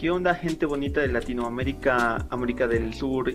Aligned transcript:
¿Qué 0.00 0.10
onda 0.10 0.34
gente 0.34 0.64
bonita 0.64 1.02
de 1.02 1.08
Latinoamérica, 1.08 2.26
América 2.30 2.66
del 2.66 2.94
Sur 2.94 3.34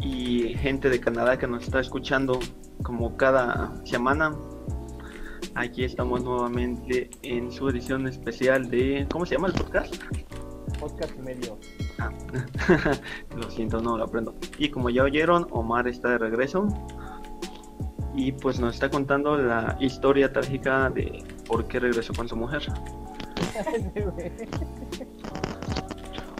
y 0.00 0.52
gente 0.54 0.90
de 0.90 0.98
Canadá 0.98 1.38
que 1.38 1.46
nos 1.46 1.62
está 1.62 1.78
escuchando 1.78 2.40
como 2.82 3.16
cada 3.16 3.72
semana? 3.86 4.34
Aquí 5.54 5.84
estamos 5.84 6.24
nuevamente 6.24 7.10
en 7.22 7.52
su 7.52 7.68
edición 7.68 8.08
especial 8.08 8.68
de... 8.68 9.06
¿Cómo 9.08 9.24
se 9.24 9.36
llama 9.36 9.46
el 9.46 9.54
podcast? 9.54 9.94
Podcast 10.80 11.16
y 11.16 11.22
medio. 11.22 11.60
Ah, 12.00 12.10
lo 13.36 13.48
siento, 13.48 13.80
no 13.80 13.96
lo 13.96 14.02
aprendo. 14.02 14.34
Y 14.58 14.70
como 14.70 14.90
ya 14.90 15.04
oyeron, 15.04 15.46
Omar 15.52 15.86
está 15.86 16.08
de 16.08 16.18
regreso. 16.18 16.66
Y 18.16 18.32
pues 18.32 18.58
nos 18.58 18.74
está 18.74 18.90
contando 18.90 19.38
la 19.38 19.76
historia 19.78 20.32
trágica 20.32 20.90
de 20.90 21.22
por 21.46 21.68
qué 21.68 21.78
regresó 21.78 22.12
con 22.14 22.28
su 22.28 22.34
mujer. 22.34 22.62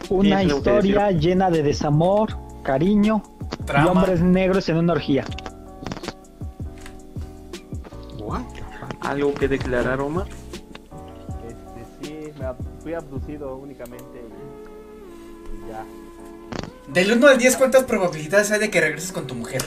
Una 0.09 0.41
Sí, 0.41 0.47
es 0.47 0.53
historia 0.53 1.11
llena 1.11 1.49
de 1.49 1.63
desamor, 1.63 2.37
cariño 2.63 3.23
y 3.67 3.87
hombres 3.87 4.21
negros 4.21 4.69
en 4.69 4.77
una 4.77 4.93
orgía. 4.93 5.25
What? 8.19 8.41
¿Algo 9.01 9.33
que 9.33 9.47
declarar, 9.47 9.99
Omar? 10.01 10.27
Este, 11.47 11.85
sí, 12.01 12.31
me 12.39 12.45
fui 12.81 12.93
abducido 12.93 13.55
únicamente 13.55 14.21
y, 14.21 15.69
ya. 15.69 15.83
Del 16.91 17.11
1 17.13 17.27
al 17.27 17.37
10, 17.37 17.57
¿cuántas 17.57 17.83
probabilidades 17.83 18.51
hay 18.51 18.59
de 18.59 18.69
que 18.69 18.81
regreses 18.81 19.11
con 19.11 19.25
tu 19.27 19.33
mujer? 19.35 19.63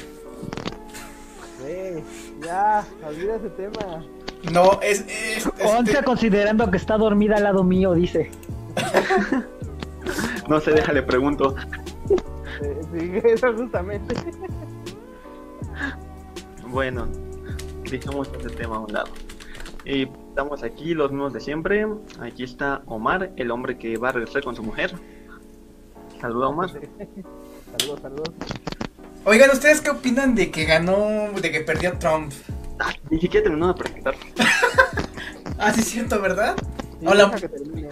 Güey, 1.61 2.03
ya, 2.45 2.85
olvida 3.07 3.37
ese 3.37 3.51
tema. 3.51 4.05
No, 4.53 4.81
es. 4.83 5.01
es, 5.01 5.47
este- 5.47 5.65
11 5.65 6.05
considerando 6.05 6.71
que 6.71 6.77
está 6.77 6.97
dormida 6.97 7.37
al 7.37 7.43
lado 7.45 7.65
mío, 7.65 7.95
dice. 7.95 8.31
No 10.49 10.61
se 10.61 10.73
deja, 10.73 10.93
le 10.93 11.03
pregunto. 11.03 11.55
Sí, 12.09 13.13
eso 13.25 13.55
justamente. 13.55 14.15
Bueno, 16.69 17.07
dejamos 17.91 18.31
ese 18.39 18.51
tema 18.51 18.77
a 18.77 18.79
un 18.81 18.93
lado. 18.93 19.11
Y 19.85 20.03
estamos 20.05 20.63
aquí, 20.63 20.95
los 20.95 21.11
mismos 21.11 21.33
de 21.33 21.41
siempre. 21.41 21.87
Aquí 22.21 22.45
está 22.45 22.83
Omar, 22.87 23.33
el 23.37 23.51
hombre 23.51 23.79
que 23.79 23.97
va 23.97 24.09
a 24.09 24.13
regresar 24.13 24.43
con 24.43 24.57
su 24.57 24.63
mujer. 24.63 24.95
Saluda, 26.21 26.49
Omar. 26.49 26.71
Saludos, 26.71 28.01
saludos. 28.01 28.35
Oigan, 29.25 29.51
¿ustedes 29.51 29.81
qué 29.81 29.91
opinan 29.91 30.35
de 30.35 30.51
que 30.51 30.65
ganó. 30.65 31.31
de 31.41 31.51
que 31.51 31.61
perdió 31.61 31.99
Trump? 31.99 32.33
Ah, 32.79 32.93
ni 33.11 33.21
siquiera 33.21 33.45
terminó 33.45 33.69
de 33.69 33.75
presentar. 33.75 34.15
Ah, 35.61 35.73
sí, 35.73 35.81
es 35.81 35.89
cierto, 35.89 36.21
¿verdad? 36.23 36.55
Sí, 37.01 37.07
Hola. 37.09 37.25
deja 37.25 37.41
que 37.41 37.49
termine. 37.49 37.89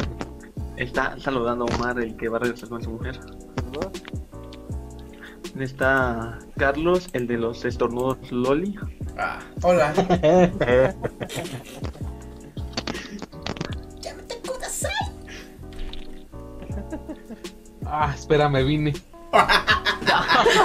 Está 0.76 1.18
saludando 1.18 1.64
a 1.64 1.74
Omar, 1.74 1.98
el 1.98 2.16
que 2.16 2.28
va 2.28 2.36
a 2.36 2.40
regresar 2.40 2.68
con 2.68 2.82
su 2.82 2.90
mujer. 2.90 3.18
Saludos. 3.56 4.02
Está 5.58 6.38
Carlos, 6.56 7.08
el 7.14 7.26
de 7.26 7.38
los 7.38 7.64
estornudos 7.64 8.30
Loli. 8.30 8.78
Ah, 9.18 9.40
hola. 9.62 9.92
Ah, 17.88 18.12
espera, 18.12 18.48
me 18.48 18.64
vine. 18.64 18.92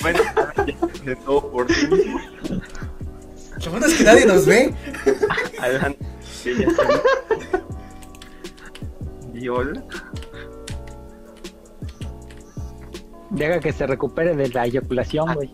Bueno, 0.00 0.20
de 1.04 1.16
todo 1.16 1.50
por 1.50 1.72
sí 1.72 1.86
mismo. 1.86 2.20
Lo 3.64 3.70
bueno 3.70 3.86
es 3.86 3.94
que 3.94 4.04
nadie 4.04 4.26
nos 4.26 4.46
ve. 4.46 4.74
Adelante. 5.60 5.98
Que 6.46 6.54
ya 6.62 6.68
está. 6.68 6.84
Y 9.34 9.48
hola. 9.48 9.82
Deja 13.30 13.60
que 13.60 13.72
se 13.72 13.86
recupere 13.86 14.34
de 14.36 14.48
la 14.48 14.66
eyaculación, 14.66 15.34
güey. 15.34 15.50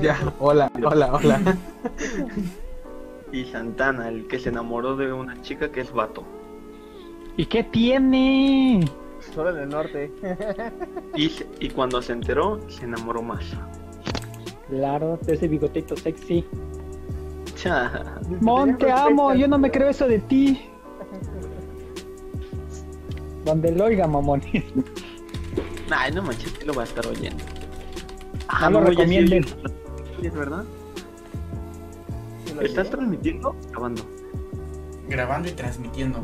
Ya, 0.00 0.16
hola, 0.38 0.70
hola, 0.84 1.12
hola. 1.14 1.56
Y 3.32 3.44
Santana, 3.46 4.08
el 4.08 4.26
que 4.28 4.38
se 4.38 4.48
enamoró 4.48 4.96
de 4.96 5.12
una 5.12 5.40
chica 5.42 5.70
que 5.70 5.80
es 5.82 5.92
vato. 5.92 6.22
¿Y 7.36 7.46
qué 7.46 7.62
tiene? 7.64 8.88
Solo 9.34 9.50
en 9.50 9.58
el 9.64 9.68
norte. 9.68 10.10
Y, 11.14 11.28
se- 11.30 11.46
y 11.60 11.68
cuando 11.70 12.00
se 12.00 12.12
enteró, 12.12 12.60
se 12.70 12.84
enamoró 12.84 13.20
más. 13.22 13.44
Claro, 14.70 15.18
de 15.22 15.34
ese 15.34 15.48
bigotito 15.48 15.96
sexy. 15.96 16.44
Mon, 18.40 18.78
te 18.78 18.90
amo, 18.90 19.34
yo 19.34 19.48
no 19.48 19.58
me 19.58 19.70
creo 19.70 19.88
eso 19.88 20.06
de 20.06 20.18
ti. 20.18 20.68
Donde 23.44 23.72
lo 23.72 23.84
oiga, 23.84 24.06
mamón. 24.06 24.42
Ay, 25.90 26.12
no 26.12 26.22
manches, 26.22 26.52
que 26.52 26.66
lo 26.66 26.74
va 26.74 26.82
a 26.82 26.84
estar 26.84 27.06
oyendo. 27.06 27.42
No 28.60 28.70
lo 28.70 28.80
recomienden. 28.82 29.44
Es 30.22 30.34
verdad. 30.34 30.64
¿Estás 32.60 32.90
transmitiendo? 32.90 33.54
Grabando. 33.70 34.02
Grabando 35.08 35.48
y 35.48 35.52
transmitiendo. 35.52 36.20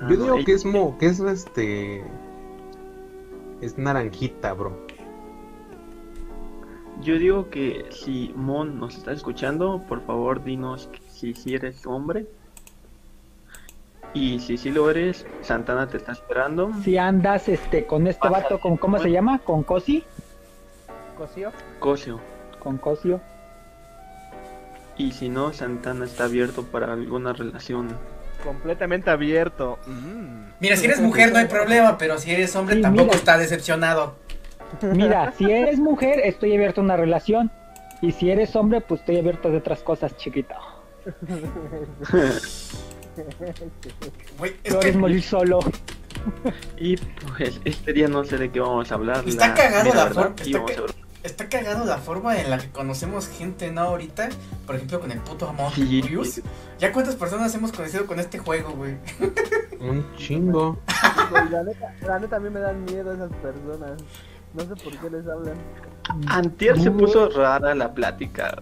Ah, 0.00 0.08
Yo 0.10 0.16
digo 0.16 0.44
que 0.44 0.52
es 0.52 0.64
mo, 0.64 0.96
que 0.98 1.06
es 1.06 1.20
este. 1.20 2.04
Es 3.60 3.78
naranjita, 3.78 4.52
bro. 4.52 4.76
Yo 7.02 7.18
digo 7.18 7.50
que 7.50 7.86
si 7.90 8.32
Mon 8.36 8.78
nos 8.78 8.96
está 8.96 9.12
escuchando, 9.12 9.82
por 9.88 10.04
favor 10.06 10.44
dinos 10.44 10.88
si, 11.10 11.34
si 11.34 11.54
eres 11.54 11.84
hombre. 11.86 12.26
Y 14.14 14.40
si 14.40 14.56
sí 14.58 14.70
lo 14.70 14.90
eres, 14.90 15.26
Santana 15.40 15.88
te 15.88 15.96
está 15.96 16.12
esperando. 16.12 16.70
Si 16.84 16.98
andas 16.98 17.48
este 17.48 17.86
con 17.86 18.06
este 18.06 18.28
vato, 18.28 18.60
con, 18.60 18.76
¿cómo 18.76 18.98
se 18.98 19.10
llama? 19.10 19.38
¿Con 19.38 19.62
Cosi? 19.62 20.04
¿Cosió? 21.16 21.50
Cosio. 21.78 22.20
Con 22.58 22.76
Cosio. 22.78 23.20
Y 24.98 25.12
si 25.12 25.28
no, 25.28 25.52
Santana 25.52 26.04
está 26.04 26.24
abierto 26.24 26.62
para 26.64 26.92
alguna 26.92 27.32
relación. 27.32 27.88
Completamente 28.44 29.10
abierto. 29.10 29.78
Mm. 29.86 30.50
Mira, 30.60 30.76
si 30.76 30.84
eres 30.84 31.00
mujer 31.00 31.32
no 31.32 31.38
hay 31.38 31.46
problema, 31.46 31.96
pero 31.96 32.18
si 32.18 32.30
eres 32.32 32.54
hombre 32.54 32.76
Sí, 32.76 32.82
tampoco 32.82 33.06
mira. 33.06 33.16
está 33.16 33.38
decepcionado. 33.38 34.16
Mira, 34.94 35.32
si 35.36 35.50
eres 35.50 35.78
mujer, 35.78 36.20
estoy 36.24 36.54
abierto 36.54 36.80
a 36.80 36.84
una 36.84 36.96
relación. 36.96 37.50
Y 38.00 38.12
si 38.12 38.30
eres 38.30 38.56
hombre, 38.56 38.80
pues 38.80 39.00
estoy 39.00 39.18
abierto 39.18 39.48
a 39.48 39.52
otras 39.56 39.80
cosas, 39.82 40.16
chiquito. 40.16 40.54
Güey, 44.38 44.52
es 44.64 44.72
Tú 44.72 44.80
eres 44.80 44.92
que 44.92 44.98
morir 44.98 45.22
solo. 45.22 45.60
Y 46.78 46.96
pues 46.96 47.60
este 47.64 47.92
día 47.92 48.08
no 48.08 48.24
sé 48.24 48.38
de 48.38 48.50
qué 48.50 48.60
vamos 48.60 48.90
a 48.90 48.94
hablar. 48.94 49.24
Está 49.26 49.54
cagado 49.54 49.92
la 49.94 50.06
forma- 50.06 50.34
está 50.40 50.64
ca- 50.64 50.72
a 50.72 50.80
ver. 50.80 50.94
está 51.22 51.48
cagado 51.48 51.84
la 51.84 51.98
forma 51.98 52.38
en 52.40 52.48
la 52.50 52.58
que 52.58 52.68
conocemos 52.70 53.28
gente, 53.28 53.70
¿no? 53.70 53.82
Ahorita, 53.82 54.28
por 54.66 54.76
ejemplo, 54.76 55.00
con 55.00 55.12
el 55.12 55.18
puto 55.18 55.48
Among 55.48 55.72
Sí, 55.74 56.16
Us. 56.16 56.40
¿Ya 56.78 56.92
cuántas 56.92 57.16
personas 57.16 57.54
hemos 57.54 57.72
conocido 57.72 58.06
con 58.06 58.18
este 58.20 58.38
juego, 58.38 58.70
güey? 58.70 58.96
Un 59.80 60.06
chingo. 60.16 60.78
La, 61.50 61.62
neta, 61.62 61.94
la 62.06 62.18
neta 62.18 62.36
a 62.36 62.40
mí 62.40 62.50
me 62.50 62.60
dan 62.60 62.84
miedo 62.84 63.12
esas 63.12 63.30
personas. 63.34 64.02
No 64.54 64.62
sé 64.62 64.68
por 64.82 64.96
qué 64.98 65.10
les 65.10 65.26
hablan. 65.26 65.56
Antier 66.28 66.78
se 66.80 66.90
puso 66.90 67.28
rara 67.30 67.74
la 67.74 67.92
plática. 67.94 68.54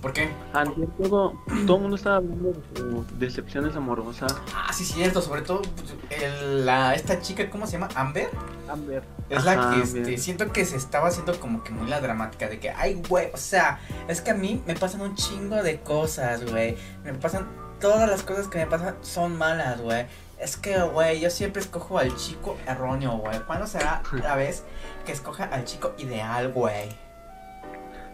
¿Por 0.00 0.14
qué? 0.14 0.30
Antier 0.54 0.88
todo, 0.96 1.34
todo 1.66 1.76
el 1.76 1.82
mundo 1.82 1.96
estaba 1.96 2.16
hablando 2.16 2.52
de 2.52 2.80
sus 2.80 3.18
decepciones 3.18 3.76
amorosas. 3.76 4.34
Ah, 4.54 4.72
sí, 4.72 4.84
cierto, 4.86 5.20
sobre 5.20 5.42
todo 5.42 5.60
pues, 5.60 6.22
el- 6.22 6.64
la, 6.64 6.94
esta 6.94 7.20
chica, 7.20 7.50
¿cómo 7.50 7.66
se 7.66 7.72
llama? 7.72 7.88
Amber. 7.94 8.30
Amber. 8.66 9.02
Es 9.28 9.44
la 9.44 9.52
Ajá, 9.52 9.74
que 9.74 9.82
este, 9.82 10.16
siento 10.16 10.50
que 10.52 10.64
se 10.64 10.76
estaba 10.76 11.08
haciendo 11.08 11.38
como 11.38 11.62
que 11.62 11.72
muy 11.72 11.86
la 11.86 12.00
dramática 12.00 12.48
de 12.48 12.58
que, 12.58 12.70
ay, 12.70 13.02
güey, 13.10 13.28
o 13.34 13.36
sea, 13.36 13.78
es 14.08 14.22
que 14.22 14.30
a 14.30 14.34
mí 14.34 14.62
me 14.66 14.74
pasan 14.74 15.02
un 15.02 15.14
chingo 15.16 15.56
de 15.62 15.80
cosas, 15.80 16.50
güey. 16.50 16.78
Me 17.04 17.12
pasan, 17.12 17.46
todas 17.78 18.08
las 18.08 18.22
cosas 18.22 18.48
que 18.48 18.56
me 18.56 18.66
pasan 18.66 18.94
son 19.02 19.36
malas, 19.36 19.82
güey. 19.82 20.06
Es 20.40 20.56
que, 20.56 20.80
güey, 20.80 21.20
yo 21.20 21.28
siempre 21.30 21.60
escojo 21.60 21.98
al 21.98 22.16
chico 22.16 22.56
erróneo, 22.66 23.18
güey. 23.18 23.38
¿Cuándo 23.40 23.66
será 23.66 24.02
la 24.12 24.36
vez 24.36 24.64
que 25.04 25.12
escoja 25.12 25.44
al 25.44 25.64
chico 25.64 25.92
ideal, 25.98 26.50
güey? 26.52 26.88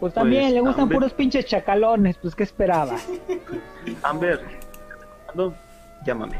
Pues 0.01 0.13
también 0.13 0.43
Pues, 0.45 0.55
le 0.55 0.61
gustan 0.61 0.83
Amber. 0.83 0.97
puros 0.97 1.13
pinches 1.15 1.47
chacalones, 1.47 2.19
pues 2.19 2.35
¿qué 2.35 2.43
esperaba? 2.43 2.97
Amber, 4.03 4.45
no, 5.35 5.55
llámame. 6.05 6.39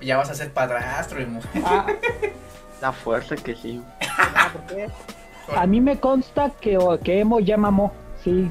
Ya 0.00 0.16
vas 0.18 0.30
a 0.30 0.34
ser 0.34 0.52
padrastro 0.52 1.22
y 1.22 1.26
mujer. 1.26 1.62
Ah, 1.64 1.86
La 2.82 2.92
fuerza 2.92 3.36
que 3.36 3.54
sí. 3.54 3.82
Ah, 4.18 4.50
¿Por 4.52 4.62
qué? 4.66 4.88
a 5.56 5.66
mí 5.66 5.80
me 5.80 5.98
consta 5.98 6.50
que, 6.60 6.78
que 7.02 7.20
Emo 7.20 7.40
ya 7.40 7.56
mamó. 7.56 7.92
Sí, 8.22 8.48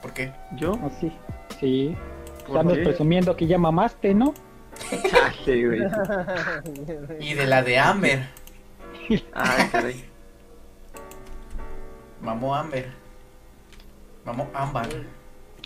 ¿Por 0.00 0.12
qué? 0.12 0.32
¿Yo? 0.52 0.72
o 0.72 0.90
sí, 1.00 1.12
sí. 1.60 1.96
¿Por 2.46 2.56
Estamos 2.56 2.74
qué? 2.74 2.82
presumiendo 2.84 3.36
que 3.36 3.46
ya 3.46 3.58
mamaste, 3.58 4.14
¿no? 4.14 4.34
Sí, 5.44 5.64
güey. 5.64 5.80
Y 7.20 7.34
de 7.34 7.46
la 7.46 7.62
de 7.62 7.78
Amber. 7.78 8.28
Ay, 9.32 9.68
caray. 9.72 10.04
Mamó 12.20 12.54
Amber. 12.54 12.90
Mamó 14.24 14.50
ámbar. 14.54 14.88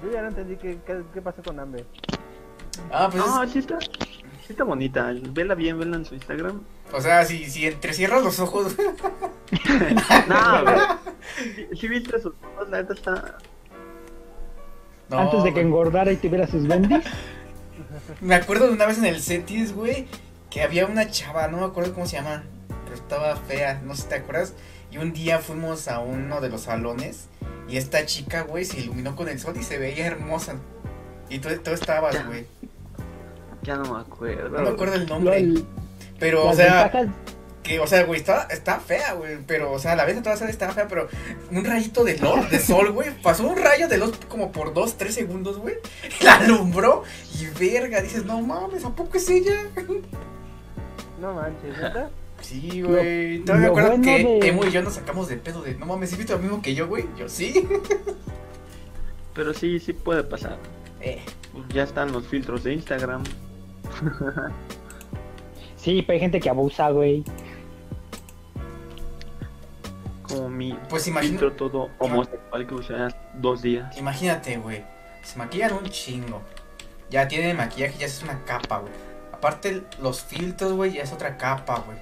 Yo 0.02 0.10
ya 0.12 0.22
no 0.22 0.28
entendí 0.28 0.56
qué, 0.56 0.78
qué, 0.86 1.02
qué 1.14 1.22
pasó 1.22 1.42
con 1.42 1.58
Amber. 1.58 1.86
Ah, 2.92 3.08
pues 3.10 3.24
No, 3.24 3.42
es- 3.42 3.50
sí 3.52 3.58
está, 3.60 3.78
sí 3.80 4.50
está 4.50 4.64
bonita. 4.64 5.12
Vela 5.30 5.54
bien, 5.54 5.78
vela 5.78 5.96
en 5.96 6.04
su 6.04 6.14
Instagram. 6.14 6.60
o 6.92 7.00
sea, 7.00 7.24
si, 7.24 7.48
si 7.50 7.66
entrecierras 7.66 8.22
los 8.22 8.38
ojos. 8.40 8.76
No, 10.28 10.62
güey. 10.62 10.76
Si, 11.70 11.76
si 11.76 11.88
viste 11.88 12.18
sus 12.20 12.34
fotos, 12.34 12.68
la 12.70 12.78
neta 12.82 12.92
está. 12.94 13.38
No, 15.10 15.18
Antes 15.18 15.42
de 15.44 15.52
que 15.52 15.60
engordara 15.60 16.12
y 16.12 16.16
tuviera 16.16 16.46
sus 16.46 16.66
bendis. 16.66 17.04
Me 18.20 18.34
acuerdo 18.34 18.66
de 18.68 18.72
una 18.74 18.86
vez 18.86 18.98
en 18.98 19.06
el 19.06 19.20
Cetis, 19.20 19.74
güey, 19.74 20.06
que 20.50 20.62
había 20.62 20.86
una 20.86 21.10
chava, 21.10 21.48
no 21.48 21.58
me 21.58 21.64
acuerdo 21.64 21.92
cómo 21.94 22.06
se 22.06 22.16
llama, 22.16 22.44
pero 22.84 22.96
estaba 22.96 23.36
fea, 23.36 23.80
no 23.84 23.94
sé 23.94 24.02
si 24.02 24.08
te 24.08 24.14
acuerdas. 24.16 24.54
Y 24.90 24.98
un 24.98 25.12
día 25.12 25.38
fuimos 25.38 25.86
a 25.88 26.00
uno 26.00 26.40
de 26.40 26.48
los 26.48 26.62
salones 26.62 27.28
y 27.68 27.76
esta 27.76 28.04
chica, 28.06 28.42
güey, 28.42 28.64
se 28.64 28.80
iluminó 28.80 29.14
con 29.16 29.28
el 29.28 29.38
sol 29.38 29.54
y 29.58 29.62
se 29.62 29.78
veía 29.78 30.06
hermosa. 30.06 30.56
Y 31.28 31.38
tú, 31.38 31.48
tú 31.62 31.70
estabas, 31.70 32.14
Ya. 32.14 32.24
güey. 32.24 32.46
Ya 33.62 33.76
no 33.76 33.94
me 33.94 34.00
acuerdo. 34.00 34.48
No 34.48 34.62
me 34.62 34.68
acuerdo 34.70 34.94
el 34.94 35.06
nombre. 35.06 35.54
Pero, 36.18 36.48
o 36.48 36.52
sea, 36.54 36.84
ventajas 36.84 37.08
que, 37.62 37.78
o 37.78 37.86
sea, 37.86 38.04
güey, 38.04 38.18
está, 38.20 38.44
está 38.50 38.80
fea, 38.80 39.12
güey. 39.14 39.38
Pero, 39.46 39.72
o 39.72 39.78
sea, 39.78 39.92
a 39.92 39.96
la 39.96 40.04
vez 40.04 40.16
de 40.16 40.22
todas 40.22 40.40
estaba 40.42 40.72
fea, 40.72 40.88
pero 40.88 41.08
un 41.50 41.64
rayito 41.64 42.04
de 42.04 42.16
lol, 42.18 42.48
de 42.48 42.58
sol, 42.58 42.90
güey. 42.92 43.10
Pasó 43.22 43.46
un 43.46 43.56
rayo 43.56 43.86
de 43.88 43.98
luz 43.98 44.12
como 44.28 44.50
por 44.52 44.72
2, 44.72 44.96
3 44.96 45.14
segundos, 45.14 45.58
güey. 45.58 45.74
La 46.22 46.36
alumbró 46.36 47.02
y 47.38 47.46
verga, 47.58 48.00
dices, 48.00 48.24
no 48.24 48.40
mames, 48.40 48.84
¿a 48.84 48.90
poco 48.90 49.18
es 49.18 49.28
ella? 49.28 49.56
No 51.20 51.34
manches, 51.34 51.76
¿neta? 51.78 52.10
Sí, 52.40 52.80
güey. 52.80 53.40
Todavía 53.40 53.66
me 53.66 53.70
acuerdo 53.70 53.88
bueno 53.90 54.04
que 54.04 54.24
de- 54.40 54.48
Emo 54.48 54.64
y 54.64 54.70
yo 54.70 54.80
nos 54.82 54.94
sacamos 54.94 55.28
de 55.28 55.36
pedo 55.36 55.60
de, 55.60 55.74
no 55.74 55.84
mames, 55.84 56.12
¿has 56.12 56.18
visto 56.18 56.32
lo 56.32 56.38
mismo 56.38 56.62
que 56.62 56.74
yo, 56.74 56.88
güey? 56.88 57.04
Yo 57.18 57.28
sí. 57.28 57.68
Pero 59.34 59.52
sí, 59.52 59.78
sí 59.78 59.92
puede 59.92 60.24
pasar. 60.24 60.56
Eh, 61.02 61.20
Ya 61.74 61.82
están 61.82 62.10
los 62.12 62.26
filtros 62.26 62.64
de 62.64 62.72
Instagram. 62.74 63.22
Sí, 65.76 66.02
pero 66.02 66.12
hay 66.14 66.20
gente 66.20 66.40
que 66.40 66.50
abusa, 66.50 66.90
güey. 66.90 67.24
Como 70.30 70.48
mi 70.48 70.78
Pues 70.88 71.04
filtro 71.04 71.52
todo 71.52 71.90
homosexual 71.98 72.66
que 72.66 72.74
usé 72.74 72.94
dos 73.34 73.62
días. 73.62 73.96
imagínate, 73.96 74.56
güey. 74.58 74.84
Se 75.22 75.38
maquillan 75.38 75.74
un 75.74 75.84
chingo. 75.84 76.40
Ya 77.10 77.26
tienen 77.28 77.56
maquillaje, 77.56 77.98
ya 77.98 78.06
es 78.06 78.22
una 78.22 78.42
capa, 78.44 78.78
güey. 78.78 78.92
Aparte, 79.32 79.82
los 80.00 80.22
filtros, 80.22 80.72
güey, 80.72 80.92
ya 80.92 81.02
es 81.02 81.12
otra 81.12 81.36
capa, 81.36 81.80
güey. 81.86 81.98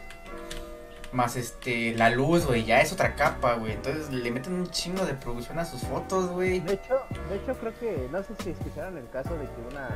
Más 1.13 1.37
este, 1.37 1.95
la 1.95 2.11
luz, 2.11 2.45
güey, 2.45 2.65
ya 2.65 2.83
es 2.83 2.93
otra 2.93 3.15
capa, 3.15 3.55
güey. 3.55 3.73
Entonces 3.73 4.11
le 4.11 4.31
meten 4.31 4.53
un 4.53 4.71
chingo 4.71 5.07
de 5.07 5.15
producción 5.15 5.59
a 5.59 5.65
sus 5.65 5.81
fotos, 5.81 6.29
güey. 6.31 6.61
De 6.61 6.75
hecho, 6.75 7.01
de 7.31 7.37
hecho 7.37 7.55
creo 7.59 7.73
que, 7.79 8.09
no 8.13 8.23
sé 8.23 8.35
si 8.43 8.51
escucharon 8.51 8.99
el 8.99 9.09
caso 9.09 9.33
de 9.35 9.45
que 9.45 9.61
una, 9.71 9.89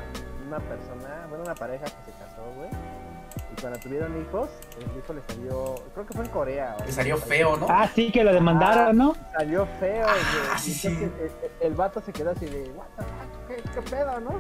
una 0.47 0.59
persona, 0.61 1.27
bueno, 1.29 1.45
una 1.45 1.55
pareja 1.55 1.85
que 1.85 2.13
se 2.13 2.22
cuando 3.63 3.79
tuvieron 3.81 4.21
hijos, 4.21 4.51
el 4.77 4.99
hijo 4.99 5.13
le 5.15 5.23
salió, 5.23 5.75
creo 5.95 6.07
que 6.07 6.13
fue 6.15 6.25
en 6.27 6.31
Corea. 6.31 6.77
o 6.79 6.85
Le 6.85 6.93
salió 6.93 7.17
feo, 7.17 7.57
¿no? 7.57 7.67
Ah, 7.71 7.89
sí, 7.95 8.11
que 8.13 8.23
lo 8.25 8.33
demandaron, 8.35 8.97
¿no? 8.97 9.13
país. 9.15 9.27
Salió 9.39 9.67
feo, 9.81 10.07
Ah, 10.53 10.59
sí, 10.59 10.71
Y 10.73 10.75
sí. 10.75 10.89
El, 10.89 11.11
el- 11.69 11.75
vato 11.75 12.01
se 12.03 12.13
quedó 12.13 12.31
así 12.33 12.45
de, 12.47 12.71
what 12.73 12.87
the 12.99 13.03
fuck, 13.05 13.49
¿qué, 13.49 13.63
qué 13.73 13.91
pedo, 13.91 14.21
no? 14.21 14.33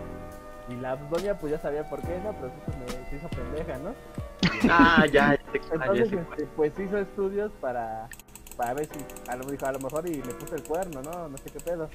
Y 0.68 0.76
la 0.76 0.96
doña 0.96 1.38
pues 1.38 1.52
ya 1.52 1.58
sabía 1.58 1.88
por 1.88 2.00
qué, 2.02 2.18
¿no? 2.22 2.32
Pero 2.34 2.52
pues, 2.66 2.76
me, 2.78 3.10
se 3.10 3.16
hizo 3.16 3.28
pendeja, 3.28 3.78
¿no? 3.78 3.94
Ah, 4.70 5.06
ya, 5.06 5.38
Entonces, 5.72 6.12
este, 6.12 6.46
pues 6.56 6.72
hizo 6.78 6.98
estudios 6.98 7.50
para, 7.60 8.08
para 8.56 8.74
ver 8.74 8.86
si, 8.86 9.30
a 9.30 9.36
lo, 9.36 9.44
dijo, 9.46 9.64
a 9.66 9.72
lo 9.72 9.78
mejor 9.78 10.06
y 10.08 10.14
le 10.22 10.34
puso 10.34 10.56
el 10.56 10.64
cuerno, 10.64 11.00
¿no? 11.02 11.28
No 11.28 11.38
sé 11.38 11.50
qué 11.50 11.60
pedo. 11.60 11.88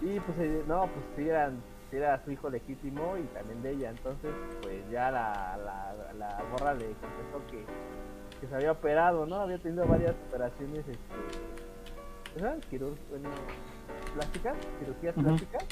Y 0.00 0.18
pues, 0.20 0.38
eh, 0.40 0.64
no, 0.66 0.80
pues 0.82 1.04
sí, 1.16 1.28
eran, 1.28 1.62
era 1.96 2.22
su 2.24 2.30
hijo 2.30 2.48
legítimo 2.50 3.16
y 3.16 3.22
también 3.34 3.62
de 3.62 3.70
ella. 3.72 3.90
Entonces, 3.90 4.30
pues 4.62 4.88
ya 4.90 5.10
la, 5.10 5.58
la, 5.64 6.12
la 6.14 6.44
morra 6.50 6.74
le 6.74 6.86
confesó 6.94 7.44
que, 7.50 7.64
que 8.40 8.46
se 8.46 8.54
había 8.54 8.72
operado, 8.72 9.26
¿no? 9.26 9.36
Había 9.36 9.58
tenido 9.58 9.86
varias 9.86 10.14
operaciones, 10.28 10.84
este. 10.88 10.98
Quirur- 12.70 12.96
bueno, 13.10 13.28
plásticas, 14.14 14.56
cirugías 14.78 15.14
plásticas, 15.14 15.64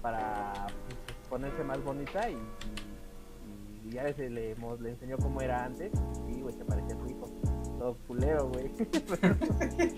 para 0.00 0.52
pues, 0.66 1.16
ponerse 1.28 1.64
más 1.64 1.82
bonita 1.82 2.28
y, 2.30 2.34
y- 2.34 3.88
y 3.88 3.90
ya 3.90 4.12
se 4.14 4.30
le, 4.30 4.54
mo- 4.56 4.76
le 4.76 4.90
enseñó 4.90 5.16
cómo 5.18 5.40
era 5.40 5.64
antes. 5.64 5.90
Sí, 6.26 6.40
güey, 6.40 6.54
se 6.54 6.64
parecía 6.64 6.94
a 6.96 7.00
su 7.00 7.06
hijo. 7.06 7.26
Todo 7.82 7.96
culero, 8.06 8.48
güey. 8.50 8.70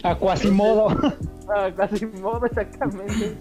A 0.03 0.17
Quasimodo. 0.19 0.89
Ah, 1.47 1.71
casi 1.77 2.07
modo, 2.07 2.47
exactamente. 2.47 3.37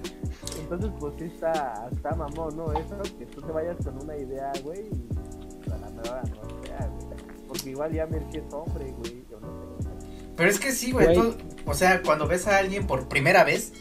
Entonces, 0.60 0.92
pues 1.00 1.14
sí 1.18 1.24
está, 1.34 1.88
está 1.90 2.14
mamón, 2.14 2.58
¿no? 2.58 2.74
Eso, 2.74 2.98
que 3.18 3.26
tú 3.28 3.42
te 3.42 3.50
vayas 3.54 3.78
con 3.82 4.04
una 4.04 4.18
idea, 4.18 4.52
güey, 4.62 4.82
y 4.90 5.72
a 5.72 5.78
la 5.78 5.90
nueva 5.90 6.22
no 6.24 6.64
sea, 6.66 6.90
güey. 7.00 7.18
Porque 7.48 7.70
igual 7.70 7.94
ya 7.94 8.06
Merky 8.06 8.40
es 8.40 8.54
hombre, 8.54 8.92
güey, 8.98 9.24
yo 9.32 9.40
no 9.40 9.48
sé. 9.82 9.90
Pero 10.36 10.50
es 10.50 10.60
que 10.60 10.74
sí, 10.74 10.92
güey. 10.92 11.16
Güey. 11.16 11.32
tú- 11.32 11.38
O 11.66 11.74
sea, 11.74 12.02
cuando 12.02 12.28
ves 12.28 12.46
a 12.48 12.58
alguien 12.58 12.86
por 12.88 13.08
primera 13.08 13.46
vez, 13.46 13.72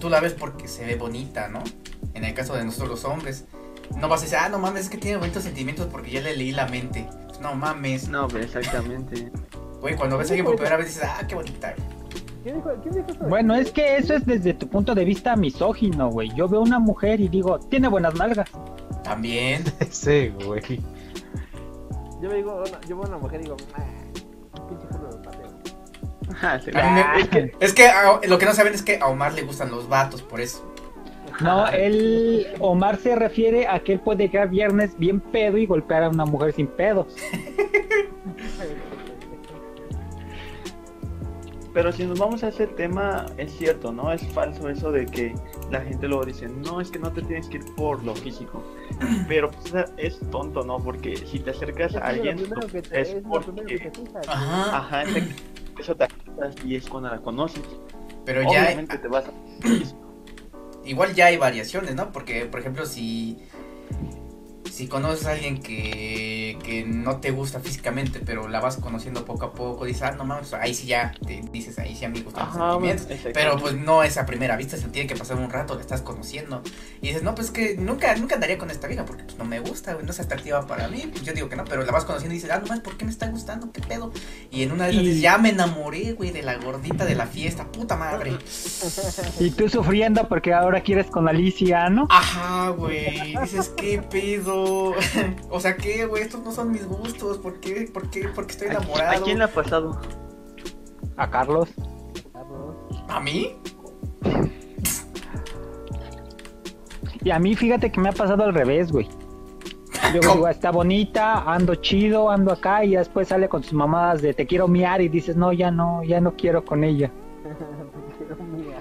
tú 0.00 0.10
la 0.10 0.18
ves 0.18 0.32
porque 0.32 0.66
se 0.66 0.84
ve 0.84 0.96
bonita, 0.96 1.46
¿no? 1.46 1.62
En 2.14 2.24
el 2.24 2.34
caso 2.34 2.54
de 2.56 2.64
nosotros 2.64 2.90
los 2.90 3.04
hombres. 3.04 3.44
No 3.96 4.08
vas 4.08 4.22
a 4.22 4.24
decir, 4.24 4.38
ah, 4.40 4.48
no 4.48 4.58
mames, 4.58 4.82
es 4.86 4.90
que 4.90 4.98
tiene 4.98 5.18
bonitos 5.18 5.44
sentimientos 5.44 5.86
porque 5.86 6.10
ya 6.10 6.20
le 6.20 6.36
leí 6.36 6.50
la 6.50 6.66
mente. 6.66 7.08
No 7.40 7.54
mames. 7.54 8.08
No, 8.08 8.28
pero 8.28 8.44
exactamente. 8.44 9.30
Güey, 9.80 9.96
cuando 9.96 10.16
ves 10.18 10.28
a 10.30 10.32
alguien 10.32 10.46
por 10.46 10.56
primera 10.56 10.76
vez 10.76 10.86
dices, 10.86 11.02
ah, 11.04 11.26
qué 11.26 11.34
bonita. 11.34 11.74
¿Quién 12.42 12.56
dijo, 12.56 12.70
quién 12.82 12.94
dijo 12.94 13.06
eso? 13.10 13.24
Bueno, 13.28 13.54
es 13.54 13.70
que 13.70 13.96
eso 13.96 14.14
es 14.14 14.24
desde 14.26 14.54
tu 14.54 14.68
punto 14.68 14.94
de 14.94 15.04
vista 15.04 15.34
misógino, 15.36 16.10
güey. 16.10 16.30
Yo 16.34 16.48
veo 16.48 16.60
una 16.60 16.78
mujer 16.78 17.20
y 17.20 17.28
digo, 17.28 17.58
tiene 17.58 17.88
buenas 17.88 18.14
nalgas. 18.14 18.48
También. 19.02 19.64
Sí, 19.90 20.32
güey. 20.44 20.80
Yo 22.22 22.28
me 22.30 22.36
digo, 22.36 22.62
yo 22.88 22.96
veo 22.96 23.04
a 23.04 23.08
una 23.08 23.18
mujer 23.18 23.40
y 23.40 23.44
digo, 23.44 23.56
ah, 23.76 24.66
pinche 24.68 24.86
culo 24.88 25.10
de 25.10 25.18
pateo. 25.22 25.50
Ah, 26.42 26.58
sí. 26.64 26.70
Ah. 26.74 27.16
es 27.18 27.28
que, 27.28 27.52
es 27.60 27.72
que 27.74 27.86
a- 27.88 28.20
lo 28.26 28.38
que 28.38 28.46
no 28.46 28.52
saben 28.54 28.72
es 28.74 28.82
que 28.82 28.98
a 28.98 29.06
Omar 29.08 29.34
le 29.34 29.42
gustan 29.42 29.70
los 29.70 29.88
vatos, 29.88 30.22
por 30.22 30.40
eso. 30.40 30.73
No, 31.40 31.66
él, 31.68 32.46
Omar 32.60 32.96
se 32.98 33.16
refiere 33.16 33.66
a 33.66 33.80
que 33.80 33.94
él 33.94 34.00
puede 34.00 34.24
llegar 34.28 34.48
viernes 34.50 34.96
bien 34.98 35.20
pedo 35.20 35.58
y 35.58 35.66
golpear 35.66 36.04
a 36.04 36.08
una 36.08 36.24
mujer 36.24 36.52
sin 36.52 36.66
pedos. 36.68 37.16
Pero 41.72 41.90
si 41.90 42.04
nos 42.06 42.20
vamos 42.20 42.44
a 42.44 42.48
ese 42.48 42.68
tema, 42.68 43.26
es 43.36 43.52
cierto, 43.56 43.90
¿no? 43.90 44.12
Es 44.12 44.24
falso 44.28 44.68
eso 44.68 44.92
de 44.92 45.06
que 45.06 45.34
la 45.72 45.80
gente 45.80 46.06
luego 46.06 46.24
dice, 46.24 46.46
no, 46.48 46.80
es 46.80 46.88
que 46.92 47.00
no 47.00 47.10
te 47.12 47.20
tienes 47.22 47.48
que 47.48 47.56
ir 47.56 47.64
por 47.74 48.04
lo 48.04 48.14
físico. 48.14 48.62
Pero 49.26 49.50
pues, 49.50 49.84
es 49.96 50.20
tonto, 50.30 50.62
¿no? 50.62 50.78
Porque 50.78 51.16
si 51.16 51.40
te 51.40 51.50
acercas 51.50 51.96
a 51.96 51.98
lo 51.98 52.04
alguien, 52.06 52.36
te- 52.70 53.00
es 53.00 53.08
es 53.08 53.22
lo 53.24 53.40
primero 53.40 53.66
que 53.66 53.78
porque... 53.78 53.90
te 53.90 53.90
fijas. 53.90 54.28
Ajá. 54.28 55.02
Eso 55.76 55.96
te 55.96 56.04
acercas 56.04 56.64
y 56.64 56.76
es 56.76 56.88
cuando 56.88 57.08
la 57.08 57.18
conoces. 57.18 57.64
Pero 58.24 58.42
ya, 58.42 58.66
Obviamente 58.66 58.96
te 58.96 59.08
vas 59.08 59.24
a... 59.26 59.32
igual 60.84 61.14
ya 61.14 61.26
hay 61.26 61.36
variaciones, 61.36 61.94
¿no? 61.94 62.12
Porque, 62.12 62.46
por 62.46 62.60
ejemplo, 62.60 62.86
si 62.86 63.38
si 64.74 64.88
conoces 64.88 65.24
a 65.26 65.30
alguien 65.32 65.62
que, 65.62 66.58
que 66.64 66.84
no 66.84 67.18
te 67.18 67.30
gusta 67.30 67.60
físicamente, 67.60 68.18
pero 68.18 68.48
la 68.48 68.58
vas 68.60 68.76
conociendo 68.78 69.24
poco 69.24 69.44
a 69.46 69.52
poco, 69.52 69.84
dices, 69.84 70.02
ah, 70.02 70.10
no 70.12 70.24
mames, 70.24 70.52
ahí 70.54 70.74
sí 70.74 70.88
ya, 70.88 71.14
te 71.24 71.42
dices, 71.52 71.78
ahí 71.78 71.94
sí 71.94 72.04
a 72.04 72.08
mí 72.08 72.18
me 72.18 72.24
gustan 72.24 72.46
los 72.46 72.56
Ajá, 72.56 72.70
sentimientos. 72.72 73.06
exacto. 73.08 73.30
Pero 73.34 73.56
pues 73.58 73.74
no 73.76 74.02
es 74.02 74.16
a 74.18 74.26
primera 74.26 74.56
vista, 74.56 74.76
se 74.76 74.88
tiene 74.88 75.06
que 75.06 75.14
pasar 75.14 75.36
un 75.36 75.48
rato, 75.48 75.76
la 75.76 75.80
estás 75.80 76.02
conociendo. 76.02 76.60
Y 77.00 77.08
dices, 77.08 77.22
no, 77.22 77.36
pues 77.36 77.52
que 77.52 77.76
nunca, 77.76 78.16
nunca 78.16 78.34
andaría 78.34 78.58
con 78.58 78.70
esta 78.70 78.88
vieja 78.88 79.04
porque 79.04 79.22
pues 79.22 79.38
no 79.38 79.44
me 79.44 79.60
gusta, 79.60 79.96
no 80.02 80.10
es 80.10 80.18
atractiva 80.18 80.66
para 80.66 80.88
mí. 80.88 81.04
Pues, 81.08 81.22
yo 81.22 81.32
digo 81.32 81.48
que 81.48 81.54
no, 81.54 81.64
pero 81.64 81.84
la 81.84 81.92
vas 81.92 82.04
conociendo 82.04 82.34
y 82.34 82.38
dices, 82.38 82.50
ah, 82.50 82.58
no 82.58 82.66
mames, 82.66 82.82
¿por 82.82 82.96
qué 82.96 83.04
me 83.04 83.12
está 83.12 83.28
gustando? 83.28 83.70
¿Qué 83.70 83.80
pedo? 83.80 84.10
Y 84.50 84.62
en 84.64 84.72
una 84.72 84.86
de 84.86 84.90
esas 84.90 85.02
Y- 85.04 85.06
dices, 85.06 85.22
ya 85.22 85.38
me 85.38 85.50
enamoré, 85.50 86.14
güey, 86.14 86.32
de 86.32 86.42
la 86.42 86.56
gordita 86.56 87.04
de 87.04 87.14
la 87.14 87.26
fiesta, 87.26 87.64
puta 87.70 87.94
madre. 87.96 88.32
Y 89.38 89.50
tú 89.50 89.68
sufriendo 89.68 90.26
porque 90.28 90.52
ahora 90.52 90.80
quieres 90.82 91.06
con 91.06 91.28
Alicia, 91.28 91.88
¿no? 91.90 92.06
Ajá, 92.10 92.70
güey. 92.70 93.36
Dices, 93.40 93.70
¿qué 93.76 94.00
pedo? 94.02 94.63
o 95.50 95.60
sea, 95.60 95.76
¿qué, 95.76 96.06
güey? 96.06 96.22
Estos 96.22 96.42
no 96.42 96.52
son 96.52 96.70
mis 96.72 96.86
gustos. 96.86 97.38
¿Por 97.38 97.60
qué? 97.60 97.88
¿Por 97.92 98.10
qué? 98.10 98.28
Porque 98.34 98.52
estoy 98.52 98.68
¿A, 98.68 98.72
enamorado. 98.72 99.20
a 99.20 99.24
quién 99.24 99.38
le 99.38 99.44
ha 99.44 99.52
pasado? 99.52 100.00
A 101.16 101.30
Carlos. 101.30 101.68
¿A 103.08 103.20
mí? 103.20 103.56
Y 107.22 107.30
a 107.30 107.38
mí, 107.38 107.54
fíjate 107.54 107.90
que 107.90 108.00
me 108.00 108.10
ha 108.10 108.12
pasado 108.12 108.44
al 108.44 108.52
revés, 108.52 108.92
güey. 108.92 109.08
Yo 110.12 110.20
¿Cómo? 110.20 110.34
digo, 110.34 110.48
está 110.48 110.70
bonita, 110.70 111.42
ando 111.50 111.74
chido, 111.76 112.30
ando 112.30 112.52
acá, 112.52 112.84
y 112.84 112.90
ya 112.90 112.98
después 112.98 113.28
sale 113.28 113.48
con 113.48 113.62
sus 113.62 113.72
mamadas 113.72 114.20
de 114.20 114.34
te 114.34 114.46
quiero 114.46 114.68
miar 114.68 115.00
y 115.00 115.08
dices, 115.08 115.34
no, 115.34 115.52
ya 115.52 115.70
no, 115.70 116.02
ya 116.04 116.20
no 116.20 116.36
quiero 116.36 116.64
con 116.64 116.84
ella. 116.84 117.10
Te 117.42 118.16
quiero 118.18 118.36
mía. 118.44 118.76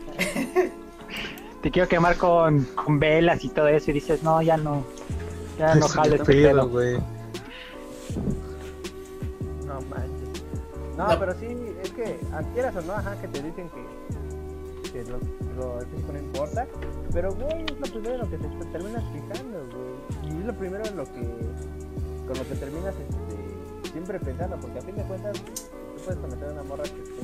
Te 1.62 1.72
quiero 1.72 1.88
quemar 1.88 2.18
con, 2.18 2.66
con 2.76 3.00
velas 3.00 3.46
y 3.46 3.50
todo 3.50 3.70
eso, 3.70 3.92
y 3.92 3.94
dices, 3.94 4.22
no, 4.24 4.42
ya 4.42 4.58
no, 4.58 4.84
ya 5.58 5.76
no 5.76 5.88
qué 5.88 6.10
este 6.16 6.26
pedo, 6.26 6.70
güey. 6.70 6.98
No 9.66 9.82
manches. 9.90 10.44
No, 10.98 11.08
No. 11.08 11.20
pero 11.20 11.34
sí, 11.40 11.48
es 11.84 11.92
que, 11.92 12.20
quieras 12.54 12.76
o 12.76 12.82
no, 12.82 12.94
ajá, 12.94 13.20
que 13.22 13.28
te 13.28 13.42
dicen 13.42 13.70
que, 13.70 14.92
que 14.92 15.04
lo, 15.10 15.18
lo- 15.56 15.80
el 15.80 15.88
físico 15.88 16.12
no 16.14 16.20
importa, 16.20 16.68
pero 17.12 17.34
güey, 17.34 17.64
es 17.66 17.80
lo 17.80 17.88
primero 17.88 18.14
en 18.16 18.22
lo 18.22 18.30
que 18.30 18.38
te, 18.38 18.48
te 18.48 18.66
terminas 18.66 19.04
fijando, 19.12 19.60
güey. 19.72 20.34
Y 20.36 20.40
es 20.40 20.46
lo 20.46 20.54
primero 20.54 20.86
en 20.86 20.96
lo 20.98 21.06
que, 21.06 21.22
con 22.28 22.38
lo 22.38 22.48
que 22.48 22.56
terminas 22.56 22.94
este, 22.96 23.90
siempre 23.92 24.20
pensando, 24.20 24.58
porque 24.58 24.80
a 24.80 24.82
fin 24.82 24.96
de 24.96 25.04
cuentas, 25.04 25.34
tú 25.34 26.02
puedes 26.06 26.20
conocer 26.20 26.50
a 26.50 26.52
una 26.54 26.64
morra 26.64 26.84
que 26.84 27.02
esté 27.02 27.22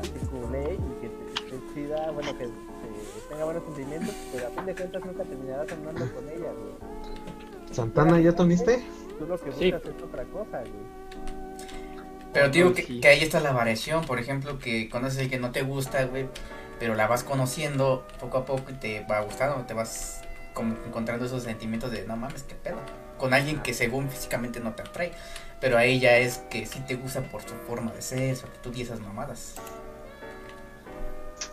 así 0.00 0.26
culé 0.26 0.74
y 0.74 1.00
que 1.00 1.08
te, 1.08 1.56
esté 1.56 1.74
chida, 1.74 2.10
bueno, 2.12 2.36
que 2.38 2.48
tenga 3.32 3.44
buenos 3.46 3.64
sentimientos, 3.64 4.14
pero 4.32 4.46
a 4.46 4.50
fin 4.50 4.66
de 4.66 4.74
cuentas 4.74 5.04
nunca 5.04 5.24
terminarás 5.24 5.72
andando 5.72 6.14
con 6.14 6.28
ella, 6.28 6.52
güey. 6.52 7.72
Santana, 7.72 8.20
¿ya 8.20 8.32
te 8.34 8.42
uniste? 8.42 8.84
Tú 9.18 9.26
lo 9.26 9.38
que 9.38 9.50
buscas 9.50 9.58
Sí. 9.58 9.68
es 9.68 10.02
otra 10.02 10.24
cosa, 10.24 10.60
güey. 10.60 11.02
Pero 12.34 12.48
digo 12.48 12.72
que, 12.74 12.82
sí. 12.82 13.00
que 13.00 13.08
ahí 13.08 13.20
está 13.20 13.40
la 13.40 13.52
variación, 13.52 14.04
por 14.04 14.18
ejemplo, 14.18 14.58
que 14.58 14.88
conoces 14.88 15.18
a 15.18 15.22
alguien 15.22 15.40
que 15.40 15.46
no 15.46 15.52
te 15.52 15.62
gusta, 15.62 16.04
güey, 16.04 16.28
pero 16.78 16.94
la 16.94 17.06
vas 17.06 17.24
conociendo 17.24 18.06
poco 18.20 18.38
a 18.38 18.44
poco 18.44 18.70
y 18.70 18.74
te 18.74 19.04
va 19.10 19.20
gustando, 19.20 19.64
te 19.66 19.74
vas 19.74 20.22
como 20.54 20.74
encontrando 20.86 21.24
esos 21.24 21.42
sentimientos 21.42 21.90
de 21.90 22.06
no 22.06 22.16
mames, 22.16 22.42
qué 22.42 22.54
pedo. 22.54 22.78
Con 23.18 23.32
alguien 23.34 23.62
que 23.62 23.72
según 23.72 24.10
físicamente 24.10 24.60
no 24.60 24.74
te 24.74 24.82
atrae, 24.82 25.12
pero 25.60 25.78
a 25.78 25.84
ella 25.84 26.18
es 26.18 26.38
que 26.50 26.66
sí 26.66 26.80
te 26.86 26.96
gusta 26.96 27.22
por 27.22 27.42
su 27.42 27.54
forma 27.66 27.92
de 27.92 28.02
ser, 28.02 28.36
su 28.36 28.46
actitud 28.46 28.74
y 28.76 28.82
esas 28.82 29.00
mamadas. 29.00 29.54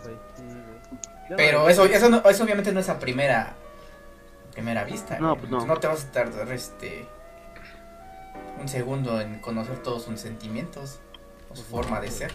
Pues 0.02 0.16
sí, 0.36 0.44
Pero 1.36 1.68
eso, 1.68 1.84
eso, 1.84 2.08
no- 2.08 2.22
eso 2.28 2.44
obviamente 2.44 2.72
no 2.72 2.80
es 2.80 2.88
a 2.88 2.98
primera 2.98 3.54
primera 4.52 4.84
vista. 4.84 5.18
No, 5.20 5.36
pues 5.36 5.48
no. 5.50 5.64
te 5.78 5.86
vas 5.86 6.04
a 6.04 6.10
tardar 6.12 6.50
este 6.52 7.06
un 8.60 8.68
segundo 8.68 9.20
en 9.20 9.38
conocer 9.38 9.78
todos 9.82 10.02
sus 10.04 10.20
sentimientos 10.20 10.98
o 11.50 11.56
su 11.56 11.62
forma 11.62 12.00
de 12.00 12.10
ser. 12.10 12.32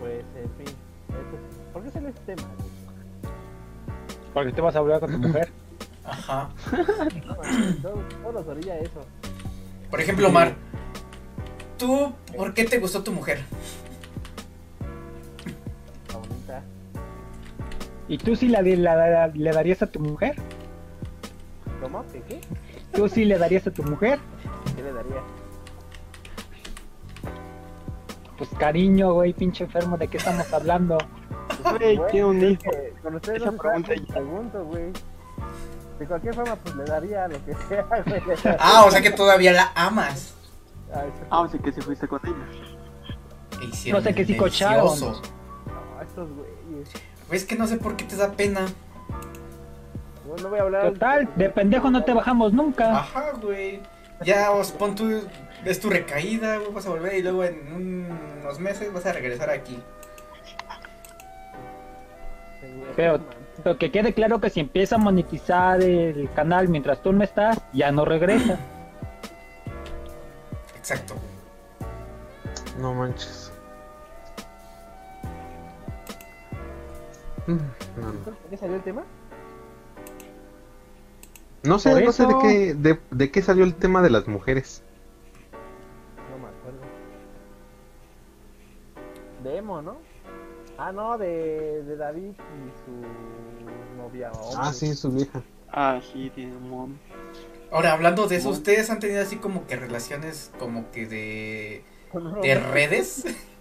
Pues, 0.00 0.24
en 0.36 0.50
fin. 0.56 0.66
este- 0.66 1.72
¿Por 1.72 1.82
qué 1.84 1.90
sale 1.90 2.08
este 2.08 2.34
tema? 2.34 2.48
Porque 4.34 4.52
te 4.52 4.60
vas 4.60 4.74
a 4.74 4.78
hablar 4.78 5.00
con 5.00 5.12
tu 5.12 5.18
mujer. 5.18 5.50
Ajá. 6.04 6.48
No, 8.22 8.32
nos 8.32 8.46
orilla 8.46 8.78
eso. 8.78 9.00
Por 9.90 10.00
ejemplo, 10.00 10.28
Omar, 10.28 10.54
¿tú 11.78 12.12
por 12.36 12.54
qué 12.54 12.64
te 12.64 12.78
gustó 12.78 13.02
tu 13.04 13.12
mujer? 13.12 13.44
¿Y 18.08 18.18
tú 18.18 18.36
sí 18.36 18.48
la, 18.48 18.62
la- 18.62 18.96
la- 18.96 19.26
le 19.28 19.50
darías 19.52 19.82
a 19.82 19.86
tu 19.86 20.00
mujer? 20.00 20.36
¿Cómo? 21.80 22.04
¿Qué 22.12 22.20
qué? 22.22 22.40
¿Tú 22.92 23.08
sí 23.08 23.24
le 23.24 23.38
darías 23.38 23.66
a 23.66 23.70
tu 23.70 23.82
mujer? 23.84 24.18
¿Qué 24.76 24.82
le 24.82 24.92
daría? 24.92 25.22
Pues 28.38 28.50
cariño, 28.58 29.12
güey, 29.14 29.32
pinche 29.32 29.64
enfermo, 29.64 29.96
¿de 29.96 30.08
qué 30.08 30.16
estamos 30.16 30.52
hablando? 30.52 30.98
Güey, 31.78 31.98
tiene 32.10 32.24
un 32.26 32.42
hijo. 32.44 32.70
Con 33.02 33.14
ustedes 33.14 33.44
no 33.44 33.52
se 33.52 33.58
pregunta 33.58 33.94
ya- 33.94 34.14
pregunto, 34.14 34.64
güey. 34.64 34.92
De 35.98 36.06
cualquier 36.06 36.34
forma, 36.34 36.56
pues 36.56 36.74
le 36.74 36.84
daría 36.84 37.28
lo 37.28 37.44
que 37.44 37.54
sea, 37.68 37.82
güey. 38.06 38.22
Ah, 38.58 38.84
o 38.86 38.90
sea 38.90 39.00
que 39.00 39.10
todavía 39.10 39.52
la 39.52 39.70
amas. 39.74 40.34
Ah, 40.92 41.04
eso- 41.04 41.26
Ah, 41.30 41.40
o 41.40 41.48
sea 41.48 41.60
que 41.60 41.72
se 41.72 41.82
fuiste 41.82 42.08
con 42.08 42.20
ella. 42.24 43.92
No 43.92 44.00
sé 44.00 44.14
qué 44.14 44.24
sí 44.24 44.36
cocharon. 44.36 44.86
delicioso. 44.88 45.22
No, 45.66 46.02
estos 46.02 46.28
güeyes. 46.32 46.90
Es 47.32 47.44
que 47.44 47.56
no 47.56 47.66
sé 47.66 47.78
por 47.78 47.96
qué 47.96 48.04
te 48.04 48.16
da 48.16 48.32
pena. 48.32 48.66
No, 50.26 50.36
no 50.36 50.48
voy 50.50 50.58
a 50.58 50.62
hablar. 50.62 50.92
Total, 50.92 51.28
de 51.34 51.50
pendejo 51.50 51.90
no 51.90 52.04
te 52.04 52.12
bajamos 52.12 52.52
nunca. 52.52 52.98
Ajá, 52.98 53.32
güey. 53.40 53.80
Ya, 54.24 54.50
os 54.52 54.70
pon 54.70 54.94
tu. 54.94 55.22
Es 55.64 55.80
tu 55.80 55.90
recaída, 55.90 56.58
güey. 56.58 56.72
Vas 56.72 56.86
a 56.86 56.90
volver 56.90 57.14
y 57.14 57.22
luego 57.22 57.44
en 57.44 57.72
unos 58.42 58.60
meses 58.60 58.92
vas 58.92 59.06
a 59.06 59.12
regresar 59.12 59.50
aquí. 59.50 59.82
Pero, 62.94 63.20
pero 63.62 63.78
que 63.78 63.90
quede 63.90 64.12
claro 64.12 64.40
que 64.40 64.50
si 64.50 64.60
empieza 64.60 64.96
a 64.96 64.98
monetizar 64.98 65.82
el 65.82 66.30
canal 66.34 66.68
mientras 66.68 67.02
tú 67.02 67.12
no 67.12 67.24
estás, 67.24 67.58
ya 67.72 67.90
no 67.90 68.04
regresa. 68.04 68.58
Exacto. 70.76 71.14
No 72.78 72.92
manches. 72.92 73.41
¿De 77.46 78.48
qué 78.50 78.56
salió 78.56 78.76
el 78.76 78.82
tema? 78.82 79.04
No 81.64 81.78
sé, 81.78 82.04
no 82.04 82.12
sé 82.12 82.26
de 82.26 82.34
qué, 82.42 82.74
de, 82.74 82.98
de 83.10 83.30
qué 83.30 83.42
salió 83.42 83.64
el 83.64 83.74
tema 83.74 84.02
de 84.02 84.10
las 84.10 84.26
mujeres. 84.26 84.82
No 86.30 86.38
me 86.38 86.48
acuerdo. 86.48 86.80
De 89.44 89.56
Emo, 89.58 89.80
¿no? 89.82 89.96
Ah, 90.78 90.90
no, 90.92 91.18
de, 91.18 91.82
de 91.84 91.96
David 91.96 92.30
y 92.32 92.34
su 92.84 93.96
novia. 94.02 94.32
hombre. 94.32 94.56
Ah, 94.60 94.72
sí, 94.72 94.94
su 94.94 95.12
vieja. 95.12 95.42
Ah, 95.70 96.00
sí, 96.12 96.30
tiene 96.34 96.56
un 96.56 96.68
mon- 96.70 96.98
Ahora, 97.70 97.92
hablando 97.92 98.26
de 98.26 98.36
eso. 98.36 98.50
¿ustedes 98.50 98.90
han 98.90 98.98
tenido 98.98 99.22
así 99.22 99.36
como 99.36 99.66
que 99.66 99.76
relaciones 99.76 100.50
como 100.58 100.90
que 100.90 101.06
de. 101.06 101.84
De 102.42 102.54
redes? 102.56 103.24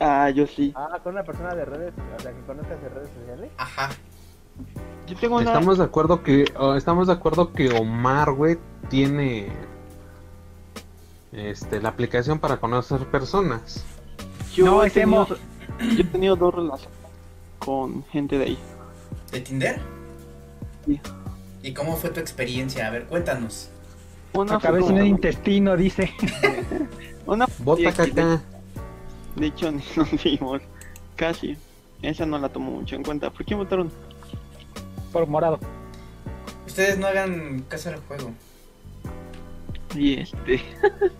Ah, 0.00 0.30
yo 0.30 0.46
sí. 0.46 0.72
Ah, 0.76 0.98
con 1.02 1.14
una 1.14 1.24
persona 1.24 1.54
de 1.54 1.64
redes, 1.64 1.94
o 2.16 2.20
sea, 2.22 2.32
que 2.32 2.40
conozcas 2.42 2.80
de 2.82 2.88
redes 2.88 3.08
sociales. 3.18 3.50
Ajá. 3.56 3.90
Yo 5.06 5.16
tengo 5.16 5.36
una. 5.36 5.44
Estamos 5.46 5.78
de 5.78 5.84
acuerdo 5.84 6.22
que 6.22 6.44
oh, 6.58 6.74
estamos 6.74 7.06
de 7.06 7.12
acuerdo 7.12 7.52
que 7.52 7.70
Omar, 7.70 8.32
güey, 8.32 8.58
tiene 8.88 9.48
este 11.32 11.80
la 11.80 11.90
aplicación 11.90 12.38
para 12.38 12.58
conocer 12.58 13.06
personas. 13.06 13.84
Yo, 14.54 14.64
No, 14.66 14.84
he 14.84 14.90
tenido, 14.90 15.26
yo 15.26 15.36
he 16.00 16.04
tenido 16.04 16.36
dos 16.36 16.54
relaciones 16.54 16.96
con 17.58 18.04
gente 18.06 18.38
de 18.38 18.44
ahí. 18.44 18.58
¿De 19.30 19.40
Tinder? 19.40 19.80
Sí. 20.86 21.00
¿Y 21.62 21.72
cómo 21.74 21.96
fue 21.96 22.10
tu 22.10 22.20
experiencia? 22.20 22.86
A 22.86 22.90
ver, 22.90 23.06
cuéntanos. 23.06 23.70
Una 24.32 24.60
sin 24.60 24.70
como- 24.70 24.86
un 24.86 25.06
intestino, 25.06 25.76
dice. 25.76 26.12
Una 27.26 27.46
Bota 27.58 27.92
caca. 27.92 28.40
De 29.36 29.46
hecho, 29.46 29.70
ni 29.72 29.82
nos 29.96 30.10
vimos. 30.22 30.62
Casi. 31.16 31.56
Esa 32.02 32.26
no 32.26 32.38
la 32.38 32.48
tomo 32.48 32.70
mucho 32.70 32.94
en 32.96 33.02
cuenta. 33.02 33.30
¿Por 33.30 33.44
quién 33.46 33.58
votaron? 33.58 33.90
Por 35.12 35.26
morado. 35.26 35.58
Ustedes 36.66 36.98
no 36.98 37.06
hagan 37.06 37.64
caso 37.68 37.88
al 37.90 38.00
juego. 38.06 38.32
Y 39.94 40.20
este. 40.20 40.60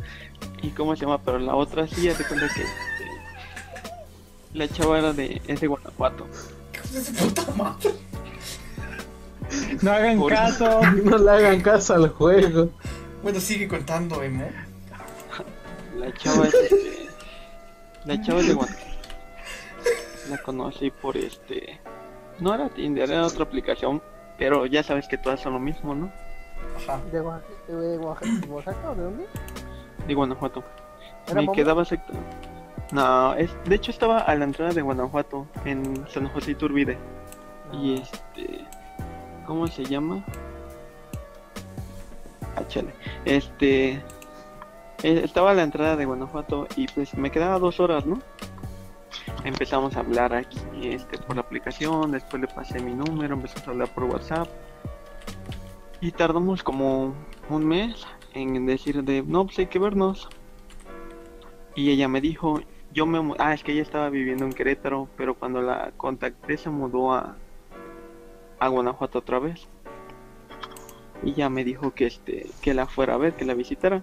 ¿Y 0.63 0.69
cómo 0.71 0.95
se 0.97 1.03
llama? 1.03 1.19
Pero 1.23 1.39
la 1.39 1.55
otra 1.55 1.87
sí, 1.87 2.03
ya 2.03 2.15
te 2.15 2.25
cuenta 2.25 2.47
que. 2.55 2.63
este, 2.63 3.11
la 4.55 4.69
chava 4.69 4.99
era 4.99 5.13
de. 5.13 5.41
es 5.47 5.61
de 5.61 5.67
Guanajuato. 5.67 6.27
¿Qué 6.73 6.81
de 6.89 7.05
su 7.05 7.15
puta 7.15 7.43
madre? 7.57 7.91
No 9.81 9.93
hagan 9.93 10.19
Por- 10.19 10.33
caso. 10.33 10.81
No 11.05 11.17
le 11.19 11.31
hagan 11.31 11.61
caso 11.63 11.95
al 11.95 12.09
juego. 12.11 12.69
Bueno, 13.23 13.41
sigue 13.41 13.67
contando, 13.67 14.23
Emo. 14.23 14.47
La 15.99 16.13
chava 16.15 16.47
es 16.49 16.55
este. 16.55 17.06
La 18.07 18.21
chava 18.23 18.41
de 18.41 18.55
Guanajuato. 18.55 18.87
La 20.31 20.39
conocí 20.39 20.91
por 20.91 21.17
este. 21.17 21.81
No 22.39 22.55
era 22.55 22.69
Tinder, 22.69 23.11
era 23.11 23.27
otra 23.27 23.45
aplicación. 23.45 24.01
Pero 24.39 24.67
ya 24.67 24.83
sabes 24.83 25.09
que 25.09 25.19
todas 25.19 25.41
son 25.41 25.55
lo 25.55 25.59
mismo, 25.59 25.95
¿no? 25.95 26.13
Ajá. 26.77 27.01
¿De 27.11 27.21
Oaxaca, 27.21 28.91
o 28.91 28.95
de 28.95 29.03
dónde? 29.03 29.27
De 30.07 30.15
Guanajuato. 30.15 30.63
¿Era 31.27 31.37
Me 31.37 31.41
Momo? 31.43 31.53
quedaba 31.53 31.85
secta. 31.85 32.13
No, 32.93 33.35
es, 33.35 33.51
de 33.65 33.75
hecho 33.75 33.91
estaba 33.91 34.19
a 34.19 34.35
la 34.37 34.45
entrada 34.45 34.73
de 34.73 34.83
Guanajuato, 34.83 35.47
en 35.65 36.07
San 36.09 36.29
José 36.29 36.53
Iturbide. 36.53 36.97
Y 37.73 37.95
este. 38.01 38.65
¿Cómo 39.47 39.67
se 39.67 39.85
llama? 39.85 40.25
Ah, 42.55 42.63
chale. 42.69 42.93
Este. 43.25 44.01
Eh, 45.03 45.23
Estaba 45.25 45.51
a 45.51 45.55
la 45.55 45.63
entrada 45.63 45.97
de 45.97 46.05
Guanajuato 46.05 46.67
y 46.77 46.87
pues 46.89 47.15
me 47.17 47.31
quedaba 47.31 47.59
dos 47.59 47.81
horas, 47.81 48.07
¿no? 48.07 48.19
Empezamos 49.45 49.97
a 49.97 50.01
hablar 50.01 50.35
aquí 50.35 50.59
este, 50.83 51.19
por 51.19 51.37
la 51.37 51.43
aplicación, 51.43 52.13
después 52.13 52.41
le 52.41 52.49
pasé 52.49 52.81
mi 52.81 52.95
número, 52.95 53.35
empezamos 53.35 53.69
a 53.69 53.71
hablar 53.71 53.89
por 53.95 54.05
WhatsApp. 54.05 54.49
Y 56.01 56.11
tardamos 56.13 56.63
como 56.63 57.15
un 57.49 57.67
mes 57.67 58.07
en 58.35 58.67
decir 58.67 59.03
de, 59.05 59.23
no, 59.23 59.47
pues 59.47 59.59
hay 59.59 59.67
que 59.67 59.79
vernos. 59.79 60.29
Y 61.75 61.91
ella 61.91 62.09
me 62.09 62.21
dijo, 62.21 62.61
yo 62.93 63.07
me... 63.07 63.35
Ah, 63.39 63.55
es 63.55 63.63
que 63.63 63.73
ella 63.73 63.83
estaba 63.83 64.11
viviendo 64.11 64.45
en 64.45 64.53
Querétaro, 64.53 65.09
pero 65.17 65.35
cuando 65.35 65.63
la 65.63 65.93
contacté 65.97 66.57
se 66.57 66.71
mudó 66.71 67.13
a, 67.13 67.37
a 68.59 68.69
Guanajuato 68.69 69.19
otra 69.19 69.39
vez. 69.39 69.69
Y 71.23 71.35
ya 71.35 71.49
me 71.49 71.65
dijo 71.65 71.93
que 71.95 72.07
este 72.07 72.47
que 72.61 72.75
la 72.75 72.87
fuera 72.87 73.15
a 73.15 73.19
ver, 73.19 73.35
que 73.35 73.45
la 73.45 73.55
visitara. 73.55 74.03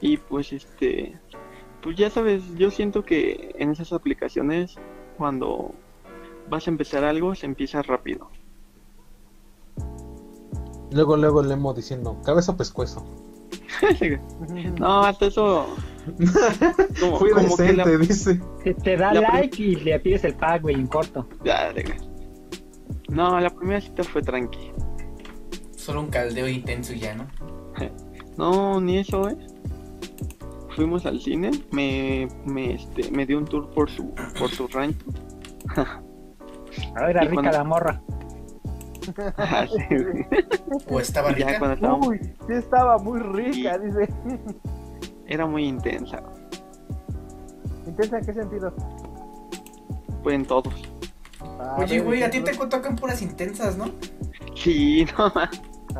Y 0.00 0.16
pues 0.16 0.52
este 0.52 1.18
pues 1.82 1.96
ya 1.96 2.10
sabes, 2.10 2.42
yo 2.56 2.70
siento 2.70 3.04
que 3.04 3.54
en 3.58 3.70
esas 3.70 3.92
aplicaciones 3.92 4.76
cuando 5.16 5.72
vas 6.50 6.66
a 6.66 6.70
empezar 6.70 7.04
algo 7.04 7.34
se 7.34 7.46
empieza 7.46 7.82
rápido. 7.82 8.30
Luego, 10.90 11.16
luego 11.16 11.42
Lemo 11.42 11.74
diciendo, 11.74 12.20
cabeza 12.24 12.52
o 12.52 12.56
pescuezo. 12.56 13.04
no, 14.80 15.00
hasta 15.04 15.26
eso 15.26 15.66
Como, 17.00 17.18
Fui 17.18 17.30
como 17.30 17.56
que 17.56 17.72
la- 17.74 17.84
decente, 17.84 17.98
dice. 17.98 18.40
Te, 18.64 18.74
te 18.74 18.96
da 18.96 19.12
La 19.12 19.20
prim- 19.20 19.32
like 19.40 19.62
y 19.62 19.76
le 19.76 20.00
pides 20.00 20.24
el 20.24 20.34
pack, 20.34 20.62
güey, 20.62 20.74
en 20.74 20.86
corto. 20.86 21.26
Ya, 21.44 21.72
de- 21.72 21.94
No, 23.08 23.38
la 23.38 23.50
primera 23.50 23.80
cita 23.80 24.02
fue 24.02 24.22
tranqui. 24.22 24.72
Solo 25.76 26.00
un 26.00 26.06
caldeo 26.08 26.48
intenso 26.48 26.92
y 26.94 27.00
ya, 27.00 27.14
¿no? 27.14 27.26
No, 28.38 28.80
ni 28.80 28.98
eso, 28.98 29.28
eh. 29.28 29.36
Fuimos 30.78 31.04
al 31.06 31.18
cine, 31.20 31.50
me, 31.72 32.28
me, 32.44 32.74
este, 32.74 33.10
me 33.10 33.26
dio 33.26 33.36
un 33.38 33.44
tour 33.46 33.68
por 33.70 33.90
su, 33.90 34.14
por 34.38 34.48
su 34.48 34.68
rancho. 34.68 35.04
A 35.76 37.00
ver, 37.00 37.10
era 37.16 37.24
Y 37.24 37.28
rica 37.30 37.34
cuando- 37.34 37.50
la 37.50 37.64
morra. 37.64 38.00
Ah, 39.38 39.66
sí. 39.66 39.96
O 40.88 41.00
estaba 41.00 41.30
rica. 41.32 41.58
Uy, 42.06 42.20
sí 42.22 42.52
estaba 42.52 42.96
muy 42.98 43.18
rica, 43.18 43.76
dice. 43.78 44.08
era 45.26 45.46
muy 45.46 45.64
intensa, 45.64 46.22
¿Intensa 47.84 48.18
en 48.18 48.26
qué 48.26 48.32
sentido? 48.34 48.72
fue 50.22 50.34
en 50.36 50.44
todos. 50.46 50.72
A 51.58 51.78
Oye, 51.80 51.98
güey, 52.02 52.22
a 52.22 52.30
ti 52.30 52.38
te 52.38 52.52
tocan 52.52 52.94
puras 52.94 53.20
intensas, 53.20 53.76
¿no? 53.76 53.86
Sí, 54.54 55.04
no, 55.18 55.26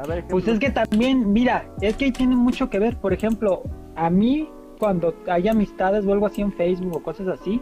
A 0.00 0.06
ver, 0.06 0.24
Pues 0.28 0.46
es 0.46 0.60
que 0.60 0.70
también, 0.70 1.32
mira, 1.32 1.68
es 1.80 1.96
que 1.96 2.04
ahí 2.04 2.12
tiene 2.12 2.36
mucho 2.36 2.70
que 2.70 2.78
ver. 2.78 2.96
Por 3.00 3.12
ejemplo, 3.12 3.64
a 3.96 4.08
mí, 4.08 4.48
cuando 4.78 5.14
hay 5.28 5.48
amistades 5.48 6.04
o 6.06 6.12
algo 6.12 6.26
así 6.26 6.40
en 6.42 6.52
Facebook 6.52 6.96
o 6.96 7.02
cosas 7.02 7.28
así, 7.28 7.60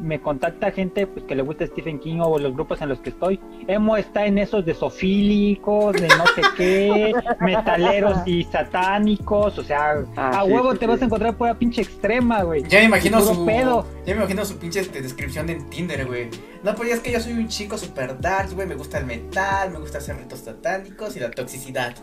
me 0.00 0.20
contacta 0.20 0.70
gente 0.70 1.08
pues 1.08 1.24
que 1.24 1.34
le 1.34 1.42
gusta 1.42 1.66
Stephen 1.66 1.98
King 1.98 2.20
o 2.20 2.38
los 2.38 2.54
grupos 2.54 2.80
en 2.82 2.88
los 2.88 3.00
que 3.00 3.10
estoy. 3.10 3.40
Emo 3.66 3.96
está 3.96 4.26
en 4.26 4.38
esos 4.38 4.64
de 4.64 4.72
sofílicos, 4.74 5.92
de 5.94 6.06
no 6.06 6.24
sé 6.36 6.42
qué, 6.56 7.12
metaleros 7.40 8.18
y 8.24 8.44
satánicos, 8.44 9.58
o 9.58 9.62
sea, 9.64 10.04
Ah, 10.16 10.40
a 10.40 10.44
sí, 10.44 10.52
huevo 10.52 10.72
sí, 10.72 10.78
te 10.78 10.84
sí. 10.86 10.90
vas 10.90 11.02
a 11.02 11.04
encontrar 11.06 11.34
pura 11.34 11.54
pinche 11.54 11.82
extrema, 11.82 12.42
güey. 12.44 12.62
Ya 12.68 12.78
me 12.78 12.84
imagino 12.84 13.18
Puro 13.18 13.34
su. 13.34 13.46
pedo. 13.46 13.86
Ya 14.08 14.14
me 14.14 14.20
imagino 14.22 14.42
su 14.46 14.56
pinche 14.58 14.80
este, 14.80 15.02
descripción 15.02 15.50
en 15.50 15.68
Tinder, 15.68 16.06
güey. 16.06 16.30
No, 16.62 16.74
pues 16.74 16.88
ya 16.88 16.94
es 16.94 17.00
que 17.02 17.12
yo 17.12 17.20
soy 17.20 17.34
un 17.34 17.46
chico 17.48 17.76
super 17.76 18.18
dark, 18.18 18.54
güey. 18.54 18.66
Me 18.66 18.74
gusta 18.74 18.96
el 18.98 19.04
metal, 19.04 19.70
me 19.70 19.78
gusta 19.78 19.98
hacer 19.98 20.16
ritos 20.16 20.38
satánicos 20.40 21.14
y 21.16 21.20
la 21.20 21.30
toxicidad. 21.30 21.94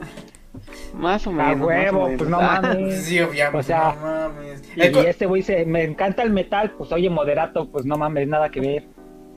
más 0.94 1.26
o 1.26 1.32
A 1.32 1.34
menos. 1.34 1.58
más 1.58 1.62
o 1.62 1.68
huevo, 1.68 2.04
menos. 2.06 2.18
pues 2.20 2.30
no 2.30 2.38
Ah, 2.40 2.60
mames. 2.62 3.04
Sí, 3.06 3.20
obviamente. 3.22 3.58
O 3.58 3.64
sea, 3.64 3.96
no 3.96 4.02
mames. 4.02 4.62
Y 4.76 4.82
Eh, 4.82 5.10
este 5.10 5.26
güey 5.26 5.42
dice, 5.42 5.66
me 5.66 5.84
encanta 5.84 6.22
el 6.22 6.30
metal, 6.30 6.76
pues 6.78 6.92
oye, 6.92 7.10
moderato, 7.10 7.72
pues 7.72 7.86
no 7.86 7.98
mames, 7.98 8.28
nada 8.28 8.52
que 8.52 8.60
ver. 8.62 8.88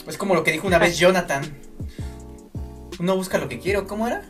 Es 0.06 0.18
como 0.18 0.34
lo 0.34 0.44
que 0.44 0.52
dijo 0.52 0.66
una 0.66 0.78
vez 0.78 0.98
Jonathan. 0.98 1.42
Uno 3.00 3.16
busca 3.16 3.38
lo 3.38 3.48
que 3.48 3.58
quiere, 3.58 3.78
¿o 3.78 3.86
¿cómo 3.86 4.06
era? 4.08 4.22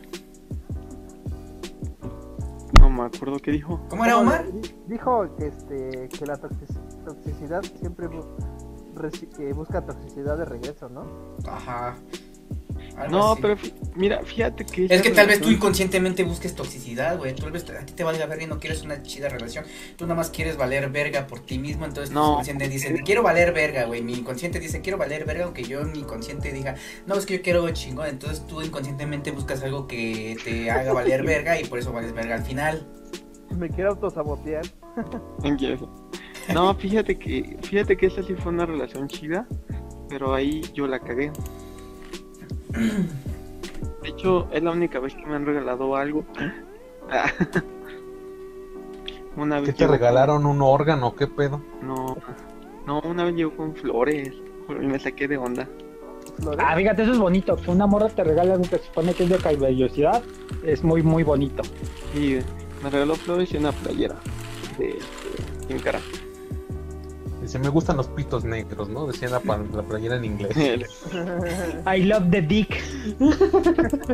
No 2.79 2.89
me 2.89 3.03
acuerdo 3.03 3.37
qué 3.39 3.51
dijo. 3.51 3.81
¿Cómo 3.89 4.05
era 4.05 4.17
Omar? 4.17 4.45
Di- 4.51 4.73
Dijo 4.87 5.35
que, 5.37 5.47
este, 5.47 6.07
que 6.17 6.25
la 6.25 6.37
toxic- 6.39 6.79
toxicidad 7.13 7.63
siempre 7.79 8.07
bu- 8.07 8.25
reci- 8.95 9.29
que 9.35 9.51
busca 9.53 9.85
toxicidad 9.85 10.37
de 10.37 10.45
regreso, 10.45 10.89
¿no? 10.89 11.05
Ajá. 11.47 11.95
Algo 12.97 13.11
No, 13.17 13.31
así. 13.33 13.41
pero 13.41 13.57
mira, 13.95 14.21
fíjate 14.23 14.65
que. 14.65 14.85
Es 14.89 15.01
que 15.01 15.11
tal 15.11 15.27
vez 15.27 15.39
tú 15.39 15.49
inconscientemente 15.49 16.23
busques 16.23 16.53
toxicidad, 16.55 17.17
güey. 17.17 17.33
Tal 17.35 17.51
vez 17.51 17.63
a 17.69 17.85
ti 17.85 17.93
te 17.93 18.03
valga 18.03 18.25
verga 18.25 18.43
y 18.43 18.47
no 18.47 18.59
quieres 18.59 18.81
una 18.83 19.01
chida 19.03 19.29
relación. 19.29 19.63
Tú 19.95 20.05
nada 20.05 20.15
más 20.15 20.29
quieres 20.29 20.57
valer 20.57 20.89
verga 20.89 21.25
por 21.27 21.39
ti 21.39 21.59
mismo. 21.59 21.85
Entonces 21.85 22.09
tu 22.09 22.15
No. 22.19 22.31
inconsciente 22.31 22.67
dice, 22.67 22.93
quiero 23.05 23.21
valer 23.23 23.53
verga, 23.53 23.85
güey. 23.85 24.01
Mi 24.01 24.13
inconsciente 24.13 24.59
dice, 24.59 24.81
quiero 24.81 24.97
valer 24.97 25.25
verga. 25.25 25.45
Aunque 25.45 25.63
yo 25.63 25.81
en 25.81 25.91
mi 25.91 25.99
inconsciente 25.99 26.51
diga, 26.51 26.75
no, 27.05 27.15
es 27.15 27.25
que 27.25 27.37
yo 27.37 27.41
quiero 27.41 27.69
chingón. 27.71 28.07
Entonces 28.07 28.45
tú 28.47 28.61
inconscientemente 28.61 29.31
buscas 29.31 29.61
algo 29.63 29.87
que 29.87 30.35
te 30.43 30.69
haga 30.71 30.91
valer 30.93 31.23
verga 31.25 31.59
y 31.59 31.65
por 31.65 31.79
eso 31.79 31.93
vales 31.93 32.13
verga 32.13 32.35
al 32.35 32.43
final. 32.43 32.85
Me 33.55 33.69
quiero 33.69 33.91
autosabotear. 33.91 34.63
No, 36.53 36.73
fíjate 36.75 37.17
que, 37.17 37.57
fíjate 37.61 37.95
que 37.97 38.07
esa 38.07 38.23
sí 38.23 38.33
fue 38.35 38.51
una 38.51 38.65
relación 38.65 39.07
chida, 39.07 39.47
pero 40.09 40.33
ahí 40.33 40.61
yo 40.73 40.87
la 40.87 40.99
cagué. 40.99 41.31
De 44.01 44.09
hecho, 44.09 44.47
es 44.51 44.63
la 44.63 44.71
única 44.71 44.99
vez 44.99 45.13
que 45.13 45.25
me 45.25 45.35
han 45.35 45.45
regalado 45.45 45.95
algo. 45.95 46.25
Una 49.35 49.59
vez 49.59 49.69
¿Qué 49.69 49.73
te 49.73 49.85
con- 49.85 49.93
regalaron? 49.93 50.45
¿Un 50.45 50.61
órgano? 50.61 51.15
¿Qué 51.15 51.27
pedo? 51.27 51.61
No, 51.81 52.17
no, 52.85 52.99
una 53.01 53.23
vez 53.25 53.35
llegó 53.35 53.55
con 53.55 53.75
flores 53.75 54.33
y 54.69 54.73
me 54.85 54.99
saqué 54.99 55.27
de 55.27 55.37
onda. 55.37 55.67
Flores. 56.41 56.59
Ah, 56.65 56.75
fíjate, 56.75 57.03
eso 57.03 57.13
es 57.13 57.17
bonito. 57.19 57.55
Que 57.55 57.71
una 57.71 57.87
morra 57.87 58.09
te 58.09 58.23
regala 58.23 58.53
algo 58.53 58.63
que 58.63 58.77
se 58.77 58.85
supone 58.85 59.13
que 59.13 59.23
es 59.23 59.29
de 59.29 59.37
caballerosidad. 59.37 60.23
Es 60.63 60.83
muy, 60.83 61.03
muy 61.03 61.23
bonito. 61.23 61.61
Y 62.15 62.39
me 62.83 62.89
regaló 62.89 63.15
flores 63.15 63.53
y 63.53 63.57
una 63.57 63.71
playera 63.71 64.15
de 64.77 64.89
este, 64.89 65.67
sin 65.67 65.79
cara. 65.79 65.99
Dice, 67.49 67.57
me 67.57 67.69
gustan 67.69 67.97
los 67.97 68.07
pitos 68.09 68.45
negros, 68.45 68.89
¿no? 68.89 69.07
Decía 69.07 69.27
la, 69.27 69.41
la 69.73 69.81
playera 69.81 70.17
en 70.17 70.25
inglés. 70.25 70.55
I 71.87 72.03
love 72.03 72.29
the 72.29 72.43
dick. 72.43 72.79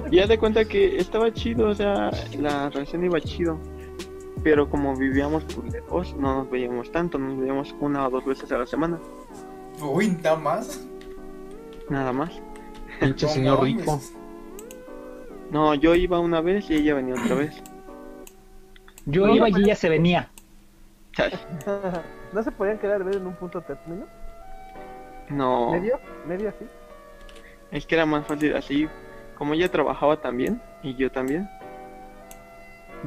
Y 0.09 0.19
haz 0.19 0.29
de 0.29 0.37
cuenta 0.37 0.63
que 0.63 0.95
estaba 0.95 1.33
chido, 1.33 1.67
o 1.67 1.75
sea, 1.75 2.11
la 2.39 2.69
relación 2.69 3.03
iba 3.03 3.19
chido. 3.19 3.59
Pero 4.41 4.69
como 4.69 4.95
vivíamos 4.95 5.43
por 5.43 5.69
lejos, 5.69 6.15
no 6.15 6.33
nos 6.33 6.49
veíamos 6.49 6.89
tanto, 6.93 7.17
nos 7.17 7.37
veíamos 7.37 7.75
una 7.81 8.07
o 8.07 8.09
dos 8.09 8.23
veces 8.23 8.49
a 8.53 8.57
la 8.57 8.65
semana, 8.65 9.01
Uy, 9.81 10.17
nada 10.23 10.37
más. 10.37 10.87
nada 11.89 12.13
más. 12.13 12.31
Pinche 13.01 13.25
No 13.25 13.31
señor 13.33 13.63
rico. 13.63 13.99
No, 15.51 15.75
yo 15.75 15.93
iba 15.93 16.21
una 16.21 16.39
vez 16.39 16.69
y 16.69 16.75
ella 16.75 16.93
venía 16.93 17.15
otra 17.15 17.35
vez. 17.35 17.53
Yo 19.05 19.27
iba 19.27 19.49
y 19.49 19.55
ella 19.61 19.75
se 19.75 19.89
venía. 19.89 20.29
¿No 22.35 22.43
se 22.43 22.51
podían 22.51 22.77
quedar 22.77 23.01
ver 23.01 23.15
en 23.15 23.27
un 23.27 23.33
punto 23.33 23.61
término? 23.61 24.05
No, 25.29 25.71
¿Medio? 25.71 25.97
¿Medio 26.27 26.49
así? 26.49 26.67
es 27.71 27.85
que 27.85 27.95
era 27.95 28.05
más 28.05 28.27
fácil 28.27 28.53
así. 28.57 28.89
Como 29.37 29.53
ella 29.53 29.71
trabajaba 29.71 30.17
también 30.17 30.61
y 30.83 30.95
yo 30.95 31.09
también. 31.09 31.49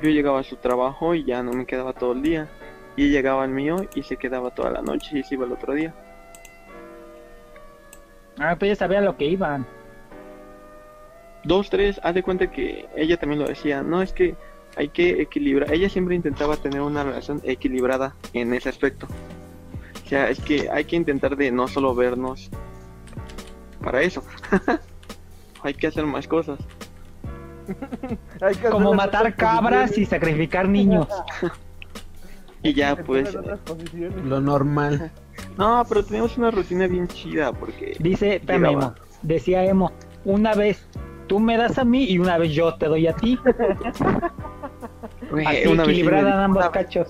Yo 0.01 0.09
llegaba 0.09 0.41
a 0.41 0.45
su 0.45 0.57
trabajo 0.57 1.15
y 1.15 1.25
ya 1.27 1.43
no 1.43 1.53
me 1.53 1.67
quedaba 1.67 1.93
todo 1.93 2.13
el 2.13 2.23
día. 2.23 2.49
Y 2.97 3.05
ella 3.05 3.19
llegaba 3.19 3.45
al 3.45 3.51
mío 3.51 3.77
y 3.95 4.03
se 4.03 4.17
quedaba 4.17 4.51
toda 4.51 4.71
la 4.71 4.81
noche 4.81 5.19
y 5.19 5.23
se 5.23 5.35
iba 5.35 5.45
el 5.45 5.53
otro 5.53 5.75
día. 5.75 5.93
Ah, 8.39 8.57
pues 8.59 8.71
ya 8.71 8.77
sabía 8.77 9.03
lo 9.03 9.15
que 9.19 9.27
iban. 9.27 9.67
dos, 11.45 11.69
tres, 11.69 12.01
haz 12.03 12.15
de 12.15 12.23
cuenta 12.23 12.51
que 12.51 12.89
ella 12.97 13.19
también 13.19 13.43
lo 13.43 13.49
decía, 13.49 13.83
no 13.83 14.01
es 14.01 14.15
que 14.15 14.37
hay 14.77 14.89
que 14.89 15.23
equilibrar, 15.23 15.73
ella 15.73 15.89
siempre 15.89 16.15
intentaba 16.15 16.57
tener 16.57 16.81
una 16.81 17.05
relación 17.05 17.41
equilibrada 17.45 18.15
en 18.33 18.55
ese 18.55 18.69
aspecto. 18.69 19.07
O 20.05 20.09
sea, 20.09 20.31
es 20.31 20.41
que 20.41 20.71
hay 20.71 20.85
que 20.85 20.97
intentar 20.97 21.37
de 21.37 21.51
no 21.51 21.69
solo 21.69 21.95
vernos 21.95 22.51
para 23.83 24.03
eso. 24.03 24.23
hay 25.63 25.75
que 25.75 25.87
hacer 25.87 26.05
más 26.07 26.27
cosas. 26.27 26.59
Hay 28.41 28.55
que 28.55 28.71
Como 28.71 28.95
matar 28.95 29.35
cabras 29.37 29.99
y 29.99 30.07
sacrificar 30.07 30.69
niños. 30.69 31.07
Y 32.61 32.75
ya 32.75 32.97
pues... 32.97 33.39
Lo 34.25 34.41
normal. 34.41 35.13
No, 35.57 35.85
pero 35.89 36.05
teníamos 36.05 36.37
una 36.39 36.51
rutina 36.51 36.89
bien 36.89 37.07
chida 37.07 37.53
porque... 37.53 37.97
Dice. 38.01 38.43
Emo. 38.49 38.95
Decía 39.23 39.65
Emo, 39.65 39.93
una 40.25 40.55
vez 40.55 40.85
tú 41.29 41.39
me 41.39 41.57
das 41.57 41.79
a 41.79 41.85
mí 41.85 42.05
y 42.05 42.19
una 42.19 42.37
vez 42.39 42.53
yo 42.53 42.75
te 42.75 42.87
doy 42.87 43.07
a 43.07 43.15
ti. 43.15 43.39
Güey, 45.31 45.47
Así 45.47 45.67
una 45.69 45.85
vez 45.85 45.97
sí 45.97 46.03
me 46.03 46.09
equilibrada 46.09 46.35
en 46.35 46.41
ambos 46.41 46.63
una- 46.65 46.73
cachos. 46.73 47.09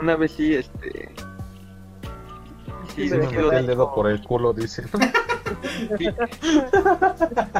Una 0.00 0.16
vez 0.16 0.32
sí, 0.32 0.54
este... 0.54 1.10
Sí, 2.94 3.08
Sí, 3.08 3.10
me 3.10 3.18
me 3.18 3.28
quedó- 3.28 3.48
metí 3.50 3.56
el 3.56 3.66
dedo 3.66 3.94
por 3.94 4.08
el 4.10 4.22
culo, 4.22 4.52
dice. 4.54 4.84
sí. 5.98 6.06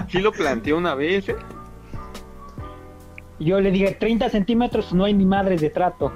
Sí 0.08 0.18
lo 0.20 0.32
planteé 0.32 0.72
una 0.72 0.94
vez, 0.94 1.28
¿eh? 1.28 1.36
Yo 3.38 3.60
le 3.60 3.70
dije, 3.70 3.92
30 3.92 4.30
centímetros 4.30 4.94
no 4.94 5.04
hay 5.04 5.12
ni 5.12 5.26
madres 5.26 5.60
de 5.60 5.68
trato. 5.68 6.10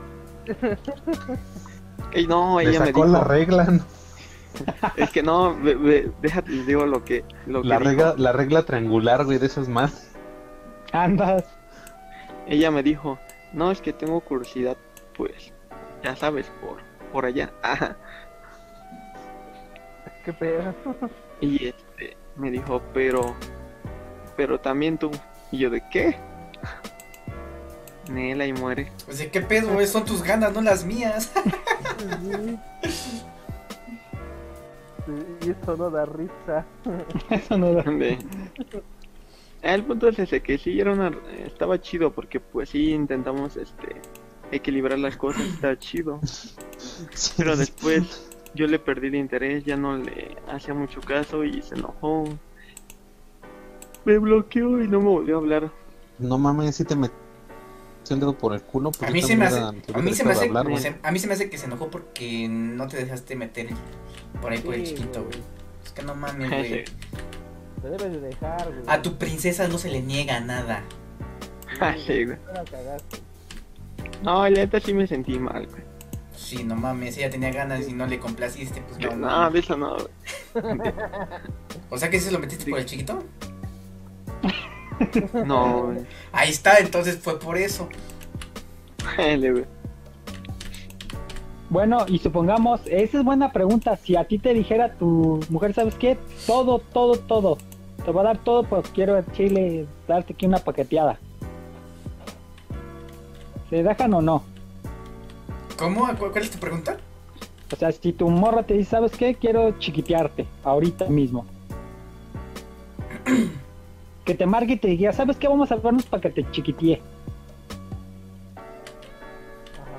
Ey, 2.13 2.27
no, 2.27 2.57
Me 2.57 2.63
ella 2.63 2.81
me 2.81 2.87
sacó 2.87 3.05
dijo... 3.05 3.13
la 3.19 3.25
regla, 3.25 3.65
¿no? 3.65 3.85
Es 4.97 5.11
que 5.11 5.23
no, 5.23 5.55
ve- 5.63 5.75
ve- 5.77 6.11
déjate, 6.23 6.51
les 6.51 6.67
digo 6.67 6.87
lo 6.87 7.05
que... 7.05 7.25
Lo 7.47 7.63
que 7.63 7.69
La 7.69 7.79
dijo. 7.79 7.91
regla, 7.91 8.15
la 8.17 8.33
regla 8.33 8.63
triangular, 8.65 9.25
güey, 9.27 9.39
de 9.39 9.47
esas 9.47 9.69
más. 9.69 10.11
Andas. 10.93 11.45
Ella 12.49 12.71
me 12.71 12.83
dijo, 12.83 13.19
no, 13.53 13.71
es 13.71 13.81
que 13.81 13.93
tengo 13.93 14.21
curiosidad, 14.21 14.77
pues, 15.17 15.53
ya 16.03 16.17
sabes, 16.17 16.47
por, 16.61 16.79
por 17.13 17.25
allá. 17.25 17.51
Ajá. 17.63 17.97
Qué 20.25 20.33
pedo. 20.33 20.75
Y 21.41 21.67
este, 21.69 22.17
me 22.37 22.51
dijo, 22.51 22.83
pero, 22.93 23.35
pero 24.37 24.61
también 24.61 24.99
tú. 24.99 25.11
Y 25.51 25.59
yo, 25.59 25.71
¿de 25.71 25.83
qué? 25.91 26.17
Nela 28.11 28.47
y 28.47 28.53
muere. 28.53 28.93
Pues 29.07 29.19
de 29.19 29.31
qué 29.31 29.41
pedo, 29.41 29.73
güey, 29.73 29.87
son 29.87 30.05
tus 30.05 30.23
ganas, 30.23 30.53
no 30.53 30.61
las 30.61 30.85
mías. 30.85 31.33
Sí. 32.13 32.59
Sí, 35.07 35.47
Y 35.47 35.51
eso 35.51 35.77
no 35.77 35.91
da 35.91 36.05
risa. 36.05 36.65
Eso 37.31 37.57
no 37.57 37.73
De- 37.73 38.19
El 39.63 39.85
punto 39.85 40.09
es 40.09 40.19
ese, 40.19 40.41
que 40.41 40.57
sí 40.59 40.81
era 40.81 40.93
una, 40.93 41.13
estaba 41.45 41.81
chido 41.81 42.13
porque 42.13 42.41
pues 42.41 42.71
sí 42.71 42.91
intentamos 42.93 43.57
este 43.57 43.97
equilibrar 44.53 44.99
las 44.99 45.17
cosas, 45.17 45.43
está 45.55 45.79
chido. 45.79 46.21
Pero 47.37 47.57
después 47.57 48.31
yo 48.55 48.67
le 48.67 48.79
perdí 48.79 49.09
el 49.09 49.17
interés, 49.17 49.65
ya 49.65 49.77
no 49.77 49.97
le 49.99 50.37
hacía 50.49 50.75
mucho 50.75 51.01
caso 51.01 51.45
y 51.45 51.61
se 51.63 51.75
enojó. 51.75 52.25
Me 54.05 54.19
bloqueó 54.19 54.83
y 54.83 54.89
no 54.89 54.99
me 55.01 55.09
volvió 55.09 55.37
a 55.37 55.39
hablar. 55.41 55.71
No 56.19 56.39
mames, 56.39 56.77
si 56.77 56.85
te 56.85 56.97
metió 56.97 57.15
el 58.09 58.19
dedo 58.19 58.33
por 58.37 58.55
el 58.55 58.63
culo. 58.63 58.91
pues 58.91 59.09
A 59.09 59.13
mí 59.13 59.23
se 59.23 59.37
me 59.37 59.45
hace, 59.45 59.59
era- 59.59 59.69
a 59.69 60.03
mí 60.03 60.13
se 60.15 60.25
me 60.25 60.33
hace, 60.33 60.47
hablar, 60.47 60.79
se- 60.81 60.97
a 61.03 61.13
mí 61.13 61.19
se 61.19 61.27
me 61.29 61.35
hace 61.35 61.49
que 61.51 61.59
se 61.59 61.67
enojó 61.67 61.91
porque 61.91 62.49
no 62.49 62.89
te 62.89 62.97
dejaste 62.97 63.37
meter 63.37 63.69
por 64.41 64.51
ahí 64.53 64.59
por 64.59 64.75
el 64.75 64.85
chiquito, 64.85 65.23
güey. 65.23 65.39
Es 65.85 65.93
que 65.93 66.03
no 66.03 66.15
mames, 66.15 66.49
güey. 66.51 66.85
Te 67.83 67.89
debes 67.89 68.13
de 68.13 68.21
dejar, 68.21 68.67
güey. 68.69 68.83
A 68.87 69.01
tu 69.01 69.17
princesa 69.17 69.69
no 69.69 69.79
se 69.79 69.91
le 69.91 70.03
niega 70.03 70.41
nada. 70.41 70.83
Sí, 72.07 72.25
güey. 72.25 72.37
No 74.23 74.43
la 74.43 74.51
neta 74.51 74.81
sí 74.81 74.93
me 74.93 75.07
sentí 75.07 75.39
mal, 75.39 75.67
güey. 75.67 75.83
Sí, 76.35 76.65
no 76.65 76.75
mames, 76.75 77.17
ella 77.17 77.31
tenía 77.31 77.51
ganas 77.53 77.89
y 77.89 77.93
no 77.93 78.07
le 78.07 78.19
complaciste, 78.19 78.83
pues 78.83 78.99
no, 78.99 79.15
No, 79.17 79.49
eso 79.57 79.77
no, 79.77 79.95
güey. 79.95 80.09
O 81.91 81.97
sea 81.99 82.11
que 82.11 82.21
se 82.21 82.31
lo 82.33 82.39
metiste 82.39 82.69
por 82.71 82.81
el 82.81 82.87
chiquito. 82.87 83.23
No, 85.47 85.85
güey. 85.87 85.99
Ahí 86.33 86.51
está, 86.51 86.79
entonces 86.79 87.19
fue 87.19 87.39
por 87.39 87.57
eso. 87.57 87.89
Jale, 89.17 89.53
güey. 89.53 89.65
Bueno, 91.71 92.05
y 92.09 92.19
supongamos, 92.19 92.81
esa 92.87 93.19
es 93.19 93.25
buena 93.25 93.53
pregunta. 93.53 93.97
Si 93.97 94.17
a 94.17 94.25
ti 94.25 94.39
te 94.39 94.53
dijera 94.53 94.93
tu 94.95 95.41
mujer, 95.49 95.73
¿sabes 95.73 95.95
qué? 95.95 96.19
Todo, 96.47 96.81
todo, 96.81 97.19
todo. 97.19 97.59
Te 98.05 98.11
voy 98.11 98.21
a 98.21 98.25
dar 98.29 98.39
todo, 98.39 98.63
pues 98.65 98.89
quiero 98.91 99.23
chile, 99.33 99.87
darte 100.09 100.33
aquí 100.33 100.47
una 100.47 100.59
paqueteada. 100.59 101.19
¿Se 103.69 103.83
dejan 103.83 104.15
o 104.15 104.23
no? 104.23 104.43
¿Cómo? 105.79 106.07
¿Cu- 106.19 106.31
¿Cuál 106.33 106.45
es 106.45 106.51
tu 106.51 106.59
pregunta? 106.59 106.97
O 107.73 107.77
sea, 107.77 107.93
si 107.93 108.13
tu 108.13 108.29
morra 108.29 108.63
te 108.65 108.75
dice, 108.75 108.91
¿sabes 108.91 109.13
qué? 109.13 109.35
Quiero 109.35 109.79
chiquitearte, 109.79 110.47
ahorita 110.65 111.07
mismo. 111.07 111.45
que 114.25 114.35
te 114.35 114.47
marque 114.47 114.73
y 114.73 114.77
te 114.79 114.89
diga, 114.89 115.13
¿sabes 115.13 115.37
qué? 115.37 115.47
Vamos 115.47 115.71
a 115.71 115.77
vernos 115.77 116.05
para 116.07 116.21
que 116.23 116.31
te 116.31 116.51
chiquitee. 116.51 117.01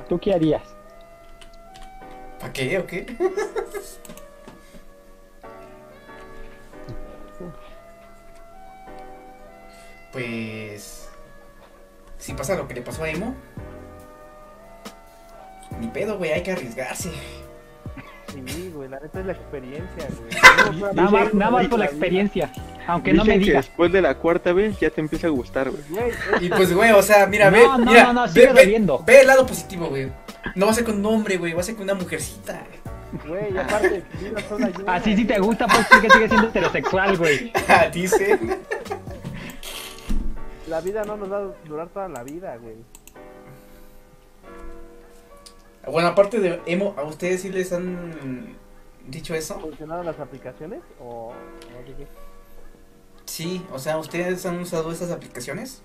¿Tú 0.09 0.19
qué 0.19 0.33
harías? 0.33 0.63
¿Para 2.39 2.51
qué 2.51 2.79
o 2.79 2.85
qué? 2.85 3.05
Pues. 10.11 11.07
Si 12.17 12.33
pasa 12.33 12.55
lo 12.55 12.67
que 12.67 12.75
le 12.75 12.81
pasó 12.81 13.03
a 13.03 13.09
Emo. 13.09 13.35
Ni 15.79 15.87
pedo, 15.87 16.17
güey, 16.17 16.31
hay 16.31 16.43
que 16.43 16.51
arriesgarse. 16.51 17.11
Sí, 18.47 18.71
güey, 18.73 18.87
la 18.87 18.99
neta 18.99 19.19
es 19.19 19.25
la 19.25 19.31
experiencia, 19.33 20.07
güey. 20.17 20.81
Nada 20.93 21.09
más, 21.09 21.33
nada 21.33 21.51
más 21.51 21.61
Dicen- 21.63 21.69
por 21.69 21.79
la 21.79 21.85
experiencia. 21.85 22.51
Aunque 22.87 23.13
no 23.13 23.23
me 23.25 23.33
que 23.33 23.39
digas. 23.39 23.65
después 23.67 23.91
de 23.91 24.01
la 24.01 24.15
cuarta 24.15 24.53
vez 24.53 24.79
ya 24.79 24.89
te 24.89 25.01
empieza 25.01 25.27
a 25.27 25.29
gustar, 25.29 25.69
güey. 25.69 25.83
Y 26.41 26.49
pues, 26.49 26.73
güey, 26.73 26.91
o 26.91 27.01
sea, 27.01 27.25
mira, 27.27 27.51
No, 27.51 27.57
ve. 27.57 27.63
no, 27.63 27.77
mira, 27.91 28.03
no, 28.05 28.13
no, 28.13 28.21
ve, 28.23 28.29
sigue 28.29 28.47
ve- 28.53 28.99
ve 29.05 29.21
el 29.21 29.27
lado 29.27 29.45
positivo, 29.45 29.87
güey. 29.87 30.11
No 30.55 30.65
va 30.65 30.71
a 30.71 30.75
ser 30.75 30.83
con 30.85 30.95
un 30.97 31.05
hombre, 31.05 31.37
güey, 31.37 31.53
va 31.53 31.61
a 31.61 31.63
ser 31.63 31.75
con 31.75 31.83
una 31.83 31.93
mujercita. 31.93 32.61
güey, 33.27 33.57
aparte. 33.57 34.03
Así 34.87 35.15
si 35.17 35.25
te 35.25 35.39
gusta, 35.39 35.67
pues 35.67 35.85
sigue, 35.87 36.09
sigue 36.09 36.27
siendo 36.29 36.47
heterosexual, 36.47 37.17
güey. 37.17 37.51
Dice. 37.93 38.39
La 40.71 40.79
vida 40.79 41.03
no 41.03 41.17
nos 41.17 41.29
va 41.29 41.37
a 41.39 41.41
durar 41.67 41.89
toda 41.89 42.07
la 42.07 42.23
vida, 42.23 42.55
güey. 42.55 42.77
Bueno, 45.85 46.07
aparte 46.07 46.39
de 46.39 46.61
Emo, 46.65 46.95
¿a 46.97 47.03
ustedes 47.03 47.41
sí 47.41 47.49
les 47.49 47.73
han 47.73 48.55
dicho 49.05 49.35
eso? 49.35 49.59
¿Funcionaron 49.59 50.05
las 50.05 50.17
aplicaciones 50.17 50.79
o? 51.01 51.33
Sí, 53.25 53.65
o 53.73 53.79
sea, 53.79 53.97
¿ustedes 53.97 54.45
han 54.45 54.59
usado 54.61 54.93
esas 54.93 55.11
aplicaciones? 55.11 55.81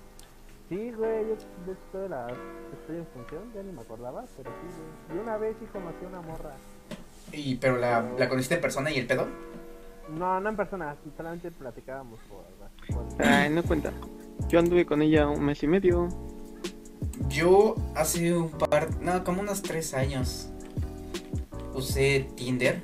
Sí, 0.69 0.91
güey, 0.93 1.21
yo 1.27 1.35
de 1.65 1.73
hecho 1.73 2.17
estoy 2.79 2.95
en 2.97 3.07
función, 3.07 3.41
ya 3.53 3.63
ni 3.63 3.73
me 3.73 3.81
acordaba, 3.81 4.23
pero 4.37 4.49
sí, 4.51 4.67
güey. 5.09 5.17
Y 5.19 5.21
una 5.21 5.35
vez 5.37 5.57
sí 5.59 5.65
conocí 5.65 6.05
a 6.05 6.07
una 6.07 6.21
morra. 6.21 6.51
Y, 7.33 7.55
pero 7.55 7.75
la, 7.77 8.05
la 8.17 8.29
conociste 8.29 8.55
en 8.55 8.61
persona 8.61 8.89
y 8.89 8.99
el 8.99 9.05
pedo. 9.07 9.27
No, 10.17 10.39
no 10.39 10.47
en 10.49 10.55
persona, 10.55 10.95
solamente 11.17 11.51
platicábamos 11.51 12.19
por, 12.29 12.95
por- 12.95 13.25
Ay, 13.25 13.49
no 13.49 13.61
cuenta. 13.63 13.91
Yo 14.49 14.59
anduve 14.59 14.85
con 14.85 15.01
ella 15.01 15.27
un 15.27 15.43
mes 15.43 15.61
y 15.63 15.67
medio. 15.67 16.09
Yo 17.29 17.75
hace 17.95 18.35
un 18.35 18.49
par, 18.49 19.01
no, 19.01 19.23
como 19.23 19.41
unos 19.41 19.61
tres 19.61 19.93
años 19.93 20.49
usé 21.73 22.27
Tinder 22.35 22.81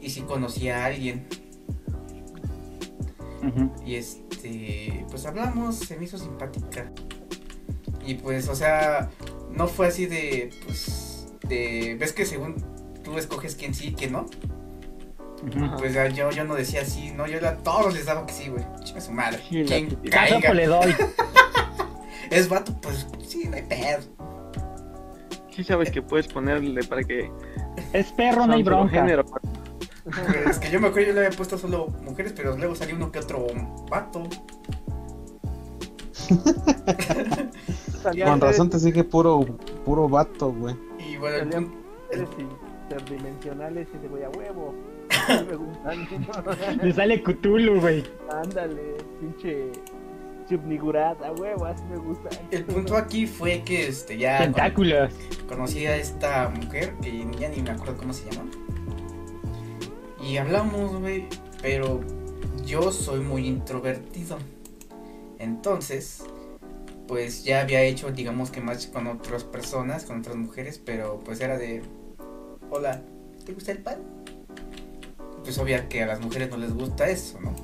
y 0.00 0.10
sí 0.10 0.22
conocí 0.22 0.68
a 0.68 0.84
alguien. 0.84 1.26
Y 3.84 3.96
este, 3.96 5.04
pues 5.10 5.26
hablamos, 5.26 5.76
se 5.76 5.96
me 5.96 6.04
hizo 6.04 6.18
simpática. 6.18 6.90
Y 8.06 8.14
pues, 8.14 8.48
o 8.48 8.54
sea, 8.54 9.10
no 9.50 9.66
fue 9.66 9.88
así 9.88 10.06
de, 10.06 10.50
pues, 10.64 11.28
de, 11.48 11.96
ves 11.98 12.12
que 12.12 12.26
según 12.26 12.56
tú 13.02 13.18
escoges 13.18 13.54
quién 13.54 13.74
sí 13.74 13.88
y 13.88 13.94
quién 13.94 14.12
no, 14.12 14.26
Pues 15.78 15.92
ya 15.92 16.08
yo, 16.08 16.30
yo 16.30 16.44
no 16.44 16.54
decía 16.54 16.82
así, 16.82 17.10
no, 17.10 17.26
yo 17.26 17.46
a 17.46 17.56
todos 17.58 17.92
les 17.94 18.06
daba 18.06 18.24
que 18.26 18.32
sí, 18.32 18.48
güey, 18.48 18.64
chinga 18.82 19.00
su 19.00 19.12
madre, 19.12 19.38
Sí, 19.48 19.64
quien 19.64 19.90
caiga, 20.10 20.40
pues 20.40 20.54
le 20.54 20.66
doy. 20.66 20.94
es 22.30 22.48
vato, 22.48 22.72
pues 22.80 23.06
sí, 23.26 23.46
no 23.48 23.56
hay 23.56 23.62
pedo. 23.62 24.00
Sí 25.50 25.62
sabes 25.62 25.90
que 25.90 26.02
puedes 26.02 26.26
ponerle 26.26 26.82
para 26.84 27.02
que 27.04 27.30
Es 27.92 28.10
perro, 28.12 28.46
no 28.46 28.54
hay 28.54 28.62
bronca. 28.62 28.90
género. 28.90 29.24
Es 30.48 30.58
que 30.58 30.70
yo 30.70 30.80
me 30.80 30.88
acuerdo 30.88 31.08
yo 31.08 31.14
le 31.14 31.26
había 31.26 31.36
puesto 31.36 31.56
solo 31.56 31.86
mujeres, 32.02 32.32
pero 32.34 32.56
luego 32.56 32.74
salió 32.74 32.96
uno 32.96 33.10
que 33.12 33.20
otro 33.20 33.46
vato. 33.88 34.28
Con 38.24 38.40
razón 38.40 38.68
te 38.70 38.78
sigue 38.78 39.04
puro, 39.04 39.44
puro 39.84 40.08
vato, 40.08 40.52
güey. 40.52 40.76
Y 40.98 41.16
bueno, 41.16 41.36
el 41.36 41.52
salían 41.52 41.74
seres 42.10 42.28
interdimensionales 42.82 43.88
y 43.94 43.98
de 43.98 44.08
güey 44.08 44.24
a 44.24 44.30
huevo. 44.30 44.74
Le 46.82 46.92
sale 46.92 47.22
Cthulhu, 47.22 47.80
güey. 47.80 48.04
Ándale, 48.30 48.96
pinche 49.20 49.70
subnigurat, 50.48 51.22
a 51.22 51.32
huevo, 51.32 51.64
así 51.64 51.82
me 51.84 51.96
gusta. 51.96 52.28
el 52.50 52.64
punto 52.64 52.96
aquí 52.96 53.26
fue 53.26 53.62
que 53.64 53.88
este 53.88 54.18
ya 54.18 54.38
Tentáculos. 54.38 55.12
conocí 55.48 55.86
a 55.86 55.96
esta 55.96 56.50
mujer 56.50 56.94
que 57.00 57.26
ya 57.38 57.48
ni 57.48 57.62
me 57.62 57.70
acuerdo 57.70 57.96
cómo 57.96 58.12
se 58.12 58.30
llama. 58.30 58.50
Y 60.22 60.36
hablamos, 60.36 60.98
güey, 61.00 61.26
pero 61.62 62.00
yo 62.64 62.92
soy 62.92 63.20
muy 63.20 63.46
introvertido. 63.46 64.38
Entonces, 65.38 66.24
pues 67.06 67.44
ya 67.44 67.60
había 67.60 67.82
hecho, 67.82 68.10
digamos 68.10 68.50
que 68.50 68.60
más 68.60 68.86
con 68.86 69.06
otras 69.06 69.44
personas, 69.44 70.04
con 70.04 70.20
otras 70.20 70.36
mujeres, 70.36 70.80
pero 70.82 71.20
pues 71.24 71.40
era 71.40 71.58
de, 71.58 71.82
hola, 72.70 73.02
¿te 73.44 73.52
gusta 73.52 73.72
el 73.72 73.78
pan? 73.78 73.98
Pues 75.44 75.58
obvio 75.58 75.88
que 75.88 76.02
a 76.02 76.06
las 76.06 76.20
mujeres 76.20 76.50
no 76.50 76.56
les 76.56 76.74
gusta 76.74 77.08
eso, 77.08 77.40
¿no? 77.40 77.54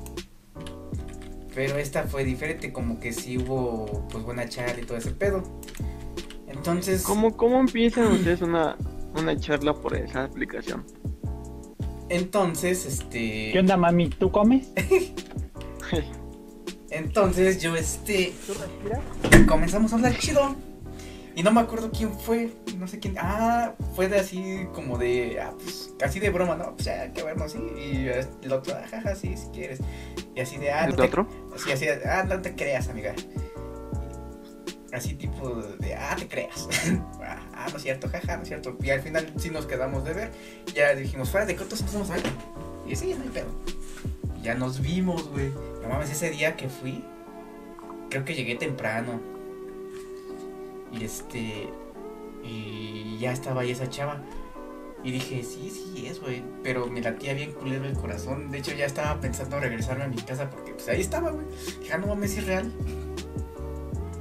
Pero 1.54 1.78
esta 1.78 2.04
fue 2.04 2.24
diferente, 2.24 2.72
como 2.72 3.00
que 3.00 3.12
sí 3.12 3.38
hubo 3.38 4.06
pues 4.10 4.22
buena 4.22 4.48
charla 4.48 4.80
y 4.80 4.84
todo 4.84 4.98
ese 4.98 5.10
pedo. 5.10 5.42
Entonces, 6.46 7.02
¿Cómo, 7.02 7.36
¿Cómo 7.36 7.58
empiezan 7.58 8.06
ustedes 8.12 8.42
una, 8.42 8.76
una 9.16 9.36
charla 9.38 9.74
por 9.74 9.96
esa 9.96 10.24
aplicación? 10.24 10.84
entonces, 12.08 12.86
este... 12.86 13.50
¿Qué 13.52 13.58
onda, 13.58 13.76
mami? 13.76 14.08
¿Tú 14.10 14.30
comes? 14.30 14.68
Entonces 16.90 17.62
yo, 17.62 17.76
este, 17.76 18.32
¿Tú 18.46 18.54
respiras? 18.54 19.46
comenzamos 19.46 19.92
a 19.92 19.96
hablar 19.96 20.18
chido. 20.18 20.56
Y 21.34 21.42
no 21.42 21.52
me 21.52 21.60
acuerdo 21.60 21.90
quién 21.90 22.12
fue, 22.12 22.52
no 22.76 22.88
sé 22.88 22.98
quién. 22.98 23.14
Ah, 23.18 23.74
fue 23.94 24.08
de 24.08 24.18
así 24.18 24.66
como 24.74 24.98
de, 24.98 25.40
ah, 25.40 25.52
pues, 25.56 25.94
casi 25.98 26.18
de 26.18 26.30
broma, 26.30 26.56
¿no? 26.56 26.74
Pues 26.74 26.86
ya, 26.86 27.02
hay 27.02 27.12
que 27.12 27.22
vernos, 27.22 27.52
sí. 27.52 27.58
Y 27.58 28.08
el 28.44 28.52
otro, 28.52 28.74
ah, 28.76 28.86
jaja, 28.88 29.14
sí, 29.14 29.36
si 29.36 29.48
quieres. 29.48 29.78
Y 30.34 30.40
así 30.40 30.58
de, 30.58 30.72
ah, 30.72 30.84
¿El 30.84 30.90
no 30.90 30.96
te, 30.96 31.02
otro? 31.04 31.28
Sí, 31.56 31.70
así 31.72 31.86
de, 31.86 32.02
ah, 32.08 32.24
no 32.24 32.40
te 32.42 32.54
creas, 32.54 32.88
amiga. 32.88 33.14
Así 34.92 35.14
tipo 35.14 35.54
de, 35.78 35.94
ah, 35.94 36.16
te 36.18 36.26
creas. 36.26 36.68
ah, 37.22 37.68
no 37.70 37.76
es 37.76 37.82
cierto, 37.82 38.08
jaja, 38.08 38.36
no 38.36 38.42
es 38.42 38.48
cierto. 38.48 38.76
Y 38.82 38.90
al 38.90 39.00
final 39.00 39.32
sí 39.36 39.50
nos 39.50 39.66
quedamos 39.66 40.04
de 40.04 40.14
ver. 40.14 40.32
Ya 40.74 40.94
dijimos, 40.94 41.30
fuera 41.30 41.46
de 41.46 41.54
cortos 41.54 41.80
empezamos 41.80 42.10
a 42.10 42.14
ver. 42.14 42.24
Y 42.88 42.96
sí, 42.96 43.14
no 43.16 43.22
hay 43.22 43.28
pedo. 43.28 43.50
Y 44.40 44.42
ya 44.42 44.54
nos 44.54 44.80
vimos, 44.80 45.28
güey. 45.28 45.50
No 45.82 45.88
mames, 45.88 46.10
ese 46.10 46.30
día 46.30 46.56
que 46.56 46.68
fui, 46.68 47.04
creo 48.10 48.24
que 48.24 48.34
llegué 48.34 48.56
temprano. 48.56 49.20
Y 50.92 51.04
este. 51.04 51.68
Y 52.42 53.18
ya 53.18 53.32
estaba 53.32 53.62
ahí 53.62 53.70
esa 53.70 53.88
chava. 53.88 54.20
Y 55.02 55.12
dije, 55.12 55.42
sí, 55.42 55.70
sí 55.70 56.06
es, 56.06 56.20
güey. 56.20 56.42
Pero 56.62 56.86
me 56.86 57.00
latía 57.00 57.32
bien 57.34 57.52
culero 57.52 57.84
el 57.86 57.94
corazón. 57.94 58.50
De 58.50 58.58
hecho, 58.58 58.72
ya 58.72 58.84
estaba 58.84 59.18
pensando 59.20 59.58
regresarme 59.58 60.04
a 60.04 60.08
mi 60.08 60.16
casa 60.16 60.50
porque 60.50 60.72
pues 60.72 60.88
ahí 60.88 61.00
estaba, 61.00 61.30
güey. 61.30 61.46
Dije, 61.80 61.92
ah, 61.94 61.98
no 61.98 62.08
mames, 62.08 62.36
es 62.36 62.46
real. 62.46 62.70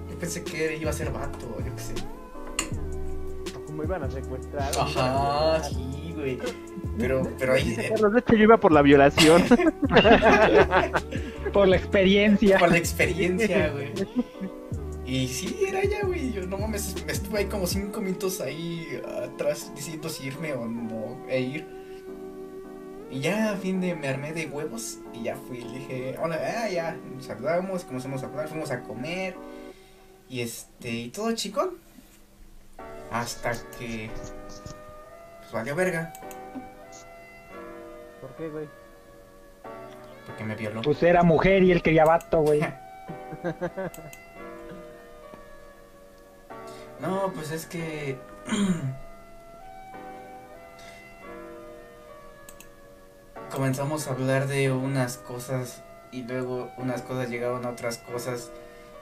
Yo 0.09 0.17
pensé 0.17 0.43
que 0.43 0.77
iba 0.77 0.89
a 0.89 0.93
ser 0.93 1.11
vato, 1.11 1.57
yo 1.65 1.75
qué 1.75 1.81
sé. 1.81 1.93
me 3.73 3.83
iban 3.83 4.03
a 4.03 4.11
secuestrar. 4.11 4.71
Ajá, 4.79 5.63
sí, 5.63 6.13
güey. 6.15 6.39
Pero, 6.97 7.29
pero 7.37 7.53
ahí, 7.53 7.63
Dice 7.63 7.89
Carlos, 7.89 8.13
de 8.13 8.19
hecho 8.19 8.35
yo 8.35 8.43
iba 8.43 8.57
por 8.57 8.71
la 8.71 8.81
violación. 8.81 9.43
Por 11.53 11.67
la 11.67 11.77
experiencia. 11.77 12.59
por 12.59 12.69
la 12.69 12.77
experiencia, 12.77 13.71
güey. 13.71 13.91
Y 15.09 15.27
sí, 15.27 15.65
era 15.67 15.83
ya, 15.83 16.05
güey. 16.05 16.31
Yo 16.31 16.45
no 16.45 16.59
mames, 16.59 17.03
me 17.03 17.11
estuve 17.11 17.39
ahí 17.39 17.45
como 17.45 17.65
cinco 17.65 17.99
minutos 17.99 18.39
ahí 18.41 19.01
atrás 19.23 19.71
diciendo 19.75 20.07
si 20.07 20.27
irme 20.27 20.53
o 20.53 20.65
no 20.65 21.25
e 21.27 21.41
ir. 21.41 21.67
Y 23.09 23.21
ya 23.21 23.53
a 23.53 23.57
fin 23.57 23.81
de 23.81 23.95
me 23.95 24.07
armé 24.07 24.33
de 24.33 24.45
huevos 24.45 24.99
y 25.11 25.23
ya 25.23 25.35
fui. 25.35 25.61
Le 25.61 25.79
dije, 25.79 26.15
hola, 26.21 26.37
ah, 26.63 26.69
ya, 26.69 26.95
nos 27.15 27.25
saludamos, 27.25 27.85
comenzamos 27.85 28.21
a 28.21 28.27
hablar, 28.27 28.49
fuimos 28.49 28.69
a 28.69 28.83
comer. 28.83 29.35
Y 30.29 30.41
este, 30.41 30.91
y 30.91 31.09
todo 31.09 31.31
chicón. 31.31 31.71
Hasta 33.11 33.53
que. 33.79 34.11
Pues 35.39 35.51
valió 35.51 35.75
verga, 35.75 36.13
¿Por 38.21 38.35
qué, 38.35 38.47
güey? 38.49 38.69
porque 40.27 40.43
me 40.43 40.55
violó. 40.55 40.83
Pues 40.83 41.01
era 41.01 41.23
mujer 41.23 41.63
y 41.63 41.71
él 41.71 41.81
quería 41.81 42.05
vato, 42.05 42.41
güey. 42.41 42.61
No, 47.01 47.31
pues 47.33 47.51
es 47.51 47.65
que. 47.65 48.17
Comenzamos 53.51 54.07
a 54.07 54.11
hablar 54.11 54.47
de 54.47 54.71
unas 54.71 55.17
cosas 55.17 55.83
y 56.11 56.23
luego 56.23 56.71
unas 56.77 57.01
cosas 57.01 57.29
llegaron 57.29 57.65
a 57.65 57.69
otras 57.69 57.97
cosas 57.97 58.51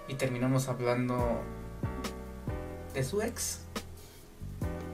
y 0.08 0.16
terminamos 0.16 0.70
hablando 0.70 1.42
de 2.94 3.04
su 3.04 3.22
ex. 3.22 3.62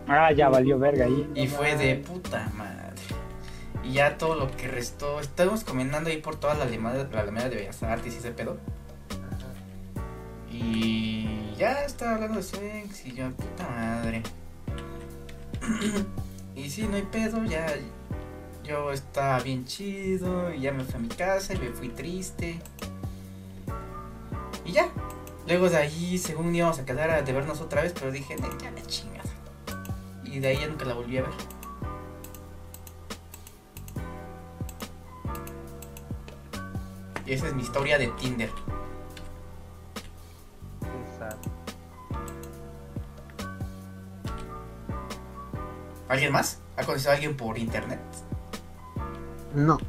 Ah, 0.08 0.32
ya 0.32 0.50
valió 0.50 0.80
verga 0.80 1.06
ahí. 1.06 1.32
Y 1.36 1.48
fue 1.48 1.78
de 1.78 1.96
puta 1.96 2.50
madre. 2.56 2.84
Y 3.84 3.94
ya 3.94 4.18
todo 4.18 4.36
lo 4.36 4.50
que 4.52 4.68
restó, 4.68 5.20
estábamos 5.20 5.64
comentando 5.64 6.10
ahí 6.10 6.18
por 6.18 6.38
toda 6.38 6.54
la 6.56 6.64
Alemania, 6.64 7.08
la 7.12 7.22
Alameda 7.22 7.50
de 7.50 7.58
Bellas 7.58 7.84
Artes 7.84 8.16
y 8.16 8.18
ese 8.18 8.32
pedo. 8.32 8.58
Y 10.50 11.43
ya 11.58 11.84
estaba 11.86 12.16
hablando 12.16 12.38
de 12.38 12.44
su 12.44 12.56
ex 12.58 13.06
y 13.06 13.14
yo, 13.14 13.32
puta 13.32 13.70
madre. 13.70 14.24
y 16.56 16.70
sí, 16.70 16.84
no 16.84 16.96
hay 16.96 17.04
pedo, 17.04 17.44
ya 17.46 17.68
yo 18.64 18.92
estaba 18.92 19.40
bien 19.40 19.66
chido 19.66 20.54
y 20.54 20.62
ya 20.62 20.72
me 20.72 20.84
fui 20.84 20.96
a 20.96 21.00
mi 21.00 21.10
casa 21.10 21.54
y 21.54 21.58
me 21.58 21.70
fui 21.70 21.90
triste. 21.90 22.60
Y 24.66 24.72
ya. 24.72 24.90
Luego 25.46 25.70
de 25.70 25.78
ahí, 25.78 26.18
según 26.18 26.56
íbamos 26.56 26.80
a 26.80 26.86
quedar 26.86 27.24
de 27.24 27.34
vernos 27.34 27.60
otra 27.60 27.82
vez, 27.82 27.94
pero 27.94 28.12
dije, 28.12 28.38
"Ne, 28.38 28.48
ya 28.62 28.72
la 28.72 28.82
chingada. 28.84 29.30
Y 30.24 30.40
de 30.40 30.48
ahí 30.48 30.58
ya 30.58 30.68
nunca 30.68 30.86
la 30.86 30.94
volví 30.94 31.18
a 31.18 31.24
ver. 31.24 31.32
Y 37.26 37.34
esa 37.34 37.48
es 37.48 37.54
mi 37.54 37.64
historia 37.64 37.98
de 37.98 38.08
Tinder. 38.08 38.50
¿Alguien 46.14 46.32
más? 46.32 46.62
¿Ha 46.78 46.84
conocido 46.84 47.10
a 47.10 47.14
alguien 47.16 47.36
por 47.36 47.58
internet? 47.58 48.00
No. 49.56 49.80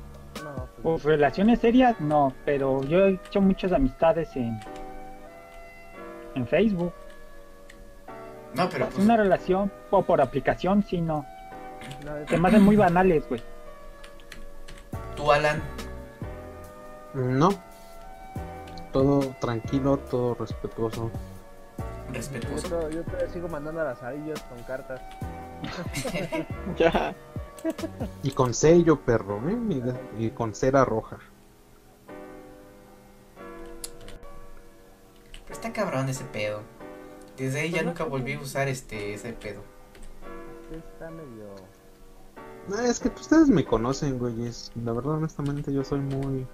No, 0.43 0.69
pues, 0.83 1.03
relaciones 1.03 1.59
serias, 1.61 2.01
no, 2.01 2.33
pero 2.47 2.83
yo 2.85 3.01
he 3.05 3.11
hecho 3.11 3.43
muchas 3.43 3.73
amistades 3.73 4.35
en, 4.35 4.59
en 6.35 6.47
Facebook. 6.47 6.95
No, 8.55 8.71
pero 8.71 8.87
pues. 8.87 9.05
Una 9.05 9.19
relación 9.19 9.71
o 9.91 10.03
por 10.03 10.23
aplicación, 10.23 10.83
sí, 10.83 10.99
no. 11.03 11.27
Se 12.31 12.39
me 12.39 12.49
hacen 12.49 12.63
muy 12.63 12.77
banales, 12.77 13.29
güey. 13.29 13.43
Tú, 15.17 15.31
Alan. 15.31 15.63
No. 17.13 17.51
Todo 18.93 19.21
tranquilo, 19.43 19.99
todo 19.99 20.37
respetuoso. 20.37 21.11
yo, 22.09 22.15
Respetuoso. 22.15 22.89
yo 22.89 23.03
todavía 23.03 23.29
sigo 23.29 23.49
mandando 23.49 23.83
a 23.83 23.85
las 23.85 24.03
arillas 24.03 24.41
con 24.45 24.63
cartas. 24.63 25.03
Ya. 26.77 27.15
Y 28.23 28.31
con 28.33 28.53
sello, 28.53 29.01
perro, 29.01 29.41
¿eh? 29.49 29.57
Y, 30.19 30.31
con 30.31 30.55
cera 30.55 30.85
roja. 30.85 31.19
Pero 35.45 35.53
está 35.55 35.73
cabrón 35.73 36.09
ese 36.09 36.25
pedo. 36.25 36.61
Desde 37.37 37.61
ahí 37.61 37.71
ya 37.71 37.83
nunca 37.83 38.05
volví 38.05 38.35
a 38.35 38.41
usar 38.41 38.69
este 38.69 39.15
ese 39.15 39.33
pedo. 39.33 39.63
Está 40.73 41.11
medio. 41.11 41.55
Ah, 42.77 42.85
Es 42.87 43.01
que 43.01 43.09
ustedes 43.09 43.49
me 43.49 43.65
conocen, 43.65 44.19
güey. 44.19 44.47
es- 44.47 44.71
La 44.85 44.93
verdad, 44.93 45.13
honestamente, 45.15 45.73
yo 45.73 45.85
soy 45.85 46.01
muy. 46.01 46.47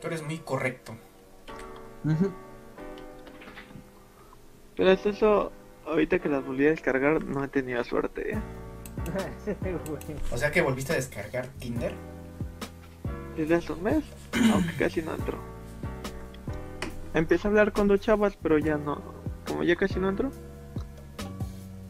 Tú 0.00 0.06
eres 0.06 0.22
muy 0.22 0.38
correcto. 0.38 0.94
Pero 4.76 4.90
hasta 4.90 5.08
eso, 5.10 5.52
ahorita 5.90 6.18
que 6.18 6.28
las 6.28 6.44
volví 6.44 6.66
a 6.66 6.70
descargar, 6.70 7.24
no 7.24 7.44
he 7.44 7.48
tenido 7.48 7.82
suerte. 7.84 8.34
¿eh? 8.34 8.38
O 10.32 10.36
sea 10.36 10.50
que 10.50 10.62
volviste 10.62 10.92
a 10.92 10.96
descargar 10.96 11.46
Tinder. 11.58 11.92
Desde 13.36 13.54
hace 13.54 13.72
un 13.72 13.82
mes, 13.82 14.04
aunque 14.52 14.74
casi 14.76 15.02
no 15.02 15.14
entró. 15.14 15.38
Empecé 17.14 17.48
a 17.48 17.50
hablar 17.50 17.72
con 17.72 17.88
dos 17.88 18.00
chavas, 18.00 18.36
pero 18.40 18.58
ya 18.58 18.76
no. 18.76 19.02
Como 19.46 19.62
ya 19.64 19.74
casi 19.74 19.98
no 19.98 20.08
entró, 20.08 20.30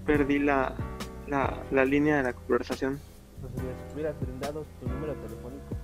perdí 0.07 0.39
la, 0.39 0.75
la, 1.27 1.63
la 1.71 1.85
línea 1.85 2.19
de 2.19 2.23
la 2.23 2.33
conversación. 2.33 3.01
Pues 3.41 3.53
si 3.55 3.67
les 3.67 3.95
hubieras 3.95 4.21
brindado 4.21 4.65
tu 4.81 4.89
número 4.89 5.15
telefónico. 5.15 5.77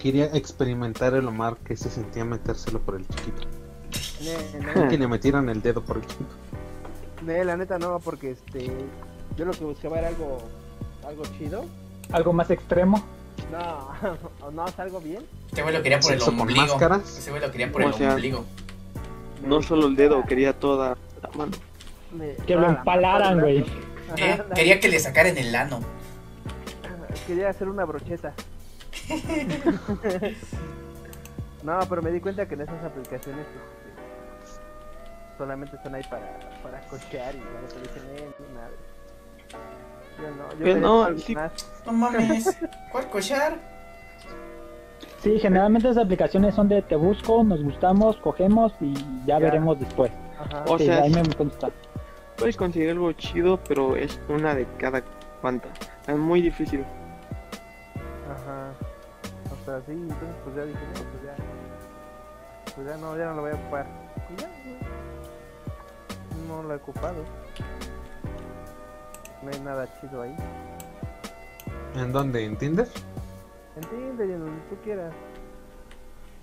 Quería 0.00 0.26
experimentar 0.26 1.14
el 1.14 1.26
Omar 1.26 1.56
que 1.58 1.76
se 1.76 1.90
sentía 1.90 2.24
metérselo 2.24 2.80
por 2.80 2.96
el 2.96 3.06
chiquito. 3.08 3.57
Que 4.90 4.98
le 4.98 5.08
metieran 5.08 5.48
el 5.48 5.62
dedo 5.62 5.82
por 5.82 5.98
el 5.98 6.02
ne, 7.26 7.44
la 7.44 7.56
neta 7.56 7.78
no, 7.78 7.98
porque 8.00 8.30
este. 8.32 8.70
Yo 9.36 9.44
lo 9.44 9.52
que 9.52 9.64
buscaba 9.64 9.98
era 9.98 10.08
algo. 10.08 10.38
Algo 11.06 11.22
chido. 11.38 11.64
Algo 12.12 12.32
más 12.32 12.50
extremo. 12.50 13.02
No, 13.52 14.50
no, 14.52 14.66
es 14.68 14.78
algo 14.78 15.00
bien. 15.00 15.22
Este 15.48 15.62
güey 15.62 15.74
lo 15.74 15.82
quería 15.82 16.00
por 16.00 16.12
el 16.12 16.18
¿Sexo 16.18 16.30
con 16.32 16.40
ombligo. 16.40 16.66
máscaras? 16.66 17.18
Ese 17.18 17.30
güey 17.30 17.42
lo 17.42 17.50
quería 17.50 17.70
por 17.72 17.82
el 17.82 17.88
O 17.88 17.92
sea, 17.92 18.10
ombligo. 18.14 18.44
No 19.46 19.62
solo 19.62 19.86
el 19.86 19.96
dedo, 19.96 20.24
quería 20.24 20.52
toda 20.58 20.96
la 21.22 21.28
mano. 21.36 21.52
Me- 22.12 22.34
Que 22.46 22.56
lo 22.56 22.68
empalaran, 22.68 23.40
güey. 23.40 23.64
Quería, 24.16 24.32
ándale. 24.34 24.54
quería 24.54 24.80
que 24.80 24.88
le 24.88 24.98
sacaran 24.98 25.36
el 25.38 25.54
ano. 25.54 25.80
Quería 27.26 27.50
hacer 27.50 27.68
una 27.68 27.84
brocheta. 27.84 28.32
no, 31.68 31.80
pero 31.88 32.02
me 32.02 32.10
di 32.10 32.20
cuenta 32.20 32.46
que 32.46 32.54
en 32.54 32.62
esas 32.62 32.82
aplicaciones 32.84 33.46
este, 33.46 35.36
solamente 35.36 35.76
están 35.76 35.94
ahí 35.94 36.02
para, 36.10 36.38
para 36.62 36.80
cochear 36.88 37.34
y 37.34 37.38
no 37.38 37.68
te 37.68 37.80
dicen 37.80 38.02
eh, 38.16 38.30
nada. 38.54 38.70
Yo 40.18 40.30
no, 40.34 40.50
yo 40.52 40.58
Que 40.58 40.64
quería 40.64 40.76
no, 40.80 41.18
sí. 41.18 41.34
más. 41.34 41.52
No 41.86 41.92
mames. 41.92 42.58
¿Cuál 42.92 43.08
cochar? 43.10 43.56
Sí, 45.22 45.38
generalmente 45.40 45.88
esas 45.88 46.04
aplicaciones 46.04 46.54
son 46.54 46.68
de 46.68 46.80
te 46.82 46.96
busco, 46.96 47.42
nos 47.44 47.62
gustamos, 47.62 48.16
cogemos 48.18 48.72
y 48.80 48.94
ya, 49.26 49.38
Ya. 49.38 49.38
veremos 49.38 49.78
después. 49.78 50.10
Ajá. 50.40 50.64
O 50.68 50.78
Sí, 50.78 50.86
sea, 50.86 51.02
ahí 51.02 51.10
me 51.12 51.22
consta. 51.34 51.70
puedes 52.36 52.56
conseguir 52.56 52.90
algo 52.90 53.12
chido, 53.12 53.58
pero 53.68 53.96
es 53.96 54.20
una 54.28 54.54
de 54.54 54.66
cada 54.78 55.02
cuanta. 55.40 55.68
Es 56.06 56.16
muy 56.16 56.40
difícil. 56.42 56.84
Ajá. 58.30 58.70
O 59.50 59.64
sea, 59.64 59.80
sí, 59.86 59.92
entonces 59.92 60.36
pues 60.44 60.56
ya 60.56 60.64
dije, 60.64 60.78
pues 60.94 61.22
ya. 61.24 61.34
Pues 62.78 62.90
ya 62.90 62.96
no, 62.96 63.18
ya 63.18 63.24
no 63.24 63.34
lo 63.34 63.42
voy 63.42 63.50
a 63.50 63.54
ocupar. 63.56 63.86
Y 64.30 64.40
ya. 64.40 64.48
No 66.46 66.62
lo 66.62 66.74
he 66.74 66.76
ocupado. 66.76 67.24
No 69.42 69.50
hay 69.50 69.60
nada 69.62 69.88
chido 70.00 70.22
ahí. 70.22 70.36
¿En 71.96 72.12
dónde? 72.12 72.44
¿En 72.44 72.56
Tinder? 72.56 72.86
En 73.74 73.82
Tinder 73.82 74.28
y 74.28 74.32
en 74.32 74.38
donde 74.38 74.62
tú 74.70 74.76
quieras. 74.84 75.12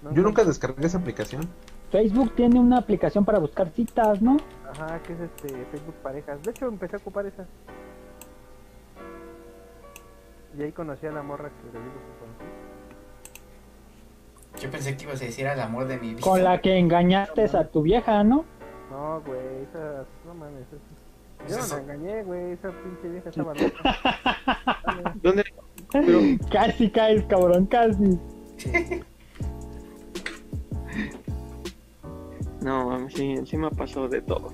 No 0.02 0.12
Yo 0.12 0.24
nunca 0.24 0.44
descargué 0.44 0.86
esa 0.86 0.98
aplicación. 0.98 1.48
Facebook 1.90 2.36
tiene 2.36 2.60
una 2.60 2.80
aplicación 2.80 3.24
para 3.24 3.40
buscar 3.40 3.70
citas, 3.70 4.22
¿no? 4.22 4.36
Ajá, 4.70 5.02
que 5.04 5.14
es 5.14 5.20
este 5.22 5.48
Facebook 5.72 5.96
Parejas. 6.04 6.44
De 6.44 6.52
hecho, 6.52 6.68
empecé 6.68 6.98
a 6.98 7.00
ocupar 7.00 7.28
esa. 7.28 7.46
Y 10.58 10.64
ahí 10.64 10.74
conocí 10.74 11.08
a 11.08 11.14
la 11.14 11.24
morra 11.24 11.50
que 11.50 11.78
le 11.78 11.82
digo. 11.82 12.15
Yo 14.60 14.72
pensé 14.72 14.96
que 14.98 15.04
ibas 15.04 15.22
a 15.22 15.26
decir 15.26 15.48
al 15.48 15.60
amor 15.60 15.88
de 15.88 15.98
mi 16.00 16.10
vida. 16.12 16.22
Con 16.22 16.44
la 16.44 16.60
que 16.62 16.78
engañaste 16.78 17.44
a 17.46 17.68
tu 17.70 17.82
vieja, 17.82 18.24
¿no? 18.24 18.46
No, 18.90 19.22
güey, 19.26 19.40
esas. 19.70 20.06
No 20.26 20.34
mames. 20.34 20.62
esas- 20.68 20.80
Pues 21.38 21.52
Yo 21.52 21.58
no 21.58 21.68
la 21.88 21.94
engañé, 21.94 22.24
güey. 22.24 22.52
Esa 22.54 22.70
pinche 22.72 23.10
vieja 23.10 23.30
estaba 23.30 23.54
loca. 23.56 25.14
¿Dónde? 25.22 25.44
Pero, 25.92 26.20
Casi 26.52 26.90
caes, 26.90 27.24
cabrón, 27.26 27.66
casi. 27.68 28.20
no, 32.62 32.86
mames, 32.90 33.14
sí, 33.14 33.36
sí 33.46 33.58
me 33.58 33.70
pasó 33.72 34.08
de 34.08 34.22
todo. 34.22 34.50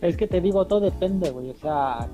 Es 0.00 0.16
que 0.16 0.26
te 0.26 0.40
digo, 0.40 0.66
todo 0.66 0.80
depende, 0.80 1.30
güey. 1.30 1.50
O 1.50 1.54
sea, 1.56 2.08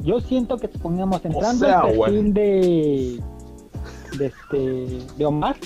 yo 0.00 0.20
siento 0.20 0.56
que 0.58 0.68
pongamos 0.68 1.24
entrando 1.24 1.66
sea, 1.66 1.80
al 1.80 1.96
güey. 1.96 2.32
de, 2.32 3.20
de 4.18 4.26
este 4.26 5.16
de 5.16 5.24
Omar. 5.24 5.56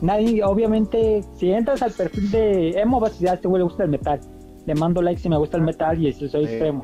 Nadie, 0.00 0.44
obviamente, 0.44 1.24
si 1.36 1.50
entras 1.50 1.82
al 1.82 1.92
perfil 1.92 2.30
de 2.30 2.70
Emo, 2.70 3.00
vas 3.00 3.10
a 3.10 3.12
decir, 3.14 3.28
a 3.30 3.34
este 3.34 3.48
güey 3.48 3.60
le 3.60 3.64
gusta 3.64 3.84
el 3.84 3.90
metal. 3.90 4.20
Le 4.66 4.74
mando 4.74 5.00
like 5.00 5.20
si 5.20 5.28
me 5.28 5.38
gusta 5.38 5.56
el 5.56 5.62
metal 5.62 6.04
y 6.04 6.12
si 6.12 6.28
soy 6.28 6.44
extremo. 6.44 6.82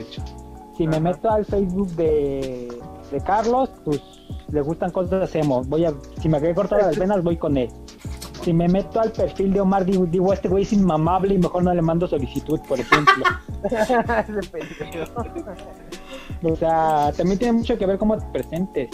Si 0.77 0.87
me 0.87 0.99
meto 0.99 1.31
al 1.31 1.45
Facebook 1.45 1.89
de, 1.91 2.69
de 3.11 3.21
Carlos, 3.21 3.71
pues 3.85 4.01
le 4.51 4.61
gustan 4.63 4.91
cosas 4.91 5.35
emo. 5.35 5.63
Voy 5.65 5.85
a, 5.85 5.93
si 6.21 6.29
me 6.29 6.41
quedé 6.41 6.55
cortar 6.55 6.83
las 6.83 6.99
venas, 6.99 7.23
voy 7.23 7.37
con 7.37 7.57
él. 7.57 7.69
Si 8.43 8.53
me 8.53 8.67
meto 8.67 9.01
al 9.01 9.13
perfil 9.13 9.53
de 9.53 9.61
Omar, 9.61 9.85
digo, 9.85 10.07
digo, 10.07 10.33
este 10.33 10.49
güey 10.49 10.65
es 10.65 10.73
inmamable 10.73 11.35
y 11.35 11.39
mejor 11.39 11.63
no 11.63 11.75
le 11.75 11.83
mando 11.83 12.09
solicitud, 12.09 12.59
por 12.67 12.81
ejemplo. 12.81 13.25
O 16.45 16.57
sea, 16.57 17.13
también 17.17 17.39
tiene 17.39 17.59
mucho 17.59 17.79
que 17.79 17.87
ver 17.87 17.99
cómo 17.99 18.19
te 18.19 18.27
presentes. 18.33 18.91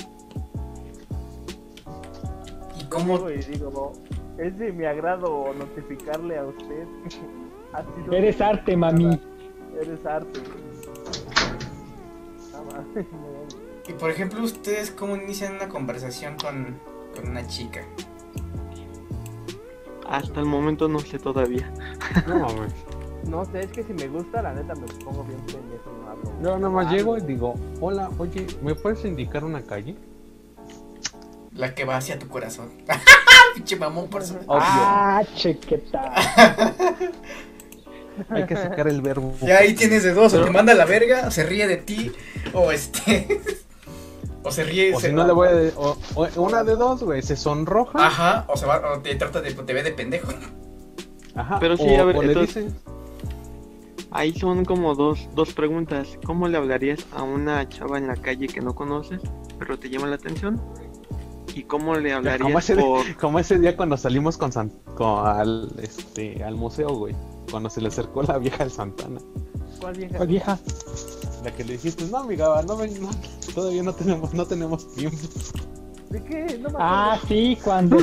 ¿Y 2.88 2.90
cómo? 2.90 3.18
Digo 3.18 3.30
y 3.30 3.38
digo, 3.42 3.92
es 4.38 4.58
de 4.58 4.72
mi 4.72 4.84
agrado 4.86 5.52
notificarle 5.58 6.38
a 6.38 6.44
usted. 6.46 6.86
Eres 8.12 8.40
arte, 8.40 8.76
mami. 8.76 9.20
Eres 9.80 10.04
arte. 10.06 10.40
Y 13.88 13.92
por 13.94 14.10
ejemplo, 14.10 14.42
ustedes 14.42 14.90
cómo 14.90 15.16
inician 15.16 15.54
una 15.54 15.68
conversación 15.70 16.36
con, 16.36 16.78
con 17.16 17.30
una 17.30 17.46
chica. 17.46 17.80
Hasta 20.06 20.40
el 20.40 20.46
momento 20.46 20.88
no 20.88 20.98
sé 20.98 21.18
todavía. 21.18 21.72
No 22.26 22.38
mames. 22.40 22.74
No 23.26 23.46
sé, 23.46 23.60
es 23.60 23.68
que 23.72 23.82
si 23.84 23.94
me 23.94 24.08
gusta, 24.08 24.42
la 24.42 24.52
neta 24.52 24.74
me 24.74 24.86
pongo 25.02 25.24
bien 25.24 25.40
pendejo 25.40 25.90
y 25.90 26.02
no 26.04 26.10
hablo. 26.10 26.32
Yo 26.42 26.58
nada 26.58 26.68
más 26.70 26.86
Ah, 26.88 26.90
llego 26.92 27.16
y 27.16 27.22
digo, 27.22 27.54
hola, 27.80 28.10
oye, 28.18 28.46
¿me 28.62 28.74
puedes 28.74 29.02
indicar 29.06 29.42
una 29.42 29.62
calle? 29.62 29.96
La 31.58 31.74
que 31.74 31.84
va 31.84 31.96
hacia 31.96 32.18
tu 32.18 32.28
corazón. 32.28 32.70
Pinche 33.54 33.76
mamón 33.76 34.08
por 34.08 34.22
eso. 34.22 34.38
Ah, 34.48 35.22
chequeta. 35.34 36.14
Hay 38.30 38.46
que 38.46 38.56
sacar 38.56 38.88
el 38.88 39.00
verbo. 39.02 39.34
Ya 39.42 39.58
ahí 39.58 39.74
tienes 39.74 40.02
de 40.02 40.12
dos, 40.12 40.32
o 40.34 40.44
te 40.44 40.50
manda 40.50 40.72
a 40.72 40.76
la 40.76 40.84
verga, 40.86 41.24
o 41.28 41.30
se 41.30 41.44
ríe 41.44 41.66
de 41.68 41.76
ti, 41.76 42.10
o 42.52 42.72
este. 42.72 43.40
o 44.42 44.50
se 44.50 44.64
ríe. 44.64 44.94
O 44.94 45.00
se- 45.00 45.08
si 45.08 45.12
no 45.14 45.24
le 45.26 45.32
voy 45.32 45.48
a... 45.48 45.52
de- 45.52 45.72
o- 45.76 45.96
o- 46.14 46.42
una 46.42 46.64
de 46.64 46.74
dos, 46.76 47.02
güey, 47.02 47.22
se 47.22 47.36
sonroja. 47.36 48.06
Ajá, 48.06 48.44
o 48.48 48.56
se 48.56 48.66
va, 48.66 48.94
o 48.94 49.00
te 49.00 49.14
trata 49.14 49.40
de. 49.40 49.52
te 49.52 49.72
ve 49.72 49.82
de 49.84 49.92
pendejo. 49.92 50.28
Ajá. 51.36 51.58
Pero 51.60 51.76
sí, 51.76 51.84
o- 51.88 52.00
a 52.00 52.04
ver, 52.04 52.16
o 52.16 52.22
le 52.22 52.28
entonces- 52.32 52.64
dice, 52.66 52.76
Ahí 54.10 54.32
son 54.32 54.64
como 54.64 54.94
dos, 54.94 55.28
dos 55.34 55.52
preguntas. 55.52 56.08
¿Cómo 56.24 56.48
le 56.48 56.56
hablarías 56.56 57.00
a 57.14 57.22
una 57.22 57.68
chava 57.68 57.98
en 57.98 58.06
la 58.06 58.16
calle 58.16 58.46
que 58.48 58.60
no 58.62 58.74
conoces, 58.74 59.20
pero 59.58 59.78
te 59.78 59.90
llama 59.90 60.06
la 60.06 60.14
atención? 60.16 60.60
¿Y 61.58 61.64
cómo 61.64 61.94
le 61.96 62.14
como 62.14 62.28
hablarías 62.30 62.70
ese, 62.70 62.80
por... 62.80 63.16
como 63.16 63.38
ese 63.38 63.58
día 63.58 63.76
cuando 63.76 63.96
salimos 63.96 64.36
con, 64.38 64.52
San- 64.52 64.70
con- 64.94 65.26
al, 65.26 65.72
este, 65.82 66.42
al 66.44 66.54
museo, 66.54 66.90
güey. 66.90 67.14
Cuando 67.50 67.68
se 67.70 67.80
le 67.80 67.88
acercó 67.88 68.22
la 68.22 68.38
vieja 68.38 68.58
del 68.58 68.70
Santana. 68.70 69.20
¿Cuál 69.80 69.94
vieja? 69.96 70.16
Pues 70.18 70.28
vieja, 70.28 70.58
La 71.44 71.50
que 71.54 71.64
le 71.64 71.72
dijiste, 71.72 72.04
no, 72.06 72.18
amiga, 72.18 72.62
no, 72.62 72.76
no, 72.76 73.10
todavía 73.54 73.82
no 73.82 73.92
tenemos, 73.92 74.32
no 74.34 74.44
tenemos 74.46 74.92
tiempo. 74.94 75.16
¿De 76.10 76.22
qué? 76.24 76.58
No 76.62 76.70
me 76.70 76.76
ah, 76.78 77.18
sí, 77.26 77.58
cuando 77.62 77.96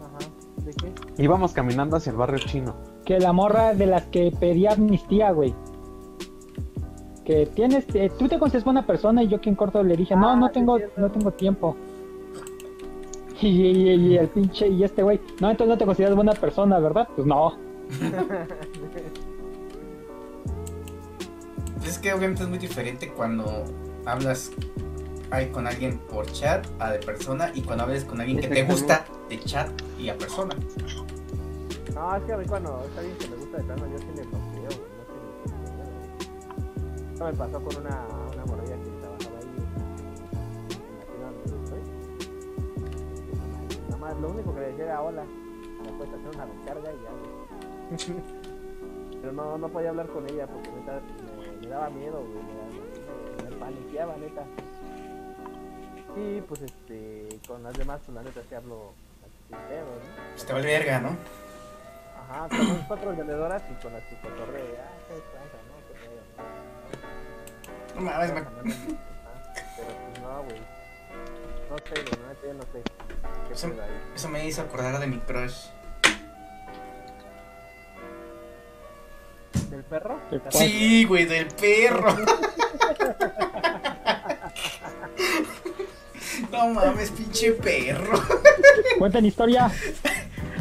Ajá. 0.00 0.18
¿De 0.64 0.72
qué? 0.72 1.22
Íbamos 1.22 1.52
caminando 1.52 1.96
hacia 1.96 2.10
el 2.10 2.16
barrio 2.16 2.38
chino. 2.38 2.74
que 3.04 3.18
la 3.20 3.32
morra 3.32 3.74
de 3.74 3.86
las 3.86 4.04
que 4.04 4.32
pedía 4.38 4.72
amnistía, 4.72 5.30
güey. 5.32 5.54
Que 7.24 7.46
tienes, 7.46 7.84
eh, 7.94 8.10
tú 8.18 8.28
te 8.28 8.38
consideras 8.38 8.64
buena 8.64 8.86
persona 8.86 9.22
y 9.22 9.28
yo 9.28 9.40
quien 9.40 9.54
corto 9.54 9.82
le 9.82 9.96
dije, 9.96 10.16
no, 10.16 10.30
Ah, 10.30 10.36
no 10.36 10.50
tengo, 10.50 10.78
no 10.96 11.10
tengo 11.10 11.30
tiempo. 11.32 11.76
Y, 13.40 13.48
y- 13.48 13.94
y 13.94 14.16
el 14.18 14.28
pinche, 14.28 14.68
y 14.68 14.84
este 14.84 15.02
güey, 15.02 15.18
no, 15.40 15.50
entonces 15.50 15.68
no 15.74 15.78
te 15.78 15.86
consideras 15.86 16.14
buena 16.16 16.32
persona, 16.32 16.78
¿verdad? 16.78 17.08
Pues 17.14 17.26
no. 17.26 17.56
Es 21.84 21.98
que 21.98 22.12
obviamente 22.12 22.42
es 22.42 22.48
muy 22.48 22.58
diferente 22.58 23.08
cuando 23.08 23.64
hablas 24.06 24.52
ay, 25.30 25.46
con 25.48 25.66
alguien 25.66 25.98
por 26.10 26.26
chat 26.30 26.66
a 26.78 26.92
de 26.92 26.98
persona 26.98 27.50
y 27.54 27.62
cuando 27.62 27.84
hablas 27.84 28.04
con 28.04 28.20
alguien 28.20 28.38
que 28.38 28.48
te 28.48 28.62
gusta 28.64 29.06
de 29.28 29.40
chat 29.40 29.70
y 29.98 30.08
a 30.08 30.16
persona. 30.16 30.54
No, 31.94 32.16
es 32.16 32.22
que 32.24 32.32
a 32.32 32.36
mí 32.36 32.44
cuando 32.46 32.82
es 32.90 32.98
alguien 32.98 33.16
que 33.18 33.28
me 33.28 33.36
gusta 33.36 33.56
de 33.58 33.62
plano, 33.64 33.82
yo 33.90 33.98
sí 33.98 34.04
le 34.16 34.24
Eso 37.20 37.28
me 37.28 37.36
pasó 37.36 37.62
con 37.62 37.76
una, 37.76 38.06
una 38.32 38.46
morrilla 38.46 38.76
que 38.76 38.90
trabajaba 38.98 39.38
ahí 39.40 39.44
en 41.12 41.20
la 41.20 41.26
donde 41.26 41.64
estoy. 41.64 41.82
Nada 43.90 43.96
más, 43.98 44.16
lo 44.16 44.28
único 44.30 44.54
que 44.54 44.60
le 44.60 44.66
decía 44.68 44.84
era 44.86 45.02
hola. 45.02 45.24
Me 45.84 45.92
puedes 45.98 46.14
hacer 46.14 46.28
una 46.34 46.46
recarga 46.46 46.90
y 46.90 46.96
ya. 47.02 48.14
Pero 49.20 49.32
no, 49.34 49.58
no 49.58 49.68
podía 49.68 49.90
hablar 49.90 50.06
con 50.06 50.26
ella 50.30 50.46
porque 50.46 50.70
neta 50.70 51.02
me, 51.36 51.56
me 51.60 51.66
daba 51.66 51.90
miedo, 51.90 52.22
güey. 52.22 52.42
Me, 52.42 53.44
me, 53.44 53.50
me 53.50 53.56
paniqueaba, 53.56 54.16
neta. 54.16 54.46
Y 56.16 56.40
pues 56.40 56.62
este, 56.62 57.38
con 57.46 57.62
las 57.62 57.74
demás, 57.74 58.00
pues 58.06 58.14
la 58.14 58.22
neta 58.22 58.40
sí 58.48 58.54
hablo 58.54 58.94
así 59.20 59.36
sin 59.46 59.58
pedo, 59.68 59.84
¿no? 59.84 60.54
Vale 60.54 60.66
verga, 60.66 61.00
¿no? 61.00 61.18
Ajá, 62.16 62.48
somos 62.48 62.78
cuatro 62.88 63.14
vendedoras 63.14 63.62
y 63.70 63.74
con 63.82 63.92
las 63.92 64.04
que 64.04 64.16
tranza, 64.16 64.46
¿no? 68.00 68.10
Mames, 68.10 68.32
me- 68.34 68.40
Pero 68.42 68.48
pues 69.86 70.22
no, 70.22 70.42
güey. 70.44 70.58
No 71.70 71.76
sé, 71.78 72.02
güey, 72.02 72.04
no, 72.20 72.48
yo 72.48 72.54
no 72.54 72.62
sé. 72.62 72.82
¿Qué 73.48 73.54
Eso- 73.54 73.66
ahí? 73.66 74.00
Eso 74.14 74.28
me 74.28 74.46
hizo 74.46 74.62
acordar 74.62 74.98
de 74.98 75.06
mi 75.06 75.18
crush. 75.18 75.66
¿Del 79.70 79.84
perro? 79.84 80.18
Sí, 80.50 81.04
güey, 81.04 81.26
del 81.26 81.46
perro. 81.48 82.16
No 86.50 86.68
mames, 86.68 87.10
pinche 87.10 87.52
perro. 87.52 88.20
Cuentan 88.98 89.24
historia. 89.24 89.70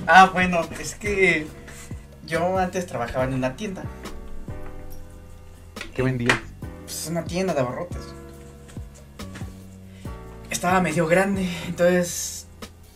Ah, 0.08 0.30
bueno, 0.32 0.62
es 0.80 0.96
que 0.96 1.48
yo 2.26 2.58
antes 2.58 2.86
trabajaba 2.86 3.24
en 3.26 3.34
una 3.34 3.56
tienda. 3.56 3.84
¿Qué 5.96 6.04
vendía? 6.04 6.42
Pues 6.90 7.06
una 7.08 7.24
tienda 7.24 7.54
de 7.54 7.60
abarrotes. 7.60 8.02
Estaba 10.50 10.82
medio 10.82 11.06
grande, 11.06 11.48
entonces 11.68 12.48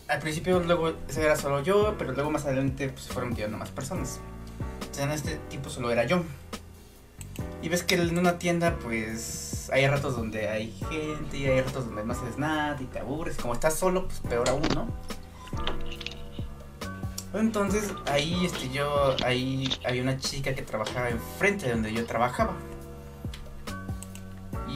al 0.08 0.18
principio 0.18 0.58
luego 0.58 0.94
era 1.16 1.36
solo 1.36 1.62
yo, 1.62 1.94
pero 1.96 2.12
luego 2.12 2.28
más 2.28 2.44
adelante 2.44 2.88
pues 2.88 3.06
fueron 3.06 3.30
metiendo 3.30 3.56
más 3.56 3.70
personas. 3.70 4.18
Entonces 4.80 5.04
en 5.04 5.10
este 5.12 5.36
tipo 5.48 5.70
solo 5.70 5.92
era 5.92 6.04
yo. 6.06 6.24
Y 7.62 7.68
ves 7.68 7.84
que 7.84 7.94
en 7.94 8.18
una 8.18 8.36
tienda 8.36 8.76
pues 8.82 9.70
hay 9.72 9.86
ratos 9.86 10.16
donde 10.16 10.48
hay 10.48 10.72
gente 10.90 11.36
y 11.36 11.46
hay 11.46 11.60
ratos 11.60 11.86
donde 11.86 12.04
no 12.04 12.14
haces 12.14 12.36
nada 12.36 12.76
y 12.80 12.86
te 12.86 12.98
aburres. 12.98 13.36
Como 13.36 13.54
estás 13.54 13.74
solo, 13.74 14.08
pues 14.08 14.18
peor 14.28 14.48
aún, 14.48 14.66
¿no? 14.74 14.88
Entonces 17.32 17.92
ahí 18.06 18.44
este 18.44 18.70
yo 18.70 19.14
ahí 19.24 19.72
había 19.86 20.02
una 20.02 20.18
chica 20.18 20.52
que 20.52 20.62
trabajaba 20.62 21.10
enfrente 21.10 21.66
de 21.66 21.74
donde 21.74 21.94
yo 21.94 22.04
trabajaba. 22.06 22.54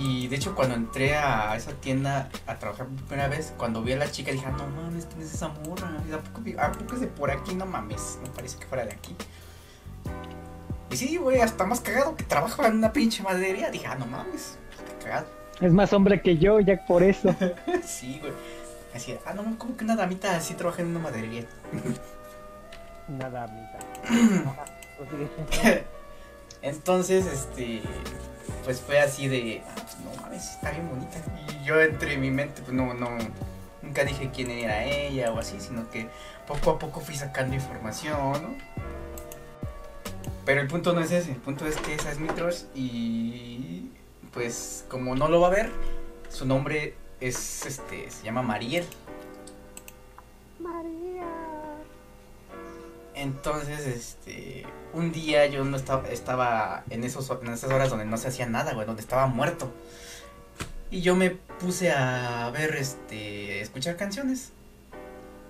Y 0.01 0.28
de 0.28 0.36
hecho 0.36 0.55
cuando 0.55 0.76
entré 0.76 1.16
a 1.16 1.57
esa 1.57 1.72
tienda 1.72 2.28
a 2.46 2.55
trabajar 2.59 2.86
por 2.86 3.05
primera 3.07 3.26
vez, 3.28 3.53
cuando 3.57 3.82
vi 3.82 3.92
a 3.92 3.96
la 3.96 4.09
chica 4.11 4.30
dije, 4.30 4.46
"Ah, 4.46 4.53
no 4.57 4.66
mames, 4.68 5.07
¿quién 5.07 5.22
es 5.22 5.34
esa 5.34 5.49
morra? 5.49 5.90
¿Y 6.09 6.12
¿A 6.12 6.18
poco, 6.18 6.40
vi- 6.40 6.57
a 6.57 6.70
poco 6.70 6.94
es 6.94 7.01
de 7.01 7.09
por 7.09 7.30
aquí? 7.32 7.55
No 7.57 7.66
mames, 7.66 8.18
no 8.24 8.30
parece 8.32 8.59
que 8.59 8.66
fuera 8.66 8.84
de 8.84 8.92
aquí. 8.92 9.16
Y 10.90 10.96
sí, 10.96 11.16
güey, 11.16 11.40
hasta 11.40 11.64
más 11.66 11.80
cagado 11.80 12.14
que 12.16 12.22
trabajaba 12.24 12.68
en 12.68 12.76
una 12.76 12.92
pinche 12.92 13.22
maderería. 13.24 13.70
Dije, 13.70 13.86
ah, 13.88 13.96
no 13.96 14.07
mames, 14.07 14.57
qué 15.01 15.05
cagado. 15.05 15.26
Es 15.61 15.72
más 15.72 15.92
hombre 15.92 16.22
que 16.22 16.38
yo, 16.38 16.61
ya 16.61 16.86
por 16.86 17.03
eso. 17.03 17.34
sí, 17.84 18.18
güey. 18.20 18.32
Así, 18.94 19.16
ah, 19.26 19.34
no, 19.34 19.59
como 19.59 19.76
que 19.76 19.84
una 19.84 19.96
damita 19.96 20.36
así 20.36 20.55
trabaja 20.55 20.82
en 20.82 20.88
una 20.88 21.01
maderería. 21.01 21.44
Nada, 23.09 23.46
mitad. 23.49 24.46
Ajá, 24.46 24.64
pues. 24.96 25.82
Entonces, 26.62 27.26
este, 27.26 27.82
pues 28.68 28.82
fue 28.82 29.00
así 29.00 29.28
de, 29.28 29.62
ah, 29.66 29.74
pues 29.76 29.96
no 30.00 30.22
mames, 30.22 30.50
está 30.50 30.72
bien 30.72 30.86
bonita. 30.90 31.16
Y 31.58 31.64
yo 31.64 31.80
entre 31.80 32.18
mi 32.18 32.30
mente, 32.30 32.60
pues 32.60 32.74
no, 32.74 32.92
no, 32.92 33.08
nunca 33.80 34.04
dije 34.04 34.30
quién 34.30 34.50
era 34.50 34.84
ella 34.84 35.32
o 35.32 35.38
así, 35.38 35.58
sino 35.58 35.88
que 35.88 36.06
poco 36.46 36.72
a 36.72 36.78
poco 36.78 37.00
fui 37.00 37.14
sacando 37.14 37.54
información, 37.54 38.42
¿no? 38.42 38.54
Pero 40.44 40.60
el 40.60 40.66
punto 40.66 40.92
no 40.92 41.00
es 41.00 41.10
ese, 41.12 41.30
el 41.30 41.38
punto 41.38 41.66
es 41.66 41.78
que 41.78 41.94
esa 41.94 42.12
es 42.12 42.18
mi 42.18 42.28
crush 42.28 42.64
y 42.74 43.88
pues 44.34 44.84
como 44.90 45.14
no 45.14 45.28
lo 45.28 45.40
va 45.40 45.46
a 45.46 45.52
ver, 45.52 45.70
su 46.28 46.44
nombre 46.44 46.92
es, 47.22 47.64
este, 47.64 48.10
se 48.10 48.22
llama 48.22 48.42
Mariel. 48.42 48.84
María. 50.60 51.24
Entonces, 53.14 53.86
este, 53.86 54.66
un 54.93 55.12
día 55.12 55.47
yo 55.47 55.64
no 55.64 55.76
estaba, 55.76 56.09
estaba 56.09 56.84
en, 56.91 57.05
esos, 57.05 57.30
en 57.43 57.53
esas 57.53 57.70
horas 57.70 57.91
donde 57.91 58.05
no 58.05 58.16
se 58.16 58.28
hacía 58.28 58.47
nada, 58.47 58.74
güey, 58.74 58.86
donde 58.86 59.03
estaba 59.03 59.26
muerto. 59.26 59.72
Y 60.91 61.03
yo 61.03 61.14
me 61.16 61.30
puse 61.30 61.93
a 61.93 62.51
ver, 62.51 62.76
este, 62.76 63.61
escuchar 63.61 63.97
canciones. 63.97 64.53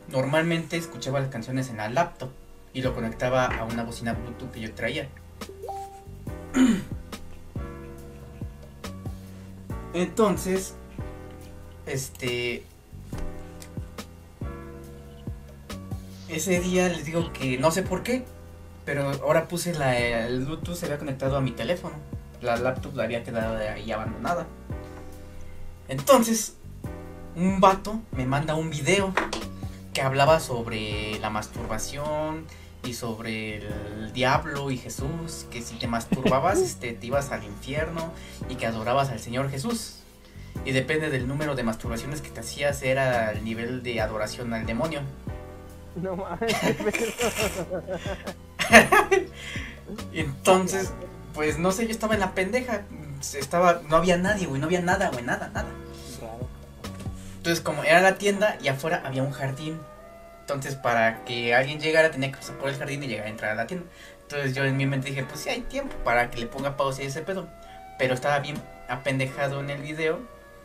Normalmente 0.08 0.76
escuchaba 0.76 1.20
las 1.20 1.28
canciones 1.28 1.68
en 1.70 1.76
la 1.76 1.88
laptop 1.88 2.30
y 2.72 2.82
lo 2.82 2.94
conectaba 2.94 3.46
a 3.46 3.64
una 3.64 3.84
bocina 3.84 4.14
Bluetooth 4.14 4.50
que 4.50 4.60
yo 4.60 4.74
traía. 4.74 5.08
Entonces, 9.94 10.74
este, 11.86 12.64
ese 16.28 16.60
día 16.60 16.88
les 16.88 17.04
digo 17.04 17.32
que 17.32 17.58
no 17.58 17.70
sé 17.70 17.82
por 17.82 18.02
qué, 18.02 18.24
pero 18.88 19.10
ahora 19.22 19.46
puse 19.48 19.74
la, 19.74 19.98
el 19.98 20.46
Bluetooth, 20.46 20.74
se 20.74 20.86
había 20.86 20.96
conectado 20.96 21.36
a 21.36 21.42
mi 21.42 21.50
teléfono. 21.50 21.94
La 22.40 22.56
laptop 22.56 22.96
la 22.96 23.02
había 23.02 23.22
quedado 23.22 23.58
ahí 23.58 23.92
abandonada. 23.92 24.46
Entonces, 25.88 26.54
un 27.36 27.60
vato 27.60 28.00
me 28.12 28.24
manda 28.24 28.54
un 28.54 28.70
video 28.70 29.12
que 29.92 30.00
hablaba 30.00 30.40
sobre 30.40 31.18
la 31.18 31.28
masturbación 31.28 32.46
y 32.82 32.94
sobre 32.94 33.56
el 33.56 34.14
diablo 34.14 34.70
y 34.70 34.78
Jesús, 34.78 35.44
que 35.50 35.60
si 35.60 35.74
te 35.74 35.86
masturbabas 35.86 36.58
este, 36.62 36.94
te 36.94 37.08
ibas 37.08 37.30
al 37.30 37.44
infierno 37.44 38.10
y 38.48 38.54
que 38.54 38.64
adorabas 38.64 39.10
al 39.10 39.20
Señor 39.20 39.50
Jesús. 39.50 39.96
Y 40.64 40.72
depende 40.72 41.10
del 41.10 41.28
número 41.28 41.54
de 41.54 41.62
masturbaciones 41.62 42.22
que 42.22 42.30
te 42.30 42.40
hacías, 42.40 42.82
era 42.82 43.32
el 43.32 43.44
nivel 43.44 43.82
de 43.82 44.00
adoración 44.00 44.54
al 44.54 44.64
demonio. 44.64 45.02
No 45.94 46.16
mames. 46.16 46.56
Y 50.12 50.20
entonces, 50.20 50.92
pues 51.34 51.58
no 51.58 51.72
sé, 51.72 51.86
yo 51.86 51.92
estaba 51.92 52.14
en 52.14 52.20
la 52.20 52.34
pendeja. 52.34 52.82
Estaba, 53.34 53.80
no 53.88 53.96
había 53.96 54.16
nadie, 54.16 54.46
güey, 54.46 54.60
no 54.60 54.66
había 54.66 54.80
nada, 54.80 55.10
güey, 55.10 55.24
nada, 55.24 55.50
nada. 55.52 55.68
Entonces, 57.36 57.64
como 57.64 57.84
era 57.84 58.00
la 58.00 58.16
tienda 58.16 58.58
y 58.62 58.68
afuera 58.68 59.02
había 59.04 59.22
un 59.22 59.30
jardín. 59.30 59.80
Entonces, 60.40 60.74
para 60.74 61.24
que 61.24 61.54
alguien 61.54 61.80
llegara, 61.80 62.10
tenía 62.10 62.30
que 62.30 62.38
pasar 62.38 62.56
por 62.56 62.68
el 62.68 62.76
jardín 62.76 63.02
y 63.02 63.06
llegar 63.06 63.26
a 63.26 63.30
entrar 63.30 63.52
a 63.52 63.54
la 63.54 63.66
tienda. 63.66 63.86
Entonces, 64.22 64.54
yo 64.54 64.64
en 64.64 64.76
mi 64.76 64.86
mente 64.86 65.08
dije, 65.08 65.24
pues 65.24 65.40
sí, 65.40 65.48
hay 65.48 65.60
tiempo 65.62 65.96
para 66.04 66.30
que 66.30 66.38
le 66.38 66.46
ponga 66.46 66.76
pausa 66.76 67.02
a 67.02 67.04
ese 67.04 67.22
pedo. 67.22 67.48
Pero 67.98 68.14
estaba 68.14 68.38
bien 68.40 68.60
apendejado 68.88 69.60
en 69.60 69.70
el 69.70 69.82
video, 69.82 70.20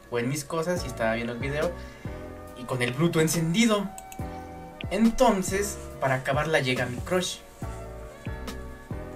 o 0.09 0.19
en 0.19 0.29
mis 0.29 0.43
cosas, 0.45 0.83
y 0.83 0.87
estaba 0.87 1.13
viendo 1.15 1.33
el 1.33 1.39
video, 1.39 1.71
y 2.57 2.63
con 2.63 2.81
el 2.81 2.91
Bluetooth 2.93 3.21
encendido. 3.21 3.89
Entonces, 4.91 5.77
para 5.99 6.15
acabarla, 6.15 6.59
llega 6.59 6.85
mi 6.85 6.97
crush. 6.97 7.37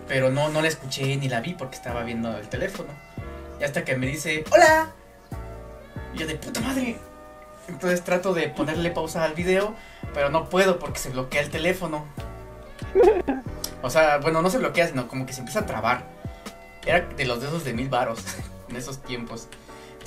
Pero 0.07 0.31
no, 0.31 0.49
no 0.49 0.61
la 0.61 0.67
escuché 0.67 1.15
ni 1.17 1.27
la 1.27 1.41
vi 1.41 1.53
porque 1.53 1.75
estaba 1.75 2.03
viendo 2.03 2.35
el 2.37 2.47
teléfono. 2.47 2.89
Y 3.59 3.63
hasta 3.63 3.83
que 3.83 3.95
me 3.95 4.07
dice, 4.07 4.43
¡Hola! 4.51 4.91
Y 6.13 6.19
yo 6.19 6.27
de 6.27 6.35
puta 6.35 6.61
madre. 6.61 6.97
Entonces 7.67 8.03
trato 8.03 8.33
de 8.33 8.47
ponerle 8.47 8.91
pausa 8.91 9.23
al 9.23 9.33
video, 9.33 9.75
pero 10.13 10.29
no 10.29 10.49
puedo 10.49 10.79
porque 10.79 10.99
se 10.99 11.09
bloquea 11.09 11.41
el 11.41 11.49
teléfono. 11.49 12.05
O 13.81 13.89
sea, 13.89 14.17
bueno, 14.19 14.41
no 14.41 14.49
se 14.49 14.57
bloquea, 14.57 14.87
sino 14.87 15.07
como 15.07 15.25
que 15.25 15.33
se 15.33 15.39
empieza 15.39 15.61
a 15.61 15.65
trabar. 15.65 16.05
Era 16.85 17.01
de 17.01 17.25
los 17.25 17.41
dedos 17.41 17.65
de 17.65 17.73
mil 17.73 17.89
varos 17.89 18.23
en 18.69 18.75
esos 18.75 19.03
tiempos. 19.03 19.49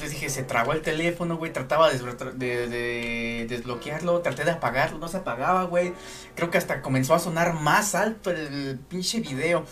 Entonces 0.01 0.19
dije, 0.19 0.31
se 0.31 0.45
trabó 0.45 0.73
el 0.73 0.81
teléfono, 0.81 1.37
güey. 1.37 1.53
Trataba 1.53 1.91
de, 1.93 1.99
de- 1.99 2.69
de 2.69 3.47
desbloquearlo, 3.51 4.21
traté 4.21 4.45
de 4.47 4.53
apagarlo, 4.53 4.97
no 4.99 5.09
se 5.09 5.19
apagaba, 5.19 5.65
güey. 5.65 5.93
Creo 6.35 6.51
que 6.51 6.57
hasta 6.57 6.81
comenzó 6.81 7.15
a 7.15 7.19
sonar 7.19 7.53
más 7.61 7.95
alto 7.95 8.31
el 8.31 8.79
pinche 8.89 9.21
video. 9.21 9.67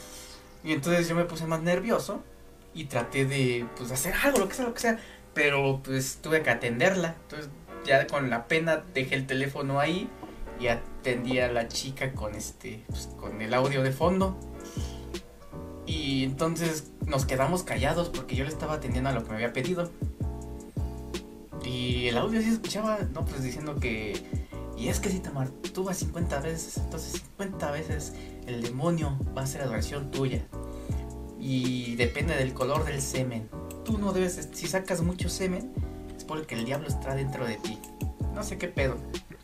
Y 0.62 0.74
entonces 0.74 1.08
yo 1.08 1.14
me 1.14 1.24
puse 1.24 1.46
más 1.46 1.62
nervioso 1.62 2.22
y 2.74 2.84
traté 2.84 3.24
de, 3.24 3.66
pues, 3.78 3.90
hacer 3.90 4.12
algo, 4.22 4.40
lo 4.40 4.48
que 4.50 4.54
sea, 4.54 4.66
lo 4.66 4.74
que 4.74 4.80
sea. 4.80 4.98
Pero 5.32 5.80
pues 5.82 6.18
tuve 6.20 6.42
que 6.42 6.50
atenderla. 6.50 7.14
Entonces 7.22 7.48
ya 7.86 8.06
con 8.06 8.28
la 8.28 8.48
pena 8.48 8.84
dejé 8.92 9.14
el 9.14 9.26
teléfono 9.26 9.80
ahí 9.80 10.10
y 10.60 10.66
atendí 10.66 11.38
a 11.38 11.50
la 11.50 11.68
chica 11.68 12.12
con 12.12 12.34
este, 12.34 12.84
pues, 12.88 13.08
con 13.18 13.40
el 13.40 13.54
audio 13.54 13.82
de 13.82 13.92
fondo. 13.92 14.38
Y 15.86 16.24
entonces 16.24 16.90
nos 17.06 17.24
quedamos 17.24 17.62
callados 17.62 18.10
porque 18.10 18.36
yo 18.36 18.44
le 18.44 18.50
estaba 18.50 18.74
atendiendo 18.74 19.08
a 19.08 19.14
lo 19.14 19.22
que 19.24 19.30
me 19.30 19.36
había 19.36 19.54
pedido. 19.54 19.90
Y 21.64 22.08
el 22.08 22.16
audio 22.18 22.40
sí 22.40 22.48
escuchaba, 22.50 22.98
no, 23.12 23.24
pues 23.24 23.42
diciendo 23.42 23.76
que. 23.78 24.22
Y 24.76 24.88
es 24.88 25.00
que 25.00 25.10
si 25.10 25.18
te 25.18 25.30
masturbas 25.30 25.96
50 25.98 26.40
veces, 26.40 26.76
entonces 26.78 27.12
50 27.36 27.70
veces 27.72 28.12
el 28.46 28.62
demonio 28.62 29.18
va 29.36 29.42
a 29.42 29.46
ser 29.46 29.62
adoración 29.62 30.10
tuya. 30.10 30.46
Y 31.40 31.96
depende 31.96 32.34
del 32.36 32.54
color 32.54 32.84
del 32.84 33.00
semen. 33.02 33.48
Tú 33.84 33.98
no 33.98 34.12
debes, 34.12 34.48
si 34.52 34.66
sacas 34.68 35.00
mucho 35.02 35.28
semen, 35.28 35.72
es 36.16 36.24
porque 36.24 36.54
el 36.54 36.64
diablo 36.64 36.86
está 36.88 37.14
dentro 37.14 37.44
de 37.44 37.56
ti. 37.56 37.78
No 38.34 38.42
sé 38.44 38.56
qué 38.58 38.68
pedo. 38.68 38.96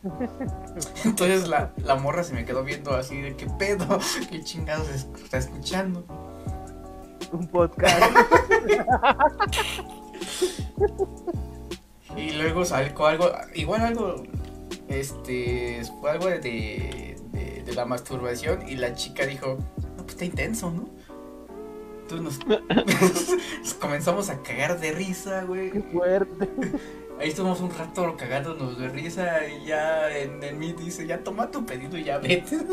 Entonces 1.03 1.47
la, 1.49 1.73
la 1.77 1.95
morra 1.95 2.23
se 2.23 2.33
me 2.33 2.45
quedó 2.45 2.63
viendo 2.63 2.93
así 2.95 3.19
de 3.19 3.35
qué 3.35 3.47
pedo, 3.47 3.99
qué 4.29 4.41
chingados 4.43 4.87
es- 4.89 5.07
está 5.21 5.37
escuchando. 5.39 6.05
Un 7.31 7.47
podcast. 7.47 8.01
Y 12.15 12.31
luego 12.31 12.65
salió 12.65 13.05
algo, 13.05 13.31
igual 13.53 13.81
algo, 13.81 14.23
este, 14.87 15.81
fue 15.99 16.11
algo 16.11 16.27
de, 16.27 17.17
de, 17.31 17.63
de 17.65 17.73
la 17.73 17.85
masturbación 17.85 18.67
y 18.67 18.75
la 18.75 18.93
chica 18.95 19.25
dijo, 19.25 19.57
no, 19.77 19.97
pues 19.97 20.09
está 20.09 20.25
intenso, 20.25 20.71
¿no? 20.71 20.89
Entonces 22.07 22.45
nos, 22.47 22.61
nos 23.65 23.73
comenzamos 23.79 24.29
a 24.29 24.41
cagar 24.43 24.79
de 24.79 24.91
risa, 24.91 25.43
güey. 25.43 25.71
Qué 25.71 25.81
fuerte. 25.81 26.49
Ahí 27.19 27.29
estuvimos 27.29 27.61
un 27.61 27.71
rato 27.71 28.15
cagándonos 28.17 28.77
de 28.77 28.89
risa 28.89 29.47
y 29.47 29.67
ya 29.67 30.15
en 30.15 30.43
el 30.43 30.57
meet 30.57 30.77
dice, 30.77 31.07
ya 31.07 31.23
toma 31.23 31.49
tu 31.49 31.65
pedido 31.65 31.97
y 31.97 32.03
ya 32.03 32.17
vete. 32.17 32.57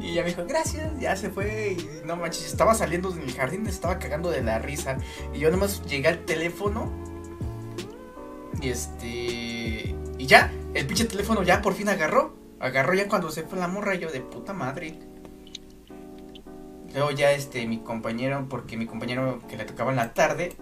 Y 0.00 0.12
ella 0.12 0.22
me 0.22 0.28
dijo, 0.28 0.46
gracias, 0.46 0.98
ya 0.98 1.14
se 1.14 1.28
fue. 1.28 1.76
Y 1.76 2.06
no 2.06 2.16
manches, 2.16 2.46
estaba 2.46 2.74
saliendo 2.74 3.10
del 3.10 3.30
jardín, 3.34 3.66
estaba 3.66 3.98
cagando 3.98 4.30
de 4.30 4.42
la 4.42 4.58
risa. 4.58 4.96
Y 5.34 5.40
yo 5.40 5.50
nomás 5.50 5.84
llegué 5.84 6.08
al 6.08 6.24
teléfono. 6.24 6.90
Y 8.62 8.68
este. 8.68 9.94
Y 10.18 10.26
ya, 10.26 10.52
el 10.72 10.86
pinche 10.86 11.04
teléfono 11.04 11.42
ya 11.42 11.60
por 11.60 11.74
fin 11.74 11.88
agarró. 11.88 12.36
Agarró 12.60 12.94
ya 12.94 13.08
cuando 13.08 13.30
se 13.30 13.42
fue 13.42 13.58
la 13.58 13.68
morra. 13.68 13.96
Yo 13.96 14.10
de 14.10 14.20
puta 14.20 14.52
madre. 14.52 14.98
Luego 16.94 17.10
ya 17.10 17.32
este, 17.32 17.66
mi 17.66 17.78
compañero, 17.78 18.46
porque 18.48 18.76
mi 18.76 18.86
compañero 18.86 19.40
que 19.48 19.56
le 19.56 19.64
tocaba 19.64 19.90
en 19.90 19.96
la 19.96 20.14
tarde, 20.14 20.54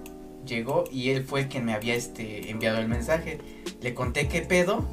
llegó 0.47 0.85
y 0.91 1.11
él 1.11 1.25
fue 1.25 1.49
quien 1.49 1.65
me 1.65 1.75
había 1.75 1.95
este, 1.95 2.51
enviado 2.51 2.79
el 2.79 2.89
mensaje. 2.89 3.39
Le 3.81 3.95
conté 3.95 4.29
qué 4.29 4.41
pedo 4.41 4.87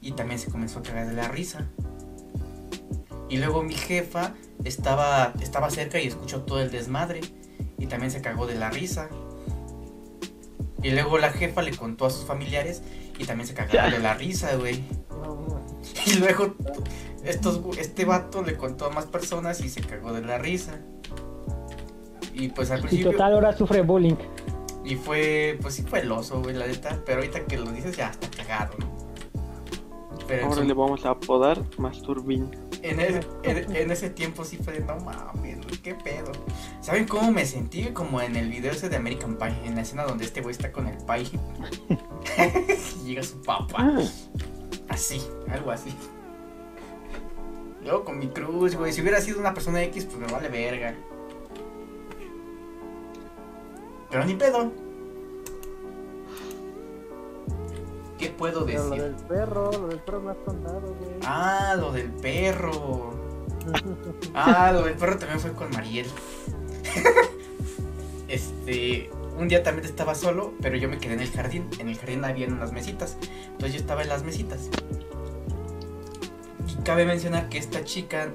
y 0.00 0.12
también 0.12 0.38
se 0.38 0.50
comenzó 0.50 0.78
a 0.78 0.82
cagar 0.82 1.08
de 1.08 1.14
la 1.14 1.28
risa. 1.28 1.68
Y 3.28 3.38
luego 3.38 3.62
mi 3.62 3.74
jefa 3.74 4.34
estaba, 4.64 5.32
estaba 5.40 5.70
cerca 5.70 6.00
y 6.00 6.06
escuchó 6.06 6.42
todo 6.42 6.62
el 6.62 6.70
desmadre 6.70 7.20
y 7.78 7.86
también 7.86 8.12
se 8.12 8.22
cagó 8.22 8.46
de 8.46 8.54
la 8.54 8.70
risa. 8.70 9.08
Y 10.82 10.90
luego 10.90 11.18
la 11.18 11.30
jefa 11.30 11.62
le 11.62 11.74
contó 11.76 12.06
a 12.06 12.10
sus 12.10 12.24
familiares 12.24 12.82
y 13.18 13.24
también 13.24 13.46
se 13.48 13.54
cagaron 13.54 13.90
de 13.92 13.98
la 13.98 14.14
risa, 14.14 14.54
güey. 14.56 14.82
Y 16.06 16.14
luego 16.18 16.54
estos, 17.24 17.60
este 17.78 18.04
vato 18.04 18.42
le 18.42 18.56
contó 18.56 18.86
a 18.86 18.90
más 18.90 19.06
personas 19.06 19.60
y 19.60 19.68
se 19.68 19.80
cagó 19.80 20.12
de 20.12 20.20
la 20.22 20.38
risa. 20.38 20.80
Y 22.34 22.48
pues 22.48 22.70
al 22.70 22.80
Y 22.80 22.82
principio... 22.82 23.12
total 23.12 23.32
ahora 23.34 23.56
sufre 23.56 23.82
bullying. 23.82 24.16
Y 24.84 24.94
fue, 24.96 25.58
pues 25.62 25.74
sí 25.74 25.82
fue 25.82 26.00
el 26.00 26.12
oso, 26.12 26.42
güey, 26.42 26.54
la 26.54 26.66
neta. 26.66 27.00
Pero 27.06 27.18
ahorita 27.20 27.44
que 27.46 27.56
lo 27.56 27.70
dices 27.72 27.96
ya 27.96 28.10
está 28.10 28.28
cagado, 28.30 28.74
¿no? 28.78 28.86
Pero 30.28 30.46
Ahora 30.46 30.56
su- 30.56 30.64
le 30.64 30.74
vamos 30.74 31.04
a 31.06 31.10
apodar 31.10 31.60
Masturbin. 31.78 32.50
En, 32.90 33.90
ese, 33.90 34.10
tiempo 34.10 34.44
sí 34.44 34.58
fue 34.58 34.74
de 34.74 34.80
no 34.80 34.96
mames, 35.00 35.58
qué 35.82 35.94
pedo. 35.94 36.32
¿Saben 36.80 37.06
cómo 37.06 37.30
me 37.32 37.44
sentí? 37.44 37.84
Como 37.92 38.20
en 38.20 38.36
el 38.36 38.50
video 38.50 38.72
ese 38.72 38.88
de 38.88 38.96
American 38.96 39.36
Pie, 39.36 39.54
en 39.64 39.74
la 39.74 39.82
escena 39.82 40.04
donde 40.04 40.24
este 40.24 40.40
güey 40.40 40.52
está 40.52 40.72
con 40.72 40.86
el 40.86 40.96
pie. 40.98 41.26
llega 43.04 43.22
su 43.22 43.40
papá. 43.42 43.94
Así, 44.88 45.22
algo 45.48 45.70
así. 45.70 45.94
Luego 47.82 48.04
con 48.04 48.18
mi 48.18 48.28
cruz, 48.28 48.74
güey. 48.76 48.92
Si 48.92 49.00
hubiera 49.00 49.20
sido 49.20 49.38
una 49.38 49.54
persona 49.54 49.82
X, 49.84 50.04
pues 50.06 50.18
me 50.18 50.26
vale 50.26 50.48
verga. 50.48 50.94
Pero 54.10 54.24
ni 54.24 54.34
pedo. 54.34 54.85
¿Qué 58.26 58.32
puedo 58.32 58.66
Pero 58.66 58.82
lo 58.82 58.90
decir? 58.90 59.02
del 59.04 59.14
perro, 59.26 59.70
lo 59.70 59.86
del 59.86 60.00
perro 60.00 60.20
me 60.20 60.30
has 60.32 60.36
contado, 60.38 60.80
güey. 60.80 61.20
Ah, 61.24 61.76
lo 61.78 61.92
del 61.92 62.10
perro. 62.10 63.14
Ah, 64.34 64.70
lo 64.72 64.82
del 64.82 64.94
perro 64.94 65.16
también 65.18 65.40
fue 65.40 65.52
con 65.52 65.70
Mariel. 65.70 66.06
este, 68.28 69.10
un 69.38 69.48
día 69.48 69.62
también 69.62 69.86
estaba 69.86 70.14
solo, 70.14 70.52
pero 70.60 70.76
yo 70.76 70.88
me 70.88 70.98
quedé 70.98 71.14
en 71.14 71.20
el 71.20 71.30
jardín. 71.30 71.68
En 71.78 71.88
el 71.88 71.96
jardín 71.96 72.24
había 72.24 72.48
unas 72.48 72.72
mesitas. 72.72 73.16
Entonces 73.46 73.72
yo 73.74 73.78
estaba 73.78 74.02
en 74.02 74.08
las 74.08 74.24
mesitas. 74.24 74.68
Y 76.68 76.82
cabe 76.82 77.06
mencionar 77.06 77.48
que 77.48 77.58
esta 77.58 77.84
chica 77.84 78.28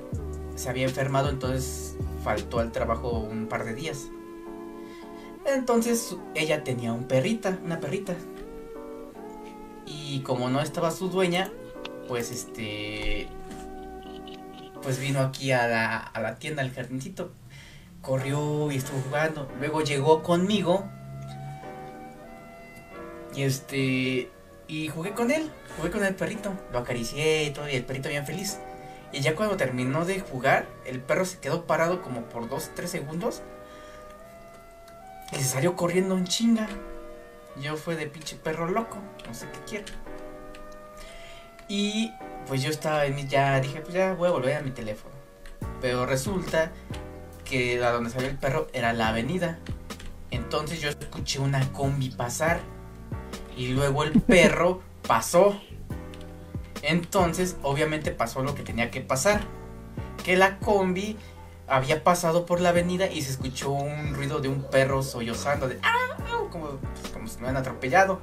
se 0.56 0.70
había 0.70 0.86
enfermado, 0.86 1.30
entonces 1.30 1.96
faltó 2.24 2.60
al 2.60 2.72
trabajo 2.72 3.20
un 3.20 3.48
par 3.48 3.66
de 3.66 3.74
días. 3.74 4.08
Entonces 5.46 6.16
ella 6.36 6.64
tenía 6.64 6.94
un 6.94 7.06
perrita, 7.06 7.60
una 7.64 7.80
perrita. 7.80 8.16
Y 9.94 10.22
como 10.22 10.50
no 10.50 10.62
estaba 10.62 10.92
su 10.92 11.10
dueña, 11.10 11.52
pues 12.08 12.32
este 12.32 13.28
pues 14.82 15.00
vino 15.00 15.20
aquí 15.22 15.52
a 15.52 15.68
la, 15.68 15.98
a 15.98 16.22
la 16.22 16.36
tienda, 16.36 16.62
al 16.62 16.74
jardincito. 16.74 17.32
Corrió 18.02 18.72
y 18.72 18.78
estuvo 18.78 19.00
jugando. 19.02 19.52
Luego 19.60 19.82
llegó 19.82 20.24
conmigo. 20.24 20.86
Y 23.36 23.44
este. 23.44 24.30
Y 24.68 24.88
jugué 24.88 25.12
con 25.12 25.32
él. 25.32 25.52
Jugué 25.78 25.92
con 25.92 26.04
el 26.04 26.16
perrito. 26.16 26.54
Lo 26.72 26.80
acaricié 26.80 27.46
y 27.46 27.52
todo. 27.52 27.70
Y 27.70 27.76
el 27.76 27.86
perrito 27.86 28.10
bien 28.10 28.26
feliz. 28.26 28.60
Y 29.14 29.20
ya 29.20 29.36
cuando 29.36 29.58
terminó 29.58 30.06
de 30.06 30.22
jugar, 30.22 30.68
el 30.86 31.02
perro 31.02 31.26
se 31.26 31.38
quedó 31.40 31.66
parado 31.66 32.02
como 32.02 32.22
por 32.24 32.50
2-3 32.50 32.88
segundos. 32.88 33.42
Y 35.34 35.36
se 35.36 35.44
salió 35.44 35.76
corriendo 35.76 36.16
un 36.16 36.26
chinga. 36.26 36.68
Yo 37.60 37.76
fue 37.76 37.96
de 37.96 38.08
pinche 38.08 38.36
perro 38.36 38.68
loco. 38.68 38.98
No 39.28 39.34
sé 39.34 39.48
qué 39.52 39.60
quiere. 39.68 39.86
Y 41.68 42.12
pues 42.48 42.62
yo 42.62 42.70
estaba 42.70 43.06
en 43.06 43.16
mi, 43.16 43.28
ya 43.28 43.60
dije, 43.60 43.82
pues 43.82 43.94
ya 43.94 44.14
voy 44.14 44.30
a 44.30 44.32
volver 44.32 44.58
a 44.58 44.62
mi 44.62 44.72
teléfono. 44.72 45.16
Pero 45.80 46.06
resulta 46.06 46.72
que 47.46 47.84
a 47.84 47.92
donde 47.92 48.10
salió 48.10 48.30
el 48.30 48.38
perro 48.38 48.68
era 48.74 48.94
la 48.94 49.10
avenida. 49.10 49.60
Entonces 50.32 50.82
yo 50.82 50.90
escuché 50.90 51.40
una 51.40 51.72
combi 51.72 52.10
pasar. 52.10 52.60
Y 53.58 53.70
luego 53.70 54.04
el 54.04 54.12
perro 54.22 54.82
pasó. 55.08 55.60
Entonces, 56.82 57.58
obviamente 57.62 58.12
pasó 58.12 58.44
lo 58.44 58.56
que 58.56 58.64
tenía 58.64 58.92
que 58.92 59.02
pasar. 59.02 59.42
Que 60.24 60.36
la 60.36 60.60
combi 60.60 61.18
había 61.72 62.04
pasado 62.04 62.46
por 62.46 62.62
la 62.62 62.70
avenida 62.70 63.08
y 63.08 63.22
se 63.22 63.32
escuchó 63.32 63.72
un 63.72 64.14
ruido 64.14 64.40
de 64.40 64.50
un 64.50 64.64
perro 64.64 65.02
sollozando 65.04 65.68
de 65.68 65.80
¡Ah! 65.84 66.18
Como, 66.52 66.68
pues, 66.68 67.14
como 67.14 67.28
si 67.28 67.36
me 67.38 67.44
hubieran 67.44 67.58
atropellado. 67.58 68.20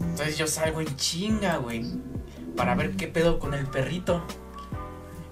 Entonces 0.00 0.36
yo 0.36 0.46
salgo 0.46 0.80
en 0.80 0.96
chinga, 0.96 1.58
güey 1.58 1.84
para 2.60 2.74
ver 2.74 2.96
qué 2.96 3.06
pedo 3.06 3.38
con 3.38 3.54
el 3.54 3.66
perrito. 3.66 4.22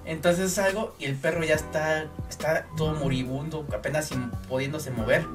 Entonces 0.04 0.52
salgo 0.52 0.94
y 0.98 1.04
el 1.04 1.14
perro 1.14 1.44
ya 1.44 1.54
está, 1.54 2.06
está 2.30 2.66
todo 2.76 2.94
moribundo, 2.94 3.66
apenas 3.74 4.10
pudiéndose 4.48 4.90
mover, 4.90 5.26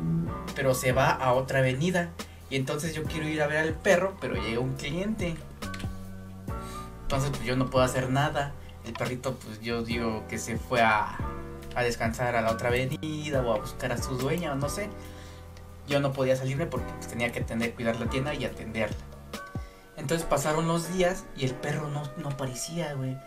pero 0.56 0.74
se 0.74 0.92
va 0.92 1.12
a 1.12 1.34
otra 1.34 1.60
avenida. 1.60 2.10
Y 2.50 2.56
entonces 2.56 2.96
yo 2.96 3.04
quiero 3.04 3.28
ir 3.28 3.42
a 3.42 3.48
ver 3.48 3.58
al 3.58 3.74
perro, 3.74 4.18
pero 4.20 4.34
llega 4.36 4.60
un 4.60 4.74
cliente. 4.74 5.36
Entonces 7.04 7.30
pues 7.30 7.44
yo 7.44 7.56
no 7.56 7.70
puedo 7.70 7.86
hacer 7.86 8.10
nada. 8.10 8.54
El 8.86 8.94
perrito 8.94 9.36
pues 9.36 9.62
yo 9.62 9.84
digo 9.84 10.26
que 10.28 10.38
se 10.38 10.58
fue 10.58 10.82
a, 10.82 11.18
a 11.76 11.84
descansar 11.84 12.36
a 12.36 12.42
la 12.42 12.52
otra 12.52 12.70
avenida 12.70 13.42
o 13.42 13.54
a 13.54 13.60
buscar 13.60 13.92
a 13.92 13.98
su 13.98 14.18
dueña 14.18 14.54
o 14.54 14.56
no 14.56 14.70
sé. 14.70 14.90
Yo 15.88 16.00
no 16.00 16.14
podía 16.14 16.36
salirme 16.36 16.66
porque 16.66 16.92
pues, 16.94 17.08
tenía 17.08 17.32
que 17.32 17.40
atender, 17.40 17.74
cuidar 17.74 17.98
la 17.98 18.10
tienda 18.10 18.34
y 18.34 18.46
atenderla. 18.46 18.98
Entonces 19.98 20.26
pasaron 20.28 20.68
los 20.68 20.94
días 20.94 21.26
y 21.38 21.46
el 21.46 21.54
perro 21.54 21.88
no, 21.90 22.04
no 22.18 22.30
aparecía, 22.30 22.94
güey. 22.94 23.18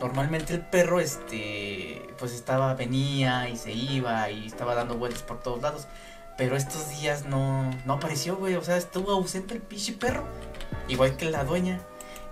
Normalmente 0.00 0.54
el 0.54 0.60
perro, 0.60 1.00
este, 1.00 2.02
pues 2.18 2.32
estaba, 2.32 2.74
venía 2.74 3.48
y 3.48 3.56
se 3.56 3.72
iba 3.72 4.30
y 4.30 4.46
estaba 4.46 4.74
dando 4.74 4.96
vueltas 4.96 5.22
por 5.22 5.40
todos 5.40 5.62
lados. 5.62 5.86
Pero 6.36 6.56
estos 6.56 6.88
días 6.88 7.26
no, 7.26 7.70
no 7.84 7.94
apareció, 7.94 8.36
güey. 8.36 8.54
O 8.54 8.62
sea, 8.62 8.76
estuvo 8.76 9.10
ausente 9.12 9.54
el 9.54 9.60
pinche 9.60 9.92
perro. 9.92 10.24
Igual 10.88 11.16
que 11.16 11.30
la 11.30 11.44
dueña. 11.44 11.80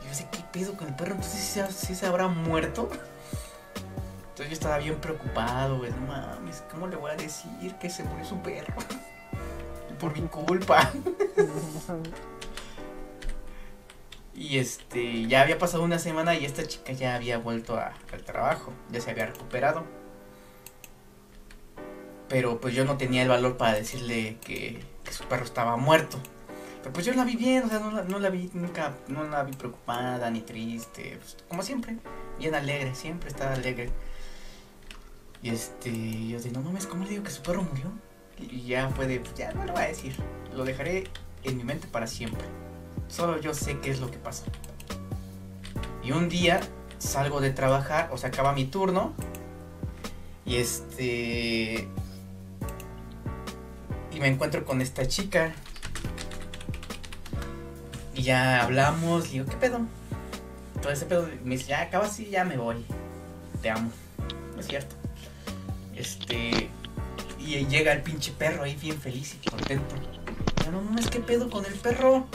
Yo 0.09 0.15
sé, 0.15 0.27
¿qué 0.33 0.43
pedo 0.53 0.75
con 0.77 0.89
el 0.89 0.95
perro? 0.95 1.13
Entonces, 1.13 1.41
¿sí 1.41 1.61
se, 1.61 1.73
sí 1.73 1.95
se 1.95 2.07
habrá 2.07 2.29
muerto? 2.29 2.89
Entonces 4.31 4.49
yo 4.49 4.55
estaba 4.55 4.79
bien 4.79 4.97
preocupado, 4.97 5.79
güey. 5.79 5.91
No 5.91 6.07
mames, 6.07 6.65
¿cómo 6.71 6.87
le 6.87 6.97
voy 6.97 7.11
a 7.11 7.17
decir 7.17 7.75
que 7.81 7.91
se 7.91 8.05
murió 8.05 8.25
su 8.25 8.41
perro? 8.41 8.75
Por 10.01 10.19
mi 10.19 10.27
culpa. 10.29 10.91
Y 14.39 14.59
este, 14.59 15.27
ya 15.27 15.43
había 15.43 15.59
pasado 15.59 15.83
una 15.83 15.99
semana 15.99 16.37
y 16.37 16.45
esta 16.45 16.65
chica 16.65 16.93
ya 16.93 17.17
había 17.17 17.39
vuelto 17.39 17.77
al 17.77 18.23
trabajo, 18.23 18.73
ya 18.89 19.01
se 19.01 19.11
había 19.11 19.27
recuperado. 19.27 19.85
Pero 22.29 22.61
pues 22.61 22.73
yo 22.73 22.85
no 22.85 22.97
tenía 22.97 23.23
el 23.23 23.29
valor 23.29 23.57
para 23.57 23.75
decirle 23.75 24.37
que, 24.41 24.85
su 25.11 25.25
perro 25.25 25.45
estaba 25.45 25.77
muerto. 25.77 26.19
Pero 26.81 26.93
pues 26.93 27.07
yo 27.07 27.13
la 27.15 27.25
vi 27.25 27.37
bien, 27.37 27.65
o 27.65 27.69
sea, 27.69 27.81
no 27.81 28.19
la, 28.19 28.31
vi 28.31 28.51
nunca, 28.55 28.95
no 29.09 29.25
la 29.25 29.43
vi 29.43 29.53
preocupada 29.53 30.31
ni 30.31 30.41
triste, 30.41 31.19
pues, 31.19 31.37
como 31.49 31.63
siempre, 31.63 31.97
bien 32.39 32.55
alegre, 32.55 32.95
siempre 32.95 33.29
estaba 33.29 33.55
alegre. 33.55 33.91
Y 35.43 35.51
este, 35.51 35.91
yo 35.91 36.39
dije, 36.39 36.51
no 36.53 36.63
mames, 36.63 36.87
¿cómo 36.87 37.05
le 37.05 37.11
digo 37.11 37.25
que 37.25 37.31
su 37.31 37.43
perro 37.43 37.63
murió? 37.63 37.93
Y 38.39 38.63
ya 38.63 38.89
fue 38.91 39.07
de, 39.07 39.21
pues 39.21 39.35
ya 39.35 39.53
no 39.53 39.65
lo 39.65 39.73
voy 39.73 39.83
a 39.83 39.89
decir, 39.89 40.15
lo 40.55 40.65
dejaré 40.65 41.05
en 41.45 41.57
mi 41.57 41.65
mente 41.65 41.89
para 41.89 42.07
siempre. 42.07 42.47
Solo 43.09 43.41
yo 43.41 43.55
sé 43.55 43.79
qué 43.81 43.91
es 43.91 44.01
lo 44.01 44.11
que 44.11 44.19
pasa. 44.19 44.45
Y 46.03 46.13
un 46.13 46.29
día 46.29 46.61
salgo 46.99 47.41
de 47.41 47.51
trabajar, 47.51 48.11
o 48.13 48.19
sea, 48.19 48.29
acaba 48.29 48.53
mi 48.53 48.67
turno. 48.67 49.13
Y 50.45 50.57
este. 50.57 51.89
Y 54.13 54.21
me 54.21 54.29
encuentro 54.29 54.65
con 54.65 54.81
esta 54.81 55.07
chica. 55.07 55.55
Y 58.19 58.25
ya 58.25 58.65
hablamos, 58.65 59.29
y 59.29 59.35
digo, 59.35 59.45
¿qué 59.45 59.57
pedo? 59.57 59.83
Todo 60.83 60.93
ese 60.93 61.07
pedo 61.07 61.29
me 61.45 61.57
dice, 61.57 61.69
ya 61.69 61.83
acaba 61.83 62.07
así, 62.07 62.29
ya 62.31 62.45
me 62.45 62.57
voy. 62.57 62.85
Te 63.63 63.71
amo. 63.71 63.93
No 64.55 64.61
es 64.61 64.67
cierto. 64.67 64.97
Este. 65.95 66.69
Y 67.39 67.65
llega 67.67 67.93
el 67.93 68.03
pinche 68.03 68.33
perro 68.33 68.65
ahí 68.65 68.75
bien 68.75 69.01
feliz 69.01 69.37
y 69.41 69.49
contento. 69.49 69.95
Ya 70.65 70.73
no 70.73 70.83
mames, 70.83 71.07
¿qué 71.07 71.21
pedo 71.21 71.49
con 71.49 71.65
el 71.65 71.75
perro? 71.75 72.27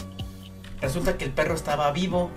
Resulta 0.80 1.18
que 1.18 1.26
el 1.26 1.32
perro 1.32 1.54
estaba 1.54 1.92
vivo. 1.92 2.32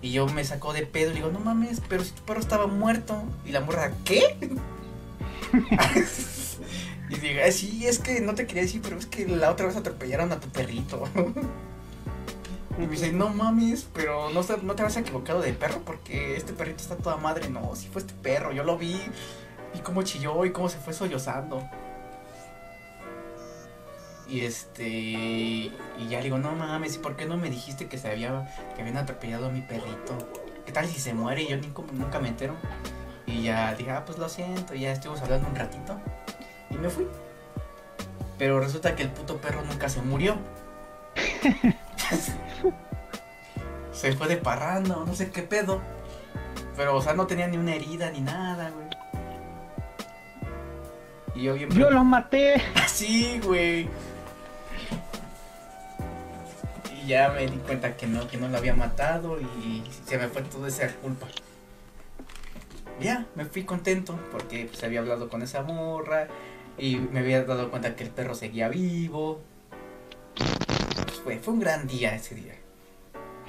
Y 0.00 0.12
yo 0.12 0.28
me 0.28 0.44
sacó 0.44 0.72
de 0.72 0.86
pedo 0.86 1.10
y 1.10 1.14
digo, 1.14 1.32
no 1.32 1.40
mames, 1.40 1.82
pero 1.88 2.04
si 2.04 2.12
tu 2.12 2.22
perro 2.22 2.38
estaba 2.38 2.68
muerto. 2.68 3.24
Y 3.44 3.50
la 3.50 3.62
morra, 3.62 3.94
¿qué? 4.04 4.36
y 7.10 7.18
digo, 7.18 7.40
sí, 7.50 7.88
es 7.88 7.98
que 7.98 8.20
no 8.20 8.36
te 8.36 8.46
quería 8.46 8.62
decir, 8.62 8.80
pero 8.80 8.96
es 8.96 9.06
que 9.06 9.26
la 9.26 9.50
otra 9.50 9.66
vez 9.66 9.74
atropellaron 9.74 10.30
a 10.30 10.38
tu 10.38 10.46
perrito. 10.50 11.08
y 12.78 12.82
me 12.82 12.88
dice, 12.88 13.12
no 13.12 13.28
mames, 13.30 13.88
pero 13.92 14.30
no, 14.30 14.42
te 14.42 14.82
has 14.82 14.96
equivocado 14.96 15.40
de 15.42 15.52
perro 15.52 15.82
porque 15.84 16.36
este 16.36 16.52
perrito 16.52 16.82
está 16.82 16.96
toda 16.96 17.16
madre. 17.16 17.48
No, 17.50 17.74
si 17.74 17.88
fue 17.88 18.00
este 18.00 18.14
perro, 18.14 18.52
yo 18.52 18.64
lo 18.64 18.78
vi. 18.78 19.00
Y 19.74 19.80
cómo 19.80 20.02
chilló 20.02 20.44
y 20.44 20.52
cómo 20.52 20.68
se 20.68 20.78
fue 20.78 20.92
sollozando. 20.92 21.68
Y 24.28 24.40
este. 24.40 24.88
Y 24.88 25.72
ya 26.08 26.18
le 26.18 26.24
digo, 26.24 26.38
no 26.38 26.52
mames, 26.52 26.96
¿y 26.96 26.98
por 26.98 27.16
qué 27.16 27.26
no 27.26 27.36
me 27.36 27.50
dijiste 27.50 27.88
que 27.88 27.98
se 27.98 28.08
había. 28.08 28.48
que 28.74 28.82
habían 28.82 28.96
atropellado 28.96 29.46
a 29.46 29.50
mi 29.50 29.60
perrito? 29.60 30.16
¿Qué 30.64 30.72
tal 30.72 30.86
si 30.86 31.00
se 31.00 31.12
muere? 31.12 31.42
Y 31.42 31.48
yo 31.48 31.56
ni 31.56 31.72
nunca 31.92 32.20
me 32.20 32.28
entero. 32.28 32.54
Y 33.26 33.42
ya 33.42 33.74
dije, 33.74 33.90
ah, 33.90 34.04
pues 34.04 34.18
lo 34.18 34.28
siento, 34.28 34.74
ya 34.74 34.92
estuvimos 34.92 35.20
hablando 35.22 35.48
un 35.48 35.56
ratito. 35.56 36.00
Y 36.70 36.76
me 36.76 36.88
fui. 36.88 37.06
Pero 38.38 38.60
resulta 38.60 38.96
que 38.96 39.02
el 39.02 39.10
puto 39.10 39.40
perro 39.40 39.62
nunca 39.62 39.88
se 39.88 40.00
murió. 40.00 40.36
se 43.92 44.12
fue 44.12 44.28
de 44.28 44.36
parrando, 44.36 45.04
no 45.06 45.14
sé 45.14 45.30
qué 45.30 45.42
pedo. 45.42 45.80
Pero, 46.76 46.96
o 46.96 47.02
sea, 47.02 47.14
no 47.14 47.26
tenía 47.26 47.46
ni 47.46 47.56
una 47.56 47.74
herida 47.74 48.10
ni 48.10 48.20
nada, 48.20 48.70
güey. 48.70 48.86
Y 51.34 51.42
yo 51.44 51.54
bien. 51.54 51.70
Yo 51.70 51.90
lo 51.90 52.04
maté. 52.04 52.62
Sí, 52.86 53.40
güey 53.44 53.88
ya 57.10 57.28
me 57.30 57.44
di 57.44 57.56
cuenta 57.58 57.96
que 57.96 58.06
no, 58.06 58.28
que 58.28 58.36
no 58.36 58.46
lo 58.46 58.56
había 58.56 58.74
matado 58.74 59.40
y 59.40 59.82
se 60.06 60.16
me 60.16 60.28
fue 60.28 60.42
toda 60.42 60.68
esa 60.68 60.86
culpa. 60.94 61.26
Ya, 63.00 63.26
me 63.34 63.44
fui 63.44 63.64
contento 63.64 64.16
porque 64.30 64.66
pues, 64.66 64.84
había 64.84 65.00
hablado 65.00 65.28
con 65.28 65.42
esa 65.42 65.62
morra 65.62 66.28
y 66.78 66.96
me 66.96 67.18
había 67.18 67.42
dado 67.42 67.68
cuenta 67.70 67.96
que 67.96 68.04
el 68.04 68.10
perro 68.10 68.36
seguía 68.36 68.68
vivo. 68.68 69.40
Pues, 71.10 71.20
fue, 71.22 71.38
fue 71.38 71.54
un 71.54 71.60
gran 71.60 71.86
día 71.88 72.14
ese 72.14 72.36
día. 72.36 72.54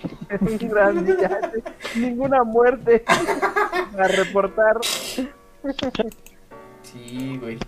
un 0.42 0.58
gran 0.58 1.06
día. 1.06 1.52
Ninguna 1.96 2.44
muerte 2.44 3.04
a 3.98 4.08
reportar. 4.08 4.78
Sí, 6.82 7.38
güey. 7.38 7.60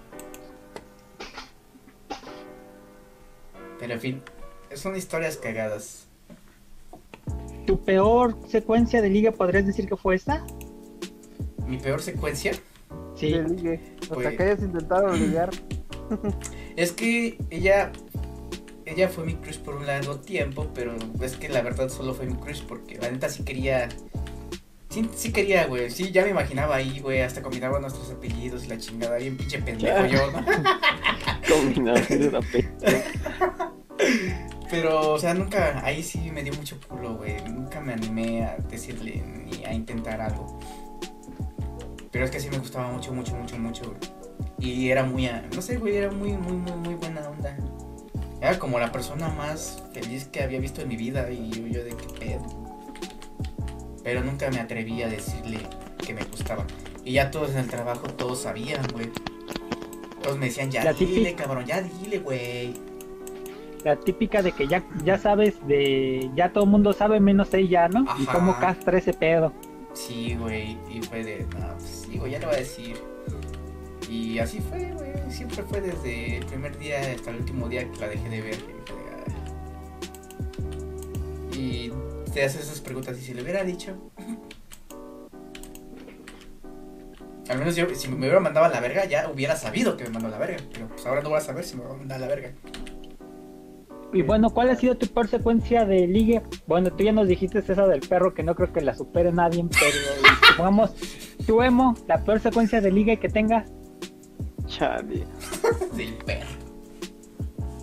Pero 3.80 3.94
en 3.94 4.00
fin, 4.00 4.22
son 4.74 4.96
historias 4.96 5.38
cagadas. 5.38 6.08
¿Tu 7.68 7.84
peor 7.84 8.36
secuencia 8.48 9.00
de 9.02 9.10
liga 9.10 9.32
podrías 9.32 9.68
decir 9.68 9.88
que 9.88 9.96
fue 9.96 10.16
esta? 10.16 10.44
¿Mi 11.68 11.78
peor 11.78 12.02
secuencia? 12.02 12.54
Sí. 13.16 13.34
De 13.34 13.44
ligue. 13.44 13.96
Hasta 14.02 14.16
pues... 14.16 14.38
que 14.38 14.44
hayas 14.44 14.62
intentado 14.62 15.14
ligar. 15.14 15.52
es 16.76 16.92
que 16.94 17.38
ella. 17.52 17.92
Ella 18.94 19.10
fue 19.10 19.26
mi 19.26 19.34
crush 19.34 19.58
por 19.58 19.76
un 19.76 19.88
largo 19.88 20.20
tiempo, 20.20 20.70
pero 20.76 20.94
es 21.20 21.36
que 21.36 21.50
la 21.50 21.64
verdad 21.64 21.90
solo 21.90 22.14
fue 22.14 22.28
mi 22.28 22.36
crush 22.36 22.62
porque 22.62 23.00
la 23.00 23.10
neta 23.10 23.28
sí 23.28 23.44
quería. 23.44 23.90
Sí, 24.90 25.10
sí 25.16 25.32
quería, 25.32 25.66
güey. 25.66 25.90
Sí, 25.90 26.12
ya 26.12 26.24
me 26.24 26.30
imaginaba 26.30 26.76
ahí, 26.76 27.00
güey. 27.00 27.22
Hasta 27.22 27.42
combinaba 27.42 27.80
nuestros 27.80 28.12
apellidos 28.12 28.66
y 28.66 28.68
la 28.68 28.78
chingada. 28.78 29.18
Bien 29.18 29.36
pinche 29.36 29.60
pendejo 29.64 30.06
yo, 30.06 30.32
¿no? 30.32 30.46
Combinación 31.50 32.52
de 32.52 32.66
Pero, 34.70 35.14
o 35.14 35.18
sea, 35.18 35.34
nunca, 35.34 35.84
ahí 35.84 36.04
sí 36.04 36.30
me 36.32 36.44
dio 36.44 36.54
mucho 36.54 36.80
culo, 36.88 37.16
güey. 37.16 37.42
Nunca 37.50 37.82
me 37.82 37.94
animé 37.94 38.44
a 38.44 38.58
decirle 38.70 39.24
ni 39.26 39.66
a 39.66 39.74
intentar 39.74 40.22
algo. 40.22 40.60
Pero 42.12 42.26
es 42.26 42.32
que 42.32 42.40
sí 42.40 42.48
me 42.52 42.60
gustaba 42.60 42.92
mucho, 42.92 43.12
mucho, 43.12 43.34
mucho, 43.34 43.58
mucho, 43.58 43.86
güey. 43.86 43.98
Y 44.60 44.92
era 44.92 45.04
muy, 45.04 45.28
no 45.54 45.64
sé, 45.64 45.78
güey, 45.78 45.98
era 45.98 46.12
muy, 46.12 46.34
muy, 46.34 46.54
muy, 46.54 46.74
muy 46.74 46.94
buena 46.94 47.28
onda. 47.28 47.58
Era 48.44 48.60
como 48.60 48.78
la 48.78 48.92
persona 48.92 49.30
más 49.30 49.82
feliz 49.94 50.26
que 50.26 50.44
había 50.44 50.60
visto 50.60 50.82
en 50.82 50.90
mi 50.90 50.98
vida 50.98 51.32
y 51.32 51.50
yo, 51.50 51.66
yo 51.66 51.84
de 51.86 51.92
qué 51.96 52.08
pedo. 52.20 52.44
Pero 54.04 54.22
nunca 54.22 54.52
me 54.52 54.60
atreví 54.60 55.02
a 55.02 55.08
decirle 55.08 55.60
que 56.06 56.14
me 56.14 56.26
gustaba. 56.26 56.66
Y 57.06 57.14
ya 57.14 57.32
todos 57.32 57.52
en 57.52 57.60
el 57.60 57.70
trabajo, 57.70 58.08
todos 58.08 58.42
sabían, 58.42 58.86
güey. 58.92 59.10
Todos 60.22 60.38
me 60.38 60.48
decían, 60.48 60.70
ya 60.72 60.84
La 60.84 60.92
dile, 60.92 61.30
típica- 61.32 61.44
cabrón, 61.44 61.66
ya 61.66 61.82
dile, 61.82 62.20
güey. 62.20 62.74
La 63.86 63.96
típica 63.98 64.42
de 64.42 64.52
que 64.52 64.68
ya, 64.68 64.84
ya 65.06 65.18
sabes 65.18 65.56
de. 65.66 66.30
Ya 66.36 66.52
todo 66.52 66.66
el 66.66 66.70
mundo 66.70 66.92
sabe 66.94 67.22
menos 67.22 67.54
ella, 67.54 67.88
¿no? 67.88 68.06
Y 68.20 68.26
cómo 68.26 68.58
castra 68.60 68.98
ese 68.98 69.14
pedo. 69.14 69.54
Sí, 69.94 70.36
güey, 70.38 70.78
y 70.92 71.02
fue 71.02 71.24
de, 71.24 71.46
no, 71.60 71.68
pues 71.78 72.10
digo, 72.10 72.28
ya 72.28 72.40
le 72.40 72.46
voy 72.46 72.56
a 72.56 72.60
decir. 72.60 72.98
Y 74.10 74.40
así 74.40 74.60
fue, 74.60 74.92
güey, 74.94 75.13
siempre 75.30 75.64
fue 75.64 75.82
desde 75.82 76.38
el 76.38 76.46
primer 76.46 76.78
día 76.78 77.00
hasta 77.00 77.32
el 77.32 77.38
último 77.38 77.68
día 77.70 77.90
que 77.92 78.00
la 78.00 78.08
dejé 78.10 78.30
de 78.30 78.42
ver. 78.42 78.58
Y 81.54 81.92
te 82.34 82.44
haces 82.44 82.64
esas 82.64 82.82
preguntas 82.82 83.18
y 83.20 83.22
si 83.22 83.34
le 83.34 83.42
hubiera 83.44 83.64
dicho. 83.64 84.12
Al 87.50 87.60
menos 87.60 87.76
yo, 87.76 87.94
si 87.94 88.08
me 88.08 88.16
hubiera 88.16 88.40
mandado 88.40 88.66
a 88.66 88.70
la 88.70 88.80
verga, 88.80 89.06
ya 89.06 89.30
hubiera 89.30 89.58
sabido 89.58 89.98
que 89.98 90.06
me 90.06 90.12
mandó 90.12 90.30
a 90.30 90.32
la 90.32 90.38
verga. 90.38 90.58
Pero 90.72 90.88
pues 90.88 91.06
ahora 91.06 91.22
no 91.22 91.30
voy 91.30 91.40
a 91.40 91.42
saber 91.42 91.66
si 91.66 91.76
me 91.76 91.84
va 91.84 91.92
a 91.92 91.98
mandar 91.98 92.18
a 92.18 92.22
la 92.22 92.28
verga. 92.28 92.54
Y 94.14 94.22
bueno, 94.22 94.52
¿cuál 94.52 94.70
ha 94.70 94.76
sido 94.76 94.96
tu 94.96 95.08
peor 95.08 95.28
secuencia 95.28 95.86
de 95.86 96.08
ligue? 96.08 96.42
Bueno, 96.68 96.92
tú 96.94 97.04
ya 97.04 97.12
nos 97.12 97.28
dijiste 97.28 97.60
esa 97.60 97.88
del 97.88 98.00
perro 98.02 98.34
que 98.34 98.44
no 98.44 98.54
creo 98.56 98.72
que 98.72 98.80
la 98.80 98.96
supere 98.96 99.32
nadie, 99.32 99.66
pero 99.72 99.98
supongamos, 100.48 100.94
tu 101.48 101.62
emo, 101.64 101.96
la 102.08 102.24
peor 102.24 102.40
secuencia 102.40 102.80
de 102.80 102.92
ligue 102.92 103.18
que 103.18 103.28
tengas. 103.28 103.70
Chale, 104.74 105.26
Del 105.96 106.14
perro 106.26 106.64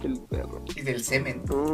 el 0.05 0.21
perro. 0.21 0.63
y 0.77 0.83
del 0.83 1.03
semen. 1.03 1.43
Mm. 1.49 1.73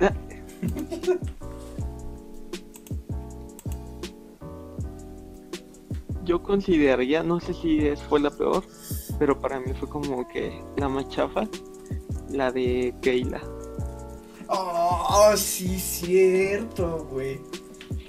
Yo 6.24 6.42
consideraría, 6.42 7.22
no 7.22 7.38
sé 7.38 7.52
si 7.52 7.80
fue 8.08 8.18
la 8.18 8.30
peor, 8.30 8.64
pero 9.18 9.38
para 9.38 9.60
mí 9.60 9.74
fue 9.78 9.86
como 9.88 10.26
que 10.26 10.58
la 10.78 10.88
más 10.88 11.06
chafa, 11.10 11.46
la 12.30 12.50
de 12.50 12.94
Keila. 13.02 13.42
Oh, 14.48 15.34
sí, 15.36 15.78
cierto, 15.78 17.06
güey. 17.10 17.40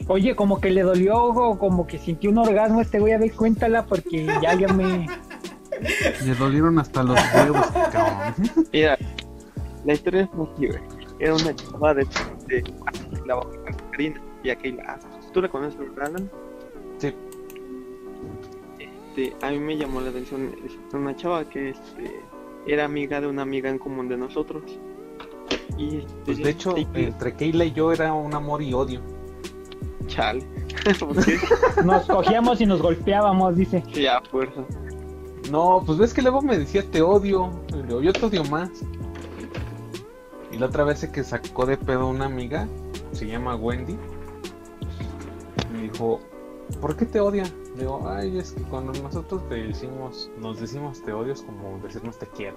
Oye, 0.08 0.36
como 0.36 0.62
que 0.62 0.70
le 0.70 0.84
dolió 0.84 1.24
o 1.24 1.58
como 1.58 1.88
que 1.88 1.98
sintió 1.98 2.30
un 2.30 2.38
orgasmo 2.38 2.80
este 2.80 3.00
güey, 3.00 3.14
a 3.14 3.18
ver, 3.18 3.34
cuéntala 3.34 3.86
porque 3.86 4.26
ya 4.42 4.54
ya 4.54 4.72
me... 4.72 5.08
Le 6.26 6.36
dolieron 6.36 6.80
hasta 6.80 7.04
los 7.04 7.20
huevos, 7.34 7.66
cabrón. 7.92 8.34
Mira, 8.72 8.98
la 9.86 9.94
historia 9.94 10.22
es 10.24 10.34
muy 10.34 10.48
güey. 10.58 10.80
Era 11.20 11.34
una 11.36 11.56
chava 11.56 11.94
de, 11.94 12.08
de 12.48 12.64
la 13.26 13.40
Karina 13.92 14.22
y 14.44 14.50
a 14.50 14.56
Keila. 14.56 15.00
¿Tú 15.34 15.42
la 15.42 15.50
conoces, 15.50 15.80
Alan? 16.02 16.30
Sí. 16.98 17.14
Este, 18.80 19.36
a 19.46 19.52
mí 19.52 19.60
me 19.60 19.78
llamó 19.78 20.02
la 20.02 20.10
atención 20.10 20.52
este, 20.66 20.98
una 20.98 21.16
chava 21.16 21.48
que 21.50 21.70
este, 21.70 22.22
era 22.68 22.86
amiga 22.86 23.22
de 23.22 23.28
una 23.28 23.42
amiga 23.44 23.70
en 23.70 23.78
común 23.80 24.08
de 24.10 24.18
nosotros. 24.18 24.64
Y 25.78 25.98
este, 25.98 26.12
Pues 26.26 26.38
de 26.40 26.50
hecho, 26.50 26.74
sí, 26.76 26.88
entre 26.96 27.34
Keila 27.36 27.66
y 27.66 27.72
yo 27.74 27.92
era 27.92 28.14
un 28.14 28.34
amor 28.34 28.62
y 28.62 28.74
odio. 28.74 29.02
chale. 30.08 30.46
¿Por 31.00 31.24
qué? 31.26 31.38
Nos 31.84 32.06
cogíamos 32.06 32.60
y 32.62 32.66
nos 32.66 32.82
golpeábamos, 32.82 33.56
dice. 33.56 33.84
Sí, 33.94 34.06
a 34.06 34.22
fuerza. 34.22 34.62
No, 35.52 35.84
pues 35.86 35.98
ves 35.98 36.14
que 36.14 36.22
luego 36.22 36.42
me 36.42 36.58
decía 36.58 36.84
te 36.90 37.02
odio. 37.02 37.52
Le 37.72 37.84
digo, 37.84 38.02
yo 38.02 38.14
te 38.14 38.26
odio 38.26 38.44
más. 38.46 38.70
Y 40.52 40.58
la 40.58 40.68
otra 40.68 40.84
vez 40.84 41.06
que 41.08 41.24
sacó 41.24 41.66
de 41.66 41.78
pedo 41.78 42.08
una 42.08 42.26
amiga, 42.26 42.68
se 43.12 43.28
llama 43.28 43.56
Wendy. 43.56 43.98
Me 45.74 45.82
dijo, 45.84 46.20
¿por 46.80 46.96
qué 46.96 47.06
te 47.06 47.20
odia? 47.20 47.44
Digo, 47.78 48.08
ay, 48.08 48.38
es 48.38 48.54
que 48.54 48.62
cuando 48.64 48.94
nosotros 49.02 49.48
te 49.50 49.56
decimos, 49.56 50.32
nos 50.40 50.60
decimos 50.60 51.02
te 51.04 51.12
odio 51.12 51.34
es 51.34 51.42
como 51.42 51.78
decirnos 51.80 52.18
te 52.18 52.28
quiero. 52.28 52.56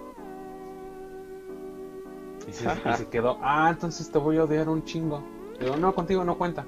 Y 2.46 2.52
se, 2.52 2.64
y 2.64 2.96
se 2.96 3.08
quedó, 3.08 3.36
ah, 3.42 3.68
entonces 3.70 4.10
te 4.10 4.18
voy 4.18 4.38
a 4.38 4.44
odiar 4.44 4.68
un 4.68 4.84
chingo. 4.84 5.22
Le 5.58 5.66
digo, 5.66 5.76
no, 5.76 5.94
contigo 5.94 6.24
no 6.24 6.38
cuenta. 6.38 6.64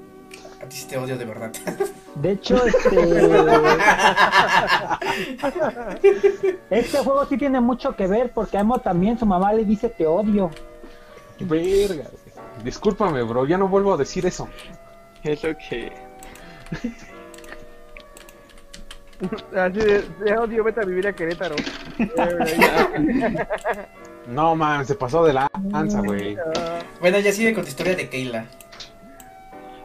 A 0.62 0.66
ti 0.66 0.76
sí 0.76 0.86
te 0.86 0.98
odio 0.98 1.16
de 1.16 1.24
verdad. 1.24 1.50
De 2.16 2.32
hecho, 2.32 2.62
este... 2.64 2.90
este 6.70 6.98
juego 6.98 7.24
sí 7.26 7.38
tiene 7.38 7.60
mucho 7.60 7.96
que 7.96 8.06
ver 8.06 8.30
porque 8.32 8.58
a 8.58 8.60
Emo 8.60 8.78
también 8.78 9.18
su 9.18 9.24
mamá 9.24 9.52
le 9.52 9.64
dice 9.64 9.88
te 9.88 10.06
odio. 10.06 10.50
Verga. 11.40 12.04
Discúlpame, 12.62 13.22
bro, 13.22 13.46
ya 13.46 13.56
no 13.56 13.68
vuelvo 13.68 13.94
a 13.94 13.96
decir 13.96 14.26
eso. 14.26 14.48
Eso 15.24 15.48
que. 15.56 15.90
Así 19.54 19.78
de, 19.78 20.02
de 20.24 20.38
odio, 20.38 20.64
vete 20.64 20.80
a 20.80 20.84
vivir 20.84 21.06
a 21.08 21.12
Querétaro. 21.12 21.56
No, 24.26 24.54
man, 24.54 24.86
se 24.86 24.94
pasó 24.94 25.24
de 25.24 25.32
la 25.32 25.50
lanza, 25.70 26.02
güey. 26.02 26.36
bueno, 27.00 27.18
ya 27.18 27.32
sigue 27.32 27.52
con 27.52 27.64
tu 27.64 27.70
historia 27.70 27.96
de 27.96 28.08
Keila. 28.08 28.44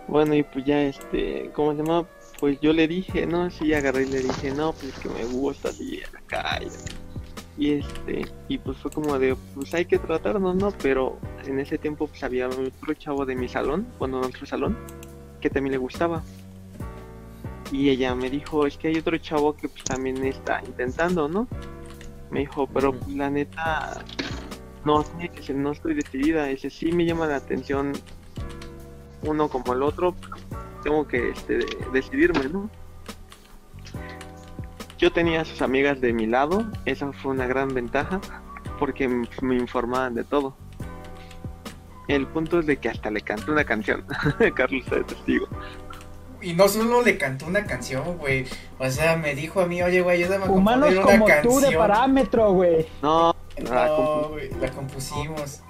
Bueno, 0.08 0.36
y 0.36 0.44
pues 0.44 0.66
ya, 0.66 0.82
este, 0.84 1.50
¿cómo 1.54 1.72
se 1.72 1.78
llama? 1.80 2.06
Pues 2.40 2.60
yo 2.60 2.74
le 2.74 2.88
dije, 2.88 3.26
no, 3.26 3.50
sí, 3.50 3.74
agarré 3.74 4.04
y 4.04 4.10
le 4.10 4.20
dije, 4.20 4.52
no, 4.52 4.74
pues 4.74 4.94
que 5.00 5.10
me 5.10 5.26
gusta 5.26 5.70
así 5.70 6.02
en 6.06 6.14
la 6.14 6.22
calle. 6.28 6.70
Y 7.58 7.72
este, 7.72 8.26
y 8.50 8.58
pues 8.58 8.78
fue 8.78 8.92
como 8.92 9.18
de, 9.18 9.36
pues 9.54 9.74
hay 9.74 9.86
que 9.86 9.98
tratarnos, 9.98 10.56
¿no? 10.56 10.72
Pero 10.84 11.18
en 11.46 11.60
ese 11.60 11.78
tiempo 11.78 12.08
pues 12.08 12.22
había 12.24 12.48
otro 12.50 12.94
chavo 12.94 13.26
de 13.26 13.36
mi 13.36 13.48
salón, 13.48 13.88
bueno, 13.98 14.18
de 14.18 14.24
nuestro 14.24 14.46
salón, 14.46 14.78
que 15.40 15.50
también 15.50 15.72
le 15.72 15.78
gustaba. 15.78 16.22
Y 17.72 17.90
ella 17.90 18.14
me 18.14 18.30
dijo, 18.30 18.68
es 18.68 18.78
que 18.78 18.90
hay 18.90 18.98
otro 18.98 19.18
chavo 19.18 19.56
que 19.56 19.70
pues 19.70 19.84
también 19.86 20.24
está 20.26 20.62
intentando, 20.66 21.28
¿no? 21.28 21.48
Me 22.30 22.42
dijo, 22.42 22.68
pero 22.68 22.94
pues, 22.94 23.16
la 23.16 23.30
neta, 23.30 24.04
no 24.84 25.04
no 25.56 25.72
estoy 25.72 25.94
decidida. 25.96 26.46
Dice, 26.46 26.70
sí 26.70 26.92
me 26.92 27.06
llama 27.06 27.26
la 27.28 27.38
atención 27.38 27.94
uno 29.26 29.50
como 29.50 29.74
el 29.74 29.84
otro, 29.84 30.16
tengo 30.84 31.08
que 31.08 31.30
este, 31.30 31.60
decidirme, 31.92 32.48
¿no? 32.50 32.70
Yo 34.98 35.12
tenía 35.12 35.42
a 35.42 35.46
sus 35.46 35.62
amigas 35.62 36.00
de 36.00 36.14
mi 36.14 36.26
lado, 36.26 36.66
esa 36.86 37.12
fue 37.12 37.32
una 37.32 37.48
gran 37.48 37.74
ventaja, 37.74 38.22
porque 38.80 39.08
me 39.08 39.56
informaban 39.56 40.16
de 40.16 40.24
todo. 40.24 40.56
El 42.08 42.28
punto 42.28 42.60
es 42.60 42.66
de 42.66 42.78
que 42.78 42.90
hasta 42.90 43.10
le 43.12 43.22
canté 43.22 43.52
una 43.52 43.66
canción, 43.66 44.06
Carlos 44.56 44.84
está 44.84 44.98
de 44.98 45.04
testigo. 45.04 45.48
Y 46.42 46.54
no 46.54 46.68
solo 46.68 47.02
le 47.02 47.18
cantó 47.18 47.48
una 47.48 47.66
canción, 47.66 48.18
güey. 48.20 48.46
O 48.78 48.88
sea, 48.90 49.18
me 49.18 49.34
dijo 49.34 49.62
a 49.62 49.66
mí, 49.66 49.82
oye, 49.82 50.02
güey, 50.02 50.22
ayúdame 50.22 50.46
a 50.46 50.50
Humanos 50.50 50.94
componer 50.94 51.20
una 51.22 51.42
como 51.42 51.50
tú 51.56 51.60
de 51.60 51.76
parámetro, 51.76 52.52
güey. 52.52 52.86
No, 53.02 53.36
No, 53.58 53.70
compu- 53.72 54.30
güey, 54.30 54.50
la 54.62 54.72
compusimos. 54.72 55.62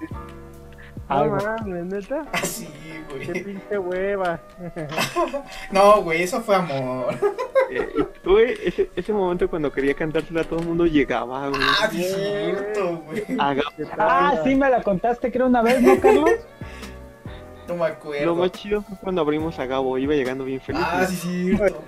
No 1.08 1.16
Algo. 1.16 1.36
mames, 1.36 1.84
neta. 1.86 2.24
Así, 2.32 2.68
Qué 3.20 3.26
güey. 3.26 3.44
pinche 3.44 3.78
hueva. 3.78 4.40
No, 5.70 6.02
güey, 6.02 6.22
eso 6.22 6.40
fue 6.40 6.56
amor. 6.56 7.14
eh, 7.70 7.88
y 7.98 8.02
tuve 8.22 8.56
ese, 8.68 8.90
ese 8.96 9.12
momento 9.12 9.48
cuando 9.48 9.70
quería 9.72 9.94
cantársela, 9.94 10.44
todo 10.44 10.60
el 10.60 10.66
mundo 10.66 10.86
llegaba, 10.86 11.48
güey. 11.48 11.60
Ah, 11.62 11.88
sí, 11.90 12.02
cierto, 12.02 12.96
güey. 13.06 13.24
Qué 13.24 13.36
Ah, 13.98 14.34
sí 14.44 14.54
me 14.54 14.68
la 14.70 14.82
contaste 14.82 15.30
creo 15.30 15.46
una 15.46 15.62
vez, 15.62 15.80
¿no, 15.82 15.98
Carlos? 16.00 16.30
No 17.68 17.74
me 17.74 17.86
acuerdo. 17.86 18.26
Lo 18.26 18.34
más 18.36 18.52
chido 18.52 18.82
fue 18.82 18.96
cuando 18.98 19.20
abrimos 19.22 19.58
a 19.58 19.66
Gabo, 19.66 19.98
iba 19.98 20.14
llegando 20.14 20.44
bien 20.44 20.60
feliz. 20.60 20.82
Ah, 20.84 21.04
sí, 21.04 21.16
cierto. 21.56 21.82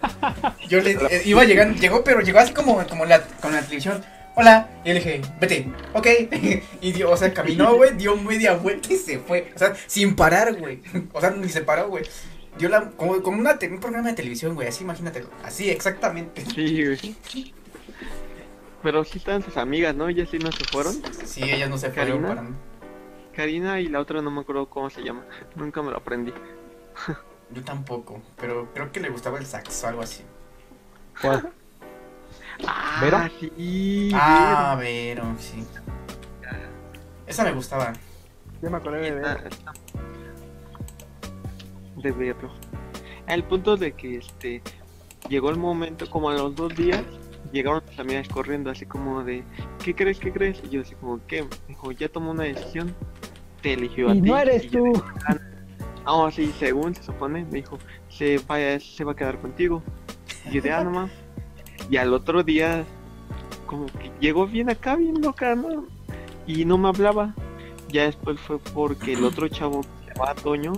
Yo 0.69 0.81
le 0.81 0.93
eh, 0.93 1.23
iba 1.25 1.45
llegando, 1.45 1.79
llegó, 1.81 2.03
pero 2.03 2.21
llegó 2.21 2.41
así 2.41 2.53
como, 2.53 2.85
como 2.89 3.05
la, 3.05 3.21
con 3.41 3.53
la 3.53 3.63
televisión. 3.63 4.03
Hola, 4.41 4.71
y 4.85 4.89
yo 4.89 4.95
le 4.95 5.01
dije, 5.01 5.21
vete, 5.41 5.69
ok. 5.95 6.07
Y 6.81 6.93
dio, 6.93 7.11
o 7.11 7.17
sea, 7.17 7.35
caminó, 7.35 7.75
güey, 7.75 7.97
dio 7.97 8.15
media 8.17 8.55
vuelta 8.55 8.93
y 8.93 8.97
se 8.97 9.19
fue. 9.19 9.51
O 9.57 9.59
sea, 9.59 9.75
sin 9.89 10.15
parar, 10.15 10.55
güey. 10.55 10.81
O 11.13 11.21
sea, 11.21 11.31
ni 11.31 11.49
se 11.49 11.63
paró, 11.63 11.89
güey. 11.89 12.05
Dio 12.57 12.69
la, 12.69 12.89
como, 12.91 13.21
como 13.21 13.41
una 13.41 13.59
un 13.61 13.81
programa 13.81 14.11
de 14.11 14.15
televisión, 14.15 14.55
güey, 14.55 14.69
así 14.69 14.85
imagínate. 14.85 15.25
Así, 15.43 15.69
exactamente. 15.69 16.45
Sí, 16.55 16.85
güey. 16.85 17.17
Pero 18.81 19.03
sí 19.03 19.19
estaban 19.19 19.43
sus 19.43 19.57
amigas, 19.57 19.97
¿no? 19.97 20.09
Ellas 20.09 20.29
sí 20.31 20.39
no 20.39 20.53
se 20.53 20.65
fueron. 20.67 20.95
Sí, 21.25 21.43
ellas 21.43 21.69
no 21.69 21.77
se 21.77 21.91
fueron 21.91 22.23
¿Karina? 22.23 22.29
parando. 22.29 22.59
Karina 23.35 23.81
y 23.81 23.89
la 23.89 23.99
otra 23.99 24.23
no 24.23 24.31
me 24.31 24.43
acuerdo 24.43 24.71
cómo 24.71 24.89
se 24.89 25.03
llama. 25.03 25.25
Nunca 25.57 25.83
me 25.83 25.91
lo 25.91 25.97
aprendí. 25.97 26.33
Yo 27.51 27.65
tampoco, 27.65 28.23
pero 28.37 28.73
creo 28.73 28.93
que 28.93 29.01
le 29.01 29.09
gustaba 29.09 29.39
el 29.39 29.47
saxo, 29.47 29.89
algo 29.89 30.03
así. 30.03 30.23
¿Cuál? 31.21 31.53
Ah, 32.67 32.99
¿Vero? 33.03 33.19
sí. 33.41 34.11
Ah, 34.15 34.77
Vero, 34.79 35.25
sí. 35.39 35.65
Esa 37.27 37.45
me 37.45 37.53
gustaba. 37.53 37.93
Yo 38.63 38.71
me 38.71 38.79
acordé 38.79 39.01
de 39.03 39.11
Vero. 39.13 39.41
De 41.97 42.13
verlo. 42.13 42.51
El 43.27 43.45
punto 43.45 43.77
de 43.77 43.93
que 43.93 44.17
este 44.19 44.63
llegó 45.29 45.51
el 45.51 45.57
momento, 45.59 46.09
como 46.09 46.31
a 46.31 46.35
los 46.35 46.55
dos 46.55 46.75
días, 46.75 47.03
llegaron 47.53 47.83
sus 47.89 47.99
amigas 47.99 48.29
corriendo, 48.29 48.71
así 48.71 48.87
como 48.87 49.23
de, 49.23 49.45
¿qué 49.85 49.95
crees? 49.95 50.19
¿Qué 50.19 50.33
crees? 50.33 50.61
Y 50.65 50.71
yo 50.71 50.81
así 50.83 50.95
como, 50.95 51.21
¿qué? 51.27 51.47
Dijo, 51.67 51.93
ya 51.93 52.09
tomó 52.09 52.31
una 52.31 52.45
decisión, 52.45 52.95
te 53.63 53.75
eligió 53.75 54.11
a 54.11 54.15
Y 54.15 54.23
ti. 54.23 54.29
no 54.31 54.39
eres 54.39 54.65
Y 54.65 54.69
tú. 54.71 54.85
dije, 54.85 55.03
"Ah, 55.27 55.37
No, 56.07 56.31
sí, 56.31 56.55
según 56.59 56.95
se 56.95 57.03
supone, 57.03 57.45
me 57.45 57.51
dijo, 57.59 57.79
se, 58.09 58.39
vaya, 58.47 58.81
se 58.81 59.05
va 59.05 59.13
a 59.13 59.17
quedar 59.17 59.39
contigo. 59.41 59.83
Y 60.47 60.53
yo 60.53 60.63
de, 60.63 60.73
ah. 60.73 61.09
Y 61.91 61.97
al 61.97 62.13
otro 62.13 62.43
día, 62.43 62.85
como 63.67 63.87
que 63.87 64.11
llegó 64.21 64.47
bien 64.47 64.71
acá, 64.71 64.97
bien 64.97 65.21
loca, 65.21 65.55
¿no? 65.55 65.85
Y 66.47 66.65
no 66.65 66.79
me 66.79 66.89
hablaba. 66.89 67.35
Ya 67.89 68.05
después 68.05 68.39
fue 68.41 68.59
porque 68.59 69.15
el 69.15 69.25
otro 69.25 69.49
chavo 69.49 69.81
que 69.81 69.89
se 70.09 70.15
llamaba 70.15 70.35
Toño 70.35 70.73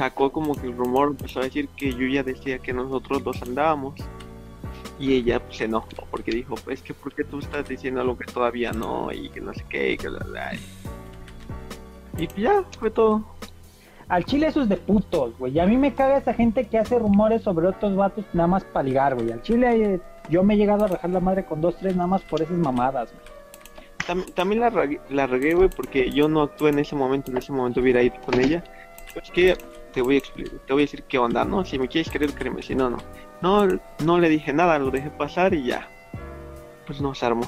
sacó 0.00 0.32
como 0.32 0.54
que 0.54 0.66
el 0.66 0.76
rumor, 0.76 1.08
empezó 1.08 1.40
a 1.40 1.44
decir 1.44 1.68
que 1.76 1.92
yo 1.92 2.06
ya 2.06 2.22
decía 2.22 2.58
que 2.58 2.72
nosotros 2.72 3.22
dos 3.22 3.42
andábamos. 3.42 3.94
Y 4.98 5.14
ella 5.14 5.40
pues, 5.40 5.58
se 5.58 5.64
enojó 5.64 5.88
porque 6.10 6.30
dijo, 6.30 6.54
pues 6.56 6.82
que 6.82 6.94
¿por 6.94 7.14
qué 7.14 7.24
tú 7.24 7.38
estás 7.38 7.68
diciendo 7.68 8.00
algo 8.00 8.16
que 8.16 8.24
todavía 8.24 8.72
no? 8.72 9.12
Y 9.12 9.30
que 9.30 9.40
no 9.40 9.52
sé 9.52 9.64
qué, 9.68 9.92
y 9.92 9.96
que 9.96 10.08
bla, 10.08 10.24
bla. 10.24 10.52
Y 12.18 12.28
ya, 12.40 12.64
fue 12.78 12.90
todo. 12.90 13.24
Al 14.10 14.24
chile 14.24 14.48
eso 14.48 14.62
es 14.62 14.68
de 14.68 14.76
putos, 14.76 15.38
güey. 15.38 15.52
Y 15.54 15.60
a 15.60 15.66
mí 15.66 15.76
me 15.78 15.94
caga 15.94 16.18
esa 16.18 16.34
gente 16.34 16.64
que 16.66 16.78
hace 16.78 16.98
rumores 16.98 17.42
sobre 17.42 17.68
otros 17.68 17.94
vatos 17.96 18.24
nada 18.32 18.48
más 18.48 18.64
para 18.64 18.82
ligar, 18.82 19.14
güey. 19.14 19.30
Al 19.32 19.40
chile 19.42 19.94
eh, 19.94 20.00
yo 20.28 20.42
me 20.42 20.54
he 20.54 20.56
llegado 20.56 20.84
a 20.84 20.88
rajar 20.88 21.10
la 21.10 21.20
madre 21.20 21.44
con 21.44 21.60
dos, 21.60 21.76
tres 21.78 21.94
nada 21.96 22.08
más 22.08 22.22
por 22.22 22.42
esas 22.42 22.58
mamadas, 22.58 23.10
güey. 23.12 23.24
Tam- 24.06 24.34
también 24.34 24.60
la, 24.60 24.72
la 25.10 25.26
regué, 25.26 25.54
güey, 25.54 25.68
porque 25.68 26.10
yo 26.10 26.28
no 26.28 26.42
actué 26.42 26.70
en 26.70 26.80
ese 26.80 26.96
momento, 26.96 27.30
en 27.30 27.36
ese 27.38 27.52
momento 27.52 27.80
hubiera 27.80 28.02
ido 28.02 28.16
con 28.26 28.40
ella. 28.40 28.64
Es 29.22 29.30
que 29.30 29.56
te 29.92 30.02
voy 30.02 30.16
a 30.16 30.18
explicar, 30.18 30.58
te 30.66 30.72
voy 30.72 30.82
a 30.82 30.84
decir 30.84 31.02
qué 31.04 31.18
onda, 31.18 31.44
¿no? 31.44 31.64
Si 31.64 31.78
me 31.78 31.86
quieres 31.88 32.10
querer, 32.10 32.32
créeme, 32.32 32.62
si 32.62 32.74
no, 32.74 32.90
no. 32.90 32.98
No, 33.42 33.66
no 34.04 34.18
le 34.18 34.28
dije 34.28 34.52
nada, 34.52 34.78
lo 34.78 34.90
dejé 34.90 35.10
pasar 35.10 35.54
y 35.54 35.64
ya. 35.66 35.88
Pues 36.86 37.00
no 37.00 37.14
se 37.14 37.26
armó. 37.26 37.42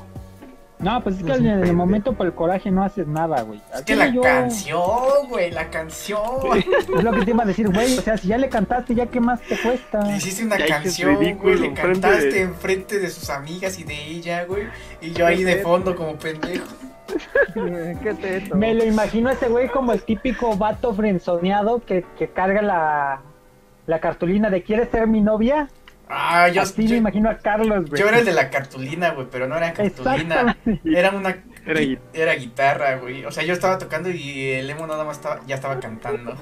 No, 0.83 1.03
pues 1.03 1.17
es 1.19 1.23
que 1.25 1.33
en 1.33 1.47
el 1.47 1.73
momento 1.75 2.13
por 2.15 2.27
el 2.27 2.33
coraje 2.35 2.71
no 2.71 2.83
haces 2.83 3.07
nada, 3.07 3.43
güey. 3.43 3.63
Es 3.73 3.83
que 3.83 3.95
la 3.95 4.09
yo- 4.09 4.21
canción, 4.21 5.29
güey, 5.29 5.51
la 5.53 5.71
canción. 5.71 6.21
Es 6.97 7.05
lo 7.05 7.13
que 7.13 7.25
te 7.25 7.31
iba 7.31 7.45
a 7.45 7.47
decir, 7.47 7.69
güey. 7.73 7.97
O 7.99 8.03
sea, 8.03 8.17
si 8.17 8.29
ya 8.29 8.37
le 8.39 8.49
cantaste, 8.49 8.95
ya 8.95 9.07
qué 9.07 9.21
más 9.21 9.41
te 9.43 9.57
cuesta. 9.61 10.03
Le 10.05 10.17
hiciste 10.17 10.45
una 10.45 10.59
Ya 10.59 10.67
canción, 10.67 11.19
ridículo 11.21 11.57
güey, 11.59 11.71
le 11.71 11.75
cantaste 11.75 12.27
de- 12.31 12.41
enfrente 12.43 12.99
de 12.99 13.11
sus 13.11 13.31
amigas 13.31 13.79
y 13.79 13.85
de 13.85 13.95
ella, 14.07 14.45
güey. 14.45 14.65
Y 15.01 15.13
yo 15.13 15.27
ahí 15.27 15.45
de 15.45 15.57
fondo 15.59 15.95
como 15.95 16.17
pendejo. 16.17 16.67
¿Qué 17.55 18.15
teto? 18.21 18.57
Me 18.57 18.75
lo 18.75 18.85
imagino 18.85 19.29
a 19.29 19.33
ese 19.33 19.49
güey 19.49 19.69
como 19.69 19.93
el 19.93 20.03
típico 20.03 20.57
vato 20.57 20.95
frenzoneado 20.95 21.81
que, 21.85 22.05
que 22.19 22.29
carga 22.29 22.63
la, 22.63 23.21
la 23.87 24.01
cartulina 24.01 24.51
de 24.51 24.63
¿Quieres 24.63 24.89
ser 24.91 25.07
mi 25.07 25.21
novia? 25.21 25.69
Ah, 26.15 26.49
yo, 26.49 26.61
Así 26.61 26.83
me 26.87 26.97
imagino 26.97 27.31
a 27.31 27.39
Carlos, 27.39 27.89
güey. 27.89 27.99
yo 28.01 28.07
era 28.07 28.19
el 28.19 28.27
de 28.27 28.35
la 28.35 28.51
cartulina, 28.51 29.11
güey, 29.13 29.29
pero 29.31 29.49
no 29.49 29.57
era 29.57 29.73
cartulina. 29.73 30.59
Era 30.85 31.11
una 31.11 31.43
Era 31.65 31.81
gui- 31.81 31.99
era 32.13 32.35
guitarra, 32.35 32.97
güey. 32.97 33.25
O 33.25 33.31
sea, 33.31 33.45
yo 33.45 33.55
estaba 33.55 33.79
tocando 33.79 34.11
y 34.11 34.51
el 34.51 34.69
emo 34.69 34.87
nada 34.87 35.05
más 35.05 35.17
estaba, 35.17 35.41
ya 35.47 35.55
estaba 35.55 35.81
cantando. 35.81 36.35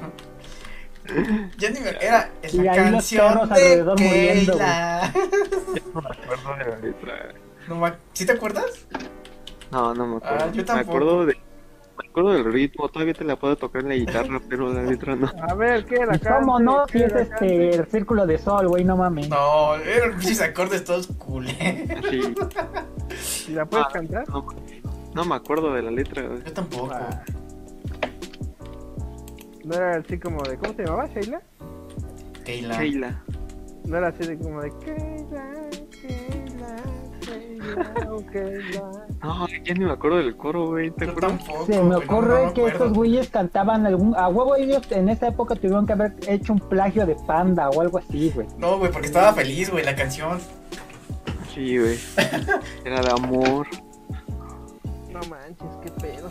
Ya 1.57 1.71
ni 1.71 1.81
me, 1.81 1.91
era 2.01 2.31
Y 2.53 2.59
la 2.63 2.75
canción 2.75 3.49
de 3.51 3.85
Keila. 3.97 5.13
No 5.95 6.03
me 6.03 6.09
acuerdo 6.11 6.57
de 6.57 6.65
la 6.71 6.79
letra. 6.79 7.29
No 7.69 7.97
¿Sí 8.13 8.27
te 8.27 8.33
acuerdas? 8.33 8.87
No, 9.71 9.95
no 9.95 10.07
me 10.07 10.17
acuerdo. 10.17 10.45
Ah, 10.45 10.51
yo 10.53 10.75
Me 10.75 10.81
acuerdo 10.81 11.27
de. 11.27 11.37
Me 12.03 12.09
acuerdo 12.09 12.31
del 12.33 12.53
ritmo, 12.53 12.89
todavía 12.89 13.15
te 13.15 13.25
la 13.25 13.37
puedo 13.37 13.57
tocar 13.57 13.83
en 13.83 13.89
la 13.91 13.95
guitarra, 13.95 14.41
pero 14.49 14.73
la 14.73 14.83
letra 14.83 15.17
no. 15.17 15.29
A 15.49 15.55
ver, 15.55 15.85
¿qué? 15.85 15.97
¿Y 15.97 16.19
¿Cómo 16.19 16.59
no? 16.59 16.87
¿qué 16.87 16.99
Si 16.99 17.05
es 17.05 17.13
este, 17.15 17.71
el 17.77 17.87
círculo 17.87 18.27
de 18.27 18.39
sol, 18.39 18.69
güey, 18.69 18.85
no 18.85 18.97
mames. 18.97 19.29
No, 19.29 19.75
eran 19.77 20.13
pinches 20.19 20.41
acordes 20.41 20.85
todos 20.85 21.07
culé. 21.19 21.87
Sí, 23.21 23.51
¿Y 23.51 23.53
la 23.55 23.67
puedes 23.67 23.87
Ah. 23.87 23.91
cantar? 23.93 24.29
no, 24.29 24.47
no 25.15 25.25
me 25.25 25.35
acuerdo 25.35 25.73
de 25.75 25.83
la 25.83 25.91
letra. 25.91 26.23
güey. 26.27 26.43
Yo 26.45 26.53
tampoco. 26.53 26.91
Ah. 26.93 27.23
No 29.65 29.75
era 29.75 29.97
así 29.97 30.19
como 30.19 30.43
de. 30.43 30.57
¿Cómo 30.57 30.73
se 30.75 30.85
llamaba, 30.85 31.07
Sheila? 31.09 31.43
Keila. 32.45 32.79
Sheila. 32.79 33.23
No 33.85 33.97
era 33.99 34.09
así 34.09 34.27
de 34.27 34.39
como 34.39 34.61
de. 34.63 34.71
Keila, 34.79 34.97
Keila, 34.97 35.17
Keila, 35.19 35.71
Keila. 35.71 35.90
No, 39.23 39.47
ya 39.49 39.75
ni 39.75 39.85
me 39.85 39.93
acuerdo 39.93 40.19
del 40.19 40.37
coro, 40.37 40.67
güey. 40.69 40.91
¿Te 40.91 41.07
Yo 41.07 41.13
acuerdas? 41.13 41.39
tampoco. 41.45 41.67
Se 41.67 41.83
me 41.83 41.91
no, 41.91 41.99
ocurre 41.99 42.41
no 42.43 42.47
me 42.49 42.53
que 42.55 42.67
estos 42.67 42.93
güeyes 42.93 43.29
cantaban 43.29 43.87
algún. 43.87 44.15
A 44.17 44.29
huevo, 44.29 44.57
ellos 44.57 44.83
en 44.91 45.09
esa 45.09 45.29
época 45.29 45.55
tuvieron 45.55 45.87
que 45.87 45.93
haber 45.93 46.15
hecho 46.27 46.53
un 46.53 46.61
plagio 46.61 47.07
de 47.07 47.15
panda 47.27 47.69
o 47.71 47.81
algo 47.81 47.99
así, 47.99 48.31
güey. 48.35 48.47
No, 48.59 48.79
güey, 48.79 48.91
porque 48.91 49.07
estaba 49.09 49.33
feliz, 49.35 49.71
güey, 49.71 49.85
la 49.85 49.95
canción. 49.95 50.39
Sí, 51.55 51.79
güey. 51.79 51.99
Era 52.85 53.01
de 53.03 53.11
amor. 53.11 53.67
No 55.13 55.21
manches, 55.29 55.69
qué 55.83 55.91
pedo. 56.01 56.31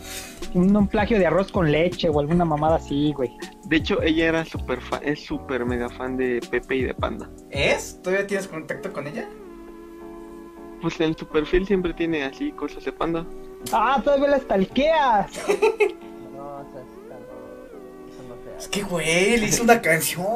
Un, 0.54 0.74
un 0.76 0.88
plagio 0.88 1.18
de 1.18 1.26
arroz 1.26 1.52
con 1.52 1.70
leche 1.70 2.08
o 2.08 2.18
alguna 2.18 2.44
mamada 2.44 2.76
así, 2.76 3.12
güey. 3.12 3.30
De 3.66 3.76
hecho, 3.76 4.02
ella 4.02 4.26
era 4.26 4.44
súper 4.44 4.80
fan, 4.80 5.00
es 5.04 5.24
súper 5.24 5.64
mega 5.64 5.88
fan 5.90 6.16
de 6.16 6.40
Pepe 6.50 6.76
y 6.76 6.82
de 6.82 6.94
Panda. 6.94 7.30
¿Es? 7.50 8.00
¿Todavía 8.02 8.26
tienes 8.26 8.48
contacto 8.48 8.92
con 8.92 9.06
ella? 9.06 9.28
Pues 10.80 11.00
en 11.00 11.16
su 11.16 11.26
perfil 11.26 11.66
siempre 11.66 11.92
tiene 11.92 12.24
así 12.24 12.52
cosas 12.52 12.84
de 12.84 12.92
Panda. 12.92 13.26
¡Ah, 13.72 14.00
todavía 14.02 14.28
la 14.28 14.38
stalkeas! 14.38 15.32
No, 16.34 16.56
o 16.56 16.64
sea, 16.72 16.80
eso 16.80 18.22
no 18.28 18.34
se 18.42 18.58
Es 18.58 18.68
que, 18.68 18.82
güey, 18.82 19.38
le 19.38 19.46
hizo 19.46 19.62
una 19.62 19.80
canción. 19.80 20.26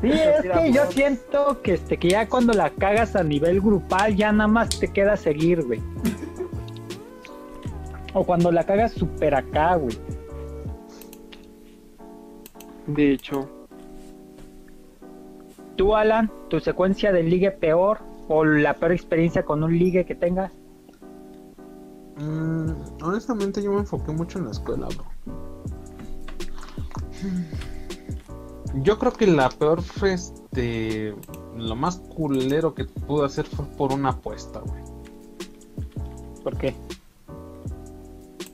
Sí, 0.00 0.12
es 0.12 0.42
que 0.42 0.72
yo 0.72 0.86
siento 0.92 1.60
que 1.60 1.74
este 1.74 1.96
que 1.96 2.10
ya 2.10 2.28
cuando 2.28 2.52
la 2.52 2.70
cagas 2.70 3.16
a 3.16 3.24
nivel 3.24 3.60
grupal 3.60 4.14
ya 4.14 4.30
nada 4.30 4.46
más 4.46 4.68
te 4.68 4.86
queda 4.86 5.16
seguir, 5.16 5.64
güey. 5.64 5.82
O 8.14 8.22
cuando 8.22 8.52
la 8.52 8.64
cagas 8.64 8.92
super 8.92 9.34
acá, 9.34 9.74
güey. 9.74 9.98
De 12.86 13.10
hecho, 13.10 13.48
Tú, 15.78 15.94
Alan, 15.94 16.28
tu 16.48 16.58
secuencia 16.58 17.12
de 17.12 17.22
ligue 17.22 17.52
peor 17.52 18.00
o 18.28 18.44
la 18.44 18.74
peor 18.74 18.92
experiencia 18.92 19.42
con 19.44 19.62
un 19.62 19.76
ligue 19.76 20.04
que 20.04 20.14
tengas. 20.14 20.52
Mm, 22.18 22.70
honestamente 23.02 23.62
yo 23.62 23.72
me 23.72 23.80
enfoqué 23.80 24.12
mucho 24.12 24.38
en 24.38 24.44
la 24.46 24.50
escuela, 24.50 24.88
bro. 24.88 25.04
Yo 28.82 28.98
creo 28.98 29.12
que 29.12 29.26
la 29.26 29.48
peor 29.48 29.82
fue 29.82 30.12
este... 30.14 31.14
Lo 31.56 31.74
más 31.74 31.96
culero 31.96 32.74
que 32.74 32.84
pude 32.84 33.26
hacer 33.26 33.44
fue 33.46 33.64
por 33.64 33.92
una 33.92 34.10
apuesta, 34.10 34.60
güey. 34.60 34.82
¿Por 36.44 36.56
qué? 36.56 36.74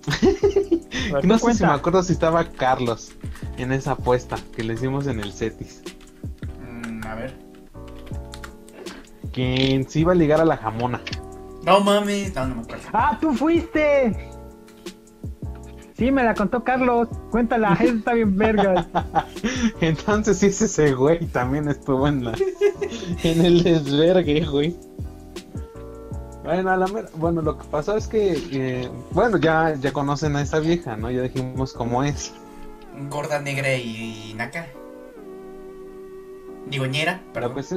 No 1.22 1.38
sé 1.38 1.54
si 1.54 1.62
me 1.62 1.70
acuerdo 1.70 2.02
si 2.02 2.14
estaba 2.14 2.44
Carlos 2.44 3.12
en 3.58 3.72
esa 3.72 3.92
apuesta 3.92 4.36
que 4.56 4.64
le 4.64 4.74
hicimos 4.74 5.06
en 5.06 5.20
el 5.20 5.32
Cetis. 5.32 5.82
Mm, 6.60 7.06
a 7.06 7.14
ver. 7.14 7.43
Quien 9.34 9.88
se 9.90 9.98
iba 10.00 10.12
a 10.12 10.14
ligar 10.14 10.40
a 10.40 10.44
la 10.44 10.56
jamona. 10.56 11.00
No 11.64 11.80
mames. 11.80 12.34
No, 12.34 12.46
no 12.46 12.54
me 12.56 12.62
acuerdo. 12.62 12.84
¡Ah, 12.92 13.18
tú 13.20 13.32
fuiste! 13.34 14.30
Sí, 15.96 16.10
me 16.10 16.22
la 16.24 16.34
contó 16.34 16.62
Carlos. 16.64 17.08
Cuéntala, 17.30 17.74
eso 17.80 17.94
está 17.94 18.14
bien 18.14 18.36
verga. 18.36 18.86
Entonces 19.80 20.38
sí, 20.38 20.46
ese 20.46 20.92
güey 20.94 21.26
también 21.26 21.68
estuvo 21.68 22.06
en 22.08 22.24
la 22.24 22.32
en 23.22 23.44
el 23.44 23.62
desvergue, 23.62 24.44
güey. 24.46 24.76
Bueno, 26.44 26.70
a 26.70 26.76
la 26.76 26.86
mera- 26.88 27.08
bueno, 27.16 27.40
lo 27.42 27.56
que 27.56 27.64
pasó 27.68 27.96
es 27.96 28.06
que 28.06 28.36
eh, 28.52 28.88
bueno, 29.12 29.38
ya 29.38 29.74
ya 29.80 29.92
conocen 29.92 30.36
a 30.36 30.42
esa 30.42 30.58
vieja, 30.58 30.96
¿no? 30.96 31.10
Ya 31.10 31.22
dijimos 31.22 31.72
cómo 31.72 32.04
es. 32.04 32.34
Gorda, 33.10 33.40
negra 33.40 33.74
y 33.74 34.34
naca. 34.36 34.66
Digoñera, 36.68 37.20
Pero 37.32 37.32
perdón. 37.32 37.52
pues 37.54 37.66
sí. 37.66 37.76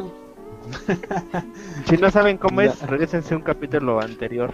Si 1.86 1.98
no 1.98 2.12
saben 2.12 2.38
cómo 2.38 2.62
es, 2.62 2.82
regresense 2.82 3.34
a 3.34 3.38
un 3.38 3.44
capítulo 3.44 4.00
anterior. 4.00 4.54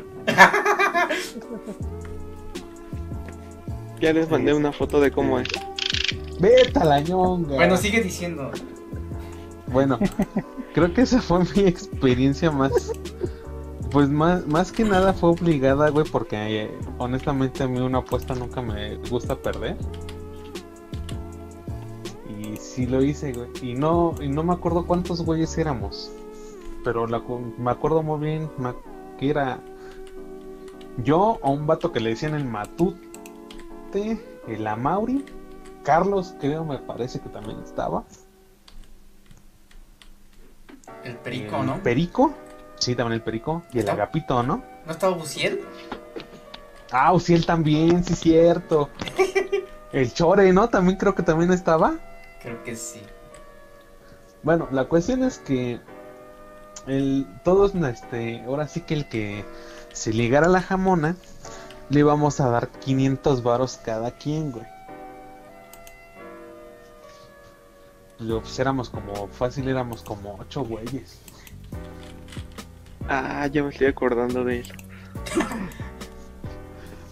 ya 4.00 4.14
les 4.14 4.30
mandé 4.30 4.54
una 4.54 4.72
foto 4.72 5.00
de 5.00 5.12
cómo 5.12 5.40
es. 5.40 5.48
Vete 6.40 6.80
a 6.80 6.86
la 6.86 7.00
ñonga. 7.00 7.56
Bueno, 7.56 7.78
sigue 7.78 8.02
diciendo. 8.02 8.52
Bueno, 9.68 9.98
creo 10.74 10.94
que 10.94 11.02
esa 11.02 11.22
fue 11.22 11.40
mi 11.56 11.64
experiencia 11.64 12.52
más. 12.52 12.92
Pues 13.92 14.10
más, 14.10 14.46
más 14.48 14.72
que 14.72 14.84
nada 14.84 15.14
fue 15.14 15.30
obligada, 15.30 15.90
güey, 15.90 16.06
porque 16.06 16.64
eh, 16.64 16.72
honestamente 16.98 17.64
a 17.64 17.68
mí 17.68 17.80
una 17.80 18.00
apuesta 18.00 18.34
nunca 18.36 18.62
me 18.62 18.96
gusta 19.10 19.36
perder. 19.36 19.78
Sí 22.74 22.86
lo 22.86 23.04
hice, 23.04 23.34
güey. 23.34 23.50
Y 23.62 23.74
no, 23.76 24.16
y 24.22 24.28
no 24.30 24.44
me 24.44 24.54
acuerdo 24.54 24.86
cuántos 24.86 25.22
güeyes 25.24 25.58
éramos. 25.58 26.12
Pero 26.84 27.08
la, 27.08 27.22
me 27.58 27.72
acuerdo 27.72 28.04
muy 28.04 28.20
bien 28.20 28.50
ma- 28.58 28.76
que 29.20 29.30
era 29.30 29.60
yo 31.04 31.40
o 31.42 31.52
un 31.52 31.66
vato 31.68 31.92
que 31.92 32.00
le 32.00 32.10
decían 32.12 32.36
el 32.36 32.46
Matute, 32.46 33.00
el 34.48 34.68
Amauri, 34.68 35.24
Carlos 35.84 36.36
creo 36.40 36.66
me 36.66 36.78
parece 36.80 37.20
que 37.20 37.30
también 37.30 37.60
estaba. 37.64 38.04
El 41.04 41.18
perico, 41.18 41.58
el 41.60 41.66
¿no? 41.66 41.84
Perico, 41.84 42.34
sí, 42.78 42.96
también 42.96 43.14
el 43.16 43.22
Perico. 43.22 43.64
Y 43.72 43.78
el 43.78 43.80
¿Está? 43.82 43.94
Agapito, 43.94 44.42
¿no? 44.44 44.64
¿No 44.86 44.92
estaba 44.92 45.16
Buciel? 45.16 45.62
Ah, 46.92 47.12
Uciel 47.14 47.46
también, 47.46 48.04
sí, 48.04 48.14
cierto. 48.16 48.90
El 49.92 50.12
Chore, 50.14 50.52
¿no? 50.54 50.70
También 50.70 50.98
creo 50.98 51.14
que 51.14 51.22
también 51.24 51.52
estaba. 51.52 51.96
Creo 52.44 52.62
que 52.64 52.76
sí. 52.76 53.02
Bueno, 54.44 54.68
la 54.72 54.86
cuestión 54.86 55.24
es 55.24 55.40
que 55.40 55.80
el, 56.86 57.26
todos, 57.46 57.74
este, 57.74 58.44
ahora 58.44 58.68
sí 58.68 58.82
que 58.82 58.94
el 58.94 59.08
que 59.08 59.46
se 59.94 60.12
ligara 60.12 60.48
a 60.48 60.50
la 60.50 60.62
jamona, 60.62 61.16
le 61.90 62.02
íbamos 62.02 62.42
a 62.42 62.50
dar 62.50 62.68
500 62.68 63.44
varos 63.44 63.80
cada 63.84 64.12
quien, 64.12 64.52
güey. 64.52 64.66
Luego, 68.20 68.42
pues 68.42 68.60
éramos 68.60 68.90
como, 68.90 69.28
fácil 69.30 69.68
éramos 69.68 70.02
como 70.04 70.36
8 70.40 70.64
güeyes. 70.66 71.20
Ah, 73.08 73.48
ya 73.48 73.64
me 73.64 73.70
estoy 73.70 73.88
acordando 73.88 74.44
de 74.44 74.60
eso. 74.60 74.74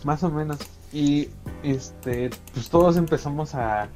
Más 0.03 0.23
o 0.23 0.29
menos. 0.29 0.57
Y, 0.91 1.29
este, 1.63 2.29
pues 2.53 2.69
todos 2.69 2.97
empezamos 2.97 3.55
a, 3.55 3.89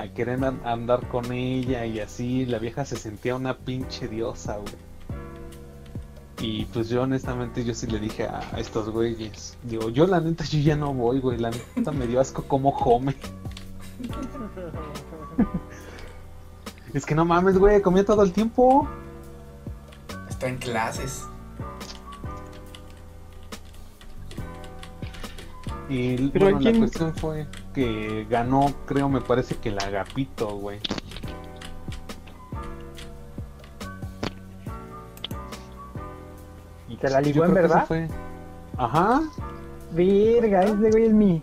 a 0.00 0.12
querer 0.14 0.42
an- 0.44 0.60
andar 0.64 1.06
con 1.08 1.32
ella 1.32 1.84
y 1.86 2.00
así, 2.00 2.46
la 2.46 2.58
vieja 2.58 2.84
se 2.84 2.96
sentía 2.96 3.34
una 3.36 3.56
pinche 3.58 4.08
diosa, 4.08 4.56
güey. 4.58 4.74
Y 6.42 6.64
pues 6.66 6.88
yo 6.88 7.02
honestamente 7.02 7.64
yo 7.64 7.74
sí 7.74 7.86
le 7.86 7.98
dije 7.98 8.24
a, 8.24 8.40
a 8.52 8.60
estos 8.60 8.88
güeyes, 8.88 9.58
digo, 9.64 9.90
yo 9.90 10.06
la 10.06 10.20
neta 10.20 10.44
yo 10.44 10.58
ya 10.58 10.74
no 10.74 10.94
voy, 10.94 11.20
güey, 11.20 11.38
la 11.38 11.50
neta 11.76 11.92
me 11.92 12.06
dio 12.06 12.18
asco 12.20 12.44
como 12.44 12.74
come. 12.74 13.14
es 16.94 17.04
que 17.04 17.14
no 17.14 17.26
mames, 17.26 17.58
güey, 17.58 17.82
comía 17.82 18.04
todo 18.04 18.22
el 18.22 18.32
tiempo. 18.32 18.88
Está 20.30 20.48
en 20.48 20.56
clases. 20.56 21.26
Y 25.88 26.28
Pero 26.28 26.46
bueno, 26.46 26.60
la 26.60 26.70
¿quién- 26.70 26.78
cuestión 26.78 27.14
fue 27.14 27.46
que 27.74 28.26
ganó, 28.28 28.72
creo, 28.86 29.08
me 29.08 29.20
parece 29.20 29.56
que 29.56 29.68
el 29.70 29.78
agapito, 29.78 30.48
güey. 30.56 30.80
Y 36.88 36.96
¿Se 36.96 37.08
la 37.10 37.20
ligó 37.20 37.44
en 37.44 37.54
verdad? 37.54 37.84
fue- 37.86 38.08
Ajá, 38.76 39.22
Virga, 39.92 40.62
ese 40.64 40.90
güey 40.90 41.04
es 41.06 41.12
mi. 41.12 41.42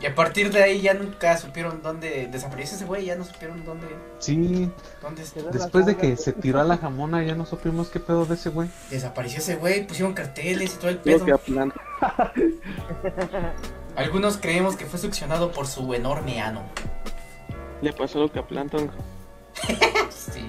Y 0.00 0.06
a 0.06 0.14
partir 0.14 0.52
de 0.52 0.62
ahí 0.62 0.82
ya 0.82 0.92
nunca 0.92 1.36
supieron 1.38 1.80
dónde 1.82 2.28
desapareció 2.30 2.76
ese 2.76 2.84
güey, 2.84 3.06
ya 3.06 3.16
no 3.16 3.24
supieron 3.24 3.64
dónde, 3.64 3.86
sí. 4.18 4.70
dónde 5.00 5.22
Después 5.52 5.86
de 5.86 5.96
que 5.96 6.16
se 6.16 6.32
tiró 6.32 6.60
a 6.60 6.64
la 6.64 6.76
jamona 6.76 7.22
ya 7.22 7.34
no 7.34 7.46
supimos 7.46 7.88
qué 7.88 8.00
pedo 8.00 8.26
de 8.26 8.34
ese 8.34 8.50
güey. 8.50 8.68
desapareció 8.90 9.38
ese 9.38 9.56
güey, 9.56 9.86
pusieron 9.86 10.12
carteles 10.12 10.74
y 10.74 10.78
todo 10.78 10.90
el 10.90 10.98
pedo. 10.98 11.24
Algunos 13.96 14.36
creemos 14.38 14.76
que 14.76 14.86
fue 14.86 14.98
succionado 14.98 15.52
por 15.52 15.66
su 15.66 15.92
enorme 15.94 16.40
ano. 16.40 16.62
Le 17.80 17.92
pasó 17.92 18.20
lo 18.20 18.30
que 18.32 18.38
a 18.38 18.46
Planton. 18.46 18.90
Sí. 20.10 20.46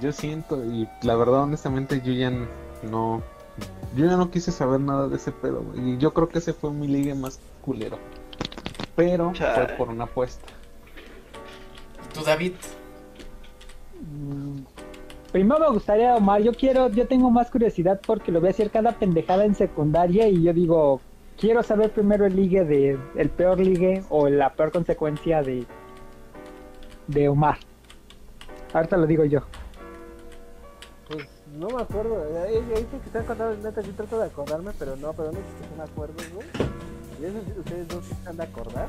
Yo 0.00 0.12
siento, 0.12 0.64
y 0.64 0.88
la 1.02 1.16
verdad, 1.16 1.42
honestamente, 1.42 2.00
yo 2.04 2.12
ya 2.12 2.30
no. 2.82 3.22
Yo 3.96 4.06
ya 4.06 4.16
no 4.16 4.30
quise 4.30 4.52
saber 4.52 4.80
nada 4.80 5.08
de 5.08 5.16
ese 5.16 5.32
pedo, 5.32 5.62
güey. 5.62 5.94
Y 5.94 5.98
yo 5.98 6.14
creo 6.14 6.28
que 6.28 6.38
ese 6.38 6.52
fue 6.52 6.70
mi 6.70 6.86
ligue 6.86 7.14
más 7.14 7.40
culero. 7.62 7.98
Pero 8.94 9.32
Chale. 9.32 9.66
fue 9.66 9.76
por 9.76 9.88
una 9.88 10.04
apuesta. 10.04 10.46
¿Y 12.10 12.14
tú, 12.14 12.22
David? 12.24 12.52
Mm, 14.00 14.60
Primero 15.32 15.60
me 15.60 15.68
gustaría, 15.70 16.14
Omar, 16.14 16.42
yo 16.42 16.52
quiero, 16.52 16.88
yo 16.90 17.06
tengo 17.08 17.30
más 17.30 17.50
curiosidad 17.50 18.00
porque 18.06 18.30
lo 18.30 18.40
voy 18.40 18.48
a 18.48 18.50
hacer 18.50 18.70
cada 18.70 18.92
pendejada 18.92 19.46
en 19.46 19.54
secundaria 19.54 20.28
y 20.28 20.42
yo 20.42 20.52
digo, 20.52 21.00
quiero 21.38 21.62
saber 21.62 21.90
primero 21.90 22.26
el 22.26 22.36
ligue 22.36 22.64
de, 22.64 22.98
el 23.16 23.30
peor 23.30 23.58
ligue 23.58 24.02
o 24.10 24.28
la 24.28 24.54
peor 24.54 24.72
consecuencia 24.72 25.42
de, 25.42 25.66
de 27.08 27.28
Omar. 27.28 27.58
Ahorita 28.72 28.96
lo 28.96 29.06
digo 29.06 29.24
yo. 29.24 29.40
Pues 31.08 31.28
no 31.58 31.68
me 31.68 31.82
acuerdo. 31.82 32.24
Ahí 32.44 32.56
ahí 32.56 32.62
dice 32.62 32.98
que 32.98 33.06
están 33.06 33.24
contando, 33.24 33.56
neta, 33.62 33.82
sí 33.82 33.92
trato 33.92 34.18
de 34.18 34.26
acordarme, 34.26 34.72
pero 34.78 34.96
no, 34.96 35.12
pero 35.12 35.32
no 35.32 35.38
sé 35.38 35.44
si 35.68 35.76
me 35.76 35.82
acuerdo, 35.82 36.14
güey. 36.34 36.46
Y 37.20 37.24
eso 37.24 37.40
sí, 37.44 37.52
ustedes 37.58 37.88
dos 37.88 38.04
sí 38.04 38.12
están 38.12 38.36
de 38.36 38.42
acordar. 38.44 38.86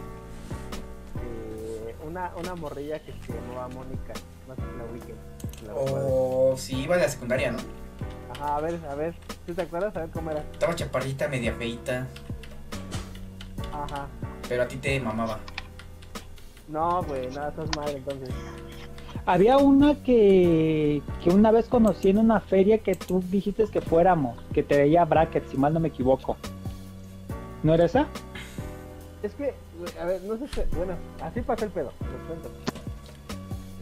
Eh, 1.18 1.96
una, 2.08 2.32
una 2.36 2.56
morrilla 2.56 3.00
que 3.00 3.12
se 3.12 3.34
llamaba 3.34 3.68
Mónica, 3.68 4.14
si 4.16 4.78
la 4.78 4.86
weekend. 4.92 5.20
La 5.68 5.74
recuerdas. 5.74 6.06
O 6.10 6.56
si 6.58 6.82
iba 6.82 6.96
a 6.96 7.00
la 7.00 7.10
secundaria, 7.10 7.52
¿no? 7.52 7.60
Ajá, 8.32 8.56
a 8.56 8.62
ver, 8.62 8.80
a 8.90 8.96
ver. 8.96 9.14
¿Tú 9.46 9.54
te 9.54 9.62
acuerdas? 9.62 9.96
A 9.98 10.00
ver 10.02 10.10
cómo 10.10 10.32
era. 10.32 10.40
Estaba 10.52 10.74
chaparrita, 10.74 11.28
media 11.28 11.54
feita, 11.54 12.08
Ajá. 13.74 14.08
pero 14.48 14.64
a 14.64 14.68
ti 14.68 14.78
te 14.78 15.00
mamaba. 15.00 15.40
No, 16.68 17.04
güey, 17.04 17.28
nada, 17.30 17.50
estás 17.50 17.70
mal 17.76 17.90
entonces. 17.90 18.30
Había 19.26 19.58
una 19.58 19.96
que, 20.04 21.02
que 21.24 21.30
una 21.30 21.52
vez 21.52 21.68
conocí 21.68 22.10
en 22.10 22.18
una 22.18 22.40
feria 22.40 22.80
que 22.80 22.96
tú 22.96 23.24
dijiste 23.30 23.66
que 23.68 23.82
fuéramos, 23.82 24.38
que 24.54 24.64
te 24.64 24.78
veía 24.78 25.06
bracket, 25.06 25.48
si 25.50 25.58
mal 25.58 25.74
no 25.74 25.80
me 25.80 25.90
equivoco. 25.90 26.36
¿No 27.64 27.74
era 27.74 27.86
esa? 27.86 28.08
Es 29.22 29.34
que, 29.36 29.54
güey, 29.80 29.98
a 29.98 30.06
ver, 30.06 30.22
no 30.24 30.38
sé 30.38 30.48
si, 30.50 30.76
bueno, 30.76 30.94
así 31.22 31.42
pasó 31.42 31.66
el 31.66 31.72
pedo, 31.72 31.94
les 32.02 32.28
cuento. 32.28 32.50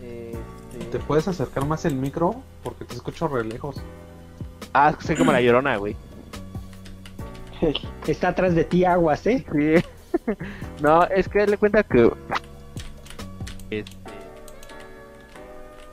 Este... 0.04 0.86
¿Te 0.92 1.00
puedes 1.00 1.28
acercar 1.28 1.66
más 1.66 1.86
el 1.86 1.96
micro? 1.96 2.36
Porque 2.64 2.86
te 2.86 2.96
escucho 2.96 3.28
re 3.28 3.44
lejos. 3.44 3.78
Ah, 4.74 4.90
es 4.92 4.98
que 4.98 5.08
soy 5.08 5.16
como 5.16 5.32
la 5.32 5.42
llorona, 5.42 5.78
güey. 5.78 5.96
Está 8.08 8.30
atrás 8.30 8.56
de 8.56 8.64
ti 8.64 8.86
aguas, 8.86 9.26
¿eh? 9.28 9.46
Sí. 9.52 9.76
no, 10.82 11.04
es 11.06 11.28
que 11.30 11.46
le 11.48 11.58
cuenta 11.58 11.84
que. 11.84 12.12
Este. 13.70 13.92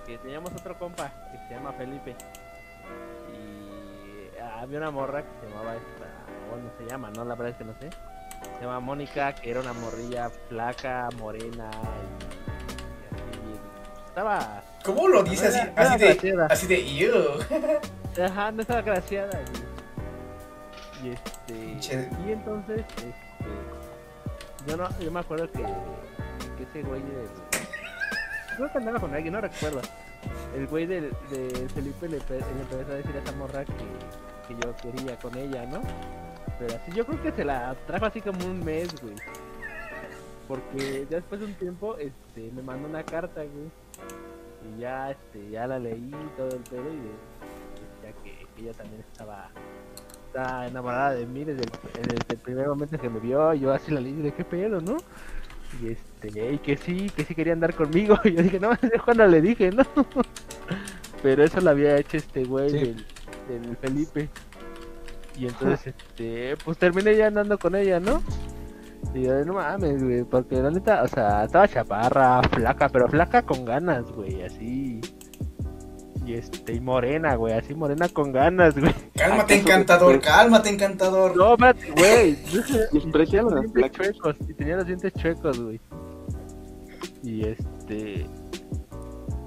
Que 0.07 0.19
teníamos 0.19 0.51
otro 0.53 0.79
compa 0.79 1.13
que 1.33 1.39
se 1.49 1.55
llama 1.55 1.73
Felipe. 1.73 2.15
Y 3.33 4.39
había 4.41 4.79
una 4.79 4.91
morra 4.91 5.23
que 5.23 5.29
se 5.41 5.49
llamaba 5.49 5.75
esta. 5.77 6.07
Bueno, 6.51 6.71
se 6.79 6.87
llama, 6.87 7.11
¿no? 7.11 7.25
La 7.25 7.35
verdad 7.35 7.51
es 7.51 7.57
que 7.57 7.65
no 7.65 7.75
sé. 7.81 7.91
Se 8.59 8.65
llama 8.65 8.81
Mónica, 8.81 9.35
que 9.35 9.51
era 9.51 9.61
una 9.61 9.73
morrilla 9.75 10.31
flaca, 10.49 11.09
morena 11.19 11.71
y. 11.73 12.25
y 12.25 13.21
así 13.21 13.41
bien. 13.45 13.61
Estaba. 14.07 14.63
¿Cómo 14.85 15.09
lo 15.09 15.23
dice 15.23 15.49
así, 15.49 15.59
Era- 15.59 15.73
así 15.95 16.05
era 16.29 16.47
de, 16.47 16.55
así 16.55 16.67
de, 16.67 16.81
"Ew"? 16.81 18.25
Ajá, 18.25 18.51
no 18.53 18.63
estaba 18.63 18.81
graciada. 18.83 19.39
Y, 19.43 19.68
y 21.03 21.11
este. 21.11 21.55
Y 22.27 22.33
entonces, 22.33 22.81
este. 22.81 23.13
Yo 24.67 24.77
no, 24.77 24.89
yo 25.01 25.11
me 25.11 25.21
acuerdo 25.21 25.51
que, 25.51 25.63
que 25.63 26.63
ese 26.71 26.83
güey 26.83 27.01
del. 27.03 27.29
Creo 28.57 28.73
que 28.73 28.79
andaba 28.79 28.99
con 29.01 29.15
alguien, 29.15 29.33
no 29.35 29.41
recuerdo. 29.41 29.81
El 30.55 30.67
güey 30.67 30.87
del, 30.87 31.13
del 31.31 31.71
Felipe 31.71 32.09
le, 32.09 32.19
pe- 32.21 32.41
le 32.41 32.61
empezó 32.63 32.93
a 32.93 32.95
decir 32.97 33.15
a 33.17 33.19
esa 33.21 33.33
morra 33.33 33.65
que, 33.65 33.73
que 33.73 34.61
yo 34.61 34.75
quería 34.77 35.17
con 35.19 35.37
ella, 35.37 35.65
¿no? 35.67 35.81
Pero 36.59 36.75
así, 36.75 36.91
yo 36.93 37.07
creo 37.07 37.23
que 37.23 37.33
se 37.33 37.45
la 37.45 37.77
trajo 37.87 38.07
así 38.07 38.21
como 38.21 38.45
un 38.45 38.65
mes, 38.65 38.89
güey. 39.01 39.15
Porque 40.49 41.07
ya 41.11 41.17
después 41.19 41.41
de 41.41 41.47
un 41.47 41.55
tiempo, 41.55 41.97
este, 41.99 42.51
me 42.53 42.63
mandó 42.63 42.89
una 42.89 43.05
carta, 43.05 43.43
güey. 43.43 43.71
Y 44.77 44.81
ya, 44.81 45.13
este, 45.13 45.51
ya 45.51 45.67
la 45.67 45.79
leí 45.79 46.11
y 46.11 46.37
todo 46.37 46.49
el 46.49 46.63
pedo 46.65 46.83
y 46.93 46.97
de- 46.97 48.11
decía 48.11 48.23
que, 48.25 48.47
que 48.57 48.63
ella 48.63 48.73
también 48.73 49.01
estaba, 49.13 49.51
estaba 50.29 50.67
enamorada 50.67 51.15
de 51.15 51.27
mí 51.27 51.45
desde 51.45 51.63
el, 51.65 51.71
desde 52.03 52.35
el 52.35 52.39
primer 52.39 52.69
momento 52.69 52.99
que 52.99 53.09
me 53.09 53.19
vio. 53.21 53.53
Yo 53.55 53.73
así 53.73 53.91
la 53.93 54.01
leí 54.01 54.13
de 54.15 54.33
qué 54.33 54.45
pedo, 54.45 54.81
¿no? 54.81 54.97
Y 55.83 55.89
este, 55.89 56.53
y 56.53 56.59
que 56.59 56.77
sí, 56.77 57.11
que 57.15 57.25
sí 57.25 57.35
quería 57.35 57.53
andar 57.55 57.75
conmigo. 57.75 58.19
Y 58.25 58.33
yo 58.35 58.43
dije, 58.43 58.61
no, 58.61 58.73
es 58.83 59.03
cuando 59.05 59.27
le 59.27 59.41
dije, 59.41 59.71
¿no? 59.71 59.83
Pero 61.23 61.43
eso 61.43 61.61
lo 61.61 61.71
había 61.71 61.97
hecho 61.97 62.17
este 62.17 62.45
güey 62.45 62.71
Sí. 62.71 62.79
del, 62.79 63.63
del 63.63 63.77
Felipe. 63.79 64.29
Y 65.37 65.47
entonces, 65.47 65.95
este, 65.97 66.57
pues 66.65 66.79
terminé 66.79 67.17
ya 67.17 67.29
andando 67.29 67.59
con 67.59 67.75
ella, 67.77 68.01
¿no? 68.01 68.23
Y 69.15 69.23
yo, 69.23 69.45
no 69.45 69.55
mames, 69.55 70.03
güey, 70.03 70.25
porque 70.25 70.57
la 70.57 70.71
neta, 70.71 71.03
o 71.03 71.09
sea, 71.09 71.45
estaba 71.45 71.67
chaparra, 71.69 72.43
flaca, 72.53 72.89
pero 72.89 73.09
flaca 73.09 73.43
con 73.43 73.65
ganas, 73.65 74.11
güey, 74.13 74.43
así. 74.43 75.01
Y 76.29 76.35
este, 76.35 76.75
y 76.75 76.81
morena, 76.81 77.37
güey, 77.37 77.55
así 77.55 77.75
morena 77.75 78.07
con 78.11 78.33
ganas, 78.33 78.79
güey. 78.79 78.93
Cálmate, 79.15 79.61
encantador, 79.61 80.21
cálmate, 80.21 80.69
encantador. 80.69 81.35
No, 81.35 81.53
espérate, 81.55 81.91
güey. 81.93 82.37
Tenía 82.93 83.43
las 83.43 83.45
los 83.45 83.55
dientes 83.55 83.73
placas. 83.73 83.97
chuecos, 83.97 84.37
y 84.47 84.53
tenía 84.55 84.77
los 84.77 84.87
dientes 84.87 85.13
chuecos, 85.15 85.59
güey. 85.59 85.81
Y 87.23 87.47
este. 87.47 88.27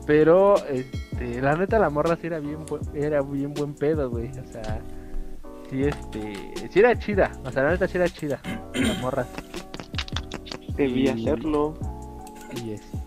Pero, 0.07 0.55
este, 0.65 1.39
la 1.39 1.55
neta, 1.55 1.77
la 1.77 1.91
morra 1.91 2.17
sí 2.19 2.25
era 2.27 2.39
bien, 2.39 2.65
bu- 2.65 2.82
era 2.95 3.21
bien 3.21 3.53
buen 3.53 3.75
pedo, 3.75 4.09
güey. 4.09 4.29
O 4.32 4.47
sea, 4.51 4.82
sí, 5.69 5.84
este. 5.84 6.34
Sí 6.71 6.79
era 6.79 6.97
chida. 6.97 7.32
O 7.45 7.51
sea, 7.51 7.61
la 7.61 7.71
neta 7.73 7.88
sí 7.88 7.97
era 7.97 8.09
chida. 8.09 8.41
La 8.73 8.93
morra. 8.95 9.27
Debí 10.75 11.03
Y- 11.05 11.09
hacerlo. 11.09 11.75
Y 12.55 12.71
este. 12.71 12.97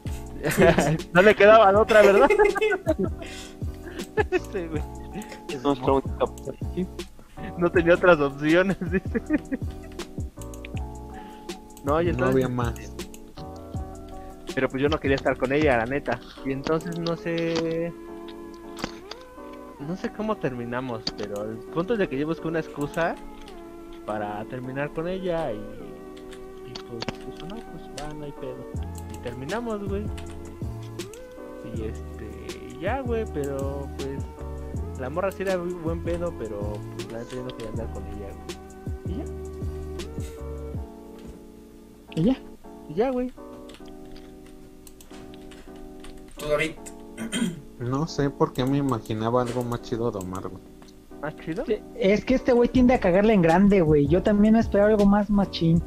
no 1.13 1.23
le 1.23 1.35
quedaba 1.35 1.73
de 1.73 1.79
otra, 1.79 2.03
¿verdad? 2.03 2.29
Este, 4.31 4.69
güey. 4.69 4.83
Es 5.49 5.63
nuestra 5.63 5.93
única 5.93 6.25
opción. 6.25 6.89
No 7.59 7.71
tenía 7.71 7.95
otras 7.95 8.21
opciones, 8.21 8.77
dice. 8.91 9.23
No, 11.85 12.01
y 12.01 12.13
No 12.13 12.27
había 12.27 12.49
más. 12.49 12.75
pero 14.55 14.69
pues 14.69 14.83
yo 14.83 14.89
no 14.89 14.99
quería 14.99 15.17
estar 15.17 15.37
con 15.37 15.53
ella, 15.53 15.79
la 15.79 15.87
neta. 15.87 16.19
Y 16.45 16.53
entonces 16.53 16.99
no 16.99 17.17
sé. 17.17 17.93
No 19.81 19.97
sé 19.97 20.11
cómo 20.13 20.37
terminamos, 20.37 21.03
pero 21.19 21.45
el 21.45 21.59
punto 21.59 21.93
es 21.95 21.99
de 21.99 22.09
que 22.09 22.19
yo 22.19 22.27
busqué 22.27 22.49
una 22.49 22.61
excusa 22.61 23.15
para 24.07 24.45
terminar 24.47 24.91
con 24.93 25.09
ella 25.09 25.53
y. 25.53 25.57
Y 25.57 26.73
pues, 26.89 27.05
pues 27.25 27.43
no, 27.43 27.57
pues 27.57 27.85
va, 28.01 28.15
no 28.15 28.25
hay 28.25 28.33
pedo. 28.33 28.65
Y 29.15 29.19
terminamos, 29.19 29.87
güey. 29.87 30.05
Y 31.75 31.83
este. 31.83 32.14
Ya, 32.85 33.01
güey, 33.01 33.25
pero 33.33 33.89
pues. 33.97 34.23
La 35.01 35.09
morra 35.09 35.33
sí 35.33 35.43
era 35.43 35.57
muy 35.57 35.73
buen 35.73 36.05
pedo, 36.05 36.35
pero 36.39 36.75
pues 36.95 37.11
la 37.11 37.23
yo 37.31 37.43
no 37.43 37.49
quería 37.57 37.71
andar 37.71 37.91
con 37.95 38.07
ella, 38.09 38.29
güey. 39.07 39.17
Y 39.17 39.17
ya, 39.17 39.25
Y 42.15 42.25
ya. 42.25 42.37
y 42.91 42.95
ya, 42.95 43.11
güey. 43.11 43.33
Tú, 46.37 46.47
David. 46.47 46.73
No 47.79 48.07
sé 48.07 48.29
por 48.29 48.53
qué 48.53 48.67
me 48.67 48.77
imaginaba 48.77 49.41
algo 49.41 49.65
más 49.65 49.81
chido 49.81 50.11
de 50.11 50.19
Omar, 50.19 50.49
güey. 50.49 50.63
¿Más 51.23 51.35
chido? 51.37 51.65
Es 51.95 52.23
que 52.27 52.35
este 52.35 52.53
güey 52.53 52.69
tiende 52.69 52.93
a 52.93 53.01
cagarle 53.01 53.33
en 53.33 53.41
grande, 53.41 53.81
güey. 53.81 54.07
Yo 54.09 54.23
también 54.23 54.53
me 54.53 54.61
esperaba 54.61 54.91
algo 54.91 55.07
más 55.07 55.31
machín. 55.31 55.83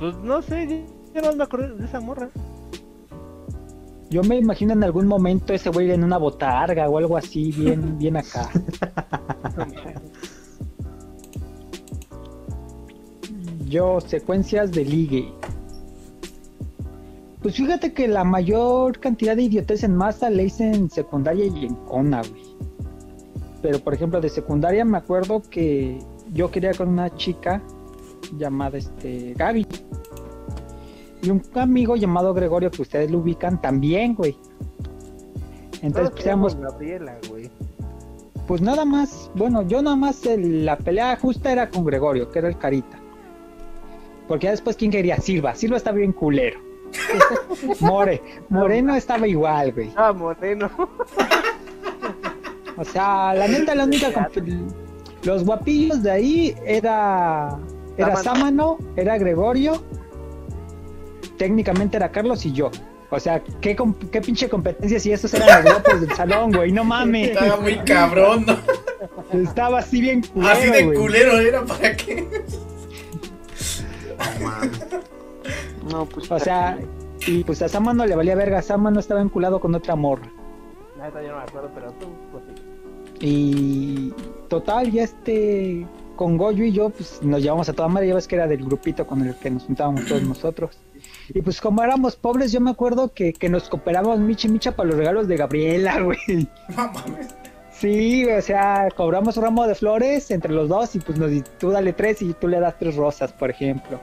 Pues 0.00 0.16
no 0.16 0.42
sé, 0.42 0.84
ya 1.14 1.20
no 1.22 1.36
me 1.36 1.44
acuerdo 1.44 1.76
de 1.76 1.84
esa 1.84 2.00
morra. 2.00 2.28
Yo 4.10 4.22
me 4.22 4.36
imagino 4.36 4.72
en 4.72 4.82
algún 4.82 5.06
momento 5.06 5.52
ese 5.52 5.70
güey 5.70 5.90
en 5.90 6.02
una 6.02 6.16
botarga 6.16 6.88
o 6.88 6.98
algo 6.98 7.16
así, 7.16 7.52
bien, 7.52 7.98
bien 7.98 8.16
acá. 8.16 8.50
Yo, 13.66 14.00
secuencias 14.00 14.72
de 14.72 14.84
ligue. 14.84 15.32
Pues 17.42 17.56
fíjate 17.56 17.92
que 17.92 18.08
la 18.08 18.24
mayor 18.24 18.98
cantidad 18.98 19.36
de 19.36 19.42
idiotes 19.42 19.84
en 19.84 19.94
masa 19.94 20.30
le 20.30 20.44
hice 20.44 20.72
en 20.72 20.90
secundaria 20.90 21.46
y 21.46 21.66
en 21.66 21.74
cona, 21.74 22.22
güey. 22.22 22.42
Pero 23.62 23.78
por 23.80 23.94
ejemplo, 23.94 24.20
de 24.20 24.28
secundaria 24.28 24.84
me 24.84 24.98
acuerdo 24.98 25.42
que 25.42 25.98
yo 26.32 26.50
quería 26.50 26.72
con 26.72 26.88
una 26.88 27.14
chica 27.16 27.62
llamada 28.36 28.78
este 28.78 29.34
Gaby. 29.34 29.66
Y 31.22 31.30
un 31.30 31.42
amigo 31.54 31.96
llamado 31.96 32.32
Gregorio, 32.34 32.70
que 32.70 32.82
ustedes 32.82 33.10
lo 33.10 33.18
ubican, 33.18 33.60
también, 33.60 34.14
güey. 34.14 34.36
Entonces, 35.82 36.10
pues, 36.12 36.26
éramos, 36.26 36.56
Gabriela, 36.56 37.16
güey. 37.28 37.50
pues 38.46 38.60
nada 38.62 38.84
más, 38.84 39.30
bueno, 39.34 39.62
yo 39.62 39.82
nada 39.82 39.96
más 39.96 40.24
el- 40.26 40.64
la 40.64 40.76
pelea 40.76 41.16
justa 41.16 41.52
era 41.52 41.68
con 41.70 41.84
Gregorio, 41.84 42.30
que 42.30 42.38
era 42.38 42.48
el 42.48 42.56
carita. 42.58 42.98
Porque 44.26 44.44
ya 44.46 44.50
después, 44.52 44.76
¿quién 44.76 44.90
quería? 44.90 45.16
Silva. 45.18 45.54
Silva 45.54 45.76
estaba 45.76 45.96
bien 45.98 46.12
culero. 46.12 46.60
More, 47.80 48.20
Moreno 48.48 48.94
estaba 48.94 49.26
igual, 49.26 49.72
güey. 49.72 49.90
Ah, 49.96 50.12
moreno. 50.12 50.70
O 52.76 52.84
sea, 52.84 53.34
la 53.34 53.48
neta, 53.48 53.74
la 53.74 53.84
única. 53.84 54.28
Los 55.24 55.44
guapillos 55.44 56.02
de 56.02 56.10
ahí 56.10 56.54
era. 56.64 57.58
Era. 57.96 58.16
Sámano, 58.16 58.78
era 58.96 59.18
Gregorio. 59.18 59.82
Técnicamente 61.38 61.96
era 61.96 62.10
Carlos 62.10 62.44
y 62.44 62.52
yo. 62.52 62.70
O 63.10 63.18
sea, 63.18 63.42
¿qué, 63.62 63.74
qué 64.12 64.20
pinche 64.20 64.50
competencia 64.50 65.00
si 65.00 65.12
estos 65.12 65.32
eran 65.32 65.64
los 65.64 65.72
guapos 65.72 66.00
del 66.02 66.14
salón, 66.14 66.52
güey? 66.52 66.72
No 66.72 66.84
mames. 66.84 67.30
Estaba 67.30 67.56
muy 67.56 67.76
cabrón, 67.78 68.44
¿no? 68.46 68.58
Estaba 69.40 69.78
así 69.78 70.02
bien 70.02 70.22
culero, 70.22 70.52
Así 70.52 70.70
de 70.70 70.84
güey. 70.84 70.98
culero 70.98 71.38
era 71.38 71.64
para 71.64 71.96
qué. 71.96 72.28
No 74.40 74.46
mames. 74.46 74.86
No, 75.90 76.04
pues. 76.06 76.30
O 76.30 76.38
sea, 76.38 76.78
y 77.26 77.44
pues 77.44 77.62
a 77.62 77.68
Sámano 77.68 78.04
le 78.04 78.14
valía 78.14 78.34
verga. 78.34 78.60
Sámano 78.60 79.00
estaba 79.00 79.22
enculado 79.22 79.58
con 79.60 79.74
otra 79.74 79.96
morra. 79.96 80.28
Neta 80.98 81.22
yo 81.22 81.30
no 81.30 81.36
me 81.36 81.42
acuerdo, 81.42 81.70
pero 81.74 81.92
tú, 81.92 82.06
pues 82.32 82.44
sí. 82.46 82.62
Y 83.20 84.14
total, 84.48 84.90
ya 84.92 85.04
este, 85.04 85.86
con 86.18 86.36
Goyo 86.36 86.64
y 86.64 86.72
yo, 86.72 86.90
pues 86.90 87.22
nos 87.22 87.40
llevamos 87.40 87.68
a 87.68 87.72
toda 87.72 87.88
madre, 87.88 88.08
ya 88.08 88.14
ves 88.16 88.26
que 88.26 88.34
era 88.34 88.48
del 88.48 88.64
grupito 88.64 89.06
con 89.06 89.24
el 89.24 89.36
que 89.36 89.50
nos 89.50 89.62
juntábamos 89.62 90.04
todos 90.04 90.20
nosotros. 90.22 90.76
Y 91.32 91.40
pues 91.42 91.60
como 91.60 91.80
éramos 91.80 92.16
pobres, 92.16 92.50
yo 92.50 92.60
me 92.60 92.72
acuerdo 92.72 93.14
que, 93.14 93.32
que 93.32 93.48
nos 93.48 93.68
cooperábamos 93.68 94.18
micha 94.18 94.48
y 94.48 94.50
micha 94.50 94.72
para 94.74 94.88
los 94.88 94.98
regalos 94.98 95.28
de 95.28 95.36
Gabriela, 95.36 96.00
güey. 96.02 96.18
No 96.76 96.92
mames. 96.92 97.28
Sí, 97.70 98.26
o 98.26 98.42
sea, 98.42 98.88
cobramos 98.96 99.36
un 99.36 99.44
ramo 99.44 99.64
de 99.68 99.76
flores 99.76 100.32
entre 100.32 100.52
los 100.52 100.68
dos 100.68 100.96
y 100.96 100.98
pues 100.98 101.16
nos, 101.18 101.30
tú 101.60 101.70
dale 101.70 101.92
tres 101.92 102.20
y 102.20 102.34
tú 102.34 102.48
le 102.48 102.58
das 102.58 102.74
tres 102.76 102.96
rosas, 102.96 103.32
por 103.32 103.50
ejemplo. 103.50 104.00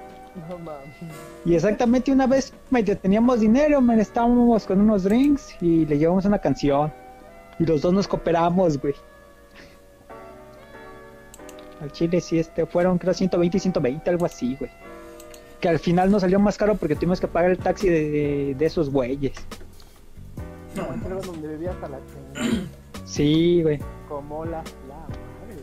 No 0.47 0.57
mames. 0.57 0.95
Y 1.43 1.53
exactamente 1.53 2.13
una 2.13 2.27
vez 2.27 2.53
medio 2.69 2.97
teníamos 2.97 3.41
dinero, 3.41 3.81
men, 3.81 3.99
estábamos 3.99 4.65
con 4.65 4.79
unos 4.79 5.03
drinks 5.03 5.57
y 5.59 5.85
le 5.85 5.97
llevamos 5.97 6.23
una 6.23 6.39
canción. 6.39 6.93
Y 7.59 7.65
los 7.65 7.81
dos 7.81 7.93
nos 7.93 8.07
cooperamos, 8.07 8.79
güey. 8.79 8.95
Al 11.85 11.91
chile 11.91 12.19
sí, 12.19 12.39
este, 12.39 12.65
fueron 12.65 12.97
creo 12.97 13.13
120 13.13 13.57
y 13.57 13.59
120, 13.59 14.09
algo 14.09 14.25
así, 14.25 14.55
güey. 14.59 14.71
Que 15.61 15.69
al 15.69 15.77
final 15.79 16.09
nos 16.09 16.21
salió 16.21 16.39
más 16.39 16.57
caro 16.57 16.75
porque 16.75 16.95
tuvimos 16.95 17.19
que 17.21 17.27
pagar 17.27 17.51
el 17.51 17.57
taxi 17.59 17.87
de, 17.89 18.09
de- 18.09 18.55
de 18.57 18.65
esos 18.65 18.89
güeyes. 18.89 19.33
No, 20.75 20.87
Creo 21.03 21.15
no. 21.17 21.21
donde 21.21 21.47
vivía 21.47 21.71
hasta 21.71 21.87
la 21.87 21.99
chingada. 22.07 22.65
Sí, 23.05 23.61
güey. 23.61 23.79
Como 24.09 24.45
la, 24.45 24.57
la 24.87 24.95
madre. 24.95 25.61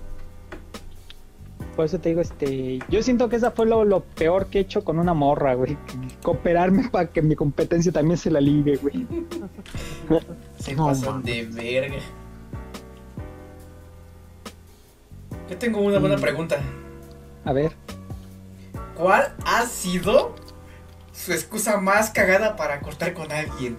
Por 1.77 1.87
eso 1.87 1.99
te 1.99 2.11
digo, 2.11 2.21
este, 2.21 2.79
yo 2.89 3.03
siento 3.03 3.29
que 3.29 3.37
esa 3.37 3.51
fue 3.51 3.67
lo, 3.67 3.85
lo 3.85 4.01
peor 4.01 4.47
que 4.47 4.59
he 4.59 4.61
hecho 4.63 4.85
con 4.85 4.99
una 4.99 5.13
morra, 5.15 5.55
güey. 5.55 5.77
Cooperarme 6.23 6.89
para 6.89 7.09
que 7.09 7.21
mi 7.21 7.35
competencia 7.35 7.91
también 7.93 8.17
se 8.17 8.31
la 8.31 8.41
ligue, 8.41 8.77
güey. 8.77 9.07
Se 10.59 10.75
No, 10.75 10.87
pasan 10.87 11.23
de 11.23 11.45
verga. 11.47 11.97
Yo 15.53 15.59
tengo 15.59 15.81
una 15.81 15.99
buena 15.99 16.17
Mm. 16.17 16.21
pregunta. 16.23 16.57
A 17.45 17.53
ver. 17.53 17.73
¿Cuál 18.97 19.35
ha 19.45 19.67
sido 19.67 20.35
su 21.13 21.31
excusa 21.33 21.77
más 21.77 22.09
cagada 22.09 22.57
para 22.57 22.81
cortar 22.81 23.13
con 23.13 23.31
alguien? 23.31 23.77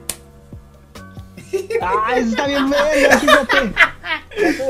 ¡Ah, 1.81 2.11
eso 2.15 2.29
está 2.29 2.45
bien 2.45 2.69
verga, 2.69 3.17
fíjate! 3.17 3.73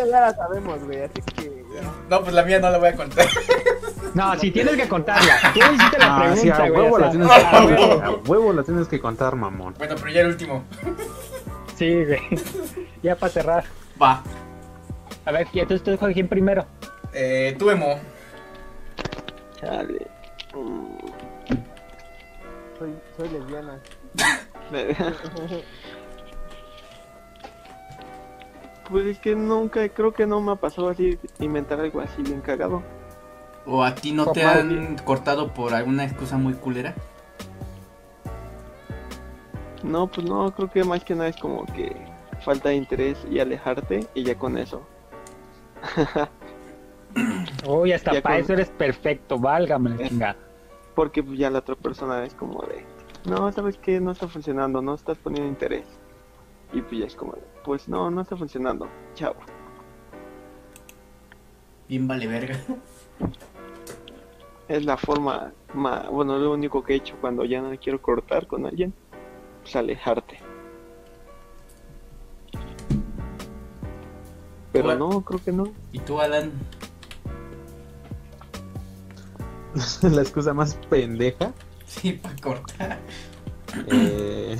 Ya 0.09 0.19
la 0.21 0.33
sabemos, 0.33 0.81
güey, 0.85 1.03
así 1.03 1.21
que. 1.35 1.65
ya. 1.75 1.81
No, 2.09 2.21
pues 2.21 2.33
la 2.33 2.43
mía 2.43 2.59
no 2.59 2.69
la 2.69 2.77
voy 2.77 2.87
a 2.89 2.95
contar. 2.95 3.27
No, 4.13 4.39
si 4.39 4.51
tienes 4.51 4.77
que 4.77 4.87
contarla. 4.87 5.39
Tú 5.53 5.59
hiciste 5.59 5.97
la 5.99 6.35
sí, 6.35 6.41
pregunta, 6.41 6.63
a 6.63 6.69
güey. 6.69 6.81
huevo 6.81 6.95
o 6.95 6.99
la 6.99 7.11
sea, 7.11 7.11
tienes 7.11 7.31
a 7.31 7.49
que 7.49 7.65
huevo. 7.65 7.89
contar. 7.89 8.05
A 8.07 8.11
huevo 8.29 8.53
la 8.53 8.63
tienes 8.63 8.87
que 8.87 8.99
contar, 9.01 9.35
mamón. 9.35 9.73
Bueno, 9.77 9.95
pero 9.97 10.09
ya 10.09 10.21
el 10.21 10.27
último. 10.27 10.63
Sí, 11.75 12.05
güey. 12.05 12.21
Ya 13.01 13.15
para 13.17 13.33
cerrar. 13.33 13.63
Va. 14.01 14.23
A 15.25 15.31
ver, 15.31 15.47
y 15.51 15.59
entonces 15.59 15.83
te 15.83 15.91
dejo 15.91 16.07
quién 16.13 16.29
primero. 16.29 16.65
Eh, 17.13 17.55
tú, 17.57 17.69
Emo. 17.69 17.99
Chale. 19.59 20.07
Mm, 20.55 20.97
Soy, 22.77 22.93
soy 23.17 23.29
lesbiana. 23.29 23.79
Pues 28.89 29.05
es 29.05 29.17
que 29.19 29.33
nunca, 29.33 29.87
creo 29.89 30.13
que 30.13 30.27
no 30.27 30.41
me 30.41 30.51
ha 30.51 30.55
pasado 30.55 30.89
así 30.89 31.17
inventar 31.39 31.79
algo 31.79 32.01
así 32.01 32.21
bien 32.21 32.41
cagado. 32.41 32.83
¿O 33.65 33.81
a 33.81 33.95
ti 33.95 34.11
no 34.11 34.31
te 34.33 34.43
han 34.43 34.97
cortado 34.97 35.53
por 35.53 35.73
alguna 35.73 36.03
excusa 36.03 36.37
muy 36.37 36.53
culera? 36.53 36.93
No, 39.83 40.07
pues 40.07 40.27
no, 40.27 40.53
creo 40.53 40.69
que 40.69 40.83
más 40.83 41.03
que 41.03 41.15
nada 41.15 41.29
es 41.29 41.37
como 41.37 41.65
que 41.65 41.95
falta 42.43 42.69
de 42.69 42.75
interés 42.75 43.17
y 43.31 43.39
alejarte 43.39 44.05
y 44.13 44.23
ya 44.23 44.37
con 44.37 44.57
eso. 44.57 44.85
Uy, 47.67 47.91
hasta 47.91 48.13
Ya 48.13 48.21
para 48.21 48.35
con- 48.35 48.43
eso 48.43 48.53
eres 48.53 48.69
perfecto. 48.69 49.37
Válgame 49.39 49.91
la 49.91 50.07
chingada. 50.07 50.35
Porque 50.95 51.23
pues 51.23 51.37
ya 51.39 51.49
la 51.49 51.59
otra 51.59 51.75
persona 51.75 52.23
es 52.23 52.33
como 52.35 52.61
de, 52.63 52.85
no, 53.29 53.51
sabes 53.51 53.77
que 53.77 53.99
no 53.99 54.11
está 54.11 54.27
funcionando, 54.27 54.81
no 54.81 54.93
estás 54.93 55.17
poniendo 55.17 55.49
interés. 55.49 55.87
Y 56.71 56.81
pues 56.81 56.99
ya 56.99 57.05
es 57.07 57.15
como 57.15 57.33
de, 57.33 57.41
pues 57.63 57.87
no, 57.87 58.09
no 58.11 58.21
está 58.21 58.35
funcionando, 58.35 58.87
chao. 59.15 59.35
Bien 61.87 62.07
vale 62.07 62.27
verga. 62.27 62.57
es 64.67 64.85
la 64.85 64.97
forma 64.97 65.51
más, 65.73 66.09
bueno, 66.09 66.37
lo 66.37 66.53
único 66.53 66.83
que 66.83 66.93
he 66.93 66.95
hecho 66.97 67.15
cuando 67.19 67.43
ya 67.45 67.61
no 67.61 67.75
quiero 67.77 68.01
cortar 68.01 68.47
con 68.47 68.65
alguien, 68.65 68.93
pues 69.61 69.75
alejarte. 69.75 70.39
Pero 74.71 74.95
no, 74.95 75.21
creo 75.21 75.39
que 75.43 75.51
no. 75.51 75.65
¿Y 75.91 75.99
tú, 75.99 76.19
Alan? 76.19 76.51
la 80.01 80.21
excusa 80.21 80.53
más 80.53 80.75
pendeja. 80.89 81.53
Sí, 81.85 82.13
para 82.13 82.35
cortar. 82.37 82.99
eh, 83.87 84.57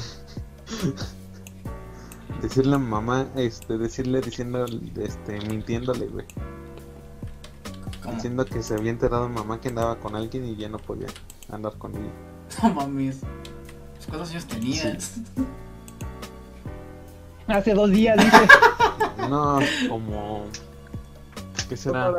decirle 2.41 2.75
a 2.75 2.79
mamá, 2.79 3.27
este, 3.35 3.77
decirle 3.77 4.21
diciendo, 4.21 4.65
este, 4.97 5.39
mintiéndole, 5.47 6.07
güey. 6.07 6.25
¿Cómo? 8.01 8.15
Diciendo 8.15 8.45
que 8.45 8.61
se 8.61 8.73
había 8.73 8.91
enterado 8.91 9.29
mamá 9.29 9.61
que 9.61 9.69
andaba 9.69 9.97
con 9.99 10.15
alguien 10.15 10.45
y 10.45 10.55
ya 10.55 10.67
no 10.69 10.77
podía 10.77 11.07
andar 11.49 11.73
con 11.77 11.95
ella. 11.95 12.11
No 12.61 12.73
mames. 12.73 13.21
¿Cuántos 14.07 14.31
años 14.31 14.45
tenías? 14.45 15.15
Hace 17.47 17.73
dos 17.73 17.89
días, 17.89 18.17
dice. 18.17 18.47
No, 19.29 19.59
como. 19.89 20.45
¿Qué 21.67 21.75
será? 21.77 22.11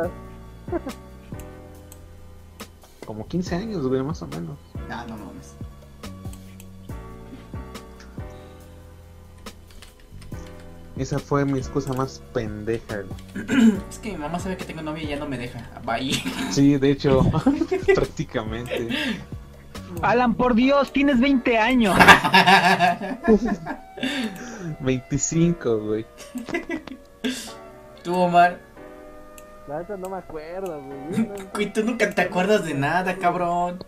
Como 3.07 3.27
15 3.27 3.55
años, 3.55 3.87
güey, 3.87 4.03
más 4.03 4.21
o 4.23 4.27
menos. 4.27 4.59
Ah, 4.91 5.05
no 5.09 5.17
mames. 5.17 5.55
Esa 10.97 11.19
fue 11.19 11.45
mi 11.45 11.59
excusa 11.59 11.93
más 11.93 12.23
pendeja, 12.33 13.03
güey. 13.03 13.73
Es 13.91 13.99
que 13.99 14.13
mi 14.13 14.19
mamá 14.19 14.39
sabe 14.39 14.57
que 14.57 14.65
tengo 14.65 14.81
novia 14.83 15.03
y 15.03 15.09
ya 15.09 15.17
no 15.17 15.27
me 15.27 15.37
deja. 15.37 15.69
Bye. 15.85 16.13
Sí, 16.51 16.79
de 16.79 16.93
hecho, 16.93 17.23
prácticamente. 17.95 18.89
Alan, 20.03 20.35
por 20.35 20.55
Dios, 20.55 20.93
tienes 20.93 21.21
20 21.21 21.59
años. 21.59 21.97
25, 24.81 25.79
güey. 25.79 26.07
tú, 28.03 28.15
Omar. 28.15 28.61
La 29.67 29.79
neta 29.79 29.97
no 29.97 30.11
me 30.11 30.19
acuerdo, 30.19 30.81
güey. 30.83 31.29
Güey, 31.55 31.73
tú 31.73 31.83
nunca 31.85 32.11
te 32.11 32.23
acuerdas 32.23 32.65
de 32.65 32.75
nada, 32.75 33.17
cabrón. 33.17 33.79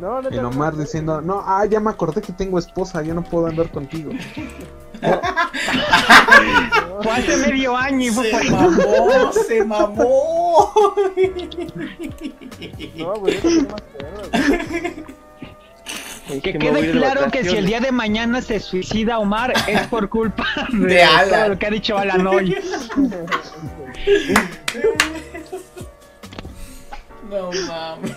No, 0.00 0.22
no, 0.22 0.22
neta, 0.22 0.36
El 0.36 0.42
no 0.42 0.48
Omar 0.48 0.74
me 0.74 0.84
diciendo, 0.84 1.20
no, 1.20 1.42
ah, 1.44 1.64
ya 1.66 1.80
me 1.80 1.90
acordé 1.90 2.20
que 2.20 2.32
tengo 2.32 2.58
esposa, 2.58 3.02
ya 3.02 3.14
no 3.14 3.22
puedo 3.22 3.46
andar 3.46 3.70
contigo. 3.70 4.10
acuerdo. 5.00 5.20
Fue 7.02 7.12
hace 7.12 7.36
medio 7.36 7.76
año 7.76 8.06
y 8.06 8.10
fue 8.10 8.30
Se 8.30 8.50
mamó, 8.50 9.32
se 9.32 9.64
mamó. 9.64 10.72
No, 12.96 13.14
güey, 13.20 13.40
no 13.42 13.50
me 13.50 13.68
acuerdo. 13.68 14.30
güey. 14.30 15.04
Que 16.28 16.58
quede 16.58 16.82
de 16.82 16.92
claro 16.92 17.30
que 17.30 17.42
si 17.42 17.56
el 17.56 17.66
día 17.66 17.80
de 17.80 17.90
mañana 17.90 18.42
se 18.42 18.60
suicida 18.60 19.18
Omar 19.18 19.52
es 19.68 19.86
por 19.86 20.08
culpa 20.08 20.46
de, 20.72 20.86
De 20.86 21.02
Alan. 21.02 21.30
todo 21.30 21.48
lo 21.48 21.58
que 21.58 21.66
ha 21.66 21.70
dicho 21.70 21.96
Alan 21.96 22.26
hoy. 22.26 22.54
No 27.30 27.50
mames. 27.66 28.16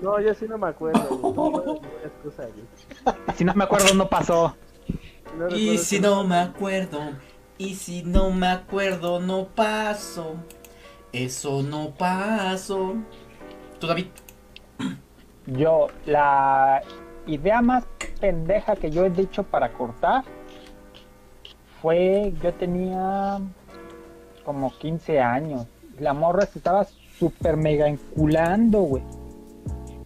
No, 0.00 0.20
yo 0.20 0.34
sí 0.34 0.46
no 0.48 0.58
me 0.58 0.68
acuerdo. 0.68 1.80
No. 2.24 3.34
Si 3.36 3.44
no 3.44 3.54
me 3.54 3.64
acuerdo, 3.64 3.94
no 3.94 4.08
pasó. 4.08 4.56
No 5.38 5.48
Y 5.54 5.78
si 5.78 6.00
no 6.00 6.24
me 6.24 6.36
acuerdo, 6.36 7.00
y 7.56 7.74
si 7.74 8.02
no 8.02 8.30
me 8.30 8.48
acuerdo, 8.48 9.20
no 9.20 9.46
paso. 9.46 10.34
Eso 11.12 11.62
no 11.62 11.90
paso. 11.90 12.96
¿Tú, 13.78 13.86
David? 13.86 14.06
Yo, 15.46 15.88
la 16.06 16.82
idea 17.28 17.62
más 17.62 17.84
pendeja 18.20 18.74
que 18.74 18.90
yo 18.90 19.04
he 19.04 19.10
dicho 19.10 19.44
para 19.44 19.72
cortar 19.72 20.24
fue, 21.80 22.34
yo 22.42 22.52
tenía 22.54 23.38
como 24.44 24.76
15 24.76 25.20
años. 25.20 25.66
La 26.00 26.12
morra 26.12 26.46
se 26.46 26.58
estaba 26.58 26.86
súper 27.18 27.56
mega 27.56 27.86
enculando, 27.86 28.80
güey. 28.80 29.02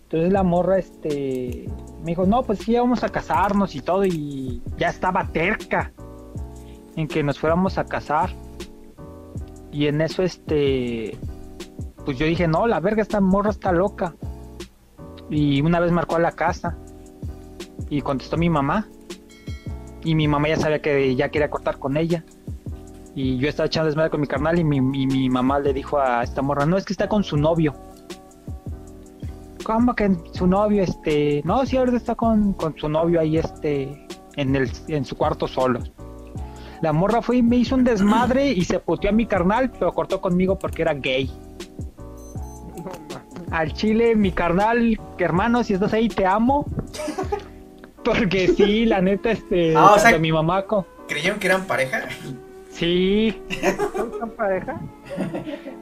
Entonces 0.03 0.33
la 0.33 0.43
morra, 0.43 0.79
este, 0.79 1.67
me 2.01 2.11
dijo, 2.11 2.27
no, 2.27 2.43
pues 2.43 2.59
sí, 2.59 2.75
vamos 2.75 3.03
a 3.03 3.09
casarnos 3.09 3.75
y 3.75 3.81
todo, 3.81 4.05
y 4.05 4.61
ya 4.77 4.89
estaba 4.89 5.27
terca 5.29 5.93
en 6.97 7.09
que 7.09 7.23
nos 7.23 7.39
fuéramos 7.39 7.79
a 7.79 7.85
casar. 7.85 8.31
Y 9.71 9.87
en 9.87 10.03
eso, 10.03 10.23
este, 10.23 11.17
pues 12.05 12.19
yo 12.19 12.27
dije, 12.27 12.47
no, 12.47 12.67
la 12.67 12.81
verga, 12.81 13.01
esta 13.01 13.21
morra 13.21 13.51
está 13.51 13.73
loca. 13.73 14.15
Y 15.31 15.63
una 15.63 15.81
vez 15.81 15.93
marcó 15.93 16.17
a 16.17 16.21
la 16.21 16.33
casa 16.33 16.77
y 17.93 18.01
contestó 18.01 18.39
mi 18.39 18.49
mamá. 18.49 18.89
Y 20.03 20.15
mi 20.15 20.27
mamá 20.27 20.49
ya 20.49 20.57
sabía 20.57 20.81
que 20.81 21.15
ya 21.15 21.29
quería 21.29 21.51
cortar 21.51 21.79
con 21.79 21.99
ella. 21.99 22.25
Y 23.15 23.37
yo 23.37 23.49
estaba 23.49 23.67
echando 23.67 23.87
desmadre 23.87 24.11
con 24.11 24.23
mi 24.23 24.27
carnal 24.27 24.59
y 24.59 24.65
mi, 24.65 24.79
y 24.79 25.07
mi 25.07 25.29
mamá 25.29 25.61
le 25.61 25.75
dijo 25.75 25.99
a 25.99 26.23
esta 26.23 26.41
morra, 26.41 26.65
no, 26.65 26.79
es 26.79 26.87
que 26.87 26.95
está 26.95 27.07
con 27.07 27.23
su 27.23 27.37
novio. 27.37 27.75
¿Cómo 29.63 29.95
que 29.95 30.11
su 30.33 30.47
novio, 30.47 30.83
este? 30.83 31.43
No, 31.45 31.67
sí, 31.67 31.77
ahorita 31.77 31.99
está 31.99 32.15
con, 32.15 32.55
con 32.55 32.75
su 32.79 32.89
novio 32.89 33.21
ahí, 33.21 33.37
este, 33.37 34.07
en, 34.37 34.57
el, 34.57 34.71
en 34.89 35.05
su 35.05 35.15
cuarto 35.15 35.47
solo. 35.47 35.81
La 36.81 36.95
morra 36.95 37.21
fue 37.21 37.37
y 37.37 37.43
me 37.43 37.57
hizo 37.57 37.75
un 37.75 37.85
desmadre 37.85 38.51
y 38.51 38.65
se 38.65 38.79
puteó 38.79 39.11
a 39.11 39.13
mi 39.13 39.27
carnal, 39.27 39.71
pero 39.71 39.93
cortó 39.93 40.21
conmigo 40.21 40.59
porque 40.59 40.81
era 40.81 40.95
gay. 40.95 41.31
Al 43.51 43.75
chile, 43.75 44.17
mi 44.17 44.33
carnal, 44.33 44.99
hermano, 45.19 45.63
si 45.63 45.75
estás 45.75 45.93
ahí, 45.93 46.09
te 46.09 46.25
amo. 46.25 46.65
Porque 48.05 48.49
sí, 48.49 48.85
la 48.87 49.01
neta, 49.01 49.31
este, 49.31 49.77
Ah, 49.77 49.93
o 49.95 49.99
sea- 49.99 50.19
mi 50.19 50.33
mamá, 50.33 50.63
co- 50.67 50.87
¿Creyeron 51.09 51.39
que 51.39 51.47
eran 51.47 51.65
pareja? 51.67 52.03
sí, 52.71 53.41
¿Son 54.19 54.31
pareja? 54.31 54.81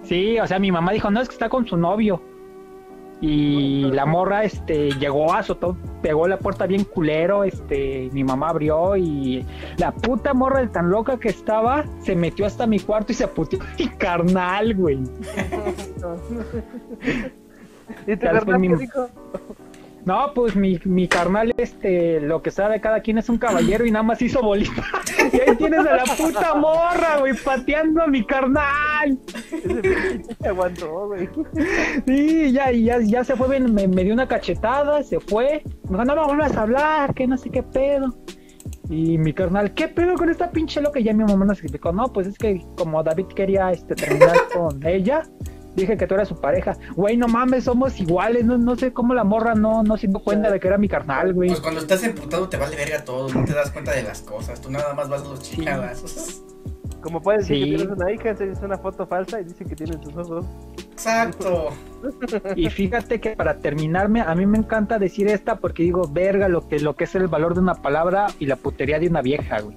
sí, 0.02 0.38
o 0.40 0.46
sea, 0.46 0.58
mi 0.58 0.72
mamá 0.72 0.92
dijo, 0.92 1.10
no, 1.10 1.20
es 1.20 1.28
que 1.28 1.34
está 1.34 1.48
con 1.48 1.66
su 1.66 1.76
novio. 1.76 2.20
Y 3.22 3.82
la 3.92 4.06
morra, 4.06 4.44
este, 4.44 4.92
llegó, 4.92 5.34
azotó, 5.34 5.76
pegó 6.00 6.26
la 6.26 6.38
puerta 6.38 6.66
bien 6.66 6.84
culero, 6.84 7.44
este, 7.44 8.08
mi 8.14 8.24
mamá 8.24 8.48
abrió 8.48 8.96
y 8.96 9.44
la 9.76 9.92
puta 9.92 10.32
morra 10.32 10.60
de 10.60 10.68
tan 10.68 10.88
loca 10.90 11.18
que 11.18 11.28
estaba, 11.28 11.84
se 12.02 12.16
metió 12.16 12.46
hasta 12.46 12.66
mi 12.66 12.80
cuarto 12.80 13.12
y 13.12 13.14
se 13.14 13.28
puteó 13.28 13.60
a 13.60 13.66
mi 13.78 13.88
carnal, 13.88 14.74
güey. 14.74 15.00
¿Y 18.06 18.16
tu 18.16 18.20
carnal 18.26 18.58
mi- 18.58 18.68
qué 18.68 18.76
dijo? 18.76 19.08
No, 20.04 20.32
pues 20.34 20.56
mi, 20.56 20.78
mi 20.84 21.06
carnal, 21.08 21.52
este, 21.56 22.20
lo 22.20 22.42
que 22.42 22.50
sabe 22.50 22.80
cada 22.80 23.00
quien 23.00 23.18
es 23.18 23.28
un 23.28 23.38
caballero 23.38 23.84
y 23.86 23.90
nada 23.90 24.02
más 24.02 24.22
hizo 24.22 24.42
bolita. 24.42 24.84
Y 25.32 25.40
ahí 25.48 25.54
tienes 25.56 25.80
a 25.80 25.96
la 25.96 26.04
puta 26.04 26.54
morra, 26.54 27.18
güey, 27.20 27.34
pateando 27.44 28.02
a 28.02 28.06
mi 28.06 28.24
carnal. 28.24 29.18
Se 30.40 30.48
aguantó, 30.48 31.08
güey. 31.08 31.28
Sí, 32.06 32.50
ya, 32.52 32.72
ya, 32.72 32.98
ya 33.00 33.22
se 33.22 33.36
fue, 33.36 33.60
me, 33.60 33.86
me 33.86 34.02
dio 34.04 34.14
una 34.14 34.26
cachetada, 34.26 35.02
se 35.04 35.20
fue. 35.20 35.62
Me 35.84 35.90
dijo, 35.90 36.04
no 36.04 36.16
me 36.16 36.24
vuelvas 36.24 36.56
a 36.56 36.62
hablar, 36.62 37.14
que 37.14 37.26
no 37.26 37.36
sé 37.36 37.50
qué 37.50 37.62
pedo. 37.62 38.16
Y 38.88 39.18
mi 39.18 39.32
carnal, 39.32 39.72
¿qué 39.74 39.88
pedo 39.88 40.14
con 40.14 40.30
esta 40.30 40.50
pinche 40.50 40.80
loca? 40.80 40.98
Y 40.98 41.04
ya 41.04 41.12
mi 41.12 41.24
mamá 41.24 41.44
nos 41.44 41.60
explicó, 41.60 41.92
no, 41.92 42.12
pues 42.12 42.26
es 42.26 42.36
que 42.36 42.64
como 42.76 43.02
David 43.02 43.26
quería 43.26 43.70
este, 43.70 43.94
terminar 43.94 44.36
con 44.52 44.84
ella, 44.84 45.22
dije 45.76 45.96
que 45.96 46.06
tú 46.06 46.14
eras 46.14 46.28
su 46.28 46.36
pareja. 46.40 46.76
Güey, 46.96 47.16
no 47.16 47.28
mames, 47.28 47.64
somos 47.64 47.98
iguales, 48.00 48.44
no, 48.44 48.58
no 48.58 48.76
sé 48.76 48.92
cómo 48.92 49.14
la 49.14 49.24
morra 49.24 49.54
no, 49.54 49.82
no 49.82 49.96
se 49.96 50.06
dio 50.08 50.18
cuenta 50.20 50.50
de 50.50 50.60
que 50.60 50.68
era 50.68 50.78
mi 50.78 50.88
carnal, 50.88 51.32
güey. 51.32 51.48
Pues 51.50 51.60
cuando 51.60 51.80
estás 51.80 52.02
emputado 52.04 52.48
te 52.48 52.56
vale 52.56 52.76
verga 52.76 53.04
todo, 53.04 53.28
no 53.32 53.44
te 53.44 53.52
das 53.54 53.70
cuenta 53.70 53.92
de 53.92 54.02
las 54.02 54.20
cosas, 54.22 54.60
tú 54.60 54.70
nada 54.70 54.94
más 54.94 55.08
vas 55.08 55.22
a 55.22 55.24
los 55.28 55.40
chingadazos. 55.40 56.42
Como 57.00 57.22
puedes 57.22 57.48
decir 57.48 57.64
Sí. 57.64 57.70
que 57.70 57.76
tienes 57.78 57.96
una 57.96 58.12
hija, 58.12 58.28
enseñas 58.30 58.62
una 58.62 58.76
foto 58.76 59.06
falsa 59.06 59.40
y 59.40 59.44
dice 59.44 59.64
que 59.64 59.74
tienes 59.74 59.98
tus 60.02 60.14
ojos. 60.16 60.44
Exacto. 60.92 61.68
Y 62.56 62.68
fíjate 62.68 63.20
que 63.20 63.30
para 63.36 63.56
terminarme, 63.56 64.20
a 64.20 64.34
mí 64.34 64.44
me 64.44 64.58
encanta 64.58 64.98
decir 64.98 65.26
esta 65.28 65.56
porque 65.56 65.82
digo, 65.82 66.06
verga, 66.12 66.46
lo 66.48 66.68
que, 66.68 66.78
lo 66.78 66.96
que 66.96 67.04
es 67.04 67.14
el 67.14 67.26
valor 67.26 67.54
de 67.54 67.60
una 67.60 67.74
palabra 67.76 68.26
y 68.38 68.44
la 68.44 68.56
putería 68.56 68.98
de 68.98 69.08
una 69.08 69.22
vieja, 69.22 69.60
güey. 69.60 69.76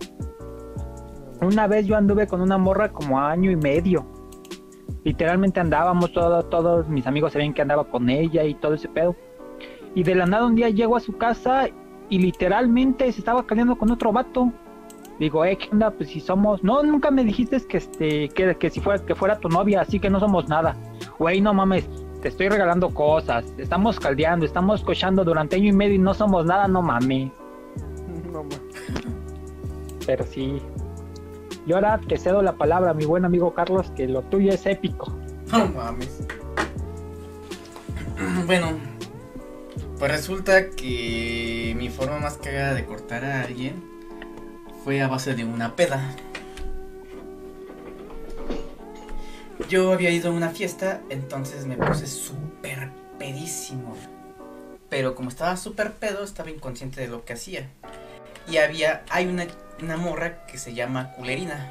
Una 1.42 1.68
vez 1.68 1.86
yo 1.86 1.96
anduve 1.96 2.28
con 2.28 2.42
una 2.42 2.58
morra 2.58 2.90
como 2.92 3.20
año 3.20 3.52
y 3.52 3.56
medio. 3.56 4.06
Literalmente 5.04 5.60
andábamos, 5.60 6.12
todo- 6.14 6.44
todos 6.44 6.88
mis 6.88 7.06
amigos 7.08 7.34
sabían 7.34 7.54
que 7.54 7.62
andaba 7.62 7.86
con 7.86 8.10
ella 8.10 8.44
y 8.44 8.54
todo 8.56 8.74
ese 8.74 8.88
pedo. 8.90 9.16
Y 9.96 10.04
de 10.04 10.16
la 10.16 10.26
nada 10.26 10.46
un 10.46 10.56
día 10.56 10.70
llego 10.70 10.96
a 10.96 11.00
su 11.00 11.18
casa 11.18 11.68
y 12.10 12.20
literalmente 12.20 13.12
se 13.12 13.20
estaba 13.20 13.46
caliando 13.46 13.76
con 13.78 13.92
otro 13.92 14.12
vato. 14.12 14.52
Digo, 15.20 15.46
eh, 15.46 15.58
¿qué 15.58 15.70
onda? 15.72 15.92
Pues 15.92 16.10
si 16.10 16.20
somos... 16.20 16.64
No, 16.64 16.82
nunca 16.84 17.12
me 17.12 17.24
dijiste 17.24 17.62
que, 17.68 17.78
este, 17.78 18.30
que, 18.30 18.56
que 18.56 18.70
si 18.70 18.80
fuera, 18.82 19.06
que 19.06 19.14
fuera 19.14 19.38
tu 19.40 19.48
novia, 19.48 19.82
así 19.82 20.00
que 20.00 20.10
no 20.10 20.20
somos 20.20 20.50
nada. 20.50 20.76
Güey, 21.20 21.40
no 21.40 21.54
mames, 21.54 21.88
te 22.22 22.30
estoy 22.30 22.50
regalando 22.50 22.90
cosas, 22.90 23.54
estamos 23.58 24.00
caldeando, 24.00 24.46
estamos 24.46 24.82
cochando 24.84 25.24
durante 25.24 25.56
año 25.58 25.70
y 25.70 25.74
medio 25.74 25.96
y 25.96 26.00
no 26.00 26.14
somos 26.14 26.46
nada, 26.46 26.68
no 26.68 26.82
mames. 26.82 27.32
No 28.32 28.42
mames. 28.44 28.62
Pero 30.08 30.24
sí. 30.26 30.60
Y 31.66 31.74
ahora 31.74 32.00
te 32.08 32.18
cedo 32.18 32.42
la 32.42 32.58
palabra 32.58 32.94
mi 32.94 33.06
buen 33.06 33.26
amigo 33.26 33.54
Carlos, 33.54 33.92
que 33.96 34.08
lo 34.08 34.22
tuyo 34.24 34.52
es 34.52 34.66
épico. 34.66 35.18
No 35.52 35.68
mames. 35.68 36.22
Bueno, 38.46 38.78
pues 40.00 40.12
resulta 40.12 40.70
que 40.70 41.74
mi 41.78 41.90
forma 41.90 42.20
más 42.20 42.38
cagada 42.38 42.74
de 42.74 42.86
cortar 42.86 43.26
a 43.26 43.42
alguien 43.42 43.84
fue 44.84 45.02
a 45.02 45.08
base 45.08 45.34
de 45.34 45.46
una 45.46 45.76
peda. 45.76 46.16
Yo 49.70 49.94
había 49.94 50.10
ido 50.10 50.30
a 50.30 50.34
una 50.34 50.50
fiesta, 50.50 51.02
entonces 51.10 51.66
me 51.66 51.78
puse 51.78 52.08
súper 52.08 52.92
pedísimo. 53.18 53.96
Pero 54.90 55.16
como 55.16 55.30
estaba 55.30 55.58
súper 55.58 55.94
pedo, 55.94 56.24
estaba 56.24 56.52
inconsciente 56.52 57.02
de 57.02 57.08
lo 57.08 57.24
que 57.24 57.34
hacía. 57.34 57.70
Y 58.48 58.58
había, 58.58 59.04
hay 59.10 59.28
una, 59.28 59.48
una 59.84 59.98
morra 59.98 60.46
que 60.46 60.58
se 60.58 60.74
llama 60.74 61.14
Culerina. 61.14 61.70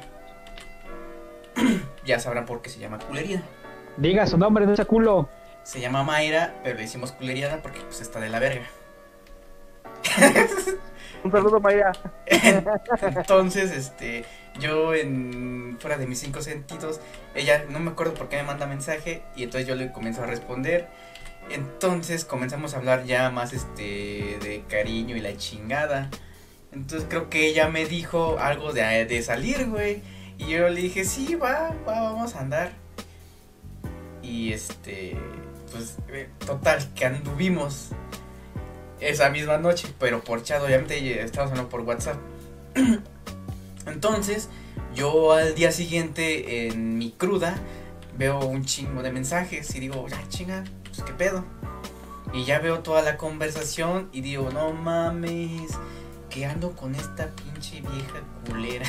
ya 2.05 2.19
sabrán 2.19 2.45
por 2.45 2.61
qué 2.61 2.69
se 2.69 2.79
llama 2.79 2.99
Culerina. 2.99 3.43
Diga 3.97 4.25
su 4.27 4.37
nombre, 4.37 4.65
no 4.65 4.75
sea 4.75 4.85
culo. 4.85 5.29
Se 5.63 5.79
llama 5.79 6.03
Mayra, 6.03 6.55
pero 6.63 6.75
le 6.75 6.83
decimos 6.83 7.11
Culeriana 7.11 7.61
porque 7.61 7.79
pues 7.81 8.01
está 8.01 8.19
de 8.19 8.29
la 8.29 8.39
verga. 8.39 8.65
Un 11.23 11.31
saludo, 11.31 11.59
Maya. 11.61 11.93
Entonces, 12.25 13.71
este, 13.71 14.25
yo 14.59 14.93
en 14.93 15.77
fuera 15.79 15.97
de 15.97 16.05
mis 16.05 16.19
cinco 16.19 16.41
sentidos, 16.41 16.99
ella 17.33 17.65
no 17.69 17.79
me 17.79 17.91
acuerdo 17.91 18.13
por 18.13 18.27
qué 18.27 18.37
me 18.37 18.43
manda 18.43 18.65
mensaje 18.65 19.23
y 19.35 19.43
entonces 19.43 19.67
yo 19.67 19.75
le 19.75 19.91
comienzo 19.91 20.23
a 20.23 20.25
responder. 20.25 20.87
Entonces 21.49 22.25
comenzamos 22.25 22.73
a 22.73 22.77
hablar 22.77 23.05
ya 23.05 23.29
más 23.29 23.53
este 23.53 24.37
de 24.41 24.63
cariño 24.67 25.15
y 25.15 25.21
la 25.21 25.35
chingada. 25.37 26.09
Entonces 26.73 27.07
creo 27.09 27.29
que 27.29 27.47
ella 27.47 27.69
me 27.69 27.85
dijo 27.85 28.37
algo 28.39 28.73
de, 28.73 29.05
de 29.05 29.21
salir, 29.21 29.67
güey. 29.67 30.01
Y 30.37 30.47
yo 30.47 30.69
le 30.69 30.81
dije, 30.81 31.05
sí, 31.05 31.35
va, 31.35 31.73
va, 31.87 32.01
vamos 32.01 32.35
a 32.35 32.41
andar. 32.41 32.71
Y 34.21 34.53
este, 34.53 35.17
pues, 35.71 35.97
eh, 36.09 36.29
total, 36.45 36.93
que 36.95 37.05
anduvimos 37.05 37.89
esa 38.99 39.29
misma 39.29 39.57
noche, 39.57 39.87
pero 39.99 40.23
por 40.23 40.43
chat, 40.43 40.61
obviamente, 40.61 41.21
estamos 41.21 41.51
hablando 41.51 41.69
por 41.69 41.81
WhatsApp. 41.81 42.17
Entonces, 43.85 44.49
yo 44.95 45.33
al 45.33 45.55
día 45.55 45.71
siguiente, 45.71 46.67
en 46.67 46.97
mi 46.97 47.11
cruda, 47.11 47.55
veo 48.17 48.39
un 48.45 48.63
chingo 48.65 49.03
de 49.03 49.11
mensajes 49.11 49.73
y 49.75 49.79
digo, 49.79 50.07
ya 50.07 50.21
chinga, 50.29 50.63
pues 50.85 51.03
qué 51.03 51.13
pedo. 51.13 51.43
Y 52.33 52.45
ya 52.45 52.59
veo 52.59 52.79
toda 52.79 53.01
la 53.01 53.17
conversación 53.17 54.09
y 54.11 54.21
digo, 54.21 54.49
no 54.51 54.73
mames, 54.73 55.71
que 56.33 56.45
ando 56.45 56.71
con 56.71 56.95
esta 56.95 57.29
pinche 57.29 57.81
vieja 57.81 58.21
culera. 58.47 58.85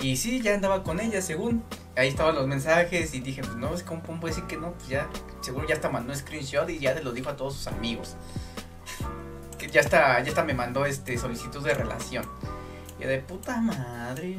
Y 0.00 0.16
sí, 0.16 0.40
ya 0.40 0.54
andaba 0.54 0.82
con 0.82 1.00
ella, 1.00 1.20
según. 1.20 1.62
Ahí 1.96 2.08
estaban 2.08 2.34
los 2.34 2.46
mensajes 2.46 3.12
y 3.14 3.20
dije, 3.20 3.42
pues 3.42 3.56
no, 3.56 3.74
es 3.74 3.82
como 3.82 4.02
puedo 4.02 4.26
decir 4.26 4.44
que 4.44 4.56
no, 4.56 4.72
pues 4.72 4.88
ya, 4.88 5.08
seguro 5.42 5.68
ya 5.68 5.74
hasta 5.74 5.90
mandó 5.90 6.12
un 6.12 6.18
screenshot 6.18 6.68
y 6.70 6.78
ya 6.78 6.94
se 6.94 7.02
lo 7.02 7.12
dijo 7.12 7.28
a 7.28 7.36
todos 7.36 7.54
sus 7.54 7.66
amigos. 7.66 8.16
que 9.58 9.68
ya 9.68 9.80
está, 9.80 10.18
ya 10.20 10.30
está 10.30 10.44
me 10.44 10.54
mandó 10.54 10.86
este 10.86 11.18
solicitud 11.18 11.62
de 11.62 11.74
relación. 11.74 12.24
Y 12.98 13.04
de 13.04 13.18
puta 13.18 13.60
madre. 13.60 14.38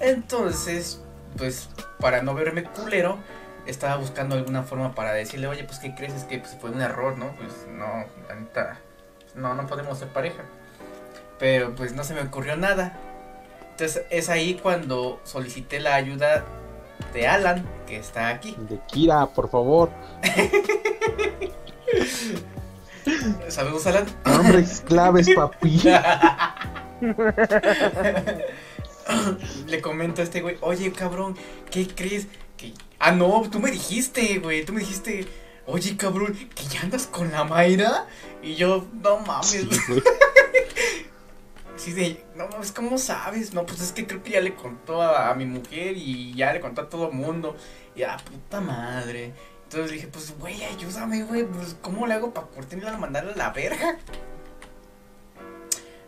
Entonces, 0.00 1.02
pues, 1.36 1.68
para 2.00 2.22
no 2.22 2.34
verme 2.34 2.64
culero, 2.64 3.18
estaba 3.66 3.96
buscando 3.96 4.36
alguna 4.36 4.62
forma 4.62 4.94
para 4.94 5.12
decirle, 5.12 5.48
oye, 5.48 5.64
pues, 5.64 5.80
¿qué 5.80 5.94
crees? 5.94 6.14
Es 6.14 6.24
que 6.24 6.38
pues, 6.38 6.56
fue 6.58 6.70
un 6.70 6.80
error, 6.80 7.18
¿no? 7.18 7.36
Pues, 7.36 7.66
no, 7.68 8.06
la 8.28 8.34
neta, 8.36 8.80
no, 9.36 9.54
no 9.54 9.66
podemos 9.66 9.98
ser 9.98 10.08
pareja. 10.08 10.44
Pero, 11.38 11.74
pues, 11.74 11.92
no 11.92 12.04
se 12.04 12.14
me 12.14 12.22
ocurrió 12.22 12.56
nada. 12.56 12.98
Entonces, 13.70 14.04
es 14.10 14.28
ahí 14.28 14.54
cuando 14.54 15.20
solicité 15.24 15.80
la 15.80 15.94
ayuda 15.94 16.44
de 17.12 17.26
Alan, 17.26 17.66
que 17.86 17.98
está 17.98 18.28
aquí. 18.28 18.56
De 18.58 18.78
Kira, 18.86 19.26
por 19.26 19.50
favor. 19.50 19.90
Saludos, 23.48 23.86
Alan. 23.86 24.06
Nombres 24.24 24.82
claves, 24.86 25.28
papi. 25.34 25.80
Le 29.66 29.80
comento 29.80 30.20
a 30.20 30.24
este 30.24 30.40
güey, 30.40 30.56
oye 30.62 30.90
cabrón, 30.92 31.36
¿qué 31.70 31.86
crees? 31.86 32.26
Que... 32.56 32.72
Ah, 32.98 33.12
no, 33.12 33.42
tú 33.50 33.60
me 33.60 33.70
dijiste, 33.70 34.38
güey, 34.38 34.64
tú 34.64 34.72
me 34.72 34.80
dijiste, 34.80 35.26
oye 35.66 35.96
cabrón, 35.96 36.34
que 36.54 36.64
ya 36.64 36.82
andas 36.82 37.06
con 37.06 37.30
la 37.32 37.44
Mayra. 37.44 38.06
Y 38.42 38.54
yo, 38.54 38.86
no 39.02 39.18
mames. 39.20 39.48
Sí, 39.48 39.68
Sí, 41.76 41.92
de, 41.92 42.24
no 42.34 42.48
mames, 42.48 42.72
¿cómo 42.72 42.96
sabes? 42.96 43.52
No, 43.52 43.66
pues 43.66 43.80
es 43.80 43.92
que 43.92 44.06
creo 44.06 44.22
que 44.22 44.30
ya 44.30 44.40
le 44.40 44.54
contó 44.54 45.02
a, 45.02 45.30
a 45.30 45.34
mi 45.34 45.44
mujer 45.44 45.96
y 45.96 46.34
ya 46.34 46.52
le 46.52 46.60
contó 46.60 46.82
a 46.82 46.88
todo 46.88 47.10
mundo. 47.12 47.56
Y 47.94 48.02
a 48.02 48.16
puta 48.16 48.60
madre. 48.60 49.34
Entonces 49.64 49.90
dije, 49.92 50.06
pues 50.06 50.38
güey, 50.38 50.62
ayúdame, 50.62 51.24
güey, 51.24 51.44
pues 51.44 51.76
¿cómo 51.82 52.06
le 52.06 52.14
hago 52.14 52.32
para 52.32 52.46
cortarla 52.46 52.94
a 52.94 52.98
mandarle 52.98 53.32
a 53.32 53.36
la 53.36 53.50
verga? 53.50 53.98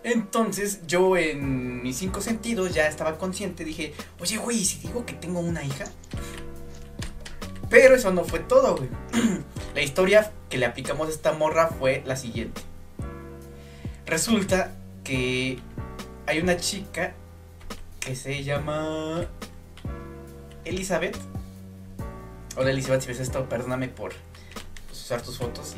Entonces 0.05 0.87
yo 0.87 1.17
en 1.17 1.83
mis 1.83 1.97
cinco 1.97 2.21
sentidos 2.21 2.73
ya 2.73 2.87
estaba 2.87 3.19
consciente, 3.19 3.65
dije, 3.65 3.95
oye 4.21 4.39
güey, 4.39 4.59
¿y 4.59 4.65
si 4.65 4.79
digo 4.79 5.05
que 5.05 5.13
tengo 5.15 5.41
una 5.41 5.65
hija? 5.65 5.87
Pero 7.71 7.95
eso 7.95 8.13
no 8.13 8.25
fue 8.25 8.41
todo, 8.41 8.77
güey. 8.77 8.89
la 9.75 9.83
historia 9.83 10.33
que 10.49 10.59
le 10.59 10.67
aplicamos 10.67 11.09
a 11.09 11.11
esta 11.11 11.33
morra 11.33 11.69
fue 11.69 12.03
la 12.07 12.17
siguiente. 12.17 12.63
Resulta 14.07 14.73
que 15.05 15.59
hay 16.27 16.41
una 16.41 16.57
chica 16.57 17.15
que 18.01 18.17
se 18.17 18.43
llama 18.43 19.27
Elizabeth. 20.65 21.17
Hola 22.57 22.71
Elizabeth, 22.71 23.03
si 23.03 23.09
ves 23.09 23.21
esto, 23.21 23.49
perdóname 23.49 23.89
por 23.89 24.13
pues, 24.87 25.03
usar 25.03 25.23
tus 25.23 25.39
fotos 25.39 25.77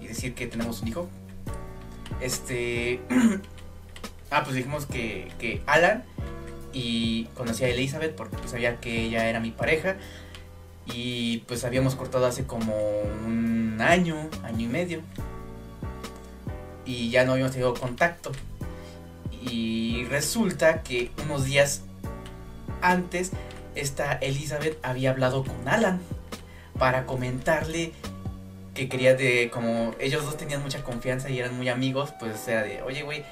y, 0.00 0.04
y 0.04 0.08
decir 0.08 0.34
que 0.34 0.46
tenemos 0.46 0.82
un 0.82 0.88
hijo. 0.88 1.08
Este. 2.20 3.00
ah, 4.30 4.44
pues 4.44 4.54
dijimos 4.54 4.86
que, 4.86 5.32
que 5.38 5.62
Alan 5.66 6.04
y 6.72 7.24
conocí 7.34 7.64
a 7.64 7.68
Elizabeth 7.68 8.14
porque 8.14 8.36
pues 8.36 8.50
sabía 8.50 8.80
que 8.80 9.04
ella 9.04 9.28
era 9.28 9.40
mi 9.40 9.50
pareja. 9.50 9.96
Y 10.86 11.38
pues 11.46 11.64
habíamos 11.64 11.94
cortado 11.94 12.26
hace 12.26 12.44
como 12.44 12.74
un 13.26 13.78
año, 13.80 14.16
año 14.42 14.66
y 14.66 14.68
medio. 14.68 15.02
Y 16.84 17.10
ya 17.10 17.24
no 17.24 17.32
habíamos 17.32 17.52
tenido 17.52 17.74
contacto. 17.74 18.32
Y 19.42 20.04
resulta 20.10 20.82
que 20.82 21.10
unos 21.24 21.44
días 21.44 21.82
antes, 22.82 23.32
esta 23.74 24.14
Elizabeth 24.14 24.78
había 24.82 25.10
hablado 25.10 25.44
con 25.44 25.68
Alan 25.68 26.00
para 26.78 27.06
comentarle 27.06 27.92
que 28.74 28.88
quería 28.88 29.14
de 29.14 29.50
como 29.50 29.94
ellos 29.98 30.24
dos 30.24 30.36
tenían 30.36 30.62
mucha 30.62 30.82
confianza 30.82 31.28
y 31.28 31.38
eran 31.38 31.56
muy 31.56 31.68
amigos, 31.68 32.12
pues 32.18 32.46
era 32.48 32.62
de, 32.62 32.82
oye 32.82 33.02
güey, 33.02 33.24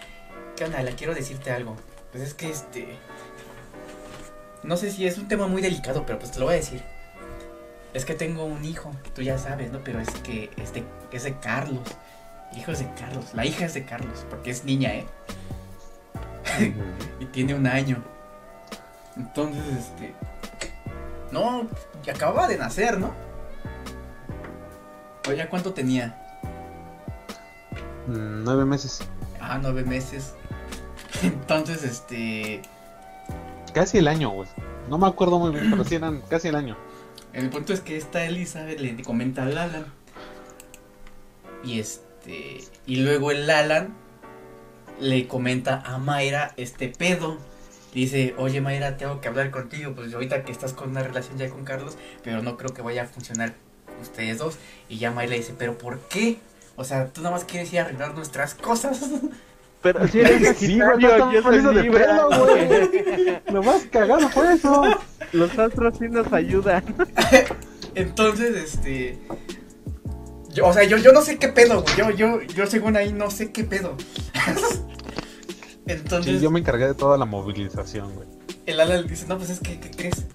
¿qué 0.57 0.65
onda? 0.65 0.85
Quiero 0.97 1.15
decirte 1.15 1.51
algo. 1.51 1.77
Pues 2.13 2.23
es 2.23 2.35
que 2.35 2.51
este 2.51 2.89
no 4.63 4.77
sé 4.77 4.91
si 4.91 5.07
es 5.07 5.19
un 5.19 5.29
tema 5.29 5.47
muy 5.47 5.63
delicado, 5.63 6.05
pero 6.07 6.19
pues 6.19 6.33
te 6.33 6.39
lo 6.39 6.47
voy 6.47 6.55
a 6.55 6.59
decir. 6.59 6.83
Es 7.95 8.05
que 8.05 8.15
tengo 8.15 8.45
un 8.45 8.65
hijo, 8.65 8.93
tú 9.15 9.23
ya 9.23 9.39
sabes, 9.39 9.73
¿no? 9.73 9.81
Pero 9.83 10.01
es 10.01 10.11
que 10.23 10.51
es 10.57 10.73
de, 10.75 10.85
es 11.11 11.25
de 11.25 11.37
Carlos. 11.39 11.89
El 12.53 12.59
hijo 12.59 12.73
es 12.73 12.79
de 12.81 12.91
Carlos, 12.95 13.35
la 13.35 13.45
hija 13.45 13.67
es 13.67 13.75
de 13.75 13.85
Carlos, 13.85 14.27
porque 14.31 14.51
es 14.51 14.65
niña, 14.65 14.95
¿eh? 14.95 15.07
y 17.21 17.27
tiene 17.27 17.55
un 17.55 17.67
año. 17.67 18.03
Entonces, 19.17 19.63
este. 19.77 20.15
No, 21.31 21.69
acababa 22.11 22.49
de 22.49 22.57
nacer, 22.57 22.99
¿no? 22.99 23.13
Oye, 25.29 25.47
¿cuánto 25.49 25.75
tenía? 25.75 26.17
Mm, 28.07 28.45
Nueve 28.45 28.65
meses. 28.65 29.01
Ah, 29.41 29.59
nueve 29.61 29.85
meses. 29.85 30.35
Entonces, 31.23 31.85
este. 31.85 32.63
Casi 33.73 33.99
el 33.99 34.09
año, 34.09 34.31
güey. 34.31 34.49
No 34.89 34.99
me 34.99 35.07
acuerdo 35.07 35.39
muy 35.39 35.51
bien, 35.51 35.71
pero 35.71 35.85
sí 35.85 35.95
eran 35.95 36.23
casi 36.23 36.49
el 36.49 36.57
año. 36.57 36.77
El 37.33 37.51
punto 37.51 37.73
es 37.73 37.81
que 37.81 37.97
esta 37.97 38.25
Elizabeth 38.25 38.81
le 38.81 39.01
comenta 39.03 39.43
al 39.43 39.59
Alan. 39.59 39.87
Y 41.63 41.79
este. 41.81 42.65
Y 42.87 42.97
luego 42.97 43.31
el 43.31 43.49
Alan 43.51 43.95
le 45.01 45.29
comenta 45.29 45.83
a 45.85 45.99
Mayra 45.99 46.55
este 46.57 46.89
pedo. 46.89 47.39
Dice, 47.95 48.35
oye 48.39 48.61
Mayra, 48.61 48.97
tengo 48.97 49.21
que 49.21 49.29
hablar 49.29 49.51
contigo. 49.51 49.95
Pues 49.95 50.13
ahorita 50.15 50.45
que 50.45 50.53
estás 50.53 50.73
con 50.73 50.91
una 50.91 51.03
relación 51.03 51.39
ya 51.39 51.49
con 51.49 51.65
Carlos, 51.65 51.97
pero 52.23 52.43
no 52.43 52.57
creo 52.57 52.73
que 52.73 52.83
vaya 52.83 53.03
a 53.03 53.07
funcionar 53.07 53.55
ustedes 54.01 54.39
dos. 54.39 54.59
Y 54.89 54.99
ya 54.99 55.11
Mayra 55.11 55.35
dice, 55.35 55.55
¿pero 55.57 55.77
por 55.77 56.01
qué? 56.09 56.39
O 56.77 56.85
sea, 56.85 57.09
tú 57.09 57.23
nada 57.23 57.35
más 57.35 57.45
quieres 57.45 57.73
ir 57.73 57.81
a 57.81 57.83
arreglar 57.83 58.15
nuestras 58.15 58.55
cosas. 58.55 59.01
Pero 59.83 60.09
si 60.09 60.21
eres 60.21 60.57
Sí, 60.57 60.81
güey, 60.81 61.01
Sagitario, 61.01 61.11
estamos 61.11 61.35
yo 61.35 61.43
soy 61.43 61.75
de 61.75 61.91
pelo, 61.91 62.29
güey. 62.29 63.41
Lo 63.53 63.63
más 63.63 63.83
cagado 63.91 64.29
fue 64.31 64.55
eso. 64.55 64.85
Los 65.33 65.59
astros 65.59 65.99
sí 65.99 66.09
nos 66.09 66.33
ayudan. 66.33 66.83
Entonces, 67.95 68.57
este. 68.57 69.19
Yo, 70.53 70.67
o 70.67 70.73
sea, 70.73 70.85
yo, 70.85 70.97
yo 70.97 71.13
no 71.13 71.23
sé 71.23 71.39
qué 71.39 71.49
pedo, 71.49 71.83
güey. 71.83 71.97
Yo, 71.97 72.11
yo, 72.11 72.43
yo 72.43 72.67
según 72.67 72.97
ahí 72.97 73.13
no 73.13 73.31
sé 73.31 73.53
qué 73.53 73.65
pedo. 73.65 73.97
Entonces, 75.87 76.35
Sí, 76.35 76.41
yo 76.41 76.51
me 76.51 76.61
encargué 76.61 76.87
de 76.87 76.95
toda 76.95 77.17
la 77.17 77.25
movilización, 77.25 78.13
güey. 78.15 78.29
el 78.67 78.81
Alan 78.81 79.07
dice, 79.07 79.27
no, 79.27 79.39
pues 79.39 79.51
es 79.51 79.61
que, 79.61 79.81
¿qué 79.81 79.91
crees? 79.91 80.27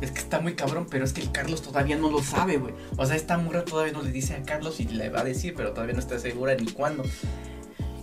es 0.00 0.10
que 0.10 0.18
está 0.18 0.40
muy 0.40 0.54
cabrón, 0.54 0.86
pero 0.90 1.04
es 1.04 1.12
que 1.12 1.22
el 1.22 1.32
Carlos 1.32 1.62
todavía 1.62 1.96
no 1.96 2.10
lo 2.10 2.22
sabe, 2.22 2.58
güey. 2.58 2.74
O 2.96 3.06
sea, 3.06 3.16
esta 3.16 3.38
morra 3.38 3.64
todavía 3.64 3.92
no 3.92 4.02
le 4.02 4.10
dice 4.10 4.34
a 4.34 4.42
Carlos 4.42 4.80
y 4.80 4.84
le 4.84 5.08
va 5.08 5.20
a 5.20 5.24
decir, 5.24 5.54
pero 5.56 5.72
todavía 5.72 5.94
no 5.94 6.00
está 6.00 6.18
segura 6.18 6.54
ni 6.54 6.66
cuándo. 6.66 7.04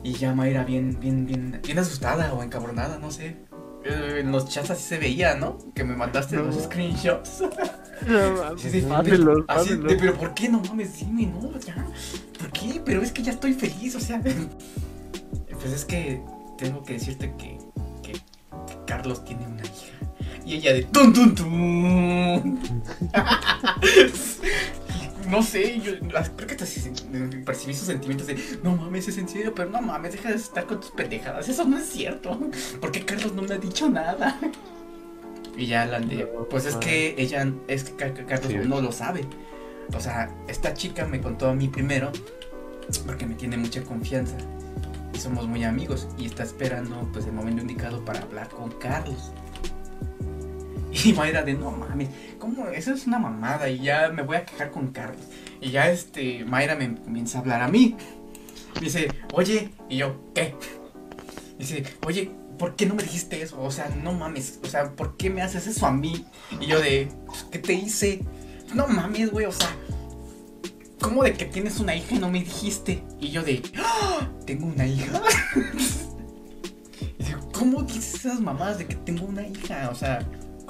Y 0.03 0.13
ya 0.13 0.33
Mayra 0.35 0.63
bien, 0.65 0.97
bien, 0.99 1.25
bien, 1.25 1.59
bien 1.63 1.79
asustada 1.79 2.33
o 2.33 2.43
encabronada, 2.43 2.97
no 2.99 3.09
sé. 3.11 3.37
Eh, 3.85 4.19
En 4.19 4.31
los 4.31 4.47
chats 4.49 4.69
así 4.71 4.83
se 4.83 4.97
veía, 4.97 5.35
¿no? 5.35 5.57
Que 5.73 5.83
me 5.83 5.95
mandaste 5.95 6.35
No. 6.35 6.43
los 6.43 6.63
screenshots. 6.63 7.41
No 8.07 8.33
mames, 8.33 8.61
Sí, 8.61 8.69
sí, 8.69 8.85
Así 9.47 9.75
de, 9.77 9.95
pero 9.95 10.13
¿por 10.17 10.33
qué 10.33 10.49
no 10.49 10.59
mames? 10.61 10.99
Dime, 10.99 11.27
no, 11.27 11.57
ya. 11.59 11.75
¿Por 12.37 12.51
qué? 12.51 12.81
Pero 12.83 13.01
es 13.01 13.11
que 13.13 13.23
ya 13.23 13.31
estoy 13.31 13.53
feliz, 13.53 13.95
o 13.95 13.99
sea. 13.99 14.21
Pues 15.49 15.71
es 15.75 15.85
que 15.85 16.21
tengo 16.57 16.83
que 16.83 16.93
decirte 16.93 17.33
que, 17.37 17.57
que, 18.01 18.11
que 18.11 18.77
Carlos 18.85 19.23
tiene 19.23 19.47
una 19.47 19.61
hija. 19.63 19.95
Y 20.45 20.55
ella 20.55 20.73
de 20.73 20.83
tun 20.83 21.13
tun 21.13 21.33
tun. 21.33 22.59
No 25.29 25.41
sé, 25.43 25.79
yo 25.79 25.93
creo 25.99 26.47
que 26.47 26.53
hasta 26.55 26.65
percibí 27.45 27.73
sus 27.73 27.87
sentimientos 27.87 28.27
de 28.27 28.37
no 28.63 28.75
mames, 28.75 29.07
es 29.07 29.17
en 29.17 29.27
serio, 29.29 29.53
pero 29.55 29.69
no 29.69 29.81
mames, 29.81 30.11
deja 30.13 30.29
de 30.29 30.35
estar 30.35 30.65
con 30.65 30.79
tus 30.79 30.91
pendejadas, 30.91 31.47
eso 31.49 31.63
no 31.65 31.77
es 31.77 31.89
cierto. 31.89 32.39
Porque 32.81 33.03
Carlos 33.05 33.33
no 33.33 33.41
me 33.43 33.53
ha 33.53 33.57
dicho 33.57 33.89
nada. 33.89 34.39
Y 35.55 35.67
ya 35.67 35.85
la 35.85 35.99
de, 35.99 36.25
pues 36.49 36.65
es 36.65 36.75
que 36.77 37.13
ella, 37.15 37.47
es 37.67 37.83
que 37.83 37.95
Car- 37.95 38.13
Car- 38.15 38.25
Carlos 38.25 38.51
Sí. 38.51 38.67
no 38.67 38.81
lo 38.81 38.91
sabe. 38.91 39.23
O 39.95 39.99
sea, 39.99 40.33
esta 40.47 40.73
chica 40.73 41.05
me 41.05 41.21
contó 41.21 41.47
a 41.47 41.53
mí 41.53 41.67
primero 41.67 42.11
porque 43.05 43.27
me 43.27 43.35
tiene 43.35 43.57
mucha 43.57 43.83
confianza 43.83 44.35
y 45.13 45.19
somos 45.19 45.47
muy 45.47 45.63
amigos 45.63 46.07
y 46.17 46.25
está 46.25 46.41
esperando 46.41 47.07
pues 47.13 47.27
el 47.27 47.33
momento 47.33 47.61
indicado 47.61 48.03
para 48.03 48.21
hablar 48.21 48.49
con 48.49 48.71
Carlos. 48.79 49.31
Y 51.05 51.13
Mayra 51.13 51.43
de 51.43 51.53
no 51.53 51.71
mames, 51.71 52.09
¿cómo? 52.39 52.67
Eso 52.69 52.93
es 52.93 53.07
una 53.07 53.19
mamada 53.19 53.69
y 53.69 53.79
ya 53.79 54.09
me 54.09 54.21
voy 54.21 54.37
a 54.37 54.45
quejar 54.45 54.71
con 54.71 54.87
Carlos. 54.91 55.25
Y 55.59 55.71
ya 55.71 55.89
este 55.89 56.45
Mayra 56.45 56.75
me 56.75 56.95
comienza 56.95 57.37
a 57.37 57.41
hablar 57.41 57.61
a 57.61 57.67
mí. 57.67 57.95
Dice, 58.79 59.09
oye, 59.33 59.69
y 59.89 59.97
yo, 59.97 60.31
¿qué? 60.33 60.55
Dice, 61.59 61.83
oye, 62.05 62.31
¿por 62.57 62.75
qué 62.75 62.85
no 62.85 62.95
me 62.95 63.03
dijiste 63.03 63.41
eso? 63.41 63.61
O 63.61 63.71
sea, 63.71 63.89
no 64.01 64.13
mames, 64.13 64.59
o 64.63 64.67
sea, 64.67 64.91
¿por 64.95 65.17
qué 65.17 65.29
me 65.29 65.41
haces 65.41 65.67
eso 65.67 65.85
a 65.85 65.91
mí? 65.91 66.25
Y 66.59 66.67
yo 66.67 66.79
de, 66.79 67.09
"Pues, 67.25 67.45
¿qué 67.51 67.59
te 67.59 67.73
hice? 67.73 68.23
No 68.73 68.87
mames, 68.87 69.31
güey, 69.31 69.45
o 69.45 69.51
sea, 69.51 69.69
¿cómo 70.99 71.23
de 71.23 71.33
que 71.33 71.45
tienes 71.45 71.79
una 71.79 71.95
hija 71.95 72.15
y 72.15 72.19
no 72.19 72.29
me 72.29 72.39
dijiste? 72.39 73.03
Y 73.19 73.29
yo 73.29 73.43
de, 73.43 73.61
"Ah, 73.77 74.27
¿tengo 74.45 74.67
una 74.67 74.85
hija? 74.87 75.21
Y 77.19 77.23
digo, 77.23 77.39
¿cómo 77.53 77.83
dices 77.83 78.15
esas 78.15 78.39
mamadas 78.39 78.79
de 78.79 78.87
que 78.87 78.95
tengo 78.95 79.25
una 79.25 79.45
hija? 79.45 79.89
O 79.91 79.95
sea, 79.95 80.19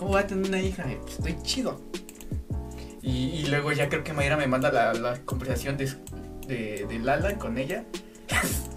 ¿cómo 0.03 0.15
voy 0.15 0.21
a 0.21 0.27
tener 0.27 0.49
una 0.49 0.59
hija? 0.59 0.83
Eh, 0.91 0.99
pues, 1.01 1.13
estoy 1.13 1.37
chido. 1.43 1.81
Y, 3.01 3.29
y 3.29 3.45
luego 3.45 3.71
ya 3.71 3.87
creo 3.87 4.03
que 4.03 4.11
Mayra 4.11 4.35
me 4.35 4.47
manda 4.47 4.69
la, 4.69 5.17
conversación 5.23 5.77
de, 5.77 5.93
de, 6.45 6.85
de 6.87 6.99
Lala 6.99 7.37
con 7.37 7.57
ella. 7.57 7.85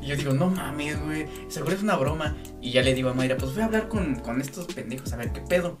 Y 0.00 0.06
yo 0.06 0.16
digo, 0.16 0.32
no 0.32 0.48
mames, 0.48 0.98
güey, 1.02 1.26
seguro 1.48 1.74
es 1.74 1.82
una 1.82 1.96
broma. 1.96 2.36
Y 2.62 2.70
ya 2.70 2.82
le 2.82 2.94
digo 2.94 3.10
a 3.10 3.14
Mayra, 3.14 3.36
pues 3.36 3.52
voy 3.52 3.62
a 3.62 3.64
hablar 3.64 3.88
con, 3.88 4.14
con 4.20 4.40
estos 4.40 4.66
pendejos 4.66 5.12
a 5.12 5.16
ver 5.16 5.32
qué 5.32 5.40
pedo. 5.40 5.76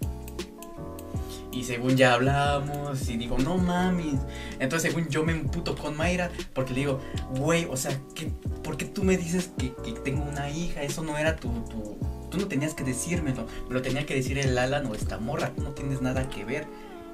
Y 1.52 1.62
según 1.62 1.96
ya 1.96 2.14
hablamos, 2.14 3.08
y 3.08 3.16
digo, 3.16 3.38
no 3.38 3.56
mames. 3.58 4.16
Entonces, 4.58 4.90
según 4.90 5.08
yo 5.08 5.22
me 5.22 5.32
emputo 5.32 5.76
con 5.76 5.96
Mayra, 5.96 6.30
porque 6.52 6.74
le 6.74 6.80
digo, 6.80 7.00
güey, 7.36 7.66
o 7.70 7.76
sea, 7.76 7.96
¿qué, 8.16 8.32
¿por 8.64 8.76
qué 8.76 8.86
tú 8.86 9.04
me 9.04 9.16
dices 9.16 9.52
que, 9.56 9.72
que 9.84 9.92
tengo 9.92 10.24
una 10.24 10.50
hija? 10.50 10.82
Eso 10.82 11.04
no 11.04 11.16
era 11.16 11.36
tu. 11.36 11.48
Tú 12.30 12.38
no 12.38 12.48
tenías 12.48 12.74
que 12.74 12.84
decírmelo, 12.84 13.46
me 13.68 13.74
lo 13.74 13.82
tenía 13.82 14.06
que 14.06 14.14
decir 14.14 14.38
el 14.38 14.56
Alan 14.58 14.86
o 14.86 14.94
esta 14.94 15.18
morra, 15.18 15.52
tú 15.54 15.62
no 15.62 15.70
tienes 15.70 16.02
nada 16.02 16.28
que 16.28 16.44
ver. 16.44 16.66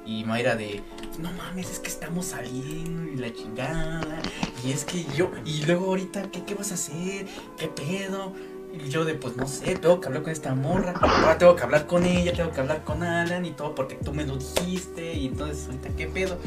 Y 0.05 0.23
Mayra 0.23 0.55
de, 0.55 0.83
no 1.19 1.31
mames, 1.31 1.71
es 1.71 1.79
que 1.79 1.87
estamos 1.87 2.27
saliendo 2.27 3.11
y 3.11 3.15
la 3.15 3.33
chingada. 3.33 4.21
Y 4.63 4.71
es 4.71 4.85
que 4.85 5.03
yo, 5.15 5.31
y 5.45 5.63
luego 5.65 5.85
ahorita, 5.87 6.29
¿qué, 6.31 6.43
qué 6.43 6.53
vas 6.53 6.71
a 6.71 6.75
hacer? 6.75 7.25
¿Qué 7.57 7.67
pedo? 7.67 8.33
Y 8.71 8.89
yo 8.89 9.05
de, 9.05 9.15
pues 9.15 9.35
no 9.37 9.47
sé, 9.47 9.75
tengo 9.75 9.99
que 10.01 10.07
hablar 10.07 10.21
con 10.21 10.31
esta 10.31 10.53
morra. 10.53 10.93
Ahora 11.01 11.37
tengo 11.37 11.55
que 11.55 11.63
hablar 11.63 11.87
con 11.87 12.05
ella, 12.05 12.33
tengo 12.33 12.51
que 12.51 12.59
hablar 12.59 12.83
con 12.83 13.03
Alan 13.03 13.45
y 13.45 13.51
todo 13.51 13.73
porque 13.73 13.95
tú 13.95 14.13
me 14.13 14.25
lo 14.25 14.37
dijiste. 14.37 15.13
Y 15.13 15.27
entonces, 15.27 15.65
ahorita, 15.65 15.89
¿qué 15.95 16.07
pedo? 16.07 16.37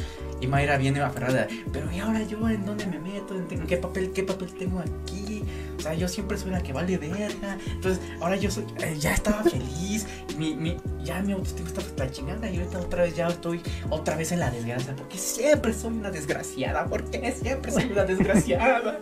Y 0.41 0.47
Mayra 0.47 0.77
viene 0.77 1.01
aferrada, 1.01 1.49
pero 1.73 1.91
¿y 1.91 1.99
ahora 1.99 2.23
yo 2.23 2.49
en 2.49 2.65
dónde 2.65 2.87
me 2.87 3.01
meto? 3.01 3.35
¿En 3.35 3.47
en 3.51 3.67
qué 3.67 3.77
papel, 3.79 4.13
qué 4.13 4.23
papel 4.23 4.53
tengo 4.53 4.79
aquí? 4.79 5.43
O 5.79 5.81
sea, 5.81 5.95
yo 5.95 6.09
siempre 6.09 6.37
soy 6.37 6.51
la 6.51 6.63
que 6.63 6.73
vale 6.73 6.99
verga. 6.99 7.57
Entonces, 7.67 8.01
ahora 8.21 8.37
yo 8.37 8.51
soy, 8.51 8.65
eh, 8.79 8.97
ya 8.99 9.15
estaba 9.15 9.45
feliz. 9.45 10.07
Mi, 10.37 10.55
mi, 10.55 10.77
ya 11.03 11.23
mi 11.23 11.33
autoestima 11.33 11.69
estaba 11.69 11.87
hasta 11.87 12.05
la 12.05 12.11
chingada. 12.11 12.51
Y 12.51 12.59
ahorita 12.59 12.81
otra 12.81 13.03
vez 13.05 13.17
ya 13.17 13.29
estoy 13.29 13.63
otra 13.89 14.17
vez 14.17 14.33
en 14.33 14.41
la 14.41 14.51
desgracia. 14.51 14.97
Porque 14.97 15.19
siempre 15.19 15.73
soy 15.73 15.93
una 15.93 16.11
desgraciada. 16.11 16.87
Porque 16.87 17.33
siempre 17.33 17.71
soy 17.71 17.85
una 17.93 18.05
desgraciada. 18.05 18.99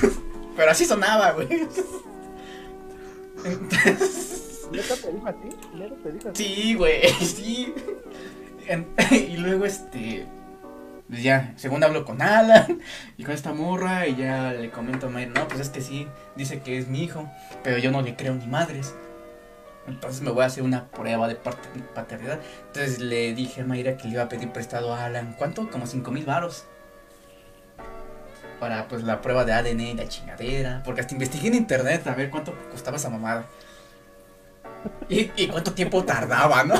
Pero 0.56 0.70
así 0.70 0.84
sonaba, 0.84 1.32
güey. 1.32 1.48
Entonces, 3.44 4.66
¿Neta 4.72 4.96
te 4.96 5.12
dijo 5.12 5.26
así? 5.26 5.76
¿Neta 5.76 5.94
te 6.02 6.12
dijo 6.12 6.28
así? 6.30 6.44
Sí, 6.44 6.74
güey, 6.74 7.08
sí. 7.20 7.74
Y 9.10 9.36
luego, 9.36 9.66
este. 9.66 10.26
Pues 11.08 11.22
ya, 11.22 11.52
según 11.56 11.84
hablo 11.84 12.04
con 12.04 12.22
Alan 12.22 12.80
y 13.18 13.24
con 13.24 13.34
esta 13.34 13.52
morra, 13.52 14.06
y 14.06 14.16
ya 14.16 14.52
le 14.52 14.70
comento 14.70 15.08
a 15.08 15.10
Mayra, 15.10 15.32
no, 15.32 15.48
pues 15.48 15.60
es 15.60 15.68
que 15.68 15.80
sí, 15.80 16.08
dice 16.34 16.60
que 16.60 16.78
es 16.78 16.88
mi 16.88 17.02
hijo, 17.02 17.30
pero 17.62 17.78
yo 17.78 17.90
no 17.90 18.00
le 18.00 18.16
creo 18.16 18.34
ni 18.34 18.46
madres. 18.46 18.94
Entonces 19.86 20.22
me 20.22 20.30
voy 20.30 20.44
a 20.44 20.46
hacer 20.46 20.62
una 20.62 20.86
prueba 20.86 21.28
de 21.28 21.34
paternidad. 21.34 22.40
Entonces 22.68 23.00
le 23.00 23.34
dije 23.34 23.60
a 23.60 23.64
Mayra 23.66 23.98
que 23.98 24.08
le 24.08 24.14
iba 24.14 24.22
a 24.22 24.28
pedir 24.30 24.50
prestado 24.50 24.94
a 24.94 25.04
Alan, 25.04 25.34
¿cuánto? 25.36 25.70
Como 25.70 25.86
5 25.86 26.10
mil 26.10 26.24
varos. 26.24 26.64
Para 28.58 28.88
pues 28.88 29.02
la 29.02 29.20
prueba 29.20 29.44
de 29.44 29.52
ADN 29.52 29.80
y 29.80 29.94
la 29.94 30.08
chingadera. 30.08 30.82
Porque 30.86 31.02
hasta 31.02 31.12
investigué 31.12 31.48
en 31.48 31.54
internet 31.54 32.06
a 32.06 32.14
ver 32.14 32.30
cuánto 32.30 32.54
costaba 32.70 32.96
esa 32.96 33.10
mamada. 33.10 33.44
Y, 35.10 35.30
y 35.36 35.48
cuánto 35.48 35.74
tiempo 35.74 36.02
tardaba, 36.02 36.64
¿no? 36.64 36.76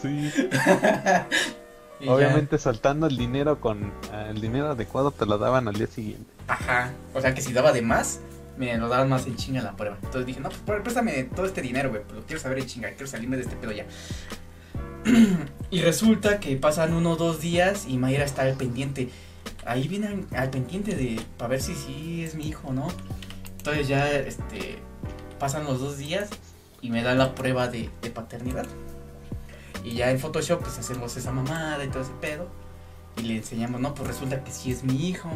Sí. 0.00 0.32
Y 2.02 2.06
ya- 2.06 2.12
Obviamente 2.12 2.58
saltando 2.58 3.06
el 3.06 3.16
dinero 3.16 3.60
con 3.60 3.92
ah, 4.12 4.26
el 4.28 4.40
dinero 4.40 4.70
adecuado 4.72 5.10
te 5.12 5.24
lo 5.24 5.38
daban 5.38 5.68
al 5.68 5.74
día 5.74 5.86
siguiente. 5.86 6.30
Ajá. 6.48 6.92
O 7.14 7.20
sea 7.20 7.32
que 7.34 7.40
si 7.40 7.52
daba 7.52 7.72
de 7.72 7.80
más, 7.82 8.20
me 8.58 8.76
lo 8.76 8.88
daban 8.88 9.08
más 9.08 9.26
en 9.26 9.36
chinga 9.36 9.62
la 9.62 9.76
prueba. 9.76 9.96
Entonces 10.02 10.26
dije, 10.26 10.40
no, 10.40 10.48
pues 10.50 10.64
pr- 10.66 10.82
préstame 10.82 11.24
todo 11.24 11.46
este 11.46 11.62
dinero, 11.62 11.90
güey. 11.90 12.02
Pues 12.02 12.16
lo 12.16 12.22
quiero 12.26 12.42
saber 12.42 12.58
en 12.58 12.66
chinga, 12.66 12.90
quiero 12.90 13.06
salirme 13.06 13.36
de 13.36 13.44
este 13.44 13.56
pedo 13.56 13.72
ya. 13.72 13.86
y 15.70 15.80
resulta 15.82 16.38
que 16.40 16.56
pasan 16.56 16.92
uno 16.92 17.12
o 17.12 17.16
dos 17.16 17.40
días 17.40 17.86
y 17.88 17.98
Mayra 17.98 18.24
está 18.24 18.42
al 18.42 18.54
pendiente. 18.54 19.08
Ahí 19.64 19.86
viene 19.88 20.08
al, 20.08 20.26
al 20.36 20.50
pendiente 20.50 20.94
de 20.96 21.20
para 21.38 21.50
ver 21.50 21.62
si 21.62 21.74
sí 21.74 22.22
es 22.24 22.34
mi 22.34 22.48
hijo 22.48 22.68
o 22.68 22.72
no. 22.72 22.88
Entonces 23.58 23.86
ya 23.88 24.10
este 24.10 24.78
pasan 25.38 25.64
los 25.64 25.80
dos 25.80 25.98
días 25.98 26.28
y 26.80 26.90
me 26.90 27.02
da 27.02 27.14
la 27.14 27.34
prueba 27.34 27.68
de, 27.68 27.90
de 28.02 28.10
paternidad. 28.10 28.66
Y 29.84 29.94
ya 29.94 30.10
en 30.10 30.18
Photoshop 30.18 30.60
pues 30.60 30.78
hacemos 30.78 31.16
esa 31.16 31.32
mamada 31.32 31.84
y 31.84 31.88
todo 31.88 32.02
ese 32.02 32.12
pedo. 32.20 32.46
Y 33.16 33.22
le 33.22 33.36
enseñamos, 33.36 33.80
no, 33.80 33.94
pues 33.94 34.08
resulta 34.08 34.42
que 34.42 34.50
sí 34.50 34.70
es 34.70 34.84
mi 34.84 35.08
hijo. 35.08 35.28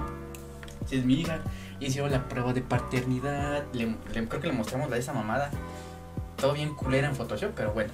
Sí 0.88 0.96
es 0.96 1.04
mi 1.04 1.14
hija. 1.14 1.40
Y 1.80 1.86
hicieron 1.86 2.10
la 2.10 2.28
prueba 2.28 2.52
de 2.52 2.62
paternidad. 2.62 3.64
Le, 3.72 3.96
creo 4.28 4.40
que 4.40 4.46
le 4.46 4.52
mostramos 4.52 4.88
la 4.88 4.96
de 4.96 5.02
esa 5.02 5.12
mamada. 5.12 5.50
Todo 6.36 6.52
bien 6.52 6.74
culera 6.74 7.08
en 7.08 7.16
Photoshop, 7.16 7.52
pero 7.54 7.72
bueno. 7.72 7.92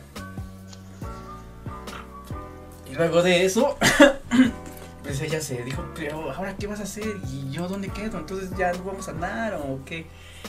Y 2.91 2.95
luego 2.95 3.23
de 3.23 3.45
eso, 3.47 3.79
pues 5.03 5.21
ella 5.23 5.41
se 5.41 5.63
dijo, 5.65 5.83
pero 5.95 6.31
ahora 6.31 6.57
qué 6.57 6.67
vas 6.67 6.81
a 6.81 6.83
hacer? 6.83 7.17
¿Y 7.31 7.51
yo 7.51 7.67
dónde 7.67 7.89
quedo? 7.89 8.19
Entonces 8.19 8.51
ya 8.57 8.73
no 8.73 8.85
vamos 8.85 9.09
a 9.09 9.13
andar 9.13 9.55
o 9.55 9.81
qué. 9.87 10.07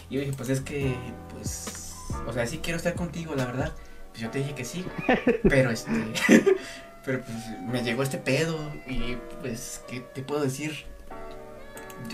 Y 0.10 0.16
yo 0.16 0.20
dije, 0.20 0.34
pues 0.36 0.50
es 0.50 0.60
que, 0.60 0.94
pues, 1.32 1.96
o 2.28 2.34
sea, 2.34 2.46
sí 2.46 2.60
quiero 2.62 2.78
estar 2.78 2.96
contigo, 2.96 3.34
la 3.36 3.46
verdad. 3.46 3.72
Pues 4.14 4.22
yo 4.22 4.30
te 4.30 4.40
dije 4.40 4.54
que 4.56 4.64
sí, 4.66 4.86
pero 5.50 5.70
este, 5.72 5.92
pero 7.06 7.20
pues 7.22 7.38
me 7.62 7.84
llegó 7.84 8.02
este 8.04 8.18
pedo 8.18 8.72
y 8.88 9.18
pues, 9.42 9.82
¿qué 9.88 10.00
te 10.00 10.22
puedo 10.24 10.42
decir? 10.44 10.86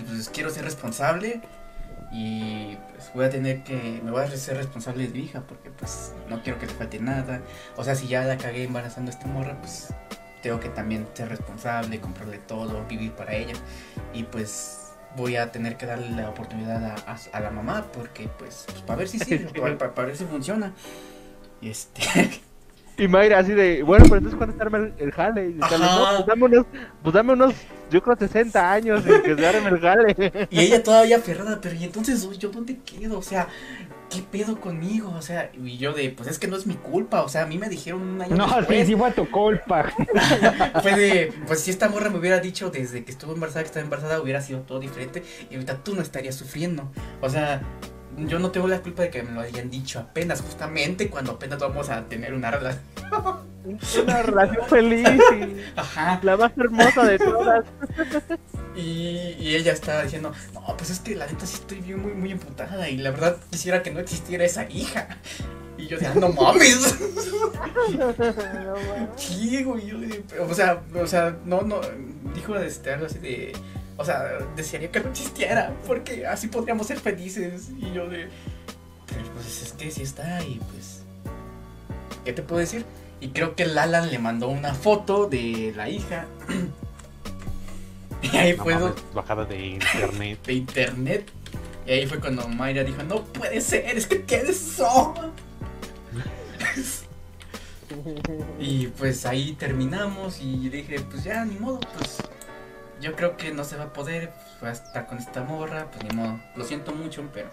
Pues 0.06 0.28
quiero 0.30 0.50
ser 0.50 0.64
responsable 0.64 1.40
y 2.12 2.76
pues 2.92 3.10
voy 3.14 3.24
a 3.26 3.30
tener 3.30 3.62
que, 3.62 4.00
me 4.04 4.10
voy 4.10 4.22
a 4.22 4.30
ser 4.30 4.56
responsable 4.56 5.06
de 5.06 5.10
mi 5.10 5.24
hija 5.24 5.42
porque 5.46 5.70
pues 5.70 6.12
no 6.28 6.42
quiero 6.42 6.58
que 6.58 6.66
le 6.66 6.72
falte 6.72 6.98
nada. 7.00 7.40
O 7.76 7.84
sea, 7.84 7.94
si 7.94 8.08
ya 8.08 8.24
la 8.24 8.36
cagué 8.38 8.64
embarazando 8.64 9.10
a 9.10 9.14
esta 9.14 9.26
morra, 9.26 9.56
pues 9.60 9.88
tengo 10.42 10.58
que 10.58 10.70
también 10.70 11.06
ser 11.14 11.28
responsable, 11.28 12.00
comprarle 12.00 12.38
todo, 12.38 12.84
vivir 12.88 13.12
para 13.12 13.34
ella. 13.34 13.54
Y 14.14 14.24
pues 14.24 14.92
voy 15.16 15.36
a 15.36 15.52
tener 15.52 15.76
que 15.76 15.86
darle 15.86 16.10
la 16.10 16.30
oportunidad 16.30 16.82
a, 16.84 16.94
a- 17.12 17.18
a 17.36 17.40
la 17.40 17.50
mamá 17.50 17.86
porque 17.92 18.28
pues, 18.38 18.64
pues, 18.68 18.80
para 18.82 18.98
ver 19.00 19.08
si 19.08 19.18
sirve, 19.18 19.50
para, 19.60 19.76
para- 19.76 19.94
para 19.94 20.06
ver 20.08 20.16
si 20.16 20.24
funciona. 20.24 20.72
Y 21.60 21.70
este... 21.70 22.02
Y 22.96 23.08
Mayra 23.08 23.38
así 23.38 23.52
de, 23.52 23.82
bueno, 23.82 24.04
pero 24.04 24.16
entonces 24.16 24.36
cuando 24.36 24.54
se 24.54 24.62
arma 24.62 24.76
el, 24.76 24.92
el 24.98 25.10
jale. 25.10 25.46
Y 25.46 25.52
dice, 25.54 25.74
Ajá. 25.74 25.78
no, 25.78 26.16
pues 26.16 26.26
dame 26.26 26.44
unos, 26.44 26.66
pues 27.02 27.14
dame 27.14 27.32
unos, 27.32 27.54
yo 27.90 28.02
creo 28.02 28.14
60 28.14 28.72
años 28.72 29.06
en 29.06 29.22
que 29.22 29.36
se 29.36 29.46
arme 29.46 29.70
el 29.70 29.80
jale. 29.80 30.48
Y 30.50 30.60
ella 30.60 30.82
todavía 30.82 31.16
aferrada, 31.16 31.58
pero 31.62 31.74
¿y 31.76 31.84
entonces 31.84 32.28
yo 32.38 32.50
dónde 32.50 32.76
quedo? 32.80 33.16
O 33.18 33.22
sea, 33.22 33.48
¿qué 34.10 34.20
pedo 34.30 34.60
conmigo? 34.60 35.14
O 35.16 35.22
sea, 35.22 35.50
y 35.54 35.78
yo 35.78 35.94
de, 35.94 36.10
pues 36.10 36.28
es 36.28 36.38
que 36.38 36.46
no 36.46 36.56
es 36.58 36.66
mi 36.66 36.74
culpa, 36.74 37.22
o 37.22 37.28
sea, 37.30 37.44
a 37.44 37.46
mí 37.46 37.56
me 37.56 37.70
dijeron 37.70 38.02
un 38.02 38.20
año 38.20 38.36
No, 38.36 38.46
sí, 38.50 38.54
después. 38.58 38.86
sí 38.88 38.94
fue 38.94 39.10
tu 39.12 39.30
culpa. 39.30 39.90
Fue 40.82 40.94
de, 40.94 41.32
pues 41.46 41.60
si 41.60 41.70
esta 41.70 41.88
morra 41.88 42.10
me 42.10 42.18
hubiera 42.18 42.38
dicho 42.40 42.68
desde 42.70 43.02
que 43.04 43.12
estuvo 43.12 43.32
embarazada 43.32 43.62
que 43.62 43.68
estaba 43.68 43.84
embarazada, 43.84 44.20
hubiera 44.20 44.42
sido 44.42 44.60
todo 44.60 44.78
diferente 44.78 45.22
y 45.48 45.54
ahorita 45.54 45.82
tú 45.82 45.94
no 45.94 46.02
estarías 46.02 46.34
sufriendo. 46.34 46.92
O 47.22 47.30
sea, 47.30 47.62
yo 48.26 48.38
no 48.38 48.50
tengo 48.50 48.68
la 48.68 48.80
culpa 48.80 49.02
de 49.02 49.10
que 49.10 49.22
me 49.22 49.32
lo 49.32 49.40
hayan 49.40 49.70
dicho 49.70 49.98
apenas, 50.00 50.40
justamente 50.40 51.08
cuando 51.08 51.32
apenas 51.32 51.58
vamos 51.58 51.88
a 51.88 52.04
tener 52.04 52.34
una 52.34 52.50
relación. 52.50 52.82
Una 54.02 54.22
relación 54.22 54.66
feliz 54.68 55.08
y 55.08 55.78
Ajá. 55.78 56.20
la 56.22 56.36
más 56.36 56.52
hermosa 56.56 57.04
de 57.04 57.18
todas. 57.18 57.64
Y, 58.74 59.36
y 59.38 59.56
ella 59.56 59.72
estaba 59.72 60.02
diciendo, 60.02 60.32
no, 60.54 60.76
pues 60.76 60.90
es 60.90 61.00
que 61.00 61.14
la 61.14 61.26
neta 61.26 61.44
sí 61.44 61.56
estoy 61.56 61.80
bien 61.80 62.00
muy, 62.00 62.12
muy 62.12 62.30
emputada 62.32 62.88
y 62.88 62.96
la 62.96 63.10
verdad 63.10 63.36
quisiera 63.50 63.82
que 63.82 63.90
no 63.90 64.00
existiera 64.00 64.44
esa 64.44 64.68
hija. 64.70 65.08
Y 65.76 65.86
yo 65.86 65.98
decía, 65.98 66.14
no 66.14 66.28
mames. 66.30 66.98
No. 67.90 69.16
Sí, 69.16 69.62
güey, 69.64 69.86
yo 69.86 69.96
o 70.44 70.54
sea, 70.54 70.82
o 70.94 71.06
sea, 71.06 71.36
no, 71.44 71.62
no, 71.62 71.80
dijo 72.34 72.56
este, 72.56 72.92
algo 72.92 73.06
así 73.06 73.18
de, 73.18 73.52
o 74.00 74.04
sea, 74.04 74.38
desearía 74.56 74.90
que 74.90 75.00
no 75.00 75.10
existiera, 75.10 75.74
porque 75.86 76.26
así 76.26 76.48
podríamos 76.48 76.86
ser 76.86 76.98
felices. 76.98 77.68
Y 77.78 77.92
yo 77.92 78.08
de, 78.08 78.28
pero 79.06 79.22
pues 79.34 79.62
es 79.62 79.72
que 79.74 79.90
sí 79.90 80.02
está 80.02 80.42
y 80.42 80.58
pues, 80.72 81.02
¿qué 82.24 82.32
te 82.32 82.42
puedo 82.42 82.60
decir? 82.60 82.86
Y 83.20 83.28
creo 83.28 83.54
que 83.54 83.66
Lalan 83.66 84.10
le 84.10 84.18
mandó 84.18 84.48
una 84.48 84.72
foto 84.72 85.26
de 85.26 85.74
la 85.76 85.90
hija. 85.90 86.24
y 88.22 88.34
ahí 88.34 88.56
No 88.56 88.64
fue 88.64 88.74
mames, 88.74 88.94
bajada 89.12 89.44
de 89.44 89.66
internet. 89.66 90.38
de 90.46 90.52
internet. 90.54 91.30
Y 91.86 91.90
ahí 91.90 92.06
fue 92.06 92.20
cuando 92.20 92.48
Mayra 92.48 92.84
dijo, 92.84 93.02
no 93.02 93.22
puede 93.24 93.60
ser, 93.60 93.98
es 93.98 94.06
que 94.06 94.22
¿quiénes 94.24 94.58
son? 94.58 95.14
Y 98.60 98.86
pues 98.86 99.26
ahí 99.26 99.54
terminamos 99.54 100.40
y 100.40 100.68
dije, 100.68 101.00
pues 101.00 101.24
ya, 101.24 101.44
ni 101.44 101.58
modo, 101.58 101.80
pues 101.98 102.18
yo 103.00 103.16
creo 103.16 103.36
que 103.36 103.52
no 103.52 103.64
se 103.64 103.76
va 103.76 103.84
a 103.84 103.92
poder, 103.92 104.30
pues, 104.30 104.60
voy 104.60 104.68
a 104.68 104.72
estar 104.72 105.06
con 105.06 105.18
esta 105.18 105.42
morra, 105.42 105.86
pues 105.90 106.04
ni 106.04 106.16
modo, 106.16 106.38
lo 106.54 106.64
siento 106.64 106.92
mucho, 106.92 107.28
pero 107.32 107.48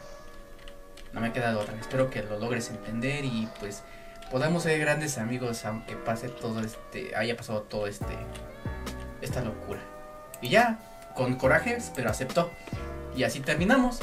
no 1.13 1.21
me 1.21 1.31
queda 1.31 1.51
de 1.51 1.57
otra. 1.57 1.75
Espero 1.79 2.09
que 2.09 2.21
lo 2.23 2.37
logres 2.37 2.69
entender 2.69 3.25
y 3.25 3.47
pues 3.59 3.83
podamos 4.29 4.63
ser 4.63 4.79
grandes 4.79 5.17
amigos 5.17 5.63
aunque 5.65 5.95
pase 5.95 6.29
todo 6.29 6.59
este, 6.59 7.15
haya 7.15 7.35
pasado 7.37 7.61
todo 7.61 7.87
este, 7.87 8.17
esta 9.21 9.41
locura. 9.41 9.79
Y 10.41 10.49
ya, 10.49 10.79
con 11.15 11.35
corajes, 11.35 11.91
pero 11.95 12.09
aceptó. 12.09 12.51
Y 13.15 13.23
así 13.23 13.39
terminamos. 13.39 13.99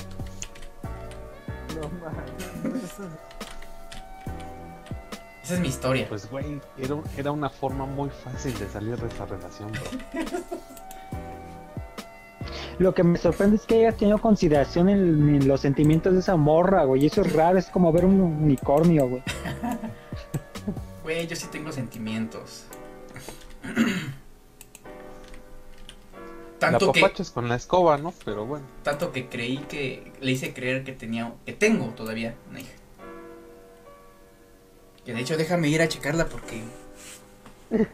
No 1.76 1.88
mames. 2.00 2.94
Esa 5.44 5.54
es 5.54 5.60
mi 5.60 5.68
historia. 5.68 6.08
Pues, 6.08 6.28
güey, 6.30 6.60
era, 6.78 6.96
era 7.16 7.30
una 7.30 7.50
forma 7.50 7.84
muy 7.84 8.08
fácil 8.08 8.58
de 8.58 8.68
salir 8.68 8.96
de 8.96 9.06
esa 9.06 9.26
relación, 9.26 9.70
bro. 9.70 9.82
Lo 12.78 12.94
que 12.94 13.02
me 13.04 13.18
sorprende 13.18 13.56
es 13.56 13.62
que 13.66 13.76
hayas 13.86 13.96
tenido 13.96 14.18
consideración 14.18 14.88
en, 14.88 15.36
en 15.36 15.48
los 15.48 15.60
sentimientos 15.60 16.12
de 16.14 16.20
esa 16.20 16.36
morra, 16.36 16.84
güey. 16.84 17.02
Y 17.04 17.06
eso 17.06 17.20
es 17.22 17.32
raro, 17.32 17.58
es 17.58 17.66
como 17.66 17.92
ver 17.92 18.04
un 18.04 18.20
unicornio, 18.20 19.08
güey. 19.08 19.22
Güey, 21.04 21.26
yo 21.26 21.36
sí 21.36 21.48
tengo 21.52 21.70
sentimientos. 21.70 22.64
La 26.60 26.70
tanto 26.70 26.92
que 26.92 27.00
papachas 27.02 27.30
con 27.30 27.46
la 27.46 27.56
escoba, 27.56 27.98
¿no? 27.98 28.14
Pero 28.24 28.46
bueno. 28.46 28.64
tanto 28.82 29.12
que 29.12 29.28
creí 29.28 29.58
que 29.68 30.12
le 30.22 30.32
hice 30.32 30.54
creer 30.54 30.82
que 30.82 30.92
tenía 30.92 31.34
que 31.44 31.52
tengo 31.52 31.88
todavía 31.88 32.34
una 32.48 32.60
hija. 32.60 32.72
Que 35.04 35.12
de 35.12 35.20
hecho 35.20 35.36
déjame 35.36 35.68
ir 35.68 35.82
a 35.82 35.88
checarla 35.88 36.26
porque 36.26 36.62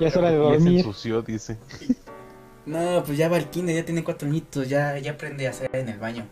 Ya 0.00 0.08
es 0.08 0.16
hora 0.16 0.30
de 0.30 0.36
Y 0.38 0.38
ya 0.38 0.44
se 0.46 0.52
dormir. 0.54 0.78
ensució, 0.78 1.20
dice. 1.20 1.58
no, 2.66 3.02
pues 3.04 3.18
ya 3.18 3.28
va 3.28 3.36
al 3.36 3.50
kinder, 3.50 3.74
ya 3.74 3.84
tiene 3.84 4.04
cuatro 4.04 4.28
añitos, 4.28 4.68
ya 4.68 4.98
ya 4.98 5.12
aprende 5.12 5.46
a 5.46 5.50
hacer 5.50 5.70
en 5.74 5.88
el 5.88 5.98
baño. 5.98 6.26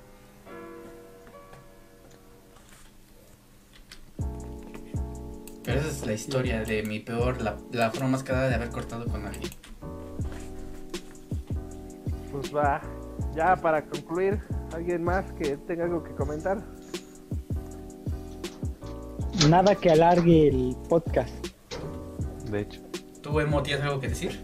Pero 5.64 5.80
esa 5.80 5.88
es 5.88 6.06
la 6.06 6.12
historia 6.12 6.64
de 6.64 6.82
mi 6.82 7.00
peor, 7.00 7.40
la, 7.42 7.56
la 7.72 7.90
forma 7.90 8.10
más 8.10 8.22
cagada 8.22 8.48
de 8.48 8.54
haber 8.54 8.70
cortado 8.70 9.06
con 9.06 9.26
alguien. 9.26 9.50
Pues 12.32 12.54
va. 12.54 12.80
Ya 13.34 13.54
para 13.54 13.84
concluir, 13.84 14.40
¿alguien 14.72 15.04
más 15.04 15.30
que 15.32 15.56
tenga 15.58 15.84
algo 15.84 16.02
que 16.02 16.14
comentar? 16.14 16.58
Nada 19.48 19.74
que 19.74 19.90
alargue 19.90 20.48
el 20.48 20.76
podcast. 20.88 21.34
De 22.50 22.60
hecho. 22.62 22.80
¿Tú, 23.22 23.38
Emo, 23.38 23.62
tienes 23.62 23.84
algo 23.84 24.00
que 24.00 24.08
decir? 24.08 24.40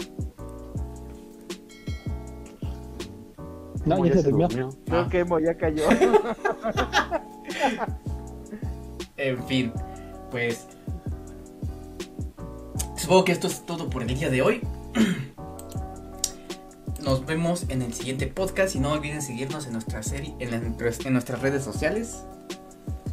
No, 3.87 3.97
Como 3.97 4.07
ya 4.07 4.21
se 4.21 4.31
durmió. 4.31 4.49
Creo 4.85 5.01
Ah. 5.01 5.09
que 5.11 5.21
Emo 5.21 5.39
ya 5.39 5.55
cayó. 5.57 5.85
En 9.17 9.43
fin, 9.47 9.73
pues. 10.31 10.67
Supongo 12.97 13.25
que 13.25 13.33
esto 13.33 13.47
es 13.47 13.65
todo 13.65 13.89
por 13.89 14.03
el 14.03 14.09
día 14.09 14.29
de 14.29 14.43
hoy. 14.43 14.61
Nos 17.03 17.25
vemos 17.25 17.67
en 17.69 17.83
el 17.83 17.95
siguiente 17.95 18.27
podcast 18.27 18.75
y 18.75 18.81
no 18.81 18.93
olviden 18.93 19.23
seguirnos 19.23 19.67
en 19.67 19.73
nuestra 19.75 20.03
serie, 20.03 20.35
en, 20.41 20.51
las- 20.51 21.01
en 21.07 21.13
nuestras 21.13 21.41
redes 21.41 21.63
sociales. 21.63 22.25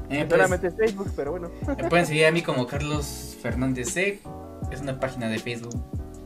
Eh, 0.09 0.25
pues, 0.27 0.41
Solamente 0.41 0.71
Facebook, 0.71 1.11
pero 1.15 1.31
bueno. 1.31 1.51
me 1.77 1.89
pueden 1.89 2.05
seguir 2.05 2.25
a 2.25 2.31
mí 2.31 2.41
como 2.41 2.67
Carlos 2.67 3.37
Fernández 3.41 3.89
C. 3.91 4.19
Es 4.71 4.81
una 4.81 4.99
página 4.99 5.29
de 5.29 5.39
Facebook 5.39 5.75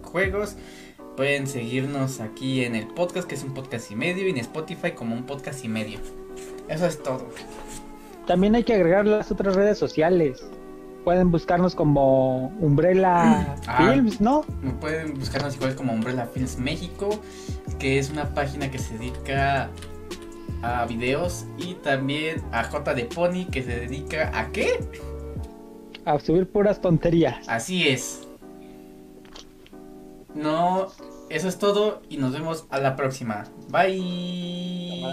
Juegos. 0.03 0.55
Pueden 1.17 1.47
seguirnos 1.47 2.21
aquí 2.21 2.63
en 2.63 2.75
el 2.75 2.87
podcast, 2.87 3.27
que 3.27 3.33
es 3.35 3.43
un 3.43 3.53
podcast 3.55 3.91
y 3.91 3.95
medio, 3.95 4.27
y 4.27 4.29
en 4.29 4.37
Spotify 4.37 4.91
como 4.91 5.15
un 5.15 5.23
podcast 5.23 5.65
y 5.65 5.67
medio. 5.67 5.99
Eso 6.69 6.85
es 6.85 7.01
todo. 7.01 7.27
También 8.27 8.53
hay 8.55 8.63
que 8.63 8.75
agregar 8.75 9.05
las 9.07 9.31
otras 9.31 9.55
redes 9.55 9.79
sociales. 9.79 10.45
Pueden 11.03 11.31
buscarnos 11.31 11.73
como 11.73 12.49
Umbrella 12.59 13.55
Ah. 13.65 13.77
Films, 13.93 14.21
¿no? 14.21 14.41
Pueden 14.79 15.15
buscarnos 15.17 15.55
igual 15.55 15.73
como 15.75 15.91
Umbrella 15.93 16.27
Films 16.33 16.59
México, 16.59 17.09
que 17.79 17.97
es 17.97 18.11
una 18.11 18.33
página 18.35 18.69
que 18.69 18.77
se 18.77 18.97
dedica 18.97 19.71
a 20.61 20.85
videos 20.85 21.45
y 21.57 21.75
también 21.75 22.43
a 22.51 22.63
J 22.65 22.93
de 22.93 23.05
Pony 23.05 23.45
que 23.51 23.63
se 23.63 23.79
dedica 23.79 24.37
a 24.37 24.51
qué? 24.51 24.79
A 26.05 26.19
subir 26.19 26.47
puras 26.47 26.79
tonterías. 26.79 27.47
Así 27.47 27.87
es. 27.87 28.26
No, 30.37 30.87
eso 31.29 31.47
es 31.47 31.57
todo 31.57 32.01
y 32.09 32.17
nos 32.17 32.33
vemos 32.33 32.65
a 32.69 32.79
la 32.79 32.95
próxima. 32.95 33.45
Bye. 33.69 35.03